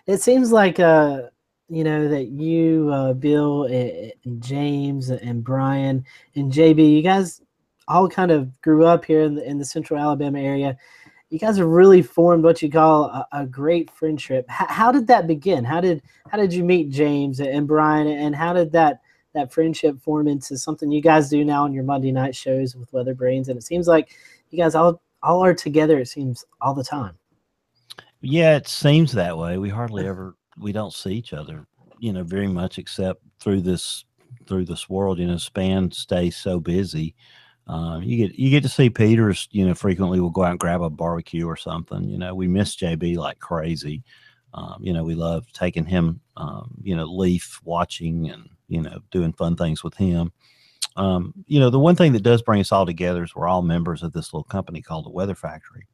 it 0.07 0.21
seems 0.21 0.51
like, 0.51 0.81
uh, 0.81 1.23
you 1.69 1.85
know, 1.85 2.09
that 2.09 2.29
you, 2.29 2.91
uh, 2.93 3.13
Bill, 3.13 3.65
and, 3.65 4.13
James, 4.41 5.11
and 5.11 5.43
Brian, 5.45 6.05
and 6.35 6.53
JB, 6.53 6.97
you 6.97 7.03
guys 7.03 7.43
all 7.89 8.09
kind 8.09 8.31
of 8.31 8.61
grew 8.61 8.85
up 8.85 9.05
here 9.05 9.23
in 9.23 9.37
the, 9.37 9.49
in 9.49 9.59
the 9.59 9.65
Central 9.65 10.01
Alabama 10.01 10.41
area. 10.41 10.77
You 11.31 11.39
guys 11.39 11.57
have 11.59 11.67
really 11.67 12.03
formed 12.03 12.45
what 12.45 12.63
you 12.63 12.71
call 12.71 13.05
a, 13.05 13.27
a 13.33 13.47
great 13.47 13.91
friendship. 13.91 14.47
H- 14.49 14.69
how 14.69 14.93
did 14.93 15.07
that 15.09 15.27
begin? 15.27 15.65
How 15.65 15.81
did 15.81 16.03
how 16.31 16.39
did 16.39 16.53
you 16.53 16.63
meet 16.63 16.91
James 16.91 17.41
and 17.41 17.67
Brian, 17.67 18.07
and 18.07 18.35
how 18.35 18.53
did 18.53 18.71
that 18.73 19.01
that 19.35 19.53
friendship 19.53 20.01
form 20.01 20.29
into 20.29 20.57
something 20.57 20.91
you 20.91 21.03
guys 21.03 21.29
do 21.29 21.45
now 21.45 21.65
on 21.65 21.73
your 21.73 21.83
Monday 21.83 22.13
night 22.13 22.35
shows 22.37 22.77
with 22.77 22.93
Weather 22.93 23.15
Brains? 23.15 23.49
And 23.49 23.59
it 23.59 23.63
seems 23.63 23.89
like 23.89 24.17
you 24.51 24.59
guys 24.59 24.77
all 24.77 25.03
all 25.27 25.45
are 25.45 25.55
together. 25.55 25.99
It 25.99 26.09
seems 26.09 26.45
all 26.61 26.74
the 26.74 26.85
time. 26.85 27.18
Yeah, 28.20 28.57
it 28.57 28.68
seems 28.68 29.12
that 29.12 29.37
way. 29.37 29.59
We 29.59 29.68
hardly 29.68 30.07
ever 30.07 30.37
we 30.59 30.72
don't 30.72 30.93
see 30.93 31.12
each 31.12 31.33
other, 31.33 31.66
you 31.99 32.12
know, 32.12 32.22
very 32.22 32.49
much 32.49 32.79
except 32.79 33.20
through 33.41 33.61
this 33.61 34.05
through 34.47 34.64
this 34.64 34.89
world. 34.89 35.18
You 35.18 35.27
know, 35.27 35.35
Spann 35.35 35.93
stays 35.93 36.37
so 36.37 36.61
busy. 36.61 37.14
Um, 37.66 38.03
you 38.03 38.16
get 38.29 38.39
you 38.39 38.51
get 38.51 38.62
to 38.62 38.68
see 38.68 38.89
Peters. 38.89 39.49
You 39.51 39.66
know, 39.66 39.74
frequently 39.74 40.20
we'll 40.20 40.31
go 40.31 40.45
out 40.45 40.53
and 40.53 40.61
grab 40.61 40.83
a 40.83 40.91
barbecue 40.91 41.47
or 41.47 41.57
something. 41.57 42.09
You 42.09 42.18
know, 42.18 42.35
we 42.35 42.49
miss 42.49 42.77
JB 42.77 43.16
like 43.16 43.39
crazy. 43.41 44.03
Um, 44.55 44.79
you 44.81 44.93
know, 44.93 45.05
we 45.05 45.14
love 45.14 45.51
taking 45.53 45.85
him. 45.85 46.20
Um, 46.37 46.74
you 46.83 46.97
know, 46.97 47.05
leaf 47.05 47.61
watching 47.64 48.31
and 48.31 48.49
you 48.68 48.81
know 48.81 49.01
doing 49.11 49.33
fun 49.33 49.57
things 49.57 49.83
with 49.83 49.95
him. 49.95 50.33
Um, 50.97 51.35
you 51.47 51.61
know, 51.61 51.71
the 51.71 51.79
one 51.79 51.97
thing 51.97 52.13
that 52.13 52.23
does 52.23 52.43
bring 52.43 52.61
us 52.61 52.73
all 52.73 52.87
together 52.87 53.23
is 53.23 53.35
we're 53.35 53.49
all 53.49 53.63
members 53.63 54.03
of 54.03 54.13
this 54.13 54.33
little 54.33 54.45
company 54.45 54.81
called 54.81 55.05
the 55.05 55.11
Weather 55.11 55.35
Factory. 55.35 55.87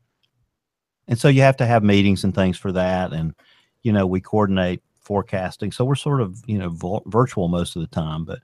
And 1.08 1.18
so 1.18 1.28
you 1.28 1.42
have 1.42 1.56
to 1.58 1.66
have 1.66 1.82
meetings 1.82 2.24
and 2.24 2.34
things 2.34 2.56
for 2.56 2.72
that. 2.72 3.12
And, 3.12 3.34
you 3.82 3.92
know, 3.92 4.06
we 4.06 4.20
coordinate 4.20 4.82
forecasting. 5.00 5.72
So 5.72 5.84
we're 5.84 5.96
sort 5.96 6.20
of, 6.20 6.40
you 6.46 6.58
know, 6.58 6.68
vo- 6.70 7.02
virtual 7.06 7.48
most 7.48 7.74
of 7.74 7.82
the 7.82 7.88
time. 7.88 8.24
But, 8.24 8.38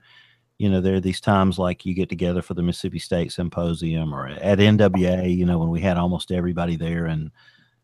you 0.59 0.69
know, 0.69 0.81
there 0.81 0.97
are 0.97 1.01
these 1.01 1.21
times 1.21 1.59
like 1.59 1.87
you 1.87 1.95
get 1.95 2.09
together 2.09 2.43
for 2.43 2.55
the 2.55 2.63
Mississippi 2.63 2.99
State 2.99 3.31
Symposium 3.31 4.13
or 4.13 4.27
at 4.27 4.59
NWA, 4.59 5.35
you 5.35 5.47
know, 5.47 5.59
when 5.59 5.71
we 5.71 5.81
had 5.81 5.97
almost 5.97 6.33
everybody 6.33 6.75
there 6.75 7.07
and, 7.07 7.31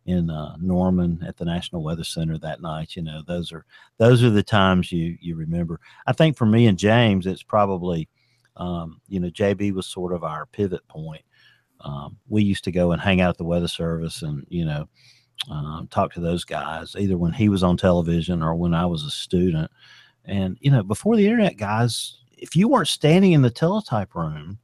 in 0.06 0.30
uh, 0.30 0.56
Norman 0.60 1.22
at 1.26 1.36
the 1.36 1.44
National 1.44 1.82
Weather 1.82 2.04
Center 2.04 2.38
that 2.38 2.60
night. 2.60 2.96
You 2.96 3.02
know, 3.02 3.22
those 3.26 3.52
are 3.52 3.64
those 3.98 4.22
are 4.22 4.30
the 4.30 4.42
times 4.42 4.92
you 4.92 5.16
you 5.20 5.36
remember. 5.36 5.80
I 6.06 6.12
think 6.12 6.36
for 6.36 6.46
me 6.46 6.66
and 6.66 6.78
James, 6.78 7.26
it's 7.26 7.42
probably 7.42 8.08
um, 8.56 9.00
you 9.08 9.20
know 9.20 9.28
JB 9.28 9.72
was 9.74 9.86
sort 9.86 10.12
of 10.12 10.24
our 10.24 10.46
pivot 10.46 10.86
point. 10.88 11.24
Um, 11.80 12.16
we 12.28 12.42
used 12.42 12.64
to 12.64 12.72
go 12.72 12.92
and 12.92 13.00
hang 13.00 13.20
out 13.20 13.30
at 13.30 13.38
the 13.38 13.44
Weather 13.44 13.68
Service 13.68 14.22
and 14.22 14.46
you 14.48 14.64
know 14.64 14.88
um, 15.50 15.88
talk 15.90 16.12
to 16.14 16.20
those 16.20 16.44
guys 16.44 16.94
either 16.98 17.18
when 17.18 17.32
he 17.32 17.48
was 17.48 17.62
on 17.62 17.76
television 17.76 18.42
or 18.42 18.54
when 18.54 18.74
I 18.74 18.86
was 18.86 19.04
a 19.04 19.10
student. 19.10 19.70
And 20.24 20.56
you 20.60 20.70
know, 20.70 20.82
before 20.82 21.16
the 21.16 21.26
internet, 21.26 21.56
guys, 21.56 22.18
if 22.36 22.56
you 22.56 22.68
weren't 22.68 22.88
standing 22.88 23.32
in 23.32 23.42
the 23.42 23.50
teletype 23.50 24.14
room 24.14 24.58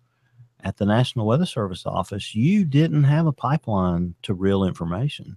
at 0.63 0.77
the 0.77 0.87
National 0.87 1.27
Weather 1.27 1.47
Service 1.47 1.85
office, 1.87 2.35
you 2.35 2.65
didn't 2.65 3.05
have 3.05 3.27
a 3.27 3.33
pipeline 3.33 4.15
to 4.23 4.35
real 4.35 4.65
information. 4.65 5.37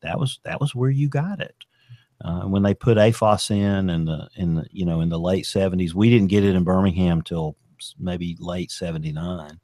That 0.00 0.18
was 0.18 0.40
that 0.44 0.60
was 0.60 0.74
where 0.74 0.90
you 0.90 1.08
got 1.08 1.40
it. 1.40 1.54
Uh, 2.24 2.42
when 2.42 2.62
they 2.62 2.74
put 2.74 2.98
AFOS 2.98 3.50
in 3.50 3.90
in 3.90 4.04
the 4.04 4.28
in 4.36 4.54
the 4.54 4.66
you 4.70 4.84
know 4.84 5.00
in 5.00 5.08
the 5.08 5.18
late 5.18 5.46
seventies, 5.46 5.94
we 5.94 6.10
didn't 6.10 6.28
get 6.28 6.44
it 6.44 6.54
in 6.54 6.64
Birmingham 6.64 7.22
till 7.22 7.56
maybe 7.98 8.36
late 8.38 8.70
seventy 8.70 9.12
nine. 9.12 9.60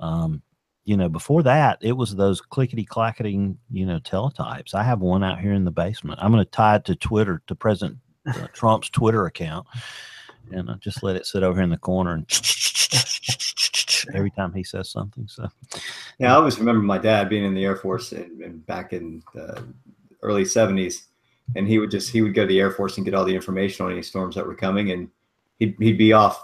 Um, 0.00 0.42
you 0.84 0.96
know, 0.96 1.08
before 1.08 1.42
that, 1.42 1.78
it 1.82 1.92
was 1.92 2.16
those 2.16 2.40
clickety 2.40 2.84
clacketing 2.84 3.58
you 3.70 3.84
know 3.84 3.98
teletypes. 3.98 4.74
I 4.74 4.82
have 4.82 5.00
one 5.00 5.22
out 5.22 5.40
here 5.40 5.52
in 5.52 5.64
the 5.64 5.70
basement. 5.70 6.18
I'm 6.22 6.32
going 6.32 6.44
to 6.44 6.50
tie 6.50 6.76
it 6.76 6.84
to 6.86 6.96
Twitter 6.96 7.42
to 7.46 7.54
President 7.54 7.98
uh, 8.26 8.46
Trump's 8.52 8.88
Twitter 8.90 9.26
account, 9.26 9.66
and 10.50 10.70
I 10.70 10.74
just 10.74 11.02
let 11.02 11.16
it 11.16 11.26
sit 11.26 11.42
over 11.42 11.56
here 11.56 11.64
in 11.64 11.70
the 11.70 11.76
corner 11.76 12.14
and 12.14 12.26
every 14.14 14.30
time 14.30 14.52
he 14.52 14.64
says 14.64 14.88
something. 14.90 15.26
So 15.28 15.48
Yeah, 16.18 16.32
I 16.32 16.36
always 16.36 16.58
remember 16.58 16.82
my 16.82 16.98
dad 16.98 17.28
being 17.28 17.44
in 17.44 17.54
the 17.54 17.64
Air 17.64 17.76
Force 17.76 18.12
and, 18.12 18.40
and 18.40 18.64
back 18.66 18.92
in 18.92 19.22
the 19.34 19.62
early 20.22 20.44
'70s, 20.44 21.02
and 21.56 21.66
he 21.66 21.78
would 21.78 21.90
just 21.90 22.10
he 22.10 22.22
would 22.22 22.34
go 22.34 22.42
to 22.42 22.48
the 22.48 22.60
Air 22.60 22.70
Force 22.70 22.96
and 22.96 23.04
get 23.04 23.14
all 23.14 23.24
the 23.24 23.34
information 23.34 23.84
on 23.84 23.92
any 23.92 24.02
storms 24.02 24.34
that 24.34 24.46
were 24.46 24.54
coming, 24.54 24.90
and 24.90 25.10
he'd 25.58 25.76
he'd 25.78 25.98
be 25.98 26.12
off, 26.12 26.42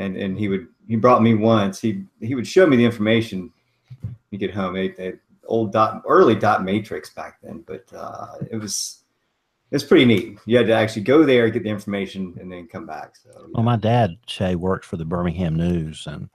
and 0.00 0.16
and 0.16 0.38
he 0.38 0.48
would 0.48 0.66
he 0.88 0.96
brought 0.96 1.22
me 1.22 1.34
once. 1.34 1.80
He 1.80 2.04
he 2.20 2.34
would 2.34 2.46
show 2.46 2.66
me 2.66 2.76
the 2.76 2.84
information. 2.84 3.52
You 4.30 4.38
get 4.38 4.54
home, 4.54 4.76
old 5.46 5.72
dot 5.72 6.02
early 6.06 6.34
dot 6.34 6.64
matrix 6.64 7.10
back 7.10 7.38
then, 7.42 7.64
but 7.66 7.84
uh, 7.94 8.36
it 8.50 8.56
was 8.56 9.02
it's 9.70 9.84
pretty 9.84 10.04
neat. 10.04 10.38
You 10.46 10.56
had 10.56 10.66
to 10.66 10.72
actually 10.72 11.02
go 11.02 11.24
there, 11.24 11.48
get 11.50 11.62
the 11.62 11.68
information, 11.68 12.36
and 12.40 12.50
then 12.50 12.66
come 12.66 12.86
back. 12.86 13.16
So 13.16 13.30
yeah. 13.34 13.46
Well, 13.54 13.62
my 13.62 13.76
dad 13.76 14.16
Shay 14.26 14.56
worked 14.56 14.84
for 14.84 14.96
the 14.96 15.04
Birmingham 15.04 15.54
News, 15.54 16.06
and 16.06 16.28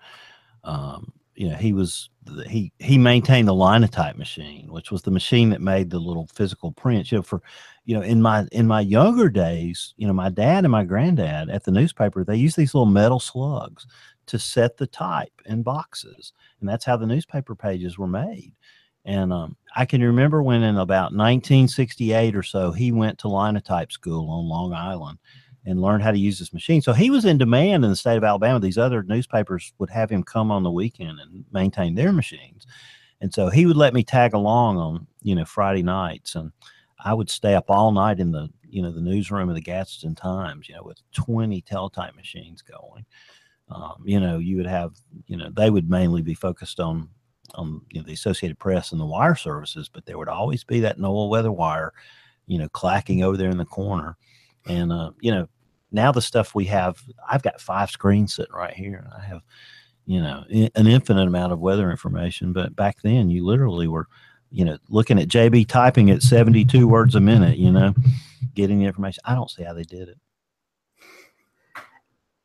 um, 0.63 1.11
you 1.35 1.49
know 1.49 1.55
he 1.55 1.73
was 1.73 2.09
he 2.47 2.71
he 2.79 2.97
maintained 2.97 3.47
the 3.47 3.53
linotype 3.53 4.15
machine, 4.15 4.71
which 4.71 4.91
was 4.91 5.01
the 5.01 5.11
machine 5.11 5.49
that 5.49 5.61
made 5.61 5.89
the 5.89 5.99
little 5.99 6.27
physical 6.27 6.71
prints. 6.71 7.11
You 7.11 7.19
know, 7.19 7.23
for 7.23 7.41
you 7.85 7.95
know 7.95 8.01
in 8.01 8.21
my 8.21 8.45
in 8.51 8.67
my 8.67 8.81
younger 8.81 9.29
days, 9.29 9.93
you 9.97 10.07
know 10.07 10.13
my 10.13 10.29
dad 10.29 10.65
and 10.65 10.71
my 10.71 10.83
granddad 10.83 11.49
at 11.49 11.63
the 11.63 11.71
newspaper 11.71 12.23
they 12.23 12.35
used 12.35 12.57
these 12.57 12.73
little 12.73 12.85
metal 12.85 13.19
slugs 13.19 13.87
to 14.27 14.39
set 14.39 14.77
the 14.77 14.87
type 14.87 15.33
in 15.45 15.63
boxes, 15.63 16.33
and 16.59 16.67
that's 16.67 16.85
how 16.85 16.97
the 16.97 17.05
newspaper 17.05 17.55
pages 17.55 17.97
were 17.97 18.07
made. 18.07 18.53
And 19.05 19.31
um, 19.31 19.55
I 19.75 19.85
can 19.85 20.01
remember 20.01 20.41
when 20.41 20.63
in 20.63 20.77
about 20.77 21.13
1968 21.13 22.35
or 22.35 22.41
so, 22.41 22.71
he 22.71 22.91
went 22.91 23.19
to 23.19 23.27
linotype 23.27 23.91
school 23.91 24.29
on 24.31 24.49
Long 24.49 24.73
Island 24.73 25.19
and 25.63 25.81
learned 25.81 26.03
how 26.03 26.11
to 26.11 26.17
use 26.17 26.39
this 26.39 26.53
machine. 26.53 26.81
So 26.81 26.91
he 26.91 27.11
was 27.11 27.25
in 27.25 27.37
demand 27.37 27.83
in 27.83 27.91
the 27.91 27.95
state 27.95 28.17
of 28.17 28.23
Alabama. 28.23 28.59
These 28.59 28.79
other 28.79 29.03
newspapers 29.03 29.73
would 29.77 29.91
have 29.91 30.09
him 30.09 30.23
come 30.23 30.51
on 30.51 30.63
the 30.63 30.71
weekend 30.71 31.19
and 31.19 31.45
maintain 31.51 31.93
their 31.93 32.11
machines. 32.11 32.65
And 33.21 33.33
so 33.33 33.49
he 33.49 33.65
would 33.65 33.77
let 33.77 33.93
me 33.93 34.03
tag 34.03 34.33
along 34.33 34.77
on, 34.77 35.07
you 35.21 35.35
know, 35.35 35.45
Friday 35.45 35.83
nights. 35.83 36.35
And 36.35 36.51
I 37.05 37.13
would 37.13 37.29
stay 37.29 37.53
up 37.53 37.69
all 37.69 37.91
night 37.91 38.19
in 38.19 38.31
the, 38.31 38.49
you 38.67 38.81
know, 38.81 38.91
the 38.91 38.99
newsroom 38.99 39.47
of 39.47 39.55
the 39.55 39.61
Gadsden 39.61 40.15
Times, 40.15 40.67
you 40.67 40.75
know, 40.75 40.83
with 40.83 40.97
20 41.13 41.61
teletype 41.61 42.15
machines 42.15 42.61
going. 42.61 43.05
Um, 43.69 44.03
you 44.03 44.19
know, 44.19 44.39
you 44.39 44.57
would 44.57 44.65
have, 44.65 44.95
you 45.27 45.37
know, 45.37 45.49
they 45.55 45.69
would 45.69 45.89
mainly 45.89 46.21
be 46.21 46.33
focused 46.33 46.79
on 46.79 47.09
on 47.53 47.79
you 47.91 48.01
know, 48.01 48.05
the 48.05 48.13
Associated 48.13 48.59
Press 48.59 48.91
and 48.91 48.99
the 48.99 49.05
wire 49.05 49.35
services, 49.35 49.87
but 49.87 50.05
there 50.05 50.17
would 50.17 50.27
always 50.27 50.63
be 50.63 50.79
that 50.81 50.97
NOAA 50.97 51.29
weather 51.29 51.51
wire, 51.51 51.93
you 52.47 52.57
know, 52.57 52.67
clacking 52.69 53.23
over 53.23 53.37
there 53.37 53.51
in 53.51 53.57
the 53.57 53.65
corner. 53.65 54.17
And 54.67 54.91
uh, 54.91 55.11
you 55.21 55.31
know, 55.31 55.47
now 55.91 56.11
the 56.11 56.21
stuff 56.21 56.55
we 56.55 56.65
have, 56.65 57.01
I've 57.29 57.43
got 57.43 57.61
five 57.61 57.91
screens 57.91 58.35
sitting 58.35 58.53
right 58.53 58.73
here. 58.73 59.07
I 59.15 59.23
have, 59.25 59.41
you 60.05 60.21
know, 60.21 60.43
an 60.49 60.87
infinite 60.87 61.27
amount 61.27 61.53
of 61.53 61.59
weather 61.59 61.91
information. 61.91 62.51
But 62.51 62.75
back 62.75 62.97
then, 63.03 63.29
you 63.29 63.45
literally 63.45 63.87
were, 63.87 64.07
you 64.55 64.63
know, 64.63 64.77
looking 64.89 65.19
at 65.19 65.27
JB 65.27 65.67
typing 65.67 66.09
at 66.09 66.21
72 66.21 66.87
words 66.87 67.15
a 67.15 67.19
minute, 67.19 67.57
you 67.57 67.71
know, 67.71 67.93
getting 68.53 68.79
the 68.79 68.85
information. 68.85 69.21
I 69.25 69.35
don't 69.35 69.51
see 69.51 69.63
how 69.63 69.73
they 69.73 69.83
did 69.83 70.09
it. 70.09 70.17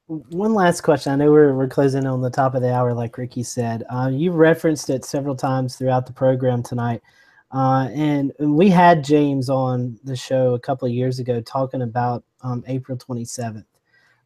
One 0.08 0.54
last 0.54 0.80
question. 0.80 1.12
I 1.12 1.16
know 1.16 1.30
we're, 1.30 1.54
we're 1.54 1.68
closing 1.68 2.04
on 2.04 2.20
the 2.20 2.30
top 2.30 2.56
of 2.56 2.62
the 2.62 2.74
hour, 2.74 2.92
like 2.92 3.16
Ricky 3.16 3.44
said. 3.44 3.84
Uh, 3.88 4.10
you 4.12 4.32
referenced 4.32 4.90
it 4.90 5.04
several 5.04 5.36
times 5.36 5.76
throughout 5.76 6.04
the 6.04 6.12
program 6.12 6.64
tonight. 6.64 7.00
Uh, 7.52 7.88
and 7.94 8.32
we 8.40 8.70
had 8.70 9.04
James 9.04 9.48
on 9.48 9.96
the 10.02 10.16
show 10.16 10.54
a 10.54 10.60
couple 10.60 10.88
of 10.88 10.94
years 10.94 11.20
ago 11.20 11.40
talking 11.40 11.82
about 11.82 12.24
um, 12.42 12.64
April 12.66 12.98
27th. 12.98 13.64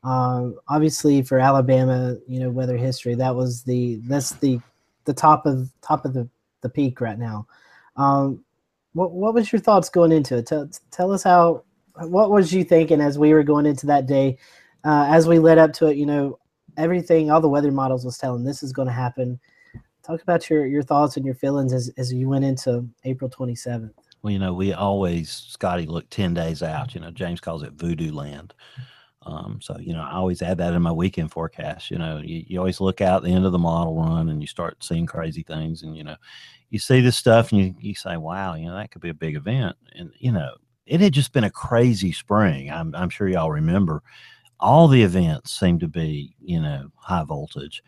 Um, 0.05 0.59
obviously, 0.69 1.21
for 1.23 1.39
Alabama, 1.39 2.17
you 2.27 2.41
know, 2.41 2.51
weather 2.51 2.79
history, 2.79 3.15
that 3.17 3.35
was 3.35 3.63
the 3.63 3.97
that's 4.05 4.33
the 4.33 4.61
the 5.05 5.15
top 5.15 5.47
of 5.47 5.71
top 5.81 6.05
of 6.05 6.13
the, 6.13 6.29
the 6.61 6.69
peak 6.69 7.01
right 7.01 7.19
now. 7.19 7.47
Um, 7.97 8.45
what 8.93 9.13
what 9.13 9.35
was 9.35 9.53
your 9.53 9.61
thoughts 9.61 9.89
going 9.89 10.13
into 10.13 10.37
it? 10.39 10.47
Tell, 10.47 10.69
tell 10.91 11.13
us 11.13 11.23
how 11.23 11.65
what 11.97 12.31
was 12.31 12.53
you 12.53 12.65
thinking 12.65 13.01
as 13.01 13.19
we 13.19 13.33
were 13.33 13.43
going 13.43 13.67
into 13.67 13.87
that 13.87 14.07
day, 14.07 14.39
uh, 14.85 15.07
as 15.09 15.27
we 15.27 15.39
led 15.39 15.59
up 15.59 15.73
to 15.75 15.87
it. 15.87 15.97
You 15.97 16.07
know, 16.07 16.39
everything, 16.77 17.31
all 17.31 17.41
the 17.41 17.49
weather 17.49 17.73
models 17.73 18.05
was 18.05 18.19
telling 18.19 18.45
this 18.45 18.63
is 18.63 18.73
going 18.73 18.89
to 18.89 18.95
happen 18.95 19.41
talk 20.05 20.23
about 20.23 20.49
your 20.51 20.67
your 20.67 20.83
thoughts 20.83 21.17
and 21.17 21.25
your 21.25 21.35
feelings 21.35 21.73
as, 21.73 21.91
as 21.97 22.13
you 22.13 22.29
went 22.29 22.45
into 22.45 22.89
April 23.05 23.31
27th. 23.31 23.91
Well, 24.23 24.33
you 24.33 24.39
know, 24.39 24.55
we 24.55 24.73
always 24.73 25.31
Scotty 25.31 25.87
look 25.87 26.09
10 26.11 26.35
days 26.35 26.63
out. 26.63 26.95
You 26.95 27.01
know, 27.01 27.11
James 27.11 27.41
calls 27.41 27.63
it 27.63 27.73
voodoo 27.73 28.13
land. 28.13 28.55
Um, 29.27 29.59
so, 29.61 29.79
you 29.79 29.93
know, 29.95 30.03
I 30.03 30.13
always 30.13 30.43
add 30.43 30.59
that 30.59 30.75
in 30.75 30.83
my 30.83 30.93
weekend 30.93 31.31
forecast. 31.31 31.91
You 31.91 31.99
know, 31.99 32.19
you, 32.19 32.45
you 32.47 32.59
always 32.59 32.81
look 32.81 33.01
out 33.01 33.23
the 33.23 33.31
end 33.33 33.47
of 33.47 33.53
the 33.53 33.59
model 33.59 33.95
run 33.95 34.29
and 34.29 34.41
you 34.41 34.47
start 34.47 34.83
seeing 34.83 35.07
crazy 35.07 35.43
things. 35.43 35.83
And, 35.83 35.97
you 35.97 36.05
know, 36.05 36.17
you 36.75 36.81
see 36.81 37.01
this 37.01 37.17
stuff 37.17 37.53
and 37.53 37.61
you, 37.61 37.75
you 37.79 37.95
say, 37.95 38.17
wow, 38.17 38.57
you 38.57 38.67
know, 38.67 38.75
that 38.75 38.91
could 38.91 39.01
be 39.01 39.09
a 39.09 39.15
big 39.15 39.37
event. 39.37 39.77
And, 39.95 40.11
you 40.19 40.33
know, 40.33 40.57
it 40.87 41.01
had 41.01 41.13
just 41.13 41.33
been 41.33 41.45
a 41.45 41.51
crazy 41.51 42.11
spring. 42.11 42.69
I'm, 42.69 42.93
I'm 42.97 43.11
sure 43.11 43.29
y'all 43.29 43.53
remember 43.53 44.03
all 44.59 44.89
the 44.89 45.05
events 45.05 45.53
seemed 45.53 45.79
to 45.81 45.89
be, 45.89 46.35
you 46.41 46.61
know, 46.61 46.89
high 46.97 47.23
voltage. 47.23 47.81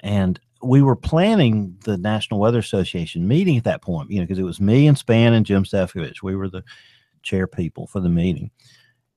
And 0.00 0.40
we 0.64 0.82
were 0.82 0.96
planning 0.96 1.76
the 1.84 1.96
National 1.96 2.40
Weather 2.40 2.58
Association 2.58 3.28
meeting 3.28 3.56
at 3.56 3.62
that 3.64 3.82
point, 3.82 4.10
you 4.10 4.18
know, 4.18 4.24
because 4.24 4.40
it 4.40 4.44
was 4.44 4.60
me 4.60 4.88
and 4.88 4.96
Spann 4.96 5.32
and 5.32 5.46
Jim 5.46 5.62
Stefkovich. 5.62 6.20
We 6.20 6.34
were 6.34 6.48
the 6.48 6.64
chair 7.22 7.46
people 7.46 7.86
for 7.86 8.00
the 8.00 8.08
meeting. 8.08 8.50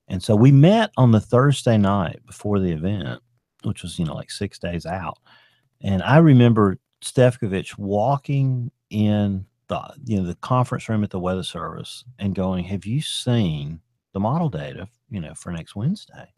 And 0.06 0.22
so 0.22 0.36
we 0.36 0.52
met 0.52 0.92
on 0.96 1.10
the 1.10 1.20
Thursday 1.20 1.76
night 1.76 2.20
before 2.24 2.60
the 2.60 2.70
event, 2.70 3.20
which 3.64 3.82
was, 3.82 3.98
you 3.98 4.04
know, 4.04 4.14
like 4.14 4.30
six 4.30 4.60
days 4.60 4.86
out. 4.86 5.18
And 5.80 6.04
I 6.04 6.18
remember 6.18 6.78
Stefkovich 7.02 7.76
walking 7.76 8.70
in 8.90 9.44
the, 9.68 9.94
you 10.04 10.18
know, 10.20 10.26
the 10.26 10.34
conference 10.36 10.88
room 10.88 11.04
at 11.04 11.10
the 11.10 11.20
Weather 11.20 11.42
Service 11.42 12.04
and 12.18 12.34
going, 12.34 12.64
Have 12.64 12.86
you 12.86 13.00
seen 13.00 13.80
the 14.12 14.20
model 14.20 14.48
data, 14.48 14.88
you 15.10 15.20
know, 15.20 15.34
for 15.34 15.52
next 15.52 15.76
Wednesday? 15.76 16.32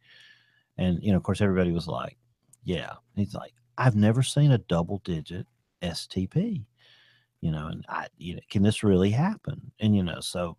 And, 0.76 1.03
you 1.03 1.12
know, 1.12 1.16
of 1.16 1.22
course, 1.22 1.40
everybody 1.40 1.72
was 1.72 1.86
like, 1.86 2.16
Yeah. 2.64 2.92
he's 3.16 3.34
like, 3.34 3.53
I've 3.78 3.96
never 3.96 4.22
seen 4.22 4.53
a 4.53 4.59
double 4.59 5.01
digit 5.05 5.46
STP, 5.82 6.64
you 7.40 7.51
know, 7.51 7.68
and 7.68 7.84
I, 7.88 8.09
you 8.18 8.34
know, 8.34 8.42
can 8.51 8.62
this 8.62 8.82
really 8.82 9.11
happen? 9.11 9.72
And, 9.80 9.96
you 9.96 10.03
know, 10.03 10.20
so 10.20 10.57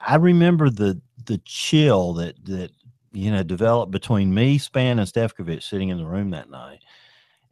I 0.00 0.16
remember 0.16 0.70
the, 0.70 1.00
the 1.24 1.38
chill 1.44 2.12
that, 2.14 2.44
that, 2.44 2.70
you 3.12 3.30
know, 3.30 3.42
developed 3.42 3.90
between 3.90 4.34
me, 4.34 4.58
Spann, 4.58 4.98
and 4.98 5.00
Stefkovich 5.00 5.62
sitting 5.62 5.88
in 5.88 5.98
the 5.98 6.06
room 6.06 6.30
that 6.30 6.50
night. 6.50 6.80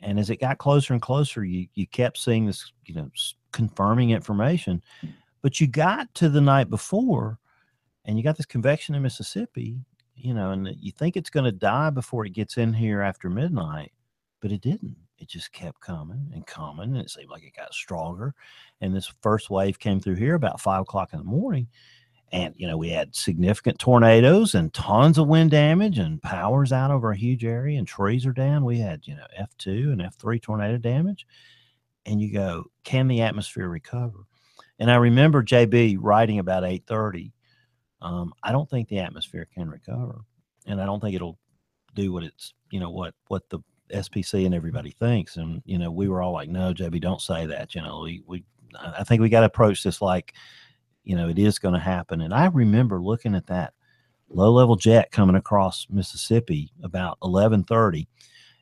And 0.01 0.20
as 0.20 0.28
it 0.28 0.41
got 0.41 0.59
closer 0.59 0.93
and 0.93 1.01
closer, 1.01 1.45
you, 1.45 1.66
you 1.74 1.87
kept 1.87 2.18
seeing 2.18 2.45
this, 2.47 2.70
you 2.84 2.95
know, 2.95 3.09
confirming 3.57 4.11
information. 4.11 4.83
But 5.43 5.61
you 5.61 5.67
got 5.67 6.13
to 6.15 6.29
the 6.29 6.41
night 6.41 6.71
before 6.71 7.39
and 8.05 8.17
you 8.17 8.25
got 8.25 8.37
this 8.37 8.47
convection 8.47 8.95
in 8.95 9.03
Mississippi, 9.03 9.81
you 10.15 10.35
know, 10.35 10.51
and 10.51 10.69
you 10.79 10.93
think 10.93 11.17
it's 11.17 11.31
going 11.31 11.45
to 11.45 11.53
die 11.53 11.91
before 11.91 12.27
it 12.27 12.33
gets 12.33 12.57
in 12.57 12.73
here 12.73 13.03
after 13.03 13.29
midnight, 13.29 13.93
but 14.41 14.53
it 14.53 14.61
didn't 14.61 14.97
it 15.19 15.29
just 15.29 15.53
kept 15.53 15.81
coming 15.81 16.31
and 16.35 16.47
coming 16.47 16.91
and 16.91 16.99
it 16.99 17.11
seemed 17.11 17.31
like 17.31 17.43
it 17.43 17.57
got 17.57 17.73
stronger 17.73 18.35
and 18.81 18.95
this 18.95 19.13
first 19.23 19.51
wave 19.51 19.79
came 19.79 20.01
through 20.01 20.15
here 20.15 20.35
about 20.35 20.61
five 20.61 20.83
o'clock 20.83 21.13
in 21.13 21.19
the 21.19 21.25
morning 21.25 21.67
and 22.33 22.55
you 22.57 22.67
know 22.67 22.77
we 22.77 22.91
had 22.91 23.15
significant 23.15 23.79
tornadoes 23.79 24.55
and 24.55 24.75
tons 24.75 25.17
of 25.19 25.29
wind 25.29 25.51
damage 25.51 25.99
and 25.99 26.23
powers 26.23 26.73
out 26.73 26.91
over 26.91 27.11
a 27.11 27.17
huge 27.17 27.45
area 27.45 27.79
and 27.79 27.89
trees 27.89 28.27
are 28.27 28.33
down 28.33 28.65
we 28.65 28.79
had 28.79 29.07
you 29.07 29.15
know 29.15 29.27
f2 29.41 29.93
and 29.93 30.01
f3 30.01 30.41
tornado 30.41 30.77
damage 30.77 31.27
and 32.07 32.21
you 32.21 32.33
go 32.33 32.65
can 32.85 33.09
the 33.09 33.21
atmosphere 33.21 33.69
recover 33.69 34.25
and 34.79 34.91
i 34.91 34.97
remember 34.97 35.43
jb 35.43 35.97
writing 36.01 36.39
about 36.39 36.65
830 36.65 37.33
um, 38.03 38.33
i 38.43 38.53
don't 38.53 38.69
think 38.71 38.89
the 38.89 38.99
atmosphere 38.99 39.47
can 39.53 39.69
recover 39.69 40.21
and 40.67 40.81
i 40.81 40.87
don't 40.87 41.01
think 41.01 41.15
it'll 41.15 41.39
do 41.95 42.13
what 42.13 42.25
it's 42.25 42.55
you 42.71 42.81
know 42.81 42.91
what 42.91 43.15
what 43.29 43.49
the 43.49 43.59
SPC 43.93 44.47
and 44.47 44.55
everybody 44.55 44.91
thinks. 44.91 45.37
And 45.37 45.63
you 45.65 45.79
know, 45.79 45.91
we 45.91 46.09
were 46.09 46.23
all 46.23 46.33
like, 46.33 46.49
"No, 46.49 46.73
JB, 46.73 47.01
don't 47.01 47.21
say 47.21 47.47
that." 47.47 47.75
You 47.75 47.83
know, 47.83 48.01
we 48.01 48.23
we 48.27 48.45
I 48.79 49.05
think 49.05 49.21
we 49.21 49.29
got 49.29 49.41
to 49.41 49.47
approach 49.47 49.83
this 49.83 50.03
like, 50.03 50.35
you 51.05 51.17
know, 51.17 51.29
it 51.29 51.39
is 51.39 51.59
going 51.59 51.75
to 51.75 51.81
happen. 51.81 52.21
And 52.21 52.35
I 52.35 52.47
remember 52.47 53.01
looking 53.01 53.35
at 53.35 53.47
that 53.47 53.75
low 54.29 54.53
level 54.53 54.77
jet 54.77 55.11
coming 55.11 55.37
across 55.37 55.87
Mississippi 55.91 56.73
about 56.83 57.19
eleven 57.23 57.65
thirty. 57.65 58.09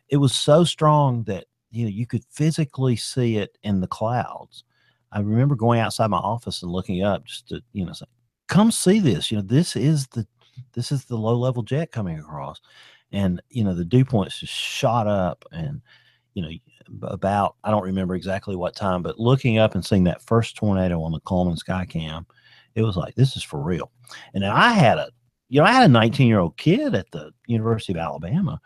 It 0.09 0.19
was 0.19 0.35
so 0.35 0.65
strong 0.65 1.25
that 1.25 1.47
you 1.75 1.85
know 1.85 1.91
you 1.91 2.07
could 2.07 2.25
physically 2.31 2.97
see 2.97 3.37
it 3.37 3.57
in 3.63 3.81
the 3.81 3.87
clouds. 3.87 4.65
I 5.13 5.21
remember 5.21 5.55
going 5.55 5.81
outside 5.81 6.09
my 6.09 6.19
office 6.19 6.63
and 6.63 6.73
looking 6.73 7.03
up 7.03 7.25
just 7.25 7.49
to 7.49 7.63
you 7.73 7.85
know 7.85 7.93
say, 7.93 8.07
"Come 8.49 8.71
see 8.71 9.01
this." 9.01 9.31
You 9.31 9.39
know, 9.39 9.45
this 9.45 9.77
is 9.77 10.07
the 10.09 10.27
this 10.73 10.93
is 10.93 11.05
the 11.05 11.17
low 11.17 11.37
level 11.37 11.63
jet 11.63 11.93
coming 11.93 12.19
across 12.19 12.61
and 13.15 13.41
you 13.49 13.65
know 13.65 13.75
the 13.75 13.85
dew 13.85 14.05
points 14.05 14.41
just 14.41 14.53
shot 14.53 15.07
up 15.07 15.45
and 15.53 15.81
you 16.35 16.43
know 16.43 16.51
about 17.09 17.57
i 17.65 17.71
don't 17.71 17.85
remember 17.85 18.15
exactly 18.15 18.57
what 18.57 18.77
time 18.77 19.03
but 19.03 19.19
looking 19.19 19.59
up 19.59 19.75
and 19.75 19.85
seeing 19.85 20.05
that 20.05 20.23
first 20.23 20.57
tornado 20.57 21.01
on 21.03 21.13
the 21.13 21.21
coleman 21.21 21.57
skycam 21.57 22.27
it 22.75 22.83
was 22.83 22.97
like 22.97 23.15
this 23.15 23.37
is 23.37 23.43
for 23.43 23.63
real 23.63 23.91
and 24.35 24.45
i 24.45 24.73
had 24.73 24.99
a 24.99 25.09
you 25.49 25.61
know 25.61 25.67
i 25.67 25.73
had 25.73 25.85
a 25.85 25.93
19 25.93 26.27
year 26.27 26.41
old 26.41 26.57
kid 26.57 26.95
at 26.95 27.11
the 27.13 27.31
university 27.47 27.93
of 27.93 27.99
alabama 27.99 28.61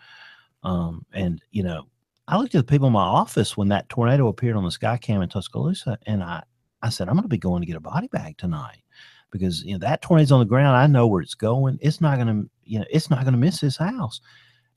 um, 0.65 1.05
and 1.13 1.41
you 1.51 1.63
know 1.63 1.87
i 2.29 2.37
looked 2.37 2.55
at 2.55 2.67
the 2.67 2.71
people 2.71 2.87
in 2.87 2.93
my 2.93 3.03
office 3.03 3.57
when 3.57 3.69
that 3.69 3.89
tornado 3.89 4.29
appeared 4.29 4.57
on 4.57 4.65
the 4.65 4.71
skycam 4.71 5.23
in 5.23 5.29
tuscaloosa 5.29 5.99
and 6.07 6.23
i 6.23 6.43
i 6.83 6.89
said 6.89 7.09
i'm 7.09 7.15
going 7.15 7.23
to 7.23 7.29
be 7.29 7.37
going 7.37 7.61
to 7.61 7.67
get 7.67 7.77
a 7.77 7.81
body 7.81 8.07
bag 8.09 8.37
tonight 8.39 8.83
because 9.31 9.65
you 9.65 9.73
know 9.73 9.79
that 9.79 10.03
tornado's 10.03 10.33
on 10.33 10.41
the 10.41 10.47
ground. 10.47 10.77
I 10.77 10.87
know 10.87 11.07
where 11.07 11.23
it's 11.23 11.35
going. 11.35 11.79
It's 11.81 12.01
not 12.01 12.17
going 12.17 12.29
to, 12.29 12.51
you 12.65 12.79
know, 12.79 12.85
it's 12.91 13.11
not 13.11 13.23
going 13.23 13.33
to 13.33 13.39
miss 13.39 13.61
his 13.61 13.77
house. 13.77 14.21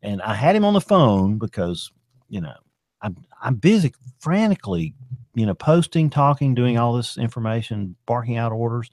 And 0.01 0.21
I 0.21 0.33
had 0.33 0.55
him 0.55 0.65
on 0.65 0.73
the 0.73 0.81
phone 0.81 1.37
because, 1.37 1.91
you 2.29 2.41
know, 2.41 2.55
I'm 3.01 3.15
I'm 3.41 3.55
busy 3.55 3.93
frantically, 4.19 4.93
you 5.35 5.45
know, 5.45 5.53
posting, 5.53 6.09
talking, 6.09 6.53
doing 6.53 6.77
all 6.77 6.93
this 6.93 7.17
information, 7.17 7.95
barking 8.05 8.37
out 8.37 8.51
orders, 8.51 8.89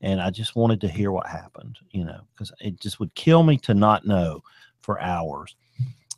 and 0.00 0.20
I 0.20 0.30
just 0.30 0.56
wanted 0.56 0.80
to 0.82 0.88
hear 0.88 1.10
what 1.10 1.26
happened, 1.26 1.78
you 1.90 2.04
know, 2.04 2.20
because 2.32 2.52
it 2.60 2.80
just 2.80 3.00
would 3.00 3.14
kill 3.14 3.42
me 3.42 3.56
to 3.58 3.74
not 3.74 4.06
know 4.06 4.42
for 4.80 5.00
hours, 5.00 5.56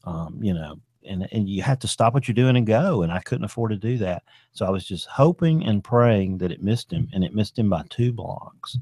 um, 0.05 0.39
you 0.41 0.55
know, 0.55 0.77
and 1.05 1.29
and 1.33 1.49
you 1.49 1.63
have 1.63 1.79
to 1.81 1.89
stop 1.89 2.15
what 2.15 2.27
you're 2.27 2.35
doing 2.35 2.57
and 2.57 2.67
go 2.67 3.03
and 3.03 3.13
i 3.13 3.21
couldn't 3.21 3.45
afford 3.45 3.71
to 3.71 3.77
do 3.77 3.99
that. 3.99 4.23
So 4.53 4.67
i 4.67 4.71
was 4.71 4.87
just 4.87 5.07
hoping 5.07 5.65
and 5.65 5.83
praying 5.83 6.39
that 6.39 6.53
it 6.53 6.63
missed 6.63 6.93
him 6.93 7.09
and 7.13 7.25
it 7.25 7.35
missed 7.35 7.59
him 7.59 7.71
by 7.71 7.85
two 7.91 8.13
blocks. 8.13 8.79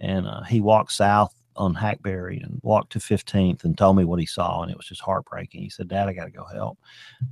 And 0.00 0.26
uh, 0.26 0.42
he 0.42 0.60
walked 0.60 0.92
south 0.92 1.34
on 1.56 1.74
hackberry 1.74 2.38
and 2.40 2.60
walked 2.62 2.92
to 2.92 2.98
15th 2.98 3.64
and 3.64 3.78
told 3.78 3.96
me 3.96 4.04
what 4.04 4.20
he 4.20 4.26
saw 4.26 4.62
and 4.62 4.70
it 4.70 4.76
was 4.76 4.86
just 4.86 5.00
heartbreaking. 5.00 5.62
He 5.62 5.70
said 5.70 5.88
dad 5.88 6.08
i 6.08 6.12
got 6.12 6.26
to 6.26 6.30
go 6.30 6.44
help. 6.44 6.78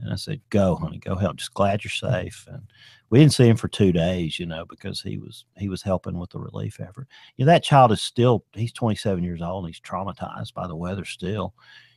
And 0.00 0.12
i 0.12 0.16
said 0.16 0.40
go 0.50 0.76
honey 0.76 0.98
go 0.98 1.14
help. 1.14 1.36
Just 1.36 1.54
glad 1.54 1.84
you're 1.84 1.90
safe. 1.90 2.46
And 2.50 2.62
we 3.10 3.18
didn't 3.18 3.34
see 3.34 3.48
him 3.48 3.56
for 3.56 3.68
two 3.68 3.92
days 3.92 4.38
you 4.38 4.46
know 4.46 4.64
because 4.64 5.00
he 5.00 5.18
was 5.18 5.44
he 5.56 5.68
was 5.68 5.82
helping 5.82 6.18
with 6.18 6.30
the 6.30 6.40
relief 6.40 6.80
effort. 6.80 7.06
You 7.36 7.44
know 7.44 7.52
that 7.52 7.64
child 7.64 7.92
is 7.92 8.02
still 8.02 8.44
he's 8.54 8.72
27 8.72 9.22
years 9.22 9.42
old 9.42 9.64
and 9.64 9.74
he's 9.74 9.80
traumatized 9.80 10.54
by 10.54 10.66
the 10.66 10.76
weather 10.76 11.04
still 11.04 11.54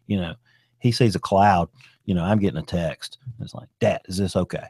you 0.08 0.20
know 0.20 0.36
he 0.80 0.92
sees 0.92 1.16
a 1.16 1.20
cloud 1.20 1.70
you 2.08 2.16
know, 2.16 2.24
I'm 2.24 2.40
getting 2.40 2.58
a 2.58 2.64
text. 2.64 3.20
It's 3.42 3.54
like, 3.54 3.68
Dad, 3.80 4.02
is 4.06 4.18
this 4.18 4.36
okay? 4.36 4.66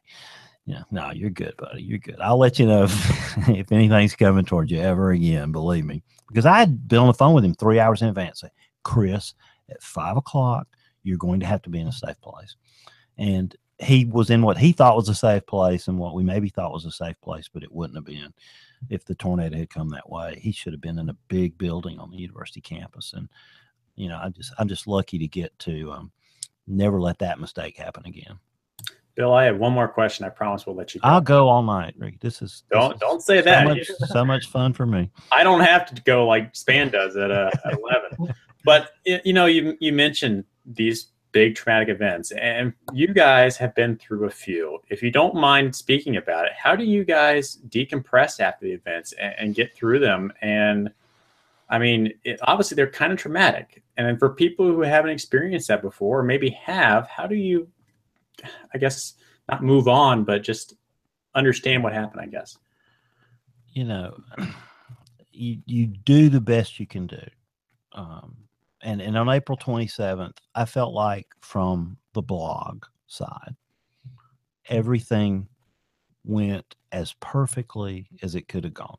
Yeah, 0.66 0.82
no, 0.92 1.12
you're 1.12 1.30
good, 1.30 1.56
buddy. 1.56 1.84
You're 1.84 2.00
good. 2.00 2.20
I'll 2.20 2.38
let 2.38 2.60
you 2.60 2.66
know 2.66 2.84
if, 2.84 3.38
if 3.50 3.72
anything's 3.72 4.16
coming 4.16 4.44
towards 4.44 4.70
you 4.70 4.82
ever 4.82 5.12
again. 5.12 5.54
Believe 5.54 5.86
me, 5.86 6.04
because 6.28 6.46
I 6.46 6.58
had 6.58 6.90
been 6.90 7.00
on 7.00 7.08
the 7.08 7.14
phone 7.14 7.34
with 7.34 7.46
him 7.46 7.54
three 7.54 7.80
hours 7.80 8.02
in 8.02 8.10
advance. 8.10 8.42
Say, 8.42 8.50
Chris, 8.84 9.36
at 9.70 9.82
five 9.82 10.18
o'clock, 10.18 10.68
you're 11.04 11.18
going 11.18 11.40
to 11.40 11.46
have 11.46 11.62
to 11.62 11.70
be 11.70 11.80
in 11.80 11.88
a 11.88 11.92
safe 11.92 12.20
place. 12.22 12.56
And 13.18 13.56
he 13.80 14.06
was 14.06 14.32
in 14.32 14.42
what 14.42 14.58
he 14.58 14.72
thought 14.72 14.96
was 14.96 15.08
a 15.08 15.16
safe 15.16 15.46
place 15.46 15.88
and 15.88 16.00
what 16.00 16.16
we 16.16 16.24
maybe 16.24 16.50
thought 16.50 16.74
was 16.74 16.86
a 16.86 16.92
safe 16.92 17.22
place, 17.22 17.48
but 17.48 17.64
it 17.64 17.72
wouldn't 17.72 17.96
have 17.98 18.06
been 18.06 18.34
if 18.90 19.06
the 19.06 19.16
tornado 19.16 19.58
had 19.58 19.70
come 19.70 19.90
that 19.90 20.10
way. 20.10 20.40
He 20.42 20.52
should 20.52 20.74
have 20.74 20.82
been 20.82 20.98
in 20.98 21.10
a 21.10 21.18
big 21.28 21.56
building 21.60 22.00
on 22.00 22.10
the 22.10 22.18
university 22.18 22.62
campus. 22.62 23.14
And, 23.16 23.30
you 23.98 24.08
know, 24.08 24.20
I 24.24 24.30
just, 24.30 24.54
I'm 24.58 24.68
just 24.68 24.88
lucky 24.88 25.18
to 25.20 25.28
get 25.28 25.58
to, 25.60 25.92
um, 25.92 26.12
never 26.68 27.02
let 27.02 27.20
that 27.20 27.40
mistake 27.40 27.78
happen 27.78 28.06
again. 28.06 28.40
Bill, 29.16 29.34
I 29.34 29.46
have 29.46 29.58
one 29.58 29.74
more 29.74 29.88
question. 29.88 30.26
I 30.26 30.30
promise 30.30 30.68
we'll 30.68 30.76
let 30.76 30.94
you 30.94 31.02
go. 31.02 31.08
I'll 31.08 31.22
go 31.22 31.50
all 31.50 31.64
night, 31.64 31.96
Rick. 31.98 32.20
This 32.20 32.44
is 32.44 32.64
don't 32.72 32.94
is 32.94 33.00
don't 33.00 33.22
say 33.22 33.40
so 33.40 33.46
that. 33.46 33.66
much, 33.66 33.88
so 34.10 34.24
much 34.24 34.46
fun 34.46 34.74
for 34.74 34.86
me. 34.86 35.10
I 35.32 35.44
don't 35.44 35.62
have 35.62 35.88
to 35.88 36.02
go 36.04 36.28
like 36.28 36.54
Spann 36.54 36.92
does 36.92 37.18
at, 37.18 37.32
uh, 37.32 37.50
at 37.66 37.74
11. 37.74 38.36
But 38.64 38.92
you 39.06 39.34
know, 39.34 39.48
you 39.48 39.76
you 39.80 39.92
mentioned 39.92 40.44
these 40.66 41.08
big 41.32 41.56
traumatic 41.56 41.90
events, 41.90 42.32
and 42.32 42.74
you 42.94 43.08
guys 43.08 43.58
have 43.58 43.74
been 43.74 43.96
through 43.98 44.26
a 44.26 44.30
few. 44.30 44.80
If 44.90 45.02
you 45.02 45.10
don't 45.10 45.34
mind 45.34 45.76
speaking 45.76 46.18
about 46.18 46.46
it, 46.46 46.52
how 46.56 46.76
do 46.76 46.84
you 46.84 47.04
guys 47.04 47.58
decompress 47.70 48.40
after 48.40 48.66
the 48.66 48.74
events 48.74 49.14
and, 49.14 49.34
and 49.40 49.56
get 49.56 49.74
through 49.74 50.00
them? 50.00 50.32
And 50.42 50.92
I 51.70 51.80
mean, 51.80 52.14
it, 52.24 52.40
obviously 52.44 52.76
they're 52.76 52.90
kind 52.90 53.12
of 53.12 53.20
traumatic, 53.20 53.84
and 53.98 54.18
for 54.20 54.30
people 54.30 54.66
who 54.66 54.82
haven't 54.82 55.12
experienced 55.12 55.68
that 55.68 55.82
before, 55.82 56.20
or 56.20 56.24
maybe 56.24 56.50
have, 56.52 57.08
how 57.08 57.28
do 57.28 57.36
you, 57.36 57.68
I 58.74 58.78
guess, 58.78 59.16
not 59.50 59.64
move 59.64 59.88
on, 59.88 60.24
but 60.24 60.44
just 60.44 60.76
understand 61.36 61.84
what 61.84 61.94
happened? 61.94 62.22
I 62.22 62.28
guess. 62.28 62.58
you 63.74 63.84
know, 63.84 64.18
you 65.32 65.60
you 65.66 65.88
do 65.88 66.30
the 66.30 66.42
best 66.42 66.80
you 66.80 66.88
can 66.88 67.08
do. 67.08 67.22
Um, 67.94 68.36
and 68.82 69.02
and 69.02 69.18
on 69.18 69.30
April 69.30 69.58
27th, 69.58 70.38
I 70.56 70.66
felt 70.66 70.94
like 70.94 71.28
from 71.42 71.98
the 72.14 72.22
blog 72.22 72.86
side, 73.08 73.56
everything 74.70 75.48
went 76.24 76.76
as 76.92 77.14
perfectly 77.20 78.08
as 78.24 78.36
it 78.36 78.48
could 78.48 78.64
have 78.64 78.74
gone. 78.74 78.98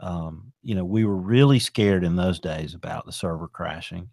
Um, 0.00 0.52
you 0.62 0.74
know, 0.74 0.84
we 0.84 1.04
were 1.04 1.16
really 1.16 1.58
scared 1.58 2.04
in 2.04 2.16
those 2.16 2.38
days 2.38 2.74
about 2.74 3.06
the 3.06 3.12
server 3.12 3.48
crashing. 3.48 4.08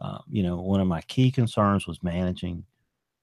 Um, 0.00 0.22
you 0.30 0.42
know, 0.42 0.60
one 0.60 0.80
of 0.80 0.86
my 0.86 1.00
key 1.02 1.30
concerns 1.30 1.86
was 1.86 2.02
managing 2.02 2.64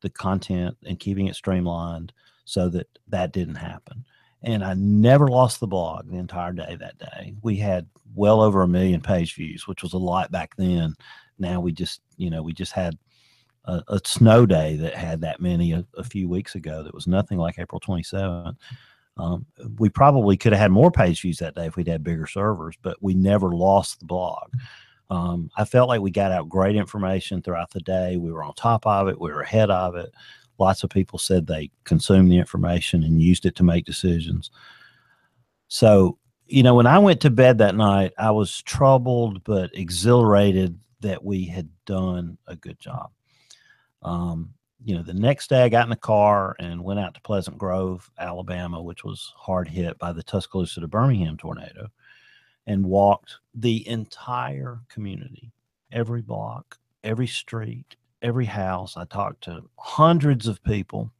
the 0.01 0.09
content 0.09 0.75
and 0.85 0.99
keeping 0.99 1.27
it 1.27 1.35
streamlined 1.35 2.11
so 2.43 2.69
that 2.69 2.87
that 3.07 3.31
didn't 3.31 3.55
happen 3.55 4.05
and 4.45 4.63
I 4.63 4.75
never 4.75 5.27
lost 5.27 5.59
the 5.59 5.67
blog 5.67 6.09
the 6.09 6.17
entire 6.17 6.53
day 6.53 6.77
that 6.79 6.99
day. 6.99 7.33
We 7.41 7.55
had 7.57 7.87
well 8.13 8.41
over 8.41 8.61
a 8.61 8.67
million 8.67 9.01
page 9.01 9.33
views, 9.33 9.67
which 9.67 9.81
was 9.81 9.93
a 9.93 9.97
lot 9.97 10.31
back 10.31 10.55
then. 10.55 10.93
Now 11.39 11.59
we 11.59 11.71
just, 11.71 12.01
you 12.15 12.29
know, 12.29 12.43
we 12.43 12.53
just 12.53 12.71
had 12.71 12.95
a, 13.65 13.81
a 13.87 13.99
snow 14.05 14.45
day 14.45 14.75
that 14.77 14.93
had 14.93 15.21
that 15.21 15.41
many 15.41 15.71
a, 15.71 15.83
a, 15.97 16.03
few 16.03 16.29
weeks 16.29 16.53
ago. 16.53 16.83
That 16.83 16.93
was 16.93 17.07
nothing 17.07 17.39
like 17.39 17.57
April 17.57 17.81
27th. 17.81 18.55
Um, 19.17 19.45
we 19.77 19.89
probably 19.89 20.35
could 20.35 20.51
have 20.51 20.61
had 20.61 20.71
more 20.71 20.91
page 20.91 21.21
views 21.21 21.37
that 21.39 21.55
day 21.55 21.67
if 21.67 21.77
we'd 21.77 21.87
had 21.87 22.03
bigger 22.03 22.27
servers, 22.27 22.75
but 22.81 22.97
we 23.01 23.13
never 23.13 23.55
lost 23.55 23.99
the 23.99 24.05
blog. 24.05 24.51
Um, 25.09 25.49
I 25.55 25.65
felt 25.65 25.87
like 25.87 26.01
we 26.01 26.11
got 26.11 26.31
out 26.31 26.49
great 26.49 26.75
information 26.75 27.41
throughout 27.41 27.71
the 27.71 27.79
day. 27.79 28.17
We 28.17 28.31
were 28.31 28.43
on 28.43 28.53
top 28.55 28.85
of 28.85 29.07
it. 29.07 29.19
We 29.19 29.31
were 29.31 29.41
ahead 29.41 29.69
of 29.69 29.95
it 29.95 30.11
lots 30.57 30.83
of 30.83 30.89
people 30.89 31.19
said 31.19 31.47
they 31.47 31.71
consumed 31.83 32.31
the 32.31 32.37
information 32.37 33.03
and 33.03 33.21
used 33.21 33.45
it 33.45 33.55
to 33.55 33.63
make 33.63 33.85
decisions. 33.85 34.51
So, 35.67 36.17
you 36.47 36.63
know, 36.63 36.75
when 36.75 36.87
I 36.87 36.99
went 36.99 37.21
to 37.21 37.29
bed 37.29 37.57
that 37.57 37.75
night, 37.75 38.13
I 38.17 38.31
was 38.31 38.61
troubled 38.61 39.43
but 39.43 39.71
exhilarated 39.73 40.79
that 41.01 41.23
we 41.23 41.45
had 41.45 41.69
done 41.85 42.37
a 42.47 42.55
good 42.55 42.79
job. 42.79 43.11
Um, 44.01 44.53
you 44.83 44.95
know, 44.95 45.03
the 45.03 45.13
next 45.13 45.49
day 45.49 45.63
I 45.63 45.69
got 45.69 45.85
in 45.85 45.89
the 45.89 45.95
car 45.95 46.55
and 46.59 46.83
went 46.83 46.99
out 46.99 47.13
to 47.15 47.21
Pleasant 47.21 47.57
Grove, 47.57 48.09
Alabama, 48.19 48.81
which 48.81 49.03
was 49.03 49.33
hard 49.35 49.67
hit 49.67 49.97
by 49.97 50.11
the 50.11 50.23
Tuscaloosa 50.23 50.81
to 50.81 50.87
Birmingham 50.87 51.37
tornado, 51.37 51.87
and 52.67 52.85
walked 52.85 53.35
the 53.53 53.87
entire 53.87 54.79
community, 54.89 55.51
every 55.91 56.21
block, 56.21 56.77
every 57.03 57.27
street, 57.27 57.95
every 58.21 58.45
house. 58.45 58.97
I 58.97 59.05
talked 59.05 59.43
to 59.45 59.69
hundreds 59.77 60.47
of 60.47 60.63
people. 60.63 61.11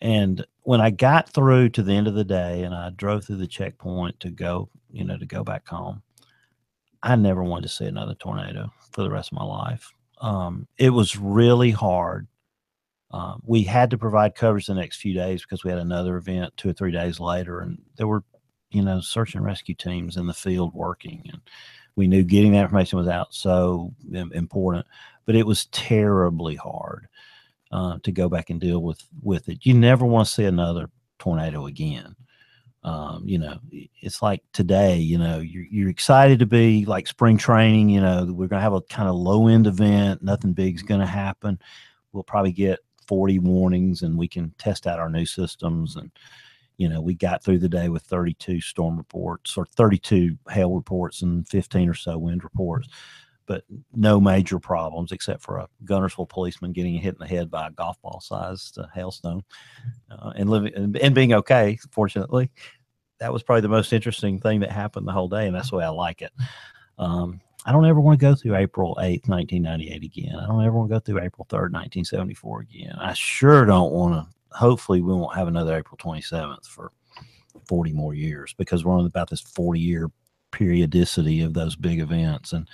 And 0.00 0.46
when 0.62 0.80
I 0.80 0.90
got 0.90 1.28
through 1.28 1.70
to 1.70 1.82
the 1.82 1.92
end 1.92 2.06
of 2.06 2.14
the 2.14 2.24
day 2.24 2.62
and 2.62 2.74
I 2.74 2.90
drove 2.90 3.24
through 3.24 3.36
the 3.36 3.46
checkpoint 3.46 4.20
to 4.20 4.30
go, 4.30 4.68
you 4.90 5.04
know, 5.04 5.18
to 5.18 5.26
go 5.26 5.42
back 5.42 5.66
home, 5.66 6.02
I 7.02 7.16
never 7.16 7.42
wanted 7.42 7.62
to 7.62 7.68
see 7.68 7.86
another 7.86 8.14
tornado 8.14 8.70
for 8.92 9.02
the 9.02 9.10
rest 9.10 9.32
of 9.32 9.38
my 9.38 9.44
life. 9.44 9.92
Um, 10.20 10.66
it 10.78 10.90
was 10.90 11.16
really 11.16 11.70
hard. 11.70 12.26
Um, 13.10 13.42
we 13.46 13.62
had 13.62 13.90
to 13.90 13.98
provide 13.98 14.34
coverage 14.34 14.66
the 14.66 14.74
next 14.74 15.00
few 15.00 15.14
days 15.14 15.42
because 15.42 15.64
we 15.64 15.70
had 15.70 15.78
another 15.78 16.16
event 16.16 16.54
two 16.56 16.68
or 16.70 16.74
three 16.74 16.92
days 16.92 17.18
later, 17.18 17.60
and 17.60 17.78
there 17.96 18.06
were, 18.06 18.22
you 18.70 18.82
know, 18.82 19.00
search 19.00 19.34
and 19.34 19.44
rescue 19.44 19.74
teams 19.74 20.16
in 20.16 20.26
the 20.26 20.34
field 20.34 20.74
working, 20.74 21.22
and 21.32 21.40
we 21.96 22.06
knew 22.06 22.22
getting 22.22 22.52
that 22.52 22.62
information 22.62 22.98
was 22.98 23.08
out 23.08 23.32
so 23.32 23.92
important 24.12 24.86
but 25.28 25.36
it 25.36 25.46
was 25.46 25.66
terribly 25.66 26.54
hard 26.54 27.06
uh, 27.70 27.98
to 28.02 28.10
go 28.10 28.30
back 28.30 28.48
and 28.48 28.62
deal 28.62 28.82
with 28.82 29.04
with 29.22 29.46
it. 29.50 29.58
You 29.66 29.74
never 29.74 30.06
want 30.06 30.26
to 30.26 30.32
see 30.32 30.44
another 30.46 30.88
tornado 31.18 31.66
again. 31.66 32.16
Um, 32.84 33.22
you 33.26 33.38
know, 33.38 33.58
it's 33.70 34.22
like 34.22 34.42
today. 34.52 34.96
You 34.96 35.18
know, 35.18 35.40
you're 35.40 35.66
you're 35.70 35.90
excited 35.90 36.38
to 36.38 36.46
be 36.46 36.84
like 36.84 37.06
spring 37.06 37.36
training. 37.36 37.90
You 37.90 38.00
know, 38.00 38.26
we're 38.30 38.48
gonna 38.48 38.62
have 38.62 38.72
a 38.72 38.82
kind 38.82 39.08
of 39.08 39.16
low 39.16 39.48
end 39.48 39.66
event. 39.66 40.22
Nothing 40.22 40.52
big's 40.52 40.82
gonna 40.82 41.06
happen. 41.06 41.58
We'll 42.12 42.24
probably 42.24 42.52
get 42.52 42.80
40 43.06 43.38
warnings, 43.40 44.02
and 44.02 44.16
we 44.16 44.28
can 44.28 44.54
test 44.58 44.86
out 44.86 44.98
our 44.98 45.10
new 45.10 45.26
systems 45.26 45.96
and 45.96 46.10
you 46.78 46.88
know, 46.88 47.00
we 47.00 47.14
got 47.14 47.42
through 47.42 47.58
the 47.58 47.68
day 47.68 47.88
with 47.88 48.04
32 48.04 48.60
storm 48.60 48.96
reports 48.96 49.56
or 49.56 49.66
32 49.66 50.38
hail 50.48 50.74
reports 50.74 51.22
and 51.22 51.46
15 51.48 51.88
or 51.88 51.94
so 51.94 52.16
wind 52.16 52.44
reports 52.44 52.88
but 53.48 53.64
no 53.94 54.20
major 54.20 54.60
problems 54.60 55.10
except 55.10 55.42
for 55.42 55.56
a 55.58 55.68
Guntersville 55.84 56.28
policeman 56.28 56.72
getting 56.72 56.94
hit 56.94 57.14
in 57.14 57.18
the 57.18 57.26
head 57.26 57.50
by 57.50 57.66
a 57.66 57.70
golf 57.72 58.00
ball 58.02 58.20
sized 58.20 58.78
uh, 58.78 58.86
hailstone 58.94 59.42
uh, 60.10 60.32
and 60.36 60.48
living 60.48 60.74
and, 60.76 60.96
and, 60.98 61.14
being 61.14 61.32
okay. 61.32 61.78
Fortunately, 61.90 62.50
that 63.18 63.32
was 63.32 63.42
probably 63.42 63.62
the 63.62 63.68
most 63.68 63.92
interesting 63.92 64.38
thing 64.38 64.60
that 64.60 64.70
happened 64.70 65.08
the 65.08 65.12
whole 65.12 65.28
day, 65.28 65.46
and 65.46 65.56
that's 65.56 65.70
the 65.70 65.76
way 65.76 65.84
I 65.84 65.88
like 65.88 66.22
it. 66.22 66.30
Um, 66.98 67.40
I 67.64 67.72
don't 67.72 67.86
ever 67.86 68.00
want 68.00 68.20
to 68.20 68.24
go 68.24 68.34
through 68.34 68.56
April 68.56 68.96
8th, 69.00 69.28
1998 69.28 70.02
again. 70.04 70.36
I 70.36 70.46
don't 70.46 70.64
ever 70.64 70.76
want 70.76 70.90
to 70.90 70.94
go 70.94 71.00
through 71.00 71.22
April 71.22 71.46
3rd, 71.50 71.72
1974 71.72 72.60
again. 72.60 72.96
I 73.00 73.14
sure 73.14 73.64
don't 73.64 73.92
want 73.92 74.14
to. 74.14 74.56
Hopefully, 74.56 75.00
we 75.00 75.12
won't 75.12 75.34
have 75.34 75.48
another 75.48 75.76
April 75.76 75.98
27th 75.98 76.66
for 76.66 76.92
40 77.66 77.92
more 77.92 78.14
years 78.14 78.54
because 78.56 78.84
we're 78.84 78.96
on 78.96 79.06
about 79.06 79.30
this 79.30 79.40
40 79.40 79.80
year 79.80 80.10
periodicity 80.50 81.42
of 81.42 81.54
those 81.54 81.76
big 81.76 82.00
events. 82.00 82.52
And 82.52 82.68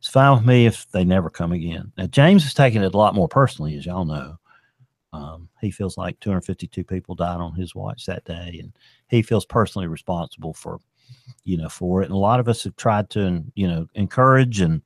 it's 0.00 0.08
fine 0.08 0.34
with 0.34 0.46
me 0.46 0.64
if 0.64 0.90
they 0.92 1.04
never 1.04 1.28
come 1.28 1.52
again. 1.52 1.92
Now, 1.98 2.06
James 2.06 2.46
is 2.46 2.54
taking 2.54 2.82
it 2.82 2.94
a 2.94 2.98
lot 2.98 3.14
more 3.14 3.28
personally, 3.28 3.76
as 3.76 3.84
y'all 3.84 4.06
know. 4.06 4.38
Um, 5.12 5.50
he 5.60 5.70
feels 5.70 5.98
like 5.98 6.18
252 6.20 6.84
people 6.84 7.14
died 7.14 7.38
on 7.38 7.54
his 7.54 7.74
watch 7.74 8.06
that 8.06 8.24
day, 8.24 8.60
and 8.62 8.72
he 9.08 9.20
feels 9.20 9.44
personally 9.44 9.88
responsible 9.88 10.54
for, 10.54 10.78
you 11.44 11.58
know, 11.58 11.68
for 11.68 12.00
it. 12.00 12.06
And 12.06 12.14
a 12.14 12.18
lot 12.18 12.40
of 12.40 12.48
us 12.48 12.64
have 12.64 12.76
tried 12.76 13.10
to, 13.10 13.44
you 13.54 13.68
know, 13.68 13.86
encourage 13.94 14.62
and, 14.62 14.80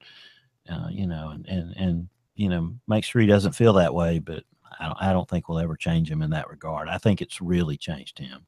uh, 0.69 0.89
you 0.91 1.07
know, 1.07 1.29
and 1.29 1.47
and 1.47 1.77
and 1.77 2.09
you 2.35 2.49
know, 2.49 2.75
make 2.89 3.05
sure 3.05 3.21
he 3.21 3.29
doesn't 3.29 3.53
feel 3.53 3.75
that 3.75 3.95
way. 3.95 4.19
But 4.19 4.43
I 4.81 4.87
don't, 4.87 4.99
I 5.01 5.13
don't 5.13 5.29
think 5.29 5.49
we'll 5.49 5.61
ever 5.61 5.77
change 5.77 6.11
him 6.11 6.23
in 6.23 6.31
that 6.31 6.51
regard. 6.51 6.89
I 6.89 6.99
think 6.99 7.23
it's 7.23 7.41
really 7.41 7.77
changed 7.77 8.19
him. 8.19 8.47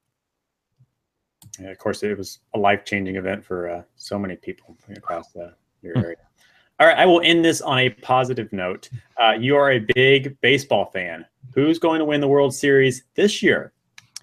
Yeah, 1.61 1.69
of 1.69 1.79
course, 1.79 2.03
it 2.03 2.19
was 2.19 2.41
a 2.55 2.59
life 2.59 2.85
changing 2.85 3.15
event 3.15 3.45
for 3.45 3.69
uh, 3.69 3.83
so 3.95 4.19
many 4.19 4.35
people 4.35 4.77
across 4.97 5.31
the, 5.31 5.55
your 5.81 5.95
hmm. 5.95 6.01
area. 6.01 6.26
All 6.79 6.87
right, 6.87 6.99
I 6.99 7.07
will 7.07 7.23
end 7.23 7.43
this 7.43 7.63
on 7.63 7.79
a 7.79 7.89
positive 7.89 8.53
note. 8.53 8.91
Uh, 9.19 9.33
you 9.33 9.57
are 9.57 9.73
a 9.73 9.79
big 9.95 10.39
baseball 10.43 10.91
fan. 10.93 11.25
Who's 11.55 11.79
going 11.79 12.01
to 12.01 12.05
win 12.05 12.21
the 12.21 12.29
World 12.29 12.55
Series 12.55 13.05
this 13.15 13.43
year? 13.43 13.73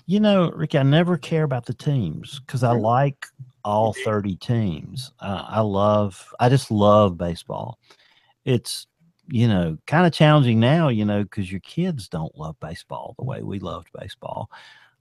You 0.06 0.20
know, 0.20 0.52
Ricky, 0.52 0.78
I 0.78 0.84
never 0.84 1.18
care 1.18 1.44
about 1.44 1.66
the 1.66 1.74
teams 1.74 2.42
because 2.42 2.62
I 2.62 2.74
like 2.74 3.26
all 3.64 3.94
30 4.06 4.36
teams. 4.36 5.12
Uh, 5.20 5.44
I 5.48 5.62
love, 5.62 6.32
I 6.40 6.50
just 6.50 6.70
love 6.70 7.18
baseball. 7.18 7.80
It's, 8.46 8.86
you 9.30 9.48
know, 9.48 9.80
kind 9.88 10.06
of 10.06 10.14
challenging 10.14 10.60
now, 10.60 10.90
you 10.90 11.06
know, 11.06 11.24
because 11.24 11.50
your 11.52 11.62
kids 11.62 12.08
don't 12.08 12.38
love 12.38 12.60
baseball 12.60 13.16
the 13.18 13.24
way 13.24 13.42
we 13.42 13.58
loved 13.58 13.88
baseball. 13.98 14.52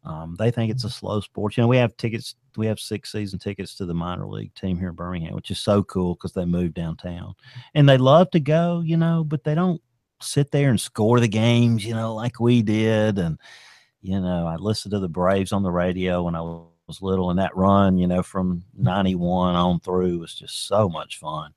Um, 0.05 0.35
they 0.39 0.51
think 0.51 0.70
it's 0.70 0.85
a 0.85 0.91
slow 0.91 1.20
sport. 1.20 1.57
You 1.57 1.62
know, 1.62 1.69
we 1.69 1.77
have 1.77 1.97
tickets. 1.97 2.35
We 2.57 2.66
have 2.66 2.81
six 2.81 3.12
season 3.12 3.39
tickets 3.39 3.74
to 3.77 3.87
the 3.87 3.95
minor 3.95 4.27
league 4.27 4.55
team 4.55 4.77
here 4.77 4.89
in 4.89 4.95
Birmingham, 4.95 5.35
which 5.35 5.51
is 5.51 5.61
so 5.61 5.85
cool 5.85 6.15
because 6.15 6.33
they 6.33 6.45
moved 6.45 6.74
downtown, 6.74 7.35
and 7.74 7.89
they 7.89 7.99
love 7.99 8.31
to 8.33 8.41
go. 8.41 8.83
You 8.85 8.97
know, 8.97 9.23
but 9.24 9.45
they 9.45 9.55
don't 9.55 9.81
sit 10.20 10.51
there 10.51 10.70
and 10.70 10.81
score 10.81 11.20
the 11.20 11.29
games. 11.29 11.85
You 11.85 11.95
know, 11.95 12.15
like 12.15 12.41
we 12.41 12.62
did. 12.62 13.19
And 13.19 13.39
you 14.01 14.20
know, 14.20 14.47
I 14.47 14.57
listened 14.57 14.93
to 14.93 14.99
the 14.99 15.09
Braves 15.09 15.53
on 15.53 15.62
the 15.62 15.70
radio 15.70 16.24
when 16.24 16.35
I 16.35 16.41
was 16.41 17.01
little, 17.01 17.31
and 17.31 17.39
that 17.39 17.57
run, 17.57 17.97
you 17.97 18.09
know, 18.09 18.23
from 18.23 18.65
'91 18.77 19.55
on 19.55 19.81
through 19.81 20.19
was 20.19 20.35
just 20.35 20.66
so 20.66 20.89
much 20.89 21.19
fun. 21.19 21.53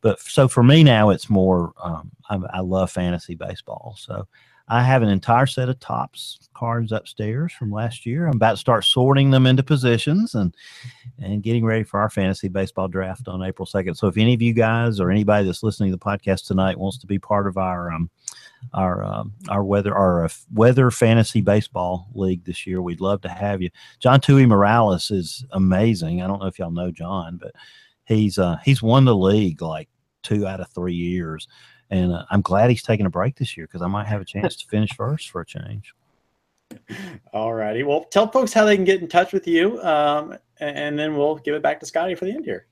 But 0.00 0.20
so 0.20 0.46
for 0.46 0.62
me 0.62 0.84
now, 0.84 1.10
it's 1.10 1.28
more. 1.28 1.72
Um, 1.82 2.12
I, 2.30 2.38
I 2.54 2.60
love 2.60 2.92
fantasy 2.92 3.34
baseball, 3.34 3.96
so 3.98 4.28
I 4.68 4.82
have 4.82 5.02
an 5.02 5.08
entire 5.08 5.46
set 5.46 5.68
of 5.68 5.80
Topps 5.80 6.48
cards 6.54 6.92
upstairs 6.92 7.52
from 7.52 7.70
last 7.70 8.04
year. 8.04 8.26
I'm 8.26 8.36
about 8.36 8.52
to 8.52 8.56
start 8.56 8.84
sorting 8.84 9.30
them 9.30 9.46
into 9.46 9.62
positions 9.62 10.34
and 10.34 10.54
and 11.18 11.42
getting 11.42 11.64
ready 11.64 11.84
for 11.84 12.00
our 12.00 12.10
fantasy 12.10 12.48
baseball 12.48 12.88
draft 12.88 13.28
on 13.28 13.42
April 13.42 13.66
2nd. 13.66 13.96
So 13.96 14.08
if 14.08 14.16
any 14.16 14.34
of 14.34 14.42
you 14.42 14.52
guys 14.52 15.00
or 15.00 15.10
anybody 15.10 15.46
that's 15.46 15.62
listening 15.62 15.90
to 15.90 15.96
the 15.96 16.04
podcast 16.04 16.46
tonight 16.46 16.78
wants 16.78 16.98
to 16.98 17.06
be 17.06 17.18
part 17.18 17.46
of 17.46 17.56
our 17.56 17.92
um, 17.92 18.10
our 18.74 19.04
um, 19.04 19.32
our 19.48 19.64
weather 19.64 19.94
our 19.94 20.24
uh, 20.24 20.28
weather 20.52 20.90
fantasy 20.90 21.40
baseball 21.40 22.08
league 22.14 22.44
this 22.44 22.66
year. 22.66 22.82
We'd 22.82 23.00
love 23.00 23.20
to 23.22 23.28
have 23.28 23.62
you. 23.62 23.70
John 24.00 24.20
Tui 24.20 24.46
Morales 24.46 25.10
is 25.10 25.44
amazing. 25.52 26.22
I 26.22 26.26
don't 26.26 26.40
know 26.40 26.46
if 26.46 26.58
y'all 26.58 26.70
know 26.70 26.90
John, 26.90 27.38
but 27.40 27.54
he's 28.04 28.38
uh, 28.38 28.56
he's 28.64 28.82
won 28.82 29.04
the 29.04 29.16
league 29.16 29.62
like 29.62 29.88
two 30.22 30.46
out 30.46 30.60
of 30.60 30.68
three 30.70 30.94
years, 30.94 31.48
and 31.90 32.12
uh, 32.12 32.24
I'm 32.30 32.42
glad 32.42 32.70
he's 32.70 32.82
taking 32.82 33.06
a 33.06 33.10
break 33.10 33.36
this 33.36 33.56
year 33.56 33.66
because 33.66 33.82
I 33.82 33.86
might 33.86 34.06
have 34.06 34.20
a 34.20 34.24
chance 34.24 34.56
to 34.56 34.66
finish 34.66 34.90
first 34.96 35.30
for 35.30 35.40
a 35.40 35.46
change. 35.46 35.94
All 37.32 37.54
righty. 37.54 37.82
Well, 37.82 38.04
tell 38.04 38.30
folks 38.30 38.52
how 38.52 38.64
they 38.64 38.76
can 38.76 38.84
get 38.84 39.00
in 39.00 39.08
touch 39.08 39.32
with 39.32 39.46
you, 39.46 39.80
um, 39.82 40.36
and 40.60 40.98
then 40.98 41.16
we'll 41.16 41.36
give 41.36 41.54
it 41.54 41.62
back 41.62 41.80
to 41.80 41.86
Scotty 41.86 42.14
for 42.14 42.26
the 42.26 42.32
end 42.32 42.44
here. 42.44 42.66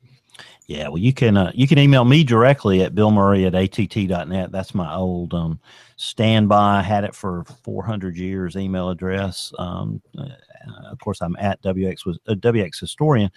Yeah, 0.67 0.89
well, 0.89 0.99
you 0.99 1.13
can 1.13 1.37
uh, 1.37 1.53
you 1.55 1.67
can 1.69 1.79
email 1.79 2.05
me 2.05 2.25
directly 2.25 2.83
at 2.83 2.95
billmurray 2.95 3.47
at 3.47 3.55
att.net. 3.55 4.53
That's 4.53 4.75
my 4.75 4.95
old 4.95 5.33
um, 5.33 5.61
standby. 5.97 6.83
Had 6.83 7.05
it 7.05 7.15
for 7.15 7.45
400 7.63 8.17
years 8.17 8.57
email 8.57 8.91
address. 8.91 9.53
Um, 9.59 10.03
uh, 10.19 10.27
of 10.91 10.99
course, 10.99 11.23
I'm 11.23 11.37
at 11.39 11.63
wx 11.63 12.05
was 12.05 12.19
uh, 12.27 12.35
wx 12.35 12.81
historian, 12.81 13.31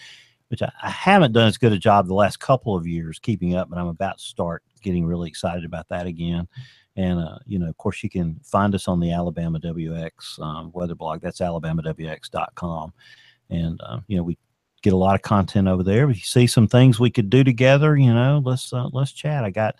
which 0.47 0.63
I, 0.63 0.71
I, 0.81 0.89
haven't 0.89 1.33
done 1.33 1.47
as 1.47 1.57
good 1.57 1.71
a 1.71 1.77
job 1.77 2.07
the 2.07 2.15
last 2.15 2.39
couple 2.39 2.75
of 2.75 2.87
years 2.87 3.19
keeping 3.19 3.55
up, 3.55 3.69
but 3.69 3.77
I'm 3.77 3.87
about 3.87 4.17
to 4.17 4.23
start 4.23 4.63
getting 4.79 5.05
really 5.05 5.29
excited 5.29 5.65
about 5.65 5.87
that 5.89 6.07
again. 6.07 6.47
And 6.95 7.19
uh, 7.19 7.39
you 7.45 7.59
know, 7.59 7.67
of 7.67 7.77
course, 7.77 8.03
you 8.03 8.09
can 8.09 8.39
find 8.43 8.73
us 8.75 8.87
on 8.87 8.99
the 8.99 9.11
Alabama 9.11 9.59
WX 9.59 10.39
um, 10.41 10.71
weather 10.73 10.95
blog. 10.95 11.21
That's 11.21 11.39
alabamawx.com, 11.39 12.93
and 13.49 13.81
uh, 13.81 13.99
you 14.07 14.17
know 14.17 14.23
we 14.23 14.37
get 14.81 14.93
a 14.93 14.97
lot 14.97 15.15
of 15.15 15.21
content 15.21 15.67
over 15.67 15.83
there. 15.83 16.09
If 16.09 16.17
you 16.17 16.23
see 16.23 16.47
some 16.47 16.67
things 16.67 16.99
we 16.99 17.09
could 17.09 17.29
do 17.29 17.43
together, 17.43 17.95
you 17.97 18.13
know, 18.13 18.41
let's 18.43 18.73
uh, 18.73 18.89
let's 18.91 19.11
chat. 19.11 19.43
I 19.43 19.49
got, 19.49 19.75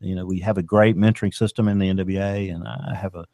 you 0.00 0.14
know, 0.14 0.24
we 0.24 0.38
have 0.40 0.58
a 0.58 0.62
great 0.62 0.96
mentoring 0.96 1.34
system 1.34 1.68
in 1.68 1.78
the 1.78 1.88
NWA, 1.88 2.54
and 2.54 2.66
I 2.66 2.94
have 2.94 3.14
a 3.14 3.26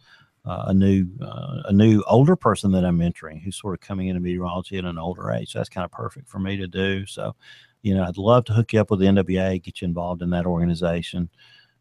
uh, 0.44 0.64
a 0.68 0.74
new 0.74 1.06
uh, 1.20 1.62
a 1.66 1.72
new 1.72 2.02
older 2.06 2.36
person 2.36 2.72
that 2.72 2.84
I'm 2.84 2.98
mentoring 2.98 3.42
who's 3.42 3.60
sort 3.60 3.74
of 3.74 3.80
coming 3.80 4.08
into 4.08 4.20
meteorology 4.20 4.78
at 4.78 4.84
an 4.84 4.98
older 4.98 5.30
age. 5.30 5.52
So 5.52 5.58
that's 5.58 5.68
kind 5.68 5.84
of 5.84 5.90
perfect 5.90 6.28
for 6.28 6.38
me 6.38 6.56
to 6.56 6.66
do. 6.66 7.04
So, 7.06 7.34
you 7.82 7.94
know, 7.94 8.04
I'd 8.04 8.18
love 8.18 8.44
to 8.46 8.52
hook 8.52 8.72
you 8.72 8.80
up 8.80 8.90
with 8.90 9.00
the 9.00 9.06
NWA, 9.06 9.62
get 9.62 9.80
you 9.80 9.86
involved 9.86 10.22
in 10.22 10.30
that 10.30 10.46
organization. 10.46 11.30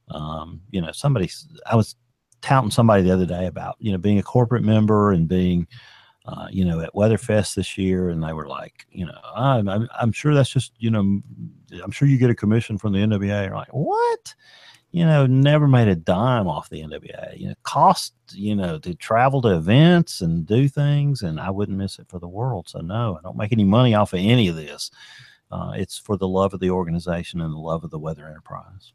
Um, 0.10 0.62
you 0.72 0.82
know, 0.82 0.92
somebody 0.92 1.30
I 1.66 1.76
was 1.76 1.96
touting 2.42 2.72
somebody 2.72 3.04
the 3.04 3.14
other 3.14 3.26
day 3.26 3.48
about 3.48 3.76
you 3.80 3.92
know 3.92 3.98
being 3.98 4.20
a 4.20 4.24
corporate 4.24 4.64
member 4.64 5.12
and 5.12 5.28
being 5.28 5.68
uh, 6.28 6.48
you 6.52 6.66
know, 6.66 6.82
at 6.82 6.94
Weatherfest 6.94 7.56
this 7.56 7.78
year, 7.78 8.10
and 8.10 8.22
they 8.22 8.34
were 8.34 8.48
like, 8.48 8.86
you 8.92 9.06
know, 9.06 9.18
I'm, 9.34 9.70
I'm, 9.70 9.88
I'm, 9.98 10.12
sure 10.12 10.36
that's 10.36 10.50
just, 10.50 10.74
you 10.78 10.90
know, 10.92 11.00
I'm 11.00 11.92
sure 11.92 12.08
you 12.08 12.18
get 12.18 12.30
a 12.30 12.36
commission 12.36 12.78
from 12.78 12.92
the 12.92 13.00
NWA. 13.00 13.46
You're 13.46 13.56
like, 13.56 13.74
what? 13.74 14.36
You 14.92 15.06
know, 15.06 15.26
never 15.26 15.70
made 15.70 15.88
a 15.88 15.96
dime 15.96 16.48
off 16.48 16.70
the 16.70 16.82
NWA. 16.82 17.40
You 17.40 17.50
know, 17.50 17.54
cost, 17.64 18.14
you 18.34 18.56
know, 18.56 18.78
to 18.80 18.94
travel 18.96 19.42
to 19.44 19.56
events 19.56 20.20
and 20.20 20.46
do 20.46 20.68
things, 20.68 21.22
and 21.22 21.40
I 21.40 21.50
wouldn't 21.50 21.78
miss 21.78 21.98
it 21.98 22.10
for 22.10 22.20
the 22.20 22.28
world. 22.28 22.68
So 22.68 22.80
no, 22.80 23.18
I 23.18 23.22
don't 23.22 23.38
make 23.38 23.54
any 23.54 23.64
money 23.64 23.96
off 23.96 24.12
of 24.12 24.20
any 24.20 24.50
of 24.50 24.58
this. 24.58 24.92
Uh, 25.52 25.74
it's 25.76 25.98
for 25.98 26.18
the 26.18 26.28
love 26.28 26.54
of 26.54 26.60
the 26.60 26.70
organization 26.70 27.42
and 27.42 27.54
the 27.54 27.58
love 27.58 27.84
of 27.84 27.92
the 27.92 28.00
weather 28.00 28.28
enterprise. 28.28 28.94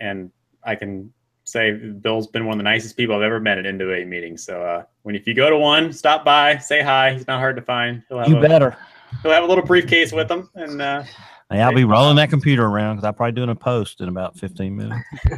And 0.00 0.30
I 0.64 0.74
can 0.74 1.12
say 1.44 1.72
Bill's 1.72 2.26
been 2.26 2.46
one 2.46 2.54
of 2.54 2.58
the 2.58 2.64
nicest 2.64 2.96
people 2.96 3.16
I've 3.16 3.22
ever 3.22 3.40
met 3.40 3.58
at 3.58 3.64
NWA 3.64 4.06
meetings. 4.06 4.44
So 4.44 4.62
uh, 4.62 4.84
when 5.02 5.14
if 5.14 5.26
you 5.26 5.34
go 5.34 5.50
to 5.50 5.58
one, 5.58 5.92
stop 5.92 6.24
by, 6.24 6.58
say 6.58 6.82
hi. 6.82 7.12
He's 7.12 7.26
not 7.26 7.38
hard 7.38 7.56
to 7.56 7.62
find. 7.62 8.02
He'll 8.08 8.18
have 8.18 8.28
you 8.28 8.38
a, 8.38 8.40
better. 8.40 8.76
He'll 9.22 9.32
have 9.32 9.44
a 9.44 9.46
little 9.46 9.64
briefcase 9.64 10.12
with 10.12 10.30
him, 10.30 10.48
and 10.54 10.80
uh, 10.80 11.02
hey, 11.50 11.60
I'll 11.60 11.74
be 11.74 11.84
rolling 11.84 12.16
that 12.16 12.30
computer 12.30 12.64
around 12.64 12.96
because 12.96 13.06
I'll 13.06 13.12
probably 13.12 13.32
doing 13.32 13.50
a 13.50 13.54
post 13.54 14.00
in 14.00 14.08
about 14.08 14.38
fifteen 14.38 14.76
minutes. 14.76 15.04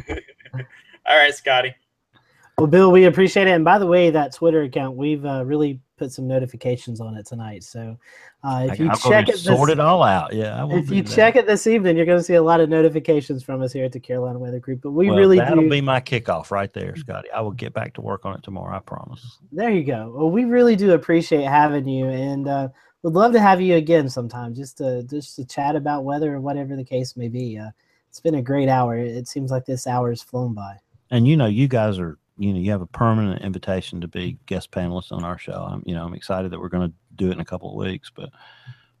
All 1.05 1.17
right, 1.17 1.33
Scotty. 1.33 1.75
Well, 2.57 2.67
Bill, 2.67 2.91
we 2.91 3.03
appreciate 3.03 3.47
it. 3.47 3.51
And 3.51 3.65
by 3.65 3.77
the 3.77 3.85
way, 3.85 4.11
that 4.11 4.33
Twitter 4.33 4.61
account, 4.61 4.95
we've 4.95 5.25
uh, 5.25 5.43
really 5.45 5.81
put 5.97 6.11
some 6.11 6.27
notifications 6.27 7.01
on 7.01 7.15
it 7.15 7.25
tonight. 7.25 7.63
So 7.63 7.97
uh, 8.43 8.67
if 8.69 8.79
you 8.79 8.89
I'll 8.89 8.97
check 8.97 9.29
it, 9.29 9.37
sort 9.37 9.67
this, 9.67 9.73
it 9.73 9.79
all 9.79 10.03
out. 10.03 10.33
Yeah, 10.33 10.67
if 10.71 10.89
you 10.89 11.03
that. 11.03 11.15
check 11.15 11.35
it 11.35 11.47
this 11.47 11.67
evening, 11.67 11.97
you're 11.97 12.05
going 12.05 12.17
to 12.17 12.23
see 12.23 12.35
a 12.35 12.43
lot 12.43 12.59
of 12.59 12.69
notifications 12.69 13.43
from 13.43 13.61
us 13.61 13.73
here 13.73 13.85
at 13.85 13.91
the 13.91 13.99
Carolina 13.99 14.39
Weather 14.39 14.59
Group. 14.59 14.81
But 14.81 14.91
we 14.91 15.07
well, 15.07 15.17
really 15.17 15.37
that'll 15.37 15.63
do... 15.63 15.69
be 15.69 15.81
my 15.81 16.01
kickoff 16.01 16.51
right 16.51 16.71
there, 16.73 16.95
Scotty. 16.95 17.31
I 17.31 17.41
will 17.41 17.51
get 17.51 17.73
back 17.73 17.93
to 17.95 18.01
work 18.01 18.25
on 18.25 18.35
it 18.35 18.43
tomorrow. 18.43 18.75
I 18.75 18.79
promise. 18.79 19.39
There 19.51 19.71
you 19.71 19.83
go. 19.83 20.13
Well, 20.15 20.29
we 20.29 20.45
really 20.45 20.75
do 20.75 20.93
appreciate 20.93 21.45
having 21.45 21.87
you, 21.87 22.07
and 22.07 22.47
uh, 22.47 22.67
would 23.03 23.13
love 23.13 23.33
to 23.33 23.39
have 23.39 23.61
you 23.61 23.75
again 23.75 24.09
sometime, 24.09 24.53
just 24.53 24.77
to 24.79 25.03
just 25.03 25.35
to 25.37 25.45
chat 25.45 25.75
about 25.75 26.03
weather 26.03 26.35
or 26.35 26.41
whatever 26.41 26.75
the 26.75 26.83
case 26.83 27.15
may 27.15 27.27
be. 27.27 27.57
Uh, 27.57 27.69
it's 28.09 28.21
been 28.21 28.35
a 28.35 28.41
great 28.41 28.69
hour. 28.69 28.97
It 28.97 29.27
seems 29.27 29.51
like 29.51 29.65
this 29.65 29.87
hour 29.87 30.09
has 30.09 30.21
flown 30.21 30.53
by. 30.53 30.77
And 31.11 31.27
you 31.27 31.35
know, 31.35 31.47
you 31.47 31.67
guys 31.67 31.99
are 31.99 32.17
you 32.37 32.53
know 32.53 32.59
you 32.59 32.71
have 32.71 32.81
a 32.81 32.87
permanent 32.87 33.41
invitation 33.41 34.01
to 34.01 34.07
be 34.07 34.37
guest 34.45 34.71
panelists 34.71 35.11
on 35.11 35.23
our 35.23 35.37
show. 35.37 35.67
I'm 35.69 35.83
you 35.85 35.95
know 35.95 36.05
I'm 36.05 36.13
excited 36.13 36.51
that 36.51 36.59
we're 36.59 36.69
going 36.69 36.89
to 36.89 36.95
do 37.15 37.29
it 37.29 37.33
in 37.33 37.39
a 37.39 37.45
couple 37.45 37.69
of 37.69 37.75
weeks, 37.75 38.11
but 38.13 38.29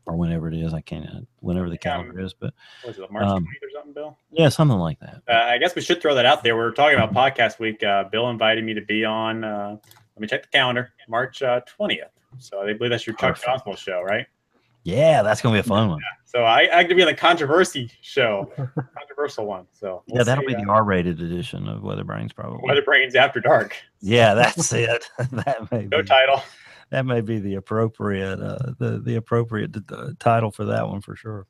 or 0.05 0.15
whenever 0.15 0.47
it 0.47 0.53
is, 0.53 0.73
I 0.73 0.81
can't 0.81 1.27
whenever 1.39 1.69
the 1.69 1.77
calendar 1.77 2.19
is. 2.19 2.33
But 2.33 2.53
was 2.85 2.97
it 2.97 3.11
March 3.11 3.25
um, 3.25 3.43
or 3.43 3.69
something, 3.73 3.93
Bill? 3.93 4.17
Yeah, 4.31 4.49
something 4.49 4.77
like 4.77 4.99
that. 4.99 5.21
Uh, 5.27 5.45
I 5.49 5.57
guess 5.57 5.75
we 5.75 5.81
should 5.81 6.01
throw 6.01 6.15
that 6.15 6.25
out 6.25 6.43
there. 6.43 6.55
We 6.55 6.63
are 6.63 6.71
talking 6.71 6.97
about 6.97 7.13
podcast 7.13 7.59
week. 7.59 7.83
Uh, 7.83 8.05
Bill 8.05 8.29
invited 8.29 8.63
me 8.63 8.73
to 8.73 8.81
be 8.81 9.03
on. 9.03 9.43
Uh, 9.43 9.77
let 10.15 10.21
me 10.21 10.27
check 10.27 10.43
the 10.43 10.49
calendar. 10.49 10.93
March 11.09 11.41
uh, 11.41 11.61
twentieth. 11.65 12.11
so 12.39 12.61
I 12.61 12.73
believe 12.73 12.91
that's 12.91 13.05
your 13.05 13.15
Chuck 13.15 13.41
Cosmo 13.43 13.75
show, 13.75 14.01
right? 14.01 14.27
Yeah, 14.85 15.23
that's 15.23 15.41
gonna 15.41 15.55
be 15.55 15.59
a 15.59 15.63
fun 15.63 15.89
one. 15.89 15.99
Yeah. 15.99 16.23
So 16.25 16.43
I, 16.43 16.69
I 16.71 16.83
could 16.83 16.95
be 16.95 17.01
on 17.01 17.07
the 17.07 17.15
controversy 17.15 17.89
show, 18.01 18.51
controversial 18.97 19.47
one. 19.47 19.65
So 19.71 20.03
we'll 20.07 20.19
yeah, 20.19 20.23
that'll 20.23 20.43
see, 20.43 20.53
be 20.55 20.63
the 20.63 20.69
uh, 20.69 20.75
R-rated 20.75 21.19
edition 21.19 21.67
of 21.67 21.81
Weather 21.81 22.03
Brains, 22.03 22.33
probably. 22.33 22.59
Weather 22.61 22.83
Brains 22.83 23.15
After 23.15 23.39
Dark. 23.39 23.75
Yeah, 23.99 24.35
that's 24.35 24.71
it. 24.73 25.09
that 25.17 25.71
may 25.71 25.87
no 25.87 26.01
be, 26.01 26.07
title. 26.07 26.43
That 26.91 27.07
may 27.07 27.21
be 27.21 27.39
the 27.39 27.55
appropriate 27.55 28.39
uh, 28.39 28.73
the 28.77 29.01
the 29.03 29.15
appropriate 29.15 29.75
uh, 29.91 30.11
title 30.19 30.51
for 30.51 30.65
that 30.65 30.87
one 30.87 31.01
for 31.01 31.15
sure. 31.15 31.47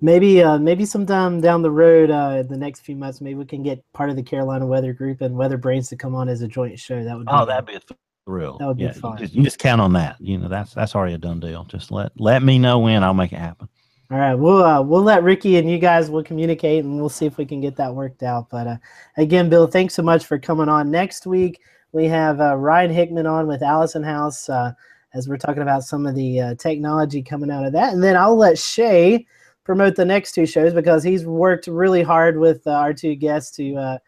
Maybe 0.00 0.42
uh, 0.42 0.58
maybe 0.58 0.86
sometime 0.86 1.40
down 1.40 1.62
the 1.62 1.70
road, 1.70 2.10
uh, 2.10 2.42
the 2.42 2.56
next 2.56 2.80
few 2.80 2.96
months, 2.96 3.20
maybe 3.20 3.36
we 3.36 3.44
can 3.44 3.62
get 3.62 3.84
part 3.92 4.10
of 4.10 4.16
the 4.16 4.24
Carolina 4.24 4.66
Weather 4.66 4.92
Group 4.92 5.20
and 5.20 5.36
Weather 5.36 5.56
Brains 5.56 5.88
to 5.90 5.96
come 5.96 6.16
on 6.16 6.28
as 6.28 6.42
a 6.42 6.48
joint 6.48 6.80
show. 6.80 7.04
That 7.04 7.16
would. 7.16 7.26
Be 7.26 7.32
oh, 7.32 7.46
that'd 7.46 7.64
be 7.64 7.74
a 7.74 7.80
thrill. 8.26 8.58
That 8.58 8.66
would 8.66 8.78
yeah, 8.78 8.92
be 8.92 9.00
fun. 9.00 9.12
You 9.12 9.18
just, 9.18 9.34
you 9.34 9.42
just, 9.42 9.58
count 9.58 9.80
on 9.80 9.94
that. 9.94 10.16
You 10.20 10.36
know, 10.36 10.48
that's 10.48 10.74
that's 10.74 10.94
already 10.94 11.14
a 11.14 11.18
done 11.18 11.40
deal. 11.40 11.64
Just 11.64 11.90
let 11.90 12.12
let 12.20 12.42
me 12.42 12.58
know 12.58 12.80
when 12.80 13.02
I'll 13.02 13.14
make 13.14 13.32
it 13.32 13.38
happen. 13.38 13.68
All 14.10 14.18
right, 14.18 14.34
we'll 14.34 14.62
uh, 14.62 14.82
we'll 14.82 15.02
let 15.02 15.22
Ricky 15.22 15.56
and 15.56 15.70
you 15.70 15.78
guys 15.78 16.10
will 16.10 16.22
communicate, 16.22 16.84
and 16.84 16.96
we'll 16.96 17.08
see 17.08 17.26
if 17.26 17.38
we 17.38 17.46
can 17.46 17.60
get 17.60 17.76
that 17.76 17.94
worked 17.94 18.22
out. 18.22 18.50
But 18.50 18.66
uh, 18.66 18.76
again, 19.16 19.48
Bill, 19.48 19.66
thanks 19.66 19.94
so 19.94 20.02
much 20.02 20.26
for 20.26 20.38
coming 20.38 20.68
on. 20.68 20.90
Next 20.90 21.26
week 21.26 21.60
we 21.92 22.04
have 22.06 22.40
uh, 22.40 22.56
Ryan 22.56 22.90
Hickman 22.90 23.26
on 23.26 23.46
with 23.46 23.62
Allison 23.62 24.02
House 24.02 24.48
uh, 24.48 24.72
as 25.14 25.28
we're 25.28 25.38
talking 25.38 25.62
about 25.62 25.82
some 25.82 26.06
of 26.06 26.14
the 26.14 26.40
uh, 26.40 26.54
technology 26.56 27.22
coming 27.22 27.50
out 27.50 27.64
of 27.64 27.72
that, 27.72 27.94
and 27.94 28.02
then 28.02 28.16
I'll 28.16 28.36
let 28.36 28.58
Shay 28.58 29.26
promote 29.64 29.96
the 29.96 30.04
next 30.04 30.32
two 30.32 30.46
shows 30.46 30.72
because 30.72 31.02
he's 31.02 31.24
worked 31.24 31.66
really 31.66 32.02
hard 32.02 32.38
with 32.38 32.64
uh, 32.66 32.72
our 32.72 32.92
two 32.92 33.16
guests 33.16 33.56
to 33.56 33.98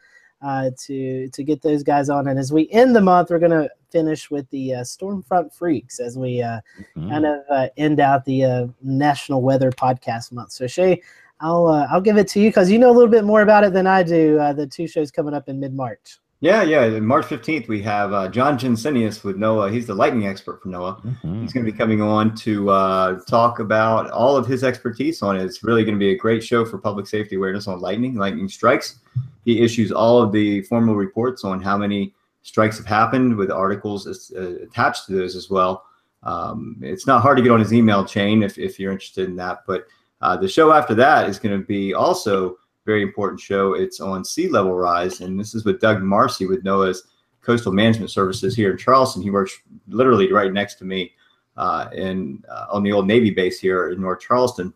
uh, 0.43 0.70
to 0.78 1.28
to 1.28 1.43
get 1.43 1.62
those 1.62 1.82
guys 1.82 2.09
on. 2.09 2.28
And 2.28 2.39
as 2.39 2.53
we 2.53 2.70
end 2.70 2.95
the 2.95 3.01
month, 3.01 3.31
we're 3.31 3.40
gonna 3.40 3.69
finish 3.90 4.31
with 4.31 4.48
the 4.51 4.74
uh, 4.74 4.81
Stormfront 4.81 5.52
Freaks 5.55 6.01
as 6.01 6.19
we 6.19 6.43
uh, 6.43 6.60
mm-hmm. 6.97 7.10
kind 7.10 7.27
of 7.27 7.40
uh, 7.51 7.69
end 7.77 8.01
out 8.01 8.24
the 8.24 8.44
uh, 8.44 8.66
National 8.82 9.43
Weather 9.43 9.70
Podcast 9.70 10.32
Month. 10.32 10.52
So 10.52 10.66
Shay, 10.66 11.02
I'll 11.40 11.66
uh, 11.66 11.86
I'll 11.90 12.01
give 12.01 12.16
it 12.16 12.28
to 12.28 12.40
you 12.40 12.51
because 12.51 12.70
you 12.70 12.78
know 12.78 12.90
a 12.90 12.97
little 12.97 13.10
bit 13.10 13.24
more 13.24 13.43
about 13.43 13.65
it 13.65 13.73
than 13.73 13.86
I 13.86 14.02
do. 14.02 14.36
the 14.55 14.66
two 14.66 14.86
shows 14.86 15.10
coming 15.10 15.35
up 15.35 15.48
in 15.48 15.60
mid 15.60 15.74
March. 15.74 16.19
Yeah, 16.40 16.62
yeah. 16.62 17.01
March 17.01 17.27
15th, 17.27 17.66
we 17.66 17.82
have 17.82 18.12
uh, 18.12 18.28
John 18.28 18.56
Jensenius 18.56 19.24
with 19.24 19.36
NOAA. 19.36 19.73
He's 19.73 19.89
the 19.89 19.94
lightning 19.94 20.28
expert 20.28 20.62
for 20.62 20.69
NOAA. 20.69 21.02
Mm-hmm. 21.05 21.43
He's 21.43 21.52
going 21.52 21.66
to 21.66 21.73
be 21.73 21.77
coming 21.77 22.01
on 22.01 22.36
to 22.36 22.70
uh, 22.70 23.20
talk 23.24 23.59
about 23.59 24.09
all 24.12 24.36
of 24.36 24.47
his 24.47 24.62
expertise 24.62 25.20
on 25.20 25.36
it. 25.36 25.43
It's 25.43 25.65
really 25.65 25.82
going 25.82 25.97
to 25.97 25.98
be 25.98 26.12
a 26.12 26.16
great 26.16 26.44
show 26.44 26.65
for 26.65 26.78
public 26.78 27.09
safety 27.09 27.35
awareness 27.35 27.66
on 27.66 27.81
lightning, 27.81 28.15
lightning 28.15 28.48
strikes. 28.48 29.01
He 29.44 29.62
issues 29.62 29.90
all 29.90 30.23
of 30.23 30.31
the 30.31 30.62
formal 30.62 30.94
reports 30.94 31.43
on 31.43 31.60
how 31.60 31.77
many 31.77 32.15
strikes 32.43 32.78
have 32.78 32.86
happened 32.86 33.36
with 33.36 33.51
articles 33.51 34.32
uh, 34.32 34.56
attached 34.62 35.06
to 35.06 35.12
those 35.12 35.36
as 35.36 35.51
well. 35.51 35.85
Um, 36.23 36.77
it's 36.82 37.06
not 37.06 37.23
hard 37.23 37.36
to 37.36 37.43
get 37.43 37.52
on 37.52 37.60
his 37.60 37.73
email 37.73 38.05
chain 38.05 38.43
if, 38.43 38.59
if 38.59 38.78
you're 38.78 38.93
interested 38.93 39.28
in 39.28 39.36
that. 39.36 39.59
But 39.66 39.86
uh, 40.20 40.36
the 40.36 40.48
show 40.48 40.73
after 40.73 40.94
that 40.94 41.28
is 41.28 41.39
going 41.39 41.59
to 41.59 41.65
be 41.65 41.94
also 41.94 42.56
very 42.86 43.02
important 43.02 43.40
show. 43.40 43.74
It's 43.74 44.01
on 44.01 44.24
sea 44.24 44.48
level 44.48 44.74
rise, 44.74 45.20
and 45.20 45.39
this 45.39 45.55
is 45.55 45.65
with 45.65 45.81
Doug 45.81 46.02
Marcy 46.02 46.47
with 46.47 46.65
NOAA's 46.65 47.05
Coastal 47.43 47.73
Management 47.73 48.10
Services 48.10 48.56
here 48.56 48.70
in 48.70 48.78
Charleston. 48.78 49.23
He 49.23 49.31
works 49.31 49.59
literally 49.89 50.32
right 50.32 50.52
next 50.52 50.77
to 50.77 50.85
me 50.85 51.12
uh, 51.56 51.89
in 51.93 52.43
uh, 52.51 52.66
on 52.70 52.82
the 52.82 52.93
old 52.93 53.06
Navy 53.06 53.31
base 53.31 53.60
here 53.60 53.90
in 53.90 54.01
North 54.01 54.20
Charleston. 54.20 54.73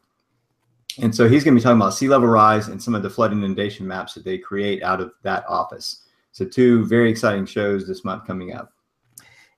And 1.00 1.14
so 1.14 1.26
he's 1.26 1.42
going 1.42 1.54
to 1.54 1.60
be 1.60 1.62
talking 1.62 1.80
about 1.80 1.94
sea 1.94 2.08
level 2.08 2.28
rise 2.28 2.68
and 2.68 2.82
some 2.82 2.94
of 2.94 3.02
the 3.02 3.08
flood 3.08 3.32
inundation 3.32 3.86
maps 3.86 4.12
that 4.14 4.24
they 4.24 4.36
create 4.36 4.82
out 4.82 5.00
of 5.00 5.12
that 5.22 5.44
office. 5.48 6.02
So 6.32 6.44
two 6.44 6.86
very 6.86 7.10
exciting 7.10 7.46
shows 7.46 7.86
this 7.86 8.04
month 8.04 8.26
coming 8.26 8.52
up. 8.52 8.72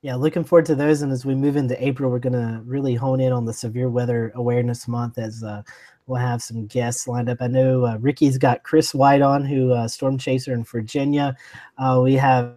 Yeah, 0.02 0.16
looking 0.16 0.44
forward 0.44 0.66
to 0.66 0.74
those. 0.74 1.00
And 1.00 1.10
as 1.10 1.24
we 1.24 1.34
move 1.34 1.56
into 1.56 1.82
April, 1.82 2.10
we're 2.10 2.18
going 2.18 2.34
to 2.34 2.60
really 2.66 2.94
hone 2.94 3.20
in 3.20 3.32
on 3.32 3.46
the 3.46 3.54
Severe 3.54 3.88
Weather 3.88 4.32
Awareness 4.34 4.86
Month 4.86 5.16
as 5.16 5.42
uh, 5.42 5.62
we'll 6.06 6.20
have 6.20 6.42
some 6.42 6.66
guests 6.66 7.08
lined 7.08 7.30
up. 7.30 7.38
I 7.40 7.46
know 7.46 7.86
uh, 7.86 7.96
Ricky's 7.98 8.36
got 8.36 8.64
Chris 8.64 8.94
White 8.94 9.22
on, 9.22 9.44
who 9.46 9.72
uh, 9.72 9.88
Storm 9.88 10.18
Chaser 10.18 10.52
in 10.52 10.64
Virginia. 10.64 11.34
Uh, 11.78 12.00
we 12.02 12.14
have 12.14 12.56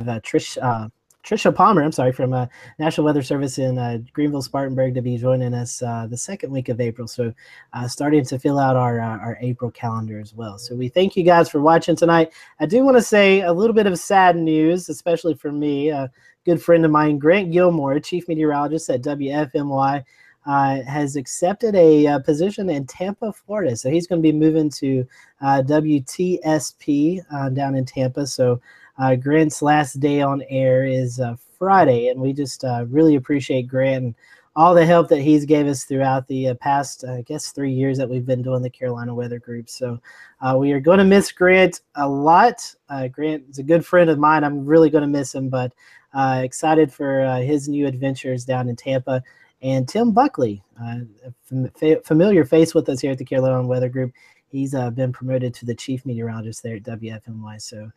uh, 0.00 0.20
Trish 0.20 0.58
uh, 0.62 0.88
Trisha 1.24 1.54
Palmer, 1.54 1.82
I'm 1.82 1.92
sorry, 1.92 2.12
from 2.12 2.34
uh, 2.34 2.46
National 2.78 3.06
Weather 3.06 3.22
Service 3.22 3.56
in 3.58 3.78
uh, 3.78 3.98
Greenville, 4.12 4.42
Spartanburg, 4.42 4.94
to 4.94 5.00
be 5.00 5.16
joining 5.16 5.54
us 5.54 5.82
uh, 5.82 6.06
the 6.06 6.18
second 6.18 6.50
week 6.50 6.68
of 6.68 6.82
April. 6.82 7.08
So, 7.08 7.32
uh, 7.72 7.88
starting 7.88 8.26
to 8.26 8.38
fill 8.38 8.58
out 8.58 8.76
our 8.76 9.00
uh, 9.00 9.18
our 9.18 9.38
April 9.40 9.70
calendar 9.70 10.20
as 10.20 10.34
well. 10.34 10.58
So, 10.58 10.74
we 10.74 10.88
thank 10.88 11.16
you 11.16 11.24
guys 11.24 11.48
for 11.48 11.62
watching 11.62 11.96
tonight. 11.96 12.34
I 12.60 12.66
do 12.66 12.84
want 12.84 12.98
to 12.98 13.02
say 13.02 13.40
a 13.40 13.52
little 13.52 13.72
bit 13.72 13.86
of 13.86 13.98
sad 13.98 14.36
news, 14.36 14.90
especially 14.90 15.32
for 15.34 15.50
me. 15.50 15.88
A 15.88 16.10
good 16.44 16.62
friend 16.62 16.84
of 16.84 16.90
mine, 16.90 17.18
Grant 17.18 17.50
Gilmore, 17.50 17.98
chief 18.00 18.28
meteorologist 18.28 18.90
at 18.90 19.02
WFMY. 19.02 20.04
Uh, 20.46 20.82
has 20.82 21.16
accepted 21.16 21.74
a 21.74 22.20
position 22.20 22.68
in 22.68 22.86
Tampa, 22.86 23.32
Florida. 23.32 23.74
So 23.74 23.88
he's 23.88 24.06
going 24.06 24.20
to 24.20 24.30
be 24.30 24.30
moving 24.30 24.68
to 24.72 25.08
WTSP 25.42 27.22
down 27.54 27.74
in 27.74 27.86
Tampa. 27.86 28.26
So 28.26 28.60
uh, 28.98 29.16
Grant's 29.16 29.62
last 29.62 30.00
day 30.00 30.20
on 30.20 30.42
air 30.48 30.84
is 30.84 31.20
uh, 31.20 31.36
Friday, 31.58 32.08
and 32.08 32.20
we 32.20 32.32
just 32.32 32.64
uh, 32.64 32.84
really 32.88 33.16
appreciate 33.16 33.68
Grant 33.68 34.04
and 34.04 34.14
all 34.56 34.72
the 34.72 34.86
help 34.86 35.08
that 35.08 35.20
he's 35.20 35.44
gave 35.44 35.66
us 35.66 35.84
throughout 35.84 36.28
the 36.28 36.48
uh, 36.48 36.54
past, 36.54 37.04
I 37.04 37.22
guess, 37.22 37.50
three 37.50 37.72
years 37.72 37.98
that 37.98 38.08
we've 38.08 38.26
been 38.26 38.42
doing 38.42 38.62
the 38.62 38.70
Carolina 38.70 39.12
Weather 39.12 39.40
Group. 39.40 39.68
So 39.68 40.00
uh, 40.40 40.56
we 40.56 40.70
are 40.70 40.78
going 40.78 40.98
to 40.98 41.04
miss 41.04 41.32
Grant 41.32 41.80
a 41.96 42.08
lot. 42.08 42.72
Uh, 42.88 43.08
Grant 43.08 43.44
is 43.50 43.58
a 43.58 43.64
good 43.64 43.84
friend 43.84 44.08
of 44.08 44.18
mine. 44.18 44.44
I'm 44.44 44.64
really 44.64 44.90
going 44.90 45.02
to 45.02 45.08
miss 45.08 45.34
him, 45.34 45.48
but 45.48 45.72
excited 46.14 46.92
for 46.92 47.24
his 47.38 47.68
new 47.68 47.88
adventures 47.88 48.44
down 48.44 48.68
in 48.68 48.76
Tampa. 48.76 49.22
And 49.60 49.88
Tim 49.88 50.12
Buckley, 50.12 50.62
a 50.80 52.00
familiar 52.02 52.44
face 52.44 52.74
with 52.74 52.88
us 52.88 53.00
here 53.00 53.10
at 53.10 53.18
the 53.18 53.24
Carolina 53.24 53.66
Weather 53.66 53.88
Group, 53.88 54.12
he's 54.54 54.72
uh, 54.72 54.88
been 54.90 55.12
promoted 55.12 55.52
to 55.52 55.66
the 55.66 55.74
chief 55.74 56.06
meteorologist 56.06 56.62
there 56.62 56.76
at 56.76 56.84
WFMY. 56.84 57.60
So 57.60 57.90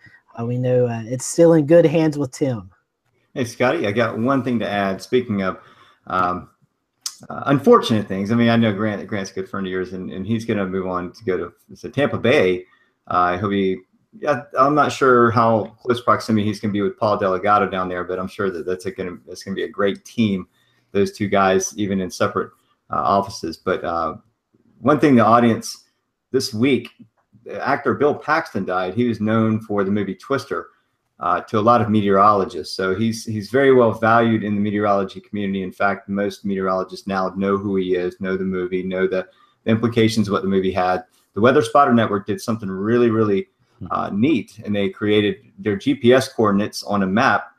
we 0.46 0.58
know 0.58 0.88
uh, 0.88 1.04
it's 1.06 1.26
still 1.26 1.54
in 1.54 1.66
good 1.66 1.86
hands 1.86 2.18
with 2.18 2.32
Tim. 2.32 2.72
Hey, 3.34 3.46
Scotty, 3.46 3.88
I 3.88 3.92
got 3.92 4.18
one 4.18 4.44
thing 4.44 4.60
to 4.60 4.70
add. 4.70 5.02
Speaking 5.02 5.42
of 5.42 5.60
um, 6.08 6.50
uh, 7.30 7.44
unfortunate 7.48 8.08
things, 8.08 8.32
I 8.32 8.36
mean, 8.36 8.50
I 8.50 8.56
know 8.56 8.74
Grant. 8.74 9.06
Grant's 9.08 9.32
a 9.32 9.34
good 9.34 9.50
friend 9.50 9.66
of 9.66 9.72
yours, 9.72 9.94
and, 9.94 10.12
and 10.12 10.26
he's 10.26 10.46
going 10.46 10.58
to 10.58 10.66
move 10.66 10.88
on 10.88 11.12
to 11.14 11.24
go 11.24 11.38
to 11.38 11.54
so 11.76 11.90
Tampa 11.90 12.18
Bay. 12.18 12.66
Uh, 13.08 13.38
he'll 13.38 13.50
be. 13.50 13.80
Yeah, 14.20 14.44
I'm 14.58 14.74
not 14.74 14.92
sure 14.92 15.30
how 15.30 15.76
close 15.82 16.02
proximity 16.02 16.48
he's 16.48 16.60
going 16.60 16.72
to 16.72 16.74
be 16.74 16.82
with 16.82 16.98
Paul 16.98 17.20
Dellegatto 17.20 17.70
down 17.70 17.90
there, 17.90 18.04
but 18.04 18.18
I'm 18.18 18.28
sure 18.28 18.50
that 18.50 18.66
that's 18.66 18.86
going 18.86 19.10
to 19.10 19.22
that's 19.28 19.44
going 19.44 19.56
to 19.56 19.60
be 19.60 19.66
a 19.66 19.70
great 19.70 20.04
team. 20.06 20.48
Those 20.92 21.12
two 21.12 21.28
guys, 21.28 21.78
even 21.78 22.02
in 22.02 22.10
separate 22.10 22.52
uh, 22.90 22.96
offices. 22.96 23.58
But 23.58 23.84
uh, 23.84 24.16
one 24.80 25.00
thing 25.00 25.16
the 25.16 25.26
audience 25.26 25.86
this 26.32 26.54
week 26.54 26.90
actor 27.50 27.94
Bill 27.94 28.16
Paxton 28.16 28.66
died. 28.66 28.94
He 28.94 29.08
was 29.08 29.22
known 29.22 29.60
for 29.60 29.84
the 29.84 29.92
movie 29.92 30.16
Twister 30.16 30.70
uh, 31.20 31.42
to 31.42 31.60
a 31.60 31.62
lot 31.62 31.82
of 31.82 31.90
meteorologists. 31.90 32.76
So 32.76 32.96
he's 32.96 33.26
he's 33.26 33.50
very 33.50 33.74
well 33.74 33.92
valued 33.92 34.44
in 34.44 34.56
the 34.56 34.62
meteorology 34.62 35.20
community. 35.20 35.64
In 35.64 35.72
fact, 35.72 36.10
most 36.10 36.46
meteorologists 36.46 37.08
now 37.08 37.30
know 37.36 37.58
who 37.58 37.76
he 37.76 37.96
is, 37.96 38.20
know 38.22 38.38
the 38.38 38.44
movie, 38.44 38.84
know 38.84 39.08
the, 39.08 39.28
the 39.64 39.72
implications 39.72 40.28
of 40.28 40.34
what 40.34 40.44
the 40.44 40.48
movie 40.48 40.72
had. 40.72 41.06
The 41.34 41.42
Weather 41.42 41.62
Spotter 41.62 41.94
Network 41.94 42.26
did 42.26 42.42
something 42.42 42.70
really, 42.70 43.10
really 43.10 43.48
hmm. 43.80 43.88
uh, 43.92 44.10
neat, 44.10 44.60
and 44.64 44.76
they 44.76 44.90
created 44.90 45.38
their 45.58 45.78
GPS 45.78 46.34
coordinates 46.34 46.84
on 46.84 47.04
a 47.04 47.08
map 47.08 47.52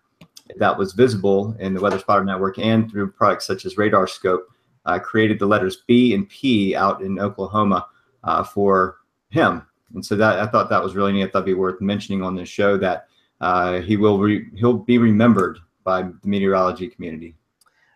that 0.57 0.77
was 0.77 0.93
visible 0.93 1.55
in 1.59 1.75
the 1.75 1.81
Weather 1.81 1.99
Spotter 1.99 2.25
Network 2.25 2.59
and 2.59 2.91
through 2.91 3.11
products 3.11 3.47
such 3.47 3.67
as 3.67 3.75
RadarScope. 3.75 4.43
Uh, 4.87 4.99
created 4.99 5.39
the 5.39 5.45
letters 5.45 5.83
B 5.87 6.15
and 6.15 6.27
P 6.31 6.75
out 6.75 7.03
in 7.03 7.19
Oklahoma 7.19 7.89
uh, 8.25 8.43
for 8.43 9.01
him 9.29 9.67
and 9.95 10.05
so 10.05 10.17
that 10.17 10.39
I 10.39 10.47
thought 10.47 10.71
that 10.71 10.83
was 10.83 10.95
really 10.95 11.13
neat. 11.13 11.25
I 11.25 11.27
thought 11.27 11.39
it'd 11.39 11.47
be 11.47 11.55
worth 11.55 11.81
mentioning 11.81 12.23
on 12.23 12.35
this 12.35 12.49
show 12.49 12.77
that 12.79 13.07
uh, 13.41 13.81
he 13.81 13.97
will 13.97 14.19
re- 14.19 14.49
he'll 14.55 14.75
be 14.75 14.99
remembered 14.99 15.59
by 15.85 16.03
the 16.03 16.15
meteorology 16.25 16.89
community. 16.89 17.35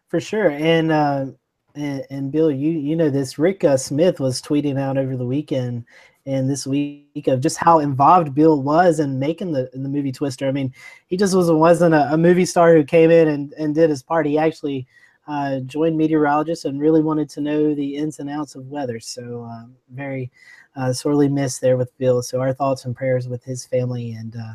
For 0.09 0.21
sure, 0.21 0.51
and 0.51 0.93
uh, 0.93 1.27
and, 1.75 2.05
and, 2.11 2.33
Bill, 2.33 2.51
you 2.51 2.71
you 2.71 2.97
know 2.97 3.11
this. 3.11 3.39
Rick 3.39 3.65
uh, 3.65 3.77
Smith 3.77 4.21
was 4.21 4.43
tweeting 4.43 4.79
out 4.79 4.99
over 4.99 5.17
the 5.17 5.27
weekend 5.27 5.85
and 6.27 6.49
this 6.49 6.67
week 6.67 7.27
of 7.27 7.41
just 7.41 7.57
how 7.57 7.81
involved 7.81 8.35
Bill 8.35 8.63
was 8.63 9.01
in 9.01 9.19
making 9.19 9.53
the 9.53 9.69
the 9.73 9.89
movie 9.89 10.13
Twister. 10.13 10.47
I 10.47 10.53
mean, 10.53 10.73
he 11.07 11.17
just 11.17 11.35
was 11.35 11.51
wasn't 11.51 11.95
a, 11.95 12.13
a 12.13 12.17
movie 12.17 12.45
star 12.45 12.75
who 12.75 12.85
came 12.85 13.11
in 13.11 13.29
and, 13.29 13.53
and 13.55 13.75
did 13.75 13.91
his 13.91 14.03
part. 14.03 14.27
He 14.27 14.39
actually 14.39 14.87
uh, 15.27 15.61
joined 15.61 15.97
meteorologists 15.97 16.65
and 16.65 16.81
really 16.81 17.03
wanted 17.03 17.29
to 17.31 17.41
know 17.41 17.75
the 17.75 17.97
ins 17.97 18.19
and 18.19 18.31
outs 18.31 18.55
of 18.55 18.67
weather. 18.67 19.01
So 19.01 19.49
uh, 19.51 19.67
very 19.91 20.31
uh, 20.77 20.93
sorely 20.93 21.29
missed 21.29 21.61
there 21.61 21.77
with 21.77 21.97
Bill. 21.99 22.23
So 22.23 22.41
our 22.41 22.53
thoughts 22.53 22.85
and 22.85 22.97
prayers 22.97 23.29
with 23.29 23.45
his 23.45 23.67
family, 23.67 24.13
and 24.13 24.35
uh, 24.37 24.55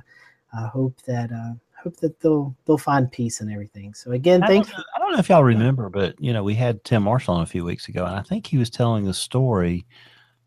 I 0.53 0.68
hope 0.68 1.02
that 1.03 1.31
uh, 1.31 1.53
hope 1.81 1.98
that 1.98 2.19
they'll 2.19 2.56
they'll 2.65 2.77
find 2.77 3.11
peace 3.11 3.41
and 3.41 3.52
everything. 3.52 3.94
So 3.94 4.11
again, 4.11 4.44
I 4.44 4.48
thanks. 4.48 4.69
Don't 4.69 4.85
I 4.95 4.99
don't 4.99 5.14
know 5.14 5.19
if 5.19 5.30
y'all 5.30 5.44
remember, 5.44 5.89
but 5.89 6.15
you 6.19 6.34
know 6.34 6.44
we 6.44 6.56
had 6.56 6.84
Tim 6.84 7.03
Marshall 7.03 7.35
on 7.35 7.44
a 7.44 7.48
few 7.48 7.64
weeks 7.64 7.88
ago, 7.88 8.06
and 8.06 8.15
I 8.15 8.22
think 8.22 8.48
he 8.48 8.57
was 8.57 8.69
telling 8.69 9.06
the 9.06 9.14
story 9.14 9.85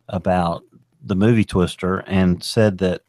about 0.09 0.63
the 1.03 1.17
movie 1.17 1.45
Twister, 1.45 1.99
and 2.01 2.43
said 2.43 2.79
that 2.79 3.03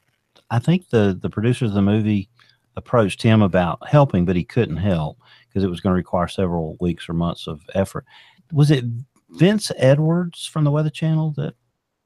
I 0.50 0.60
think 0.60 0.90
the 0.90 1.18
the 1.20 1.30
producers 1.30 1.70
of 1.70 1.76
the 1.76 1.82
movie 1.82 2.30
approached 2.78 3.22
him 3.22 3.42
about 3.42 3.86
helping, 3.88 4.26
but 4.26 4.36
he 4.36 4.44
couldn't 4.44 4.78
help 4.78 5.18
because 5.48 5.64
it 5.64 5.70
was 5.70 5.82
going 5.82 5.92
to 5.92 5.98
require 5.98 6.28
several 6.28 6.78
weeks 6.80 7.10
or 7.10 7.14
months 7.14 7.48
of 7.48 7.62
effort. 7.74 8.06
Was 8.54 8.72
it 8.72 8.86
Vince 9.32 9.72
Edwards 9.78 10.46
from 10.46 10.64
the 10.64 10.72
Weather 10.72 10.90
Channel 10.90 11.34
that 11.38 11.56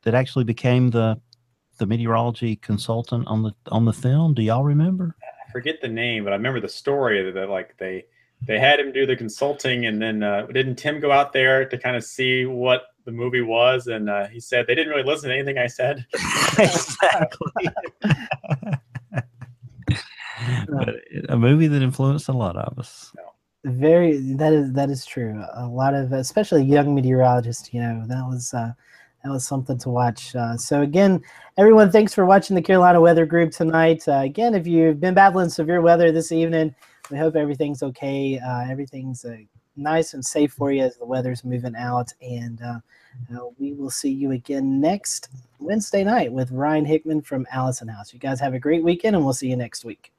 that 0.05 0.15
actually 0.15 0.45
became 0.45 0.91
the 0.91 1.19
the 1.77 1.85
meteorology 1.85 2.55
consultant 2.55 3.27
on 3.27 3.43
the 3.43 3.51
on 3.67 3.83
the 3.83 3.93
film. 3.93 4.33
Do 4.33 4.41
y'all 4.41 4.63
remember? 4.63 5.15
I 5.21 5.51
forget 5.51 5.81
the 5.81 5.89
name, 5.89 6.23
but 6.23 6.31
I 6.31 6.37
remember 6.37 6.61
the 6.61 6.69
story 6.69 7.21
that, 7.23 7.33
that 7.33 7.49
like 7.49 7.75
they 7.77 8.05
they 8.47 8.59
had 8.59 8.79
him 8.79 8.91
do 8.91 9.05
the 9.05 9.15
consulting, 9.15 9.85
and 9.85 10.01
then 10.01 10.23
uh, 10.23 10.45
didn't 10.47 10.75
Tim 10.75 10.99
go 10.99 11.11
out 11.11 11.33
there 11.33 11.67
to 11.67 11.77
kind 11.77 11.95
of 11.95 12.03
see 12.03 12.45
what 12.45 12.83
the 13.05 13.11
movie 13.11 13.41
was? 13.41 13.87
And 13.87 14.09
uh, 14.09 14.27
he 14.27 14.39
said 14.39 14.67
they 14.67 14.75
didn't 14.75 14.91
really 14.91 15.03
listen 15.03 15.29
to 15.29 15.35
anything 15.35 15.57
I 15.57 15.67
said. 15.67 16.05
exactly. 16.59 17.69
but 20.69 20.95
a 21.29 21.37
movie 21.37 21.67
that 21.67 21.81
influenced 21.81 22.29
a 22.29 22.33
lot 22.33 22.55
of 22.55 22.77
us. 22.79 23.11
Very 23.63 24.17
that 24.35 24.53
is 24.53 24.73
that 24.73 24.91
is 24.91 25.05
true. 25.05 25.43
A 25.55 25.65
lot 25.65 25.95
of 25.95 26.11
especially 26.11 26.63
young 26.63 26.93
meteorologists, 26.93 27.73
you 27.73 27.81
know, 27.81 28.03
that 28.07 28.23
was 28.27 28.53
uh, 28.53 28.73
that 29.25 29.31
was 29.31 29.45
something 29.45 29.77
to 29.79 29.89
watch. 29.89 30.35
Uh, 30.35 30.55
so 30.55 30.83
again, 30.83 31.19
everyone, 31.57 31.91
thanks 31.91 32.13
for 32.13 32.27
watching 32.27 32.55
the 32.55 32.61
Carolina 32.61 33.01
Weather 33.01 33.25
Group 33.25 33.51
tonight. 33.51 34.07
Uh, 34.07 34.19
again, 34.19 34.53
if 34.53 34.67
you've 34.67 34.99
been 34.99 35.15
battling 35.15 35.49
severe 35.49 35.81
weather 35.81 36.11
this 36.11 36.31
evening, 36.31 36.75
we 37.09 37.17
hope 37.17 37.35
everything's 37.35 37.81
okay. 37.81 38.39
Uh, 38.39 38.69
everything's 38.69 39.25
uh, 39.25 39.37
nice 39.75 40.13
and 40.13 40.23
safe 40.23 40.53
for 40.53 40.71
you 40.71 40.83
as 40.83 40.97
the 40.97 41.05
weather's 41.05 41.43
moving 41.43 41.75
out. 41.75 42.13
And 42.21 42.61
uh, 42.61 42.79
uh, 43.35 43.47
we 43.57 43.73
will 43.73 43.89
see 43.89 44.11
you 44.11 44.31
again 44.31 44.79
next 44.79 45.29
Wednesday 45.57 46.03
night 46.03 46.31
with 46.31 46.51
Ryan 46.51 46.85
Hickman 46.85 47.23
from 47.23 47.47
Allison 47.51 47.87
House. 47.87 48.13
You 48.13 48.19
guys 48.19 48.39
have 48.39 48.53
a 48.53 48.59
great 48.59 48.83
weekend, 48.83 49.15
and 49.15 49.25
we'll 49.25 49.33
see 49.33 49.49
you 49.49 49.57
next 49.57 49.83
week. 49.83 50.14